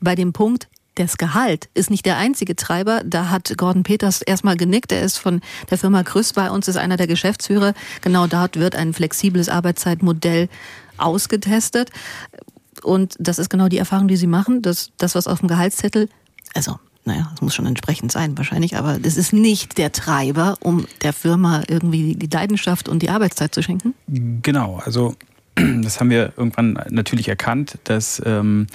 bei 0.00 0.14
dem 0.14 0.32
Punkt, 0.32 0.68
das 0.94 1.18
Gehalt 1.18 1.68
ist 1.74 1.90
nicht 1.90 2.06
der 2.06 2.16
einzige 2.16 2.56
Treiber. 2.56 3.02
Da 3.04 3.28
hat 3.28 3.52
Gordon 3.58 3.82
Peters 3.82 4.22
erstmal 4.22 4.56
genickt. 4.56 4.92
Er 4.92 5.02
ist 5.02 5.18
von 5.18 5.42
der 5.68 5.76
Firma 5.76 6.02
Krüss 6.02 6.32
bei 6.32 6.50
uns, 6.50 6.68
ist 6.68 6.76
einer 6.76 6.96
der 6.96 7.06
Geschäftsführer. 7.06 7.74
Genau 8.00 8.26
dort 8.26 8.58
wird 8.58 8.74
ein 8.74 8.94
flexibles 8.94 9.50
Arbeitszeitmodell 9.50 10.48
ausgetestet. 10.96 11.90
Und 12.82 13.14
das 13.18 13.38
ist 13.38 13.50
genau 13.50 13.68
die 13.68 13.76
Erfahrung, 13.76 14.08
die 14.08 14.16
Sie 14.16 14.26
machen. 14.26 14.62
dass 14.62 14.90
das 14.96 15.14
was 15.14 15.26
auf 15.26 15.40
dem 15.40 15.48
Gehaltszettel, 15.48 16.08
also 16.54 16.78
naja, 17.06 17.30
es 17.34 17.40
muss 17.40 17.54
schon 17.54 17.66
entsprechend 17.66 18.12
sein 18.12 18.36
wahrscheinlich, 18.36 18.76
aber 18.76 18.98
das 18.98 19.16
ist 19.16 19.32
nicht 19.32 19.78
der 19.78 19.92
Treiber, 19.92 20.56
um 20.60 20.86
der 21.02 21.12
Firma 21.12 21.62
irgendwie 21.68 22.14
die 22.16 22.26
Leidenschaft 22.26 22.88
und 22.88 23.00
die 23.02 23.10
Arbeitszeit 23.10 23.54
zu 23.54 23.62
schenken? 23.62 23.94
Genau, 24.08 24.80
also 24.84 25.14
das 25.54 26.00
haben 26.00 26.10
wir 26.10 26.32
irgendwann 26.36 26.78
natürlich 26.90 27.28
erkannt, 27.28 27.78
dass 27.84 28.20
ähm, 28.26 28.66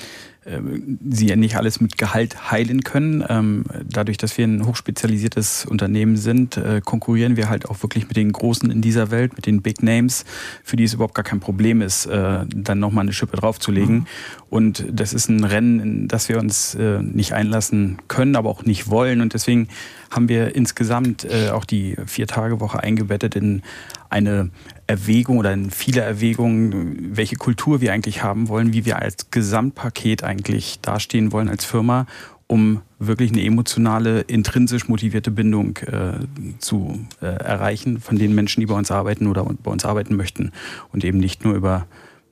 sie 0.44 1.28
ja 1.28 1.36
nicht 1.36 1.56
alles 1.56 1.82
mit 1.82 2.00
Gehalt 2.00 2.52
heilen 2.52 2.84
können. 2.84 3.24
Ähm, 3.30 3.64
dadurch, 3.88 4.18
dass 4.18 4.40
wir 4.40 4.46
ein 4.46 4.66
hochspezialisiertes 4.66 5.68
Unternehmen 5.68 6.18
sind, 6.18 6.58
äh, 6.58 6.82
konkurrieren 6.84 7.36
wir 7.36 7.48
halt 7.48 7.70
auch 7.70 7.84
wirklich 7.84 8.08
mit 8.08 8.18
den 8.18 8.32
Großen 8.32 8.72
in 8.72 8.82
dieser 8.82 9.12
Welt, 9.12 9.36
mit 9.36 9.46
den 9.46 9.62
Big 9.62 9.84
Names, 9.84 10.26
für 10.64 10.78
die 10.78 10.84
es 10.84 10.96
überhaupt 10.96 11.14
gar 11.14 11.24
kein 11.24 11.40
Problem 11.40 11.82
ist, 11.82 12.08
äh, 12.08 12.40
dann 12.48 12.80
nochmal 12.80 13.04
eine 13.04 13.14
Schippe 13.14 13.38
draufzulegen. 13.38 13.96
Mhm. 13.96 14.06
Und 14.50 14.86
das 14.92 15.14
ist 15.14 15.30
ein 15.30 15.44
Rennen, 15.44 15.80
in 15.80 16.08
das 16.08 16.28
wir 16.28 16.40
uns 16.40 16.74
äh, 16.74 17.04
nicht 17.04 17.34
einlassen 17.34 18.00
können, 18.08 18.36
aber 18.36 18.50
auch 18.50 18.66
nicht 18.66 18.90
wollen. 18.90 19.22
Und 19.22 19.36
deswegen 19.36 19.68
haben 20.10 20.28
wir 20.28 20.56
insgesamt 20.56 21.26
auch 21.54 21.64
die 21.64 21.96
Vier-Tage-Woche 22.06 22.84
eingebettet 22.84 23.38
in 23.38 23.62
eine 24.10 24.50
Erwägung 24.92 25.38
oder 25.38 25.54
in 25.54 25.72
viele 25.72 26.02
Erwägungen, 26.02 27.16
welche 27.16 27.38
Kultur 27.38 27.80
wir 27.80 27.94
eigentlich 27.94 28.24
haben 28.24 28.50
wollen, 28.50 28.74
wie 28.74 28.86
wir 28.86 29.00
als 29.00 29.32
Gesamtpaket 29.32 30.24
eigentlich 30.24 30.80
dastehen 30.82 31.32
wollen 31.32 31.48
als 31.48 31.64
Firma, 31.64 32.08
um 32.48 32.82
wirklich 33.00 33.32
eine 33.32 33.44
emotionale, 33.46 34.22
intrinsisch 34.22 34.90
motivierte 34.90 35.32
Bindung 35.32 35.78
äh, 35.78 36.20
zu 36.60 37.00
äh, 37.22 37.26
erreichen 37.26 38.02
von 38.02 38.18
den 38.18 38.36
Menschen, 38.36 38.60
die 38.60 38.66
bei 38.66 38.76
uns 38.76 38.92
arbeiten 38.92 39.28
oder 39.28 39.46
bei 39.46 39.72
uns 39.72 39.86
arbeiten 39.86 40.18
möchten. 40.18 40.52
Und 40.92 41.06
eben 41.06 41.20
nicht 41.20 41.46
nur 41.46 41.56
über 41.56 41.88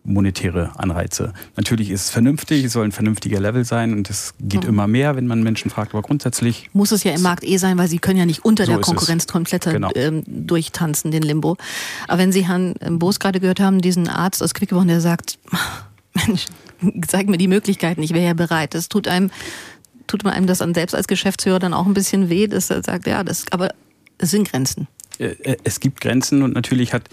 monetäre 0.10 0.72
Anreize. 0.78 1.34
Natürlich 1.56 1.90
ist 1.90 2.06
es 2.06 2.10
vernünftig, 2.10 2.66
es 2.66 2.74
soll 2.74 2.86
ein 2.86 2.92
vernünftiger 2.92 3.40
Level 3.40 3.64
sein 3.64 3.94
und 3.94 4.10
es 4.10 4.34
geht 4.40 4.64
mhm. 4.64 4.70
immer 4.70 4.88
mehr, 4.88 5.16
wenn 5.16 5.28
man 5.28 5.44
Menschen 5.44 5.72
fragt, 5.72 5.94
aber 5.94 6.02
grundsätzlich. 6.02 6.70
Muss 6.74 6.92
es 6.92 7.04
ja 7.04 7.14
im 7.14 7.22
Markt 7.22 7.44
eh 7.44 7.58
sein, 7.58 7.78
weil 7.78 7.88
sie 7.88 8.00
können 8.00 8.18
ja 8.18 8.26
nicht 8.26 8.44
unter 8.44 8.66
so 8.66 8.74
der 8.74 8.82
Konkurrenz 8.82 9.28
komplett 9.28 9.66
genau. 9.66 9.90
ähm, 9.96 10.24
durchtanzen, 10.26 11.12
den 11.12 11.24
Limbo. 11.24 11.58
Aber 12.08 12.20
wenn 12.20 12.32
Sie 12.32 12.48
Herrn 12.48 12.76
ähm, 12.82 13.00
Boos 13.00 13.20
gerade 13.20 13.40
gehört 13.40 13.60
haben, 13.60 13.82
diesen 13.82 14.08
Arzt 14.08 14.44
aus 14.44 14.54
Quickborn, 14.54 14.88
der 14.88 15.02
sagt, 15.02 15.38
Mensch, 16.14 16.46
zeig 17.08 17.30
mir 17.30 17.38
die 17.38 17.48
Möglichkeiten, 17.48 18.02
ich 18.02 18.14
wäre 18.14 18.26
ja 18.26 18.34
bereit. 18.34 18.74
Das 18.74 18.90
tut 18.90 19.08
einem 19.08 19.32
tut 20.08 20.24
man 20.24 20.34
einem 20.34 20.48
das 20.48 20.58
dann 20.58 20.74
selbst 20.74 20.96
als 20.96 21.08
Geschäftsführer 21.08 21.60
dann 21.60 21.74
auch 21.74 21.86
ein 21.86 21.94
bisschen 21.94 22.30
weh, 22.30 22.48
dass 22.48 22.72
er 22.72 22.84
sagt, 22.84 23.06
ja, 23.06 23.24
das, 23.24 23.46
aber 23.52 23.70
es 24.18 24.32
sind 24.32 24.50
Grenzen. 24.50 24.88
Äh, 25.20 25.36
äh, 25.44 25.58
es 25.64 25.80
gibt 25.80 26.02
Grenzen 26.02 26.42
und 26.42 26.54
natürlich 26.54 26.94
hat 26.94 27.10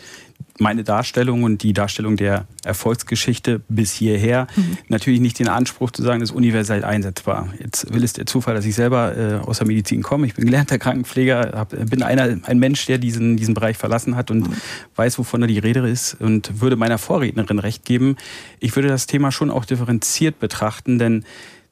meine 0.59 0.85
Darstellung 0.85 1.43
und 1.43 1.63
die 1.63 1.73
Darstellung 1.73 2.17
der 2.17 2.47
Erfolgsgeschichte 2.65 3.61
bis 3.69 3.93
hierher 3.93 4.47
mhm. 4.57 4.79
natürlich 4.89 5.21
nicht 5.21 5.39
den 5.39 5.49
Anspruch 5.49 5.91
zu 5.91 6.03
sagen, 6.03 6.21
das 6.21 6.31
ist 6.31 6.37
universell 6.37 6.85
einsetzbar. 6.85 7.53
Jetzt 7.61 7.93
will 7.93 8.03
es 8.03 8.15
der 8.15 8.27
Zufall, 8.27 8.55
dass 8.55 8.65
ich 8.65 8.75
selber 8.75 9.17
äh, 9.17 9.35
aus 9.47 9.59
der 9.59 9.67
Medizin 9.67 10.03
komme. 10.03 10.27
Ich 10.27 10.35
bin 10.35 10.45
gelernter 10.47 10.79
Krankenpfleger, 10.79 11.53
hab, 11.55 11.71
bin 11.71 12.03
einer, 12.03 12.39
ein 12.43 12.59
Mensch, 12.59 12.87
der 12.87 12.99
diesen, 12.99 13.37
diesen 13.37 13.55
Bereich 13.55 13.77
verlassen 13.77 14.17
hat 14.17 14.31
und 14.31 14.49
mhm. 14.49 14.57
weiß, 14.97 15.19
wovon 15.19 15.43
da 15.43 15.47
die 15.47 15.59
Rede 15.59 15.87
ist 15.89 16.15
und 16.21 16.61
würde 16.61 16.77
meiner 16.77 16.99
Vorrednerin 16.99 17.59
recht 17.59 17.85
geben. 17.85 18.17
Ich 18.59 18.75
würde 18.77 18.89
das 18.89 19.07
Thema 19.07 19.33
schon 19.33 19.51
auch 19.51 19.65
differenziert 19.65 20.39
betrachten, 20.39 20.99
denn 20.99 21.25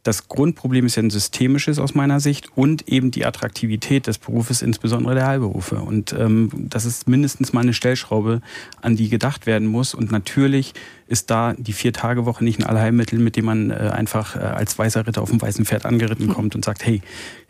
das 0.04 0.28
Grundproblem 0.28 0.84
ist 0.84 0.96
ja 0.96 1.02
ein 1.02 1.08
systemisches 1.10 1.78
aus 1.78 1.94
meiner 1.94 2.20
Sicht 2.20 2.48
und 2.54 2.86
eben 2.88 3.10
die 3.10 3.24
Attraktivität 3.24 4.06
des 4.06 4.18
Berufes, 4.18 4.60
insbesondere 4.60 5.14
der 5.14 5.26
Heilberufe. 5.26 5.76
Und 5.76 6.12
ähm, 6.12 6.50
das 6.52 6.84
ist 6.84 7.08
mindestens 7.08 7.54
mal 7.54 7.62
eine 7.62 7.72
Stellschraube, 7.72 8.42
an 8.82 8.96
die 8.96 9.08
gedacht 9.08 9.46
werden 9.46 9.66
muss. 9.66 9.94
Und 9.94 10.12
natürlich 10.12 10.74
ist 11.08 11.30
da 11.30 11.54
die 11.56 11.72
Vier-Tage-Woche 11.72 12.44
nicht 12.44 12.60
ein 12.60 12.66
Allheilmittel, 12.66 13.18
mit 13.18 13.36
dem 13.36 13.46
man 13.46 13.70
äh, 13.70 13.74
einfach 13.74 14.36
äh, 14.36 14.40
als 14.40 14.78
weißer 14.78 15.06
Ritter 15.06 15.22
auf 15.22 15.30
dem 15.30 15.40
weißen 15.40 15.64
Pferd 15.64 15.86
angeritten 15.86 16.28
kommt 16.28 16.54
und 16.54 16.66
sagt, 16.66 16.84
hey, 16.84 17.00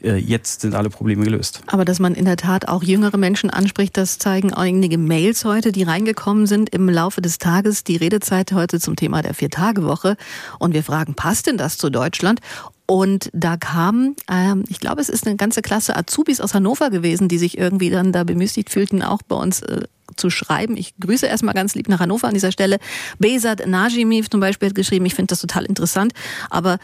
jetzt 0.05 0.61
sind 0.61 0.75
alle 0.75 0.91
Probleme 0.91 1.25
gelöst. 1.25 1.63
Aber 1.67 1.85
dass 1.85 1.99
man 1.99 2.15
in 2.15 2.25
der 2.25 2.37
Tat 2.37 2.69
auch 2.69 2.83
jüngere 2.83 3.17
Menschen 3.17 3.51
anspricht, 3.51 3.97
das 3.97 4.19
zeigen 4.19 4.53
einige 4.53 4.99
Mails 4.99 5.45
heute, 5.45 5.73
die 5.73 5.83
reingekommen 5.83 6.47
sind 6.47 6.71
im 6.71 6.89
Laufe 6.89 7.23
des 7.23 7.39
Tages. 7.39 7.85
Die 7.85 7.97
Redezeit 7.97 8.53
heute 8.53 8.81
zum 8.81 8.97
Thema 8.97 9.23
der 9.23 9.35
Vier-Tage-Woche. 9.35 10.17
Und 10.59 10.75
wir 10.75 10.83
fragen, 10.83 11.15
passt 11.15 11.47
denn 11.47 11.57
das 11.57 11.79
zu 11.79 11.91
Deutschland? 11.91 12.41
Und 12.87 13.31
da 13.33 13.57
kam, 13.57 14.15
ähm, 14.31 14.65
ich 14.69 14.79
glaube, 14.79 15.01
es 15.01 15.09
ist 15.09 15.27
eine 15.27 15.37
ganze 15.37 15.63
Klasse 15.63 15.97
Azubis 15.97 16.41
aus 16.41 16.53
Hannover 16.53 16.91
gewesen, 16.91 17.29
die 17.29 17.39
sich 17.39 17.57
irgendwie 17.57 17.89
dann 17.89 18.13
da 18.13 18.25
bemüßigt 18.25 18.69
fühlten, 18.69 19.03
auch 19.03 19.23
bei 19.23 19.37
uns 19.37 19.63
äh, 19.63 19.83
zu 20.17 20.31
schreiben. 20.31 20.77
Ich 20.77 20.95
grüße 20.99 21.27
erstmal 21.27 21.55
ganz 21.55 21.75
lieb 21.75 21.89
nach 21.89 22.01
Hannover 22.01 22.29
an 22.29 22.35
dieser 22.35 22.53
Stelle. 22.53 22.79
Besat 23.19 23.67
Najimi 23.67 24.25
zum 24.29 24.41
Beispiel 24.41 24.69
hat 24.69 24.75
geschrieben, 24.75 25.07
ich 25.07 25.15
finde 25.15 25.29
das 25.29 25.41
total 25.41 25.65
interessant, 25.65 26.13
aber 26.51 26.79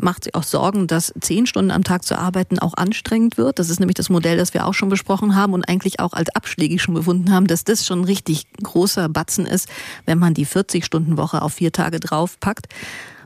macht 0.00 0.24
sich 0.24 0.34
auch 0.34 0.42
Sorgen, 0.42 0.86
dass 0.86 1.12
zehn 1.20 1.46
Stunden 1.46 1.70
am 1.70 1.84
Tag 1.84 2.04
zu 2.04 2.18
arbeiten 2.18 2.58
auch 2.58 2.74
anstrengend 2.74 3.36
wird. 3.38 3.58
Das 3.58 3.70
ist 3.70 3.80
nämlich 3.80 3.94
das 3.94 4.08
Modell, 4.08 4.36
das 4.36 4.54
wir 4.54 4.66
auch 4.66 4.74
schon 4.74 4.88
besprochen 4.88 5.34
haben 5.34 5.54
und 5.54 5.68
eigentlich 5.68 6.00
auch 6.00 6.12
als 6.12 6.30
abschlägig 6.30 6.82
schon 6.82 6.94
befunden 6.94 7.32
haben, 7.32 7.46
dass 7.46 7.64
das 7.64 7.86
schon 7.86 8.00
ein 8.00 8.04
richtig 8.04 8.46
großer 8.62 9.08
Batzen 9.08 9.46
ist, 9.46 9.68
wenn 10.06 10.18
man 10.18 10.34
die 10.34 10.46
40-Stunden-Woche 10.46 11.42
auf 11.42 11.54
vier 11.54 11.72
Tage 11.72 12.00
draufpackt. 12.00 12.66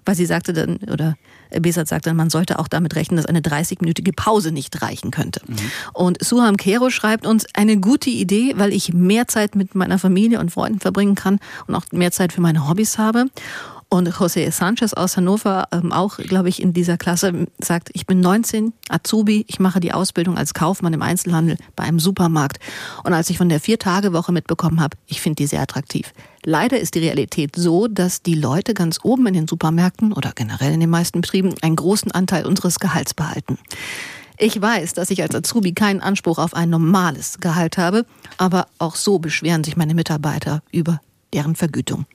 Weil 0.04 0.14
sie 0.14 0.26
sagte 0.26 0.52
dann, 0.52 0.76
oder 0.76 1.16
Besat 1.50 1.88
sagt 1.88 2.06
dann, 2.06 2.16
man 2.16 2.30
sollte 2.30 2.58
auch 2.58 2.68
damit 2.68 2.96
rechnen, 2.96 3.16
dass 3.16 3.26
eine 3.26 3.40
30-minütige 3.40 4.14
Pause 4.14 4.52
nicht 4.52 4.82
reichen 4.82 5.10
könnte. 5.10 5.40
Mhm. 5.46 5.56
Und 5.92 6.24
Suham 6.24 6.56
Kero 6.56 6.90
schreibt 6.90 7.26
uns, 7.26 7.46
eine 7.54 7.78
gute 7.78 8.10
Idee, 8.10 8.54
weil 8.56 8.72
ich 8.72 8.92
mehr 8.92 9.28
Zeit 9.28 9.54
mit 9.54 9.74
meiner 9.74 9.98
Familie 9.98 10.40
und 10.40 10.50
Freunden 10.50 10.80
verbringen 10.80 11.14
kann 11.14 11.38
und 11.66 11.74
auch 11.74 11.84
mehr 11.92 12.12
Zeit 12.12 12.32
für 12.32 12.40
meine 12.40 12.68
Hobbys 12.68 12.98
habe. 12.98 13.26
Und 13.88 14.08
José 14.08 14.50
Sanchez 14.50 14.94
aus 14.94 15.16
Hannover, 15.16 15.68
ähm, 15.70 15.92
auch, 15.92 16.16
glaube 16.16 16.48
ich, 16.48 16.60
in 16.60 16.72
dieser 16.72 16.96
Klasse, 16.96 17.46
sagt, 17.58 17.90
ich 17.92 18.04
bin 18.04 18.20
19, 18.20 18.72
Azubi, 18.88 19.44
ich 19.46 19.60
mache 19.60 19.78
die 19.78 19.92
Ausbildung 19.92 20.36
als 20.36 20.54
Kaufmann 20.54 20.92
im 20.92 21.02
Einzelhandel 21.02 21.56
bei 21.76 21.84
einem 21.84 22.00
Supermarkt. 22.00 22.58
Und 23.04 23.12
als 23.12 23.30
ich 23.30 23.38
von 23.38 23.48
der 23.48 23.60
Vier-Tage-Woche 23.60 24.32
mitbekommen 24.32 24.80
habe, 24.80 24.96
ich 25.06 25.20
finde 25.20 25.36
die 25.36 25.46
sehr 25.46 25.60
attraktiv. 25.60 26.12
Leider 26.48 26.78
ist 26.78 26.94
die 26.94 27.00
Realität 27.00 27.56
so, 27.56 27.88
dass 27.88 28.22
die 28.22 28.36
Leute 28.36 28.72
ganz 28.72 29.00
oben 29.02 29.26
in 29.26 29.34
den 29.34 29.48
Supermärkten 29.48 30.12
oder 30.12 30.30
generell 30.32 30.72
in 30.72 30.78
den 30.78 30.88
meisten 30.88 31.20
Betrieben 31.20 31.52
einen 31.60 31.74
großen 31.74 32.12
Anteil 32.12 32.46
unseres 32.46 32.78
Gehalts 32.78 33.14
behalten. 33.14 33.58
Ich 34.38 34.62
weiß, 34.62 34.92
dass 34.92 35.10
ich 35.10 35.22
als 35.22 35.34
Azubi 35.34 35.72
keinen 35.72 36.00
Anspruch 36.00 36.38
auf 36.38 36.54
ein 36.54 36.70
normales 36.70 37.40
Gehalt 37.40 37.78
habe, 37.78 38.06
aber 38.38 38.68
auch 38.78 38.94
so 38.94 39.18
beschweren 39.18 39.64
sich 39.64 39.76
meine 39.76 39.94
Mitarbeiter 39.94 40.62
über 40.70 41.00
deren 41.34 41.56
Vergütung. 41.56 42.06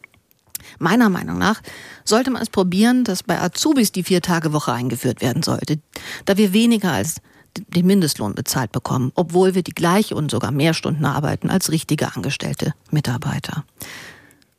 Meiner 0.80 1.10
Meinung 1.10 1.38
nach 1.38 1.62
sollte 2.06 2.32
man 2.32 2.42
es 2.42 2.50
probieren, 2.50 3.04
dass 3.04 3.24
bei 3.24 3.38
Azubis 3.38 3.92
die 3.92 4.04
Vier-Tage-Woche 4.04 4.72
eingeführt 4.72 5.20
werden 5.20 5.44
sollte, 5.44 5.80
da 6.24 6.38
wir 6.38 6.54
weniger 6.54 6.94
als 6.94 7.18
den 7.58 7.86
Mindestlohn 7.86 8.34
bezahlt 8.34 8.72
bekommen, 8.72 9.12
obwohl 9.16 9.56
wir 9.56 9.64
die 9.64 9.76
gleiche 9.76 10.16
und 10.16 10.32
sogar 10.32 10.52
mehr 10.52 10.74
Stunden 10.74 11.04
arbeiten 11.04 11.50
als 11.50 11.70
richtige 11.70 12.16
angestellte 12.16 12.74
Mitarbeiter. 12.92 13.66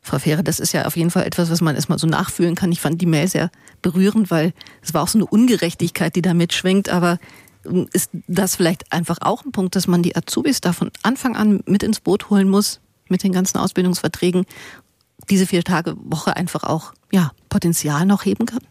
Frau 0.05 0.19
Fähre, 0.19 0.43
das 0.43 0.59
ist 0.59 0.73
ja 0.73 0.85
auf 0.85 0.97
jeden 0.97 1.13
Fall 1.13 1.25
etwas, 1.25 1.49
was 1.49 1.61
man 1.61 1.77
erstmal 1.77 1.99
so 1.99 2.09
nachfühlen 2.09 2.57
kann. 2.57 2.73
Ich 2.73 2.81
fand 2.81 3.01
die 3.01 3.07
Mail 3.07 3.29
sehr 3.29 3.51
berührend, 3.83 4.33
weil 4.33 4.53
es 4.83 4.93
war 4.93 5.03
auch 5.03 5.09
so 5.09 5.17
eine 5.17 5.27
Ungerechtigkeit, 5.27 6.17
die 6.17 6.23
da 6.23 6.35
mitschwingt. 6.35 6.89
Aber 6.89 7.21
ähm, 7.65 7.89
ist 7.93 8.11
das 8.27 8.57
vielleicht 8.57 8.93
einfach 8.93 9.19
auch 9.21 9.45
ein 9.45 9.53
Punkt, 9.53 9.77
dass 9.77 9.87
man 9.87 10.03
die 10.03 10.17
Azubis 10.17 10.61
da 10.61 10.73
von 10.73 10.91
Anfang 11.05 11.37
an 11.37 11.63
mit 11.67 11.85
ins 11.85 12.01
Boot 12.01 12.31
holen 12.31 12.51
muss, 12.51 12.81
mit 13.09 13.23
den 13.23 13.33
ganzen 13.33 13.59
Ausbildungsverträgen 13.59 14.45
diese 15.31 15.47
vier 15.47 15.63
Tage 15.63 15.95
Woche 15.99 16.37
einfach 16.37 16.65
auch 16.65 16.95
ja, 17.13 17.31
Potenzial 17.49 18.05
noch 18.05 18.25
heben 18.25 18.45
kann? 18.45 18.67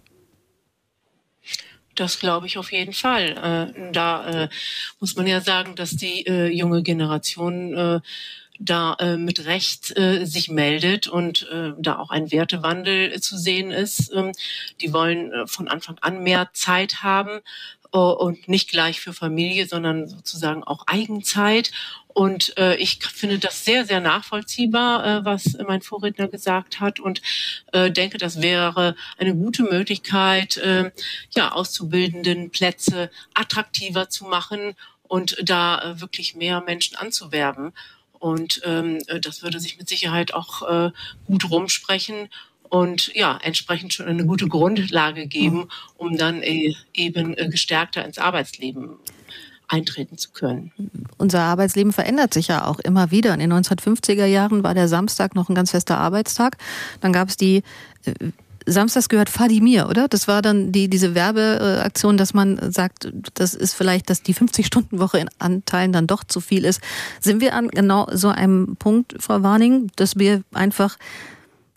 Das 1.96 2.20
glaube 2.20 2.48
ich 2.48 2.58
auf 2.58 2.74
jeden 2.74 2.94
Fall. 2.94 3.74
Äh, 3.78 3.92
da 3.94 4.44
äh, 4.44 4.50
muss 5.00 5.16
man 5.16 5.28
ja 5.28 5.40
sagen, 5.40 5.76
dass 5.76 5.92
die 5.92 6.26
äh, 6.28 6.48
junge 6.48 6.84
Generation 6.84 8.02
da 8.64 8.96
äh, 9.00 9.18
mit 9.18 9.46
Recht 9.46 9.98
äh, 9.98 10.26
sich 10.26 10.50
meldet 10.50 11.08
und 11.08 11.50
äh, 11.52 11.74
da 11.78 11.98
auch 11.98 12.12
ein 12.12 12.32
Wertewandel 12.32 13.20
zu 13.20 13.38
sehen 13.38 13.72
ist. 13.72 14.12
Ähm, 14.14 14.32
die 14.82 14.94
wollen 14.94 15.32
äh, 15.32 15.48
von 15.48 15.68
Anfang 15.68 15.98
an 16.02 16.24
mehr 16.24 16.50
Zeit 16.54 17.02
haben 17.02 17.40
äh, 17.92 17.98
und 17.98 18.48
nicht 18.48 18.70
gleich 18.70 19.02
für 19.02 19.14
Familie, 19.14 19.66
sondern 19.66 20.08
sozusagen 20.08 20.64
auch 20.64 20.86
Eigenzeit. 20.88 21.72
Und 22.08 22.58
äh, 22.58 22.76
ich 22.76 23.00
finde 23.04 23.40
das 23.40 23.66
sehr, 23.66 23.86
sehr 23.86 24.02
nachvollziehbar, 24.02 25.06
äh, 25.06 25.26
was 25.26 25.58
mein 25.66 25.82
Vorredner 25.82 26.28
gesagt 26.28 26.80
hat 26.80 27.00
und 27.00 27.22
äh, 27.72 27.90
denke, 27.90 28.18
das 28.18 28.42
wäre 28.42 28.96
eine 29.18 29.34
gute 29.34 29.64
Möglichkeit, 29.64 30.58
äh, 30.58 30.92
ja, 31.36 31.54
auszubildenden 31.54 32.52
Plätze 32.52 33.10
attraktiver 33.34 34.10
zu 34.10 34.26
machen 34.26 34.76
und 35.08 35.38
da 35.42 35.82
äh, 35.82 36.02
wirklich 36.02 36.36
mehr 36.36 36.62
Menschen 36.62 36.98
anzuwerben. 36.98 37.74
Und 38.22 38.62
ähm, 38.64 39.00
äh, 39.08 39.20
das 39.20 39.44
würde 39.44 39.60
sich 39.60 39.78
mit 39.78 39.90
Sicherheit 39.90 40.34
auch 40.34 40.62
äh, 40.62 40.92
gut 41.26 41.50
rumsprechen 41.50 42.30
und 42.70 43.14
ja, 43.16 43.38
entsprechend 43.42 43.94
schon 43.94 44.06
eine 44.06 44.26
gute 44.26 44.48
Grundlage 44.48 45.28
geben, 45.28 45.68
um 45.98 46.18
dann 46.18 46.42
äh, 46.42 46.74
eben 46.94 47.38
äh, 47.38 47.50
gestärkter 47.50 48.06
ins 48.06 48.18
Arbeitsleben 48.18 48.92
eintreten 49.68 50.18
zu 50.18 50.32
können. 50.32 50.72
Unser 51.18 51.42
Arbeitsleben 51.42 51.92
verändert 51.92 52.34
sich 52.34 52.48
ja 52.48 52.66
auch 52.66 52.80
immer 52.80 53.12
wieder. 53.12 53.34
In 53.34 53.40
den 53.42 53.52
1950er 53.52 54.26
Jahren 54.26 54.64
war 54.64 54.74
der 54.74 54.88
Samstag 54.88 55.36
noch 55.36 55.50
ein 55.50 55.56
ganz 55.56 55.72
fester 55.72 55.98
Arbeitstag. 55.98 56.58
Dann 57.02 57.12
gab 57.12 57.28
es 57.28 57.38
die 57.38 57.64
äh, 58.06 58.14
Samstags 58.66 59.10
gehört 59.10 59.30
Fadimir, 59.30 59.90
oder? 59.90 60.08
Das 60.08 60.28
war 60.28 60.42
dann 60.42 60.72
die, 60.72 60.90
diese 60.90 61.16
Werbeaktion, 61.16 62.18
dass 62.18 62.34
man 62.34 62.72
sagt, 62.72 63.12
das 63.34 63.54
ist 63.54 63.74
vielleicht, 63.74 64.10
dass 64.10 64.24
die 64.24 64.36
50-Stunden-Woche 64.36 65.20
in 65.20 65.30
Anteilen 65.40 65.92
dann 65.92 66.08
doch 66.08 66.24
zu 66.24 66.40
viel 66.42 66.66
ist. 66.66 66.82
Sind 67.20 67.42
wir 67.42 67.56
an 67.56 67.70
genau 67.70 68.08
so 68.12 68.30
einem 68.30 68.76
Punkt, 68.78 69.16
Frau 69.20 69.44
Warning, 69.44 69.92
dass 69.96 70.18
wir 70.18 70.44
einfach 70.54 70.98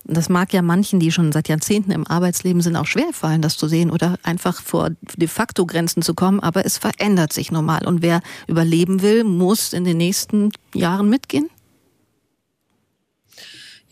das 0.07 0.29
mag 0.29 0.53
ja 0.53 0.61
manchen, 0.61 0.99
die 0.99 1.11
schon 1.11 1.31
seit 1.31 1.49
Jahrzehnten 1.49 1.91
im 1.91 2.05
Arbeitsleben 2.05 2.61
sind, 2.61 2.75
auch 2.75 2.85
schwerfallen, 2.85 3.41
das 3.41 3.57
zu 3.57 3.67
sehen 3.67 3.89
oder 3.89 4.17
einfach 4.21 4.61
vor 4.61 4.91
de 5.17 5.27
facto 5.27 5.65
Grenzen 5.65 6.03
zu 6.03 6.13
kommen. 6.13 6.39
Aber 6.39 6.65
es 6.65 6.77
verändert 6.77 7.33
sich 7.33 7.51
normal. 7.51 7.87
Und 7.87 8.01
wer 8.01 8.21
überleben 8.47 9.01
will, 9.01 9.23
muss 9.23 9.73
in 9.73 9.83
den 9.83 9.97
nächsten 9.97 10.51
Jahren 10.73 11.09
mitgehen? 11.09 11.49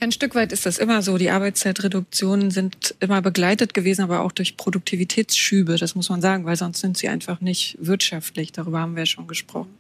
Ein 0.04 0.12
Stück 0.12 0.36
weit 0.36 0.52
ist 0.52 0.66
das 0.66 0.80
immer 0.80 1.02
so. 1.02 1.18
Die 1.18 1.30
Arbeitszeitreduktionen 1.30 2.52
sind 2.52 2.94
immer 3.00 3.22
begleitet 3.22 3.74
gewesen, 3.74 4.02
aber 4.02 4.20
auch 4.20 4.34
durch 4.34 4.58
Produktivitätsschübe, 4.58 5.78
das 5.78 5.96
muss 5.96 6.10
man 6.10 6.20
sagen, 6.20 6.44
weil 6.44 6.58
sonst 6.58 6.82
sind 6.82 6.98
sie 6.98 7.08
einfach 7.08 7.40
nicht 7.40 7.78
wirtschaftlich. 7.80 8.52
Darüber 8.52 8.82
haben 8.82 8.98
wir 8.98 9.06
schon 9.06 9.28
gesprochen. 9.28 9.78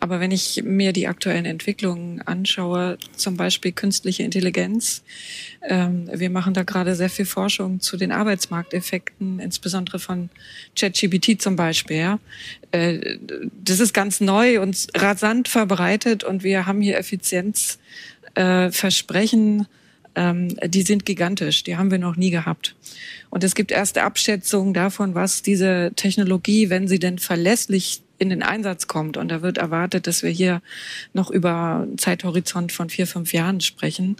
Aber 0.00 0.18
wenn 0.18 0.32
ich 0.32 0.62
mir 0.64 0.92
die 0.92 1.06
aktuellen 1.06 1.44
Entwicklungen 1.44 2.22
anschaue, 2.22 2.98
zum 3.14 3.36
Beispiel 3.36 3.70
künstliche 3.70 4.24
Intelligenz, 4.24 5.04
ähm, 5.62 6.10
wir 6.12 6.30
machen 6.30 6.52
da 6.52 6.64
gerade 6.64 6.96
sehr 6.96 7.10
viel 7.10 7.26
Forschung 7.26 7.78
zu 7.78 7.96
den 7.96 8.10
Arbeitsmarkteffekten, 8.10 9.38
insbesondere 9.38 10.00
von 10.00 10.28
ChatGPT 10.76 11.40
zum 11.40 11.54
Beispiel. 11.54 11.98
Ja. 11.98 12.18
Äh, 12.72 13.18
das 13.62 13.78
ist 13.78 13.94
ganz 13.94 14.20
neu 14.20 14.60
und 14.60 14.88
rasant 14.96 15.46
verbreitet 15.46 16.24
und 16.24 16.42
wir 16.42 16.66
haben 16.66 16.80
hier 16.80 16.98
Effizienz 16.98 17.78
äh, 18.36 18.70
Versprechen, 18.70 19.66
ähm, 20.14 20.56
die 20.64 20.82
sind 20.82 21.04
gigantisch. 21.04 21.64
Die 21.64 21.76
haben 21.76 21.90
wir 21.90 21.98
noch 21.98 22.16
nie 22.16 22.30
gehabt. 22.30 22.74
Und 23.30 23.44
es 23.44 23.54
gibt 23.54 23.70
erste 23.70 24.02
Abschätzungen 24.02 24.72
davon, 24.72 25.14
was 25.14 25.42
diese 25.42 25.92
Technologie, 25.96 26.70
wenn 26.70 26.88
sie 26.88 26.98
denn 26.98 27.18
verlässlich 27.18 28.02
in 28.18 28.30
den 28.30 28.42
Einsatz 28.42 28.86
kommt. 28.86 29.16
Und 29.16 29.28
da 29.28 29.42
wird 29.42 29.58
erwartet, 29.58 30.06
dass 30.06 30.22
wir 30.22 30.30
hier 30.30 30.62
noch 31.12 31.30
über 31.30 31.82
einen 31.82 31.98
Zeithorizont 31.98 32.72
von 32.72 32.88
vier, 32.88 33.06
fünf 33.06 33.32
Jahren 33.32 33.60
sprechen 33.60 34.16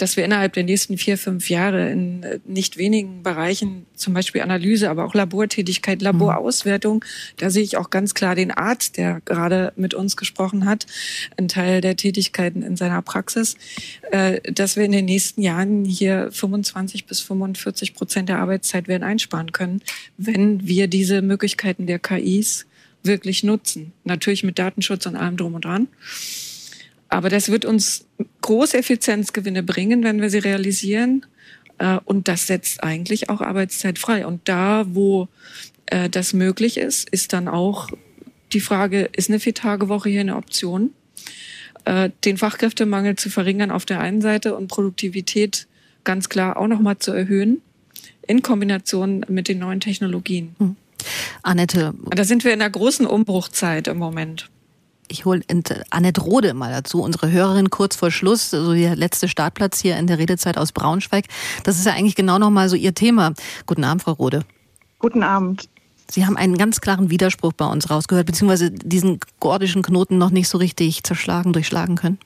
dass 0.00 0.16
wir 0.16 0.24
innerhalb 0.24 0.54
der 0.54 0.64
nächsten 0.64 0.96
vier, 0.96 1.18
fünf 1.18 1.50
Jahre 1.50 1.90
in 1.90 2.22
äh, 2.22 2.38
nicht 2.44 2.76
wenigen 2.76 3.22
Bereichen, 3.22 3.86
zum 3.94 4.14
Beispiel 4.14 4.40
Analyse, 4.40 4.88
aber 4.88 5.04
auch 5.04 5.14
Labortätigkeit, 5.14 6.00
Laborauswertung, 6.00 7.04
da 7.36 7.50
sehe 7.50 7.62
ich 7.62 7.76
auch 7.76 7.90
ganz 7.90 8.14
klar 8.14 8.34
den 8.34 8.50
Arzt, 8.50 8.96
der 8.96 9.20
gerade 9.24 9.72
mit 9.76 9.92
uns 9.94 10.16
gesprochen 10.16 10.64
hat, 10.64 10.86
ein 11.36 11.48
Teil 11.48 11.80
der 11.80 11.96
Tätigkeiten 11.96 12.62
in 12.62 12.76
seiner 12.76 13.02
Praxis, 13.02 13.56
äh, 14.10 14.40
dass 14.50 14.76
wir 14.76 14.84
in 14.84 14.92
den 14.92 15.04
nächsten 15.04 15.42
Jahren 15.42 15.84
hier 15.84 16.30
25 16.32 17.04
bis 17.04 17.20
45 17.20 17.94
Prozent 17.94 18.28
der 18.28 18.38
Arbeitszeit 18.38 18.88
werden 18.88 19.02
einsparen 19.02 19.52
können, 19.52 19.82
wenn 20.16 20.66
wir 20.66 20.88
diese 20.88 21.20
Möglichkeiten 21.20 21.86
der 21.86 21.98
KIs 21.98 22.66
wirklich 23.02 23.42
nutzen. 23.42 23.92
Natürlich 24.04 24.44
mit 24.44 24.58
Datenschutz 24.58 25.06
und 25.06 25.16
allem 25.16 25.36
drum 25.36 25.54
und 25.54 25.64
dran. 25.64 25.88
Aber 27.10 27.28
das 27.28 27.50
wird 27.50 27.64
uns 27.64 28.06
große 28.40 28.78
Effizienzgewinne 28.78 29.62
bringen, 29.62 30.04
wenn 30.04 30.22
wir 30.22 30.30
sie 30.30 30.38
realisieren. 30.38 31.26
Äh, 31.78 31.98
und 32.04 32.28
das 32.28 32.46
setzt 32.46 32.82
eigentlich 32.82 33.28
auch 33.28 33.40
Arbeitszeit 33.40 33.98
frei. 33.98 34.26
Und 34.26 34.48
da, 34.48 34.84
wo 34.88 35.28
äh, 35.86 36.08
das 36.08 36.32
möglich 36.32 36.78
ist, 36.78 37.10
ist 37.10 37.32
dann 37.32 37.48
auch 37.48 37.88
die 38.52 38.60
Frage, 38.60 39.10
ist 39.12 39.28
eine 39.28 39.40
Viertagewoche 39.40 40.08
hier 40.08 40.20
eine 40.20 40.36
Option? 40.36 40.90
Äh, 41.84 42.10
den 42.24 42.38
Fachkräftemangel 42.38 43.16
zu 43.16 43.28
verringern 43.28 43.72
auf 43.72 43.84
der 43.84 44.00
einen 44.00 44.20
Seite 44.20 44.56
und 44.56 44.68
Produktivität 44.68 45.66
ganz 46.04 46.28
klar 46.28 46.56
auch 46.56 46.68
nochmal 46.68 46.98
zu 46.98 47.12
erhöhen 47.12 47.60
in 48.26 48.42
Kombination 48.42 49.26
mit 49.28 49.48
den 49.48 49.58
neuen 49.58 49.80
Technologien. 49.80 50.54
Hm. 50.58 50.76
Annette. 51.42 51.94
Da 52.10 52.24
sind 52.24 52.44
wir 52.44 52.52
in 52.52 52.60
einer 52.60 52.70
großen 52.70 53.06
Umbruchzeit 53.06 53.88
im 53.88 53.96
Moment 53.96 54.50
ich 55.10 55.24
hole 55.24 55.42
Annette 55.90 56.20
Rode 56.20 56.54
mal 56.54 56.70
dazu, 56.70 57.02
unsere 57.02 57.30
Hörerin 57.30 57.70
kurz 57.70 57.96
vor 57.96 58.10
Schluss, 58.10 58.50
so 58.50 58.56
also 58.56 58.74
der 58.74 58.96
letzte 58.96 59.28
Startplatz 59.28 59.80
hier 59.80 59.96
in 59.98 60.06
der 60.06 60.18
Redezeit 60.18 60.56
aus 60.56 60.72
Braunschweig. 60.72 61.26
Das 61.64 61.78
ist 61.78 61.86
ja 61.86 61.92
eigentlich 61.92 62.14
genau 62.14 62.38
nochmal 62.38 62.68
so 62.68 62.76
Ihr 62.76 62.94
Thema. 62.94 63.34
Guten 63.66 63.84
Abend, 63.84 64.02
Frau 64.02 64.12
Rode. 64.12 64.44
Guten 64.98 65.22
Abend. 65.22 65.68
Sie 66.10 66.26
haben 66.26 66.36
einen 66.36 66.58
ganz 66.58 66.80
klaren 66.80 67.10
Widerspruch 67.10 67.52
bei 67.52 67.66
uns 67.66 67.88
rausgehört, 67.88 68.26
beziehungsweise 68.26 68.70
diesen 68.70 69.20
gordischen 69.38 69.82
Knoten 69.82 70.18
noch 70.18 70.30
nicht 70.30 70.48
so 70.48 70.58
richtig 70.58 71.04
zerschlagen, 71.04 71.52
durchschlagen 71.52 71.96
können. 71.96 72.18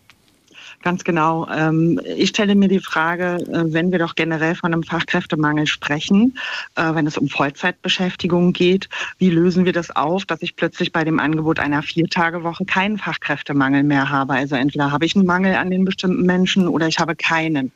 Ganz 0.83 1.05
genau. 1.05 1.47
Ähm, 1.49 2.01
ich 2.17 2.31
stelle 2.31 2.55
mir 2.55 2.69
die 2.69 2.81
Frage, 2.81 3.39
äh, 3.49 3.73
wenn 3.73 3.93
wir 3.93 3.99
doch 3.99 4.15
generell 4.15 4.55
von 4.55 4.73
einem 4.73 4.83
Fachkräftemangel 4.83 5.67
sprechen, 5.67 6.37
äh, 6.75 6.95
wenn 6.95 7.07
es 7.07 7.17
um 7.17 7.29
Vollzeitbeschäftigung 7.29 8.53
geht, 8.53 8.89
wie 9.19 9.31
lösen 9.31 9.65
wir 9.65 9.73
das 9.73 9.95
auf, 9.95 10.25
dass 10.25 10.43
ich 10.43 10.57
plötzlich 10.57 10.93
bei 10.93 11.05
dem 11.05 11.21
Angebot 11.21 11.59
einer 11.59 11.83
Viertagewoche 11.83 12.65
keinen 12.65 12.99
Fachkräftemangel 12.99 13.83
mehr 13.83 14.11
habe? 14.11 14.35
Also 14.35 14.57
entweder 14.57 14.93
habe 14.93 15.07
ich 15.07 15.17
einen 15.17 15.27
Mangel 15.27 15.55
an 15.55 15.71
den 15.71 15.85
bestimmten 15.85 16.23
Menschen 16.23 16.69
oder 16.69 16.89
ich 16.89 16.99
habe 16.99 17.17
keinen. 17.17 17.73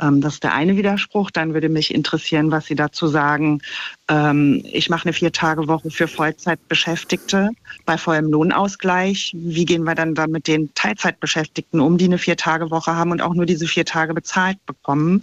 Ähm, 0.00 0.20
das 0.20 0.34
ist 0.34 0.44
der 0.44 0.54
eine 0.54 0.76
Widerspruch. 0.76 1.30
Dann 1.30 1.54
würde 1.54 1.68
mich 1.68 1.94
interessieren, 1.94 2.50
was 2.50 2.66
Sie 2.66 2.74
dazu 2.74 3.06
sagen. 3.06 3.60
Ähm, 4.08 4.62
ich 4.64 4.88
mache 4.88 5.06
eine 5.06 5.12
Viertagewoche 5.12 5.90
für 5.90 6.08
Vollzeitbeschäftigte 6.08 7.50
bei 7.84 7.98
vollem 7.98 8.30
Lohnausgleich. 8.30 9.32
Wie 9.36 9.64
gehen 9.64 9.84
wir 9.84 9.94
dann 9.94 10.14
da 10.14 10.26
mit 10.26 10.46
den 10.46 10.72
Teilzeitbeschäftigten 10.74 11.80
um, 11.80 11.98
die 11.98 12.06
eine 12.06 12.18
Viertagewoche 12.18 12.66
Tage-Woche 12.76 12.94
haben 12.94 13.10
und 13.10 13.22
auch 13.22 13.34
nur 13.34 13.46
diese 13.46 13.66
vier 13.66 13.84
Tage 13.84 14.14
bezahlt 14.14 14.58
bekommen. 14.66 15.22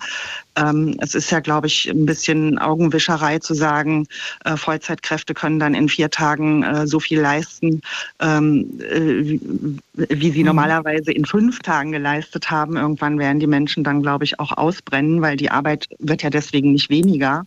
Ähm, 0.55 0.95
es 0.99 1.15
ist 1.15 1.31
ja, 1.31 1.39
glaube 1.39 1.68
ich, 1.68 1.89
ein 1.89 2.05
bisschen 2.05 2.60
Augenwischerei 2.60 3.39
zu 3.39 3.53
sagen, 3.53 4.07
äh, 4.45 4.57
Vollzeitkräfte 4.57 5.34
können 5.34 5.60
dann 5.60 5.73
in 5.73 5.89
vier 5.89 6.10
Tagen 6.10 6.64
äh, 6.64 6.88
so 6.88 6.99
viel 6.99 7.19
leisten, 7.19 7.81
ähm, 8.19 8.80
äh, 8.80 8.99
wie, 8.99 9.80
wie, 10.10 10.31
sie 10.31 10.39
mhm. 10.39 10.47
normalerweise 10.47 11.11
in 11.11 11.26
fünf 11.26 11.60
Tagen 11.60 11.91
geleistet 11.91 12.51
haben. 12.51 12.77
Irgendwann 12.77 13.19
werden 13.19 13.39
die 13.39 13.47
Menschen 13.47 13.84
dann, 13.84 14.01
glaube 14.01 14.26
ich, 14.26 14.39
auch 14.39 14.51
ausbrennen, 14.51 15.22
weil 15.22 15.38
die 15.38 15.49
Arbeit 15.49 15.88
wird 15.99 16.23
ja 16.23 16.30
deswegen 16.30 16.73
nicht 16.73 16.89
weniger. 16.89 17.45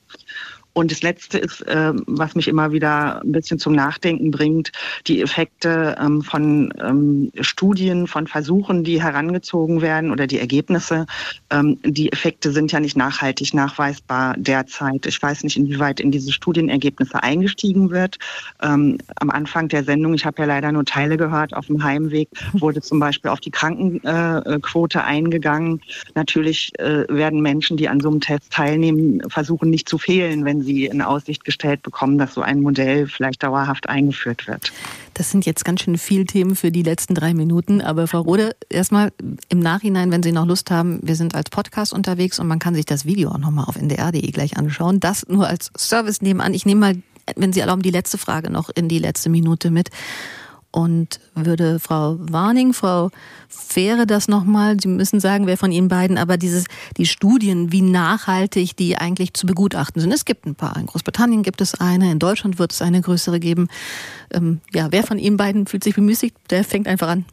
Und 0.76 0.90
das 0.90 1.00
Letzte 1.00 1.38
ist, 1.38 1.62
äh, 1.62 1.94
was 2.06 2.34
mich 2.34 2.48
immer 2.48 2.70
wieder 2.70 3.22
ein 3.22 3.32
bisschen 3.32 3.58
zum 3.58 3.72
Nachdenken 3.72 4.30
bringt, 4.30 4.72
die 5.06 5.22
Effekte 5.22 5.96
ähm, 5.98 6.20
von 6.20 6.70
ähm, 6.78 7.32
Studien, 7.40 8.06
von 8.06 8.26
Versuchen, 8.26 8.84
die 8.84 9.02
herangezogen 9.02 9.80
werden 9.80 10.10
oder 10.10 10.26
die 10.26 10.38
Ergebnisse. 10.38 11.06
Ähm, 11.48 11.78
die 11.82 12.12
Effekte 12.12 12.52
sind 12.52 12.72
ja 12.72 12.80
nicht 12.80 12.94
nachhaltig 12.94 13.54
nachweisbar 13.54 14.34
derzeit. 14.36 15.06
Ich 15.06 15.22
weiß 15.22 15.44
nicht, 15.44 15.56
inwieweit 15.56 15.98
in 15.98 16.10
diese 16.10 16.30
Studienergebnisse 16.30 17.22
eingestiegen 17.22 17.88
wird. 17.88 18.18
Ähm, 18.60 18.98
am 19.18 19.30
Anfang 19.30 19.68
der 19.68 19.82
Sendung, 19.82 20.12
ich 20.12 20.26
habe 20.26 20.42
ja 20.42 20.44
leider 20.44 20.72
nur 20.72 20.84
Teile 20.84 21.16
gehört, 21.16 21.54
auf 21.54 21.68
dem 21.68 21.82
Heimweg 21.82 22.28
wurde 22.52 22.82
zum 22.82 23.00
Beispiel 23.00 23.30
auf 23.30 23.40
die 23.40 23.50
Krankenquote 23.50 25.02
eingegangen. 25.02 25.80
Natürlich 26.14 26.78
äh, 26.78 27.06
werden 27.08 27.40
Menschen, 27.40 27.78
die 27.78 27.88
an 27.88 28.00
so 28.00 28.10
einem 28.10 28.20
Test 28.20 28.52
teilnehmen, 28.52 29.22
versuchen 29.30 29.70
nicht 29.70 29.88
zu 29.88 29.96
fehlen, 29.96 30.44
wenn 30.44 30.65
sie 30.65 30.65
in 30.74 31.02
Aussicht 31.02 31.44
gestellt 31.44 31.82
bekommen, 31.82 32.18
dass 32.18 32.34
so 32.34 32.42
ein 32.42 32.60
Modell 32.60 33.06
vielleicht 33.06 33.42
dauerhaft 33.42 33.88
eingeführt 33.88 34.46
wird. 34.48 34.72
Das 35.14 35.30
sind 35.30 35.46
jetzt 35.46 35.64
ganz 35.64 35.82
schön 35.82 35.96
viele 35.96 36.24
Themen 36.24 36.56
für 36.56 36.70
die 36.70 36.82
letzten 36.82 37.14
drei 37.14 37.32
Minuten. 37.32 37.80
Aber 37.80 38.06
Frau 38.06 38.20
Rode, 38.20 38.54
erstmal 38.68 39.12
im 39.48 39.60
Nachhinein, 39.60 40.10
wenn 40.10 40.22
Sie 40.22 40.32
noch 40.32 40.46
Lust 40.46 40.70
haben, 40.70 41.00
wir 41.02 41.16
sind 41.16 41.34
als 41.34 41.50
Podcast 41.50 41.92
unterwegs 41.92 42.38
und 42.38 42.46
man 42.46 42.58
kann 42.58 42.74
sich 42.74 42.84
das 42.84 43.04
Video 43.06 43.30
auch 43.30 43.38
nochmal 43.38 43.64
auf 43.66 43.76
ndr.de 43.76 44.30
gleich 44.30 44.56
anschauen. 44.56 45.00
Das 45.00 45.26
nur 45.28 45.46
als 45.46 45.70
Service 45.76 46.20
nebenan. 46.20 46.52
Ich 46.52 46.66
nehme 46.66 46.80
mal, 46.80 46.96
wenn 47.34 47.52
Sie 47.52 47.60
erlauben, 47.60 47.82
die 47.82 47.90
letzte 47.90 48.18
Frage 48.18 48.50
noch 48.50 48.68
in 48.68 48.88
die 48.88 48.98
letzte 48.98 49.30
Minute 49.30 49.70
mit 49.70 49.90
und 50.70 51.20
würde 51.34 51.78
Frau 51.80 52.16
Warning, 52.18 52.72
Frau 52.72 53.10
Fähre 53.48 54.06
das 54.06 54.28
nochmal, 54.28 54.76
Sie 54.80 54.88
müssen 54.88 55.20
sagen, 55.20 55.46
wer 55.46 55.56
von 55.56 55.72
Ihnen 55.72 55.88
beiden, 55.88 56.18
aber 56.18 56.36
dieses, 56.36 56.64
die 56.96 57.06
Studien, 57.06 57.72
wie 57.72 57.82
nachhaltig 57.82 58.76
die 58.76 58.96
eigentlich 58.96 59.34
zu 59.34 59.46
begutachten 59.46 60.00
sind. 60.00 60.12
Es 60.12 60.24
gibt 60.24 60.46
ein 60.46 60.54
paar. 60.54 60.76
In 60.76 60.86
Großbritannien 60.86 61.42
gibt 61.42 61.60
es 61.60 61.74
eine, 61.74 62.10
in 62.10 62.18
Deutschland 62.18 62.58
wird 62.58 62.72
es 62.72 62.82
eine 62.82 63.00
größere 63.00 63.40
geben. 63.40 63.68
Ähm, 64.32 64.60
ja, 64.74 64.88
wer 64.90 65.04
von 65.04 65.18
Ihnen 65.18 65.36
beiden 65.36 65.66
fühlt 65.66 65.84
sich 65.84 65.94
bemüßigt, 65.94 66.36
der 66.50 66.64
fängt 66.64 66.88
einfach 66.88 67.08
an. 67.08 67.24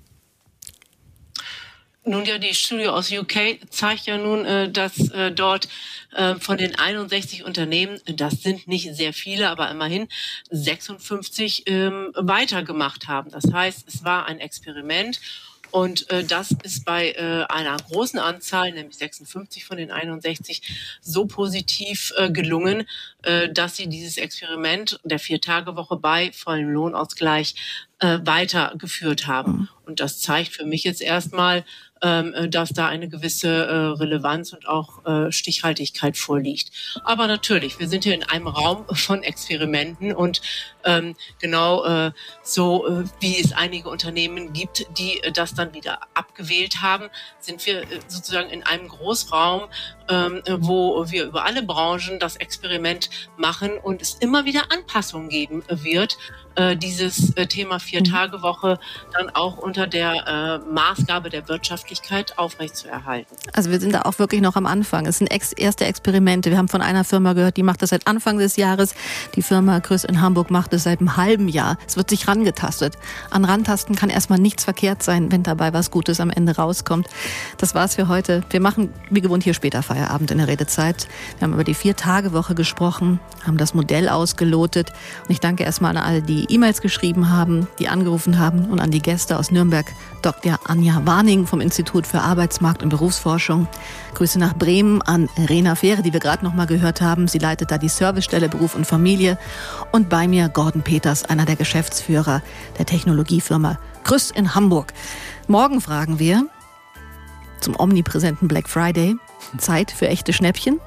Nun 2.05 2.25
ja, 2.25 2.37
die 2.37 2.53
Studie 2.53 2.89
aus 2.89 3.11
UK 3.11 3.59
zeigt 3.69 4.07
ja 4.07 4.17
nun, 4.17 4.43
äh, 4.43 4.69
dass 4.69 5.09
äh, 5.11 5.31
dort 5.31 5.69
äh, 6.11 6.35
von 6.35 6.57
den 6.57 6.77
61 6.77 7.45
Unternehmen, 7.45 7.97
das 8.05 8.41
sind 8.41 8.67
nicht 8.67 8.93
sehr 8.93 9.13
viele, 9.13 9.49
aber 9.49 9.71
immerhin 9.71 10.09
56 10.51 11.63
ähm, 11.67 12.11
weitergemacht 12.13 13.07
haben. 13.07 13.31
Das 13.31 13.45
heißt, 13.53 13.87
es 13.87 14.03
war 14.03 14.25
ein 14.25 14.39
Experiment 14.39 15.21
und 15.71 16.05
das 16.27 16.51
ist 16.61 16.85
bei 16.85 17.17
einer 17.49 17.77
großen 17.77 18.19
Anzahl, 18.19 18.71
nämlich 18.71 18.95
56 18.95 19.65
von 19.65 19.77
den 19.77 19.89
61, 19.89 20.61
so 21.01 21.25
positiv 21.25 22.13
gelungen, 22.29 22.87
dass 23.51 23.77
sie 23.77 23.87
dieses 23.87 24.17
Experiment 24.17 24.99
der 25.03 25.17
Vier-Tage-Woche 25.17 25.95
bei 25.95 26.31
vollem 26.31 26.69
Lohnausgleich 26.69 27.55
äh, 28.03 28.19
weitergeführt 28.25 29.27
haben. 29.27 29.51
Mhm. 29.51 29.69
Und 29.85 29.99
das 29.99 30.19
zeigt 30.19 30.53
für 30.53 30.65
mich 30.65 30.83
jetzt 30.83 31.01
erstmal, 31.01 31.63
ähm, 32.01 32.33
äh, 32.33 32.49
dass 32.49 32.69
da 32.69 32.87
eine 32.87 33.07
gewisse 33.07 33.47
äh, 33.47 33.75
Relevanz 33.97 34.51
und 34.51 34.67
auch 34.67 35.05
äh, 35.05 35.31
Stichhaltigkeit 35.31 36.17
vorliegt. 36.17 36.71
Aber 37.05 37.27
natürlich, 37.27 37.79
wir 37.79 37.87
sind 37.87 38.03
hier 38.03 38.13
in 38.13 38.23
einem 38.23 38.47
Raum 38.47 38.85
von 38.93 39.23
Experimenten 39.23 40.13
und 40.13 40.41
ähm, 40.83 41.15
genau 41.39 41.85
äh, 41.85 42.11
so, 42.43 42.87
äh, 42.87 43.05
wie 43.21 43.39
es 43.39 43.53
einige 43.53 43.89
Unternehmen 43.89 44.51
gibt, 44.51 44.85
die 44.97 45.23
äh, 45.23 45.31
das 45.31 45.53
dann 45.53 45.73
wieder 45.73 45.99
abgewählt 46.13 46.81
haben, 46.81 47.09
sind 47.39 47.65
wir 47.65 47.83
äh, 47.83 47.99
sozusagen 48.07 48.49
in 48.49 48.63
einem 48.63 48.89
Großraum, 48.89 49.69
ähm, 50.09 50.41
wo 50.57 51.09
wir 51.09 51.23
über 51.25 51.45
alle 51.45 51.63
Branchen 51.63 52.19
das 52.19 52.35
Experiment 52.35 53.09
machen 53.37 53.77
und 53.81 54.01
es 54.01 54.15
immer 54.15 54.43
wieder 54.43 54.71
Anpassungen 54.71 55.29
geben 55.29 55.63
wird, 55.69 56.17
äh, 56.55 56.75
dieses 56.75 57.35
äh, 57.35 57.47
Thema 57.47 57.79
Vier-Tage-Woche 57.93 58.79
dann 59.13 59.29
auch 59.29 59.57
unter 59.57 59.85
der 59.85 60.61
äh, 60.65 60.73
Maßgabe 60.73 61.29
der 61.29 61.47
Wirtschaftlichkeit 61.47 62.37
aufrechtzuerhalten. 62.39 63.35
Also 63.53 63.69
wir 63.69 63.79
sind 63.79 63.93
da 63.93 64.01
auch 64.01 64.17
wirklich 64.17 64.41
noch 64.41 64.55
am 64.55 64.65
Anfang. 64.65 65.05
Es 65.05 65.19
sind 65.19 65.27
ex 65.27 65.53
erste 65.53 65.85
Experimente. 65.85 66.49
Wir 66.49 66.57
haben 66.57 66.69
von 66.69 66.81
einer 66.81 67.03
Firma 67.03 67.33
gehört, 67.33 67.57
die 67.57 67.63
macht 67.63 67.81
das 67.83 67.91
seit 67.91 68.07
Anfang 68.07 68.39
des 68.39 68.55
Jahres. 68.55 68.95
Die 69.35 69.43
Firma 69.43 69.79
Chris 69.79 70.03
in 70.03 70.21
Hamburg 70.21 70.49
macht 70.49 70.73
es 70.73 70.83
seit 70.83 70.99
einem 70.99 71.17
halben 71.17 71.47
Jahr. 71.47 71.77
Es 71.87 71.95
wird 71.95 72.09
sich 72.09 72.27
rangetastet. 72.27 72.97
An 73.29 73.45
Rantasten 73.45 73.95
kann 73.95 74.09
erstmal 74.09 74.39
nichts 74.39 74.63
verkehrt 74.63 75.03
sein, 75.03 75.31
wenn 75.31 75.43
dabei 75.43 75.73
was 75.73 75.91
Gutes 75.91 76.19
am 76.19 76.31
Ende 76.31 76.55
rauskommt. 76.55 77.07
Das 77.57 77.75
war's 77.75 77.95
für 77.95 78.07
heute. 78.07 78.43
Wir 78.49 78.59
machen 78.59 78.89
wie 79.11 79.21
gewohnt 79.21 79.43
hier 79.43 79.53
später 79.53 79.83
Feierabend 79.83 80.31
in 80.31 80.39
der 80.39 80.47
Redezeit. 80.47 81.07
Wir 81.37 81.45
haben 81.45 81.53
über 81.53 81.63
die 81.63 81.75
Vier-Tage-Woche 81.75 82.55
gesprochen, 82.55 83.19
haben 83.45 83.57
das 83.57 83.73
Modell 83.73 84.09
ausgelotet. 84.09 84.91
Und 85.25 85.31
ich 85.31 85.39
danke 85.39 85.63
erstmal 85.63 85.95
an 85.95 86.03
alle, 86.03 86.21
die 86.21 86.45
E-Mails 86.49 86.81
geschrieben 86.81 87.29
haben, 87.29 87.67
die 87.79 87.87
angerufen 87.87 88.39
haben 88.39 88.65
und 88.65 88.79
an 88.79 88.91
die 88.91 89.01
Gäste 89.01 89.37
aus 89.37 89.51
Nürnberg, 89.51 89.85
Dr. 90.21 90.59
Anja 90.65 91.01
Warning 91.05 91.47
vom 91.47 91.61
Institut 91.61 92.07
für 92.07 92.21
Arbeitsmarkt 92.21 92.83
und 92.83 92.89
Berufsforschung. 92.89 93.67
Grüße 94.13 94.39
nach 94.39 94.55
Bremen 94.55 95.01
an 95.01 95.29
Rena 95.49 95.75
Fähre, 95.75 96.01
die 96.01 96.13
wir 96.13 96.19
gerade 96.19 96.43
noch 96.43 96.53
mal 96.53 96.67
gehört 96.67 97.01
haben. 97.01 97.27
Sie 97.27 97.39
leitet 97.39 97.71
da 97.71 97.77
die 97.77 97.89
Servicestelle 97.89 98.49
Beruf 98.49 98.75
und 98.75 98.85
Familie. 98.85 99.37
Und 99.91 100.09
bei 100.09 100.27
mir 100.27 100.49
Gordon 100.49 100.81
Peters, 100.81 101.25
einer 101.25 101.45
der 101.45 101.55
Geschäftsführer 101.55 102.41
der 102.77 102.85
Technologiefirma 102.85 103.79
Grüß 104.03 104.31
in 104.31 104.53
Hamburg. 104.55 104.93
Morgen 105.47 105.81
fragen 105.81 106.19
wir, 106.19 106.47
zum 107.59 107.79
omnipräsenten 107.79 108.47
Black 108.47 108.69
Friday? 108.69 109.15
Zeit 109.57 109.91
für 109.91 110.07
echte 110.07 110.33
Schnäppchen? 110.33 110.79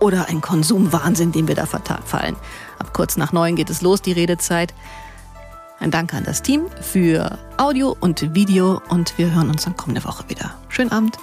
Oder 0.00 0.28
ein 0.28 0.40
Konsumwahnsinn, 0.40 1.32
den 1.32 1.48
wir 1.48 1.54
da 1.54 1.66
verfallen? 1.66 2.36
Ab 2.78 2.92
kurz 2.94 3.16
nach 3.16 3.32
neun 3.32 3.56
geht 3.56 3.70
es 3.70 3.82
los, 3.82 4.00
die 4.00 4.12
Redezeit. 4.12 4.72
Ein 5.80 5.90
Dank 5.90 6.12
an 6.12 6.24
das 6.24 6.42
Team 6.42 6.66
für 6.82 7.38
Audio 7.56 7.96
und 8.00 8.34
Video 8.34 8.82
und 8.90 9.16
wir 9.16 9.34
hören 9.34 9.48
uns 9.48 9.64
dann 9.64 9.78
kommende 9.78 10.04
Woche 10.04 10.28
wieder. 10.28 10.54
Schönen 10.68 10.92
Abend. 10.92 11.16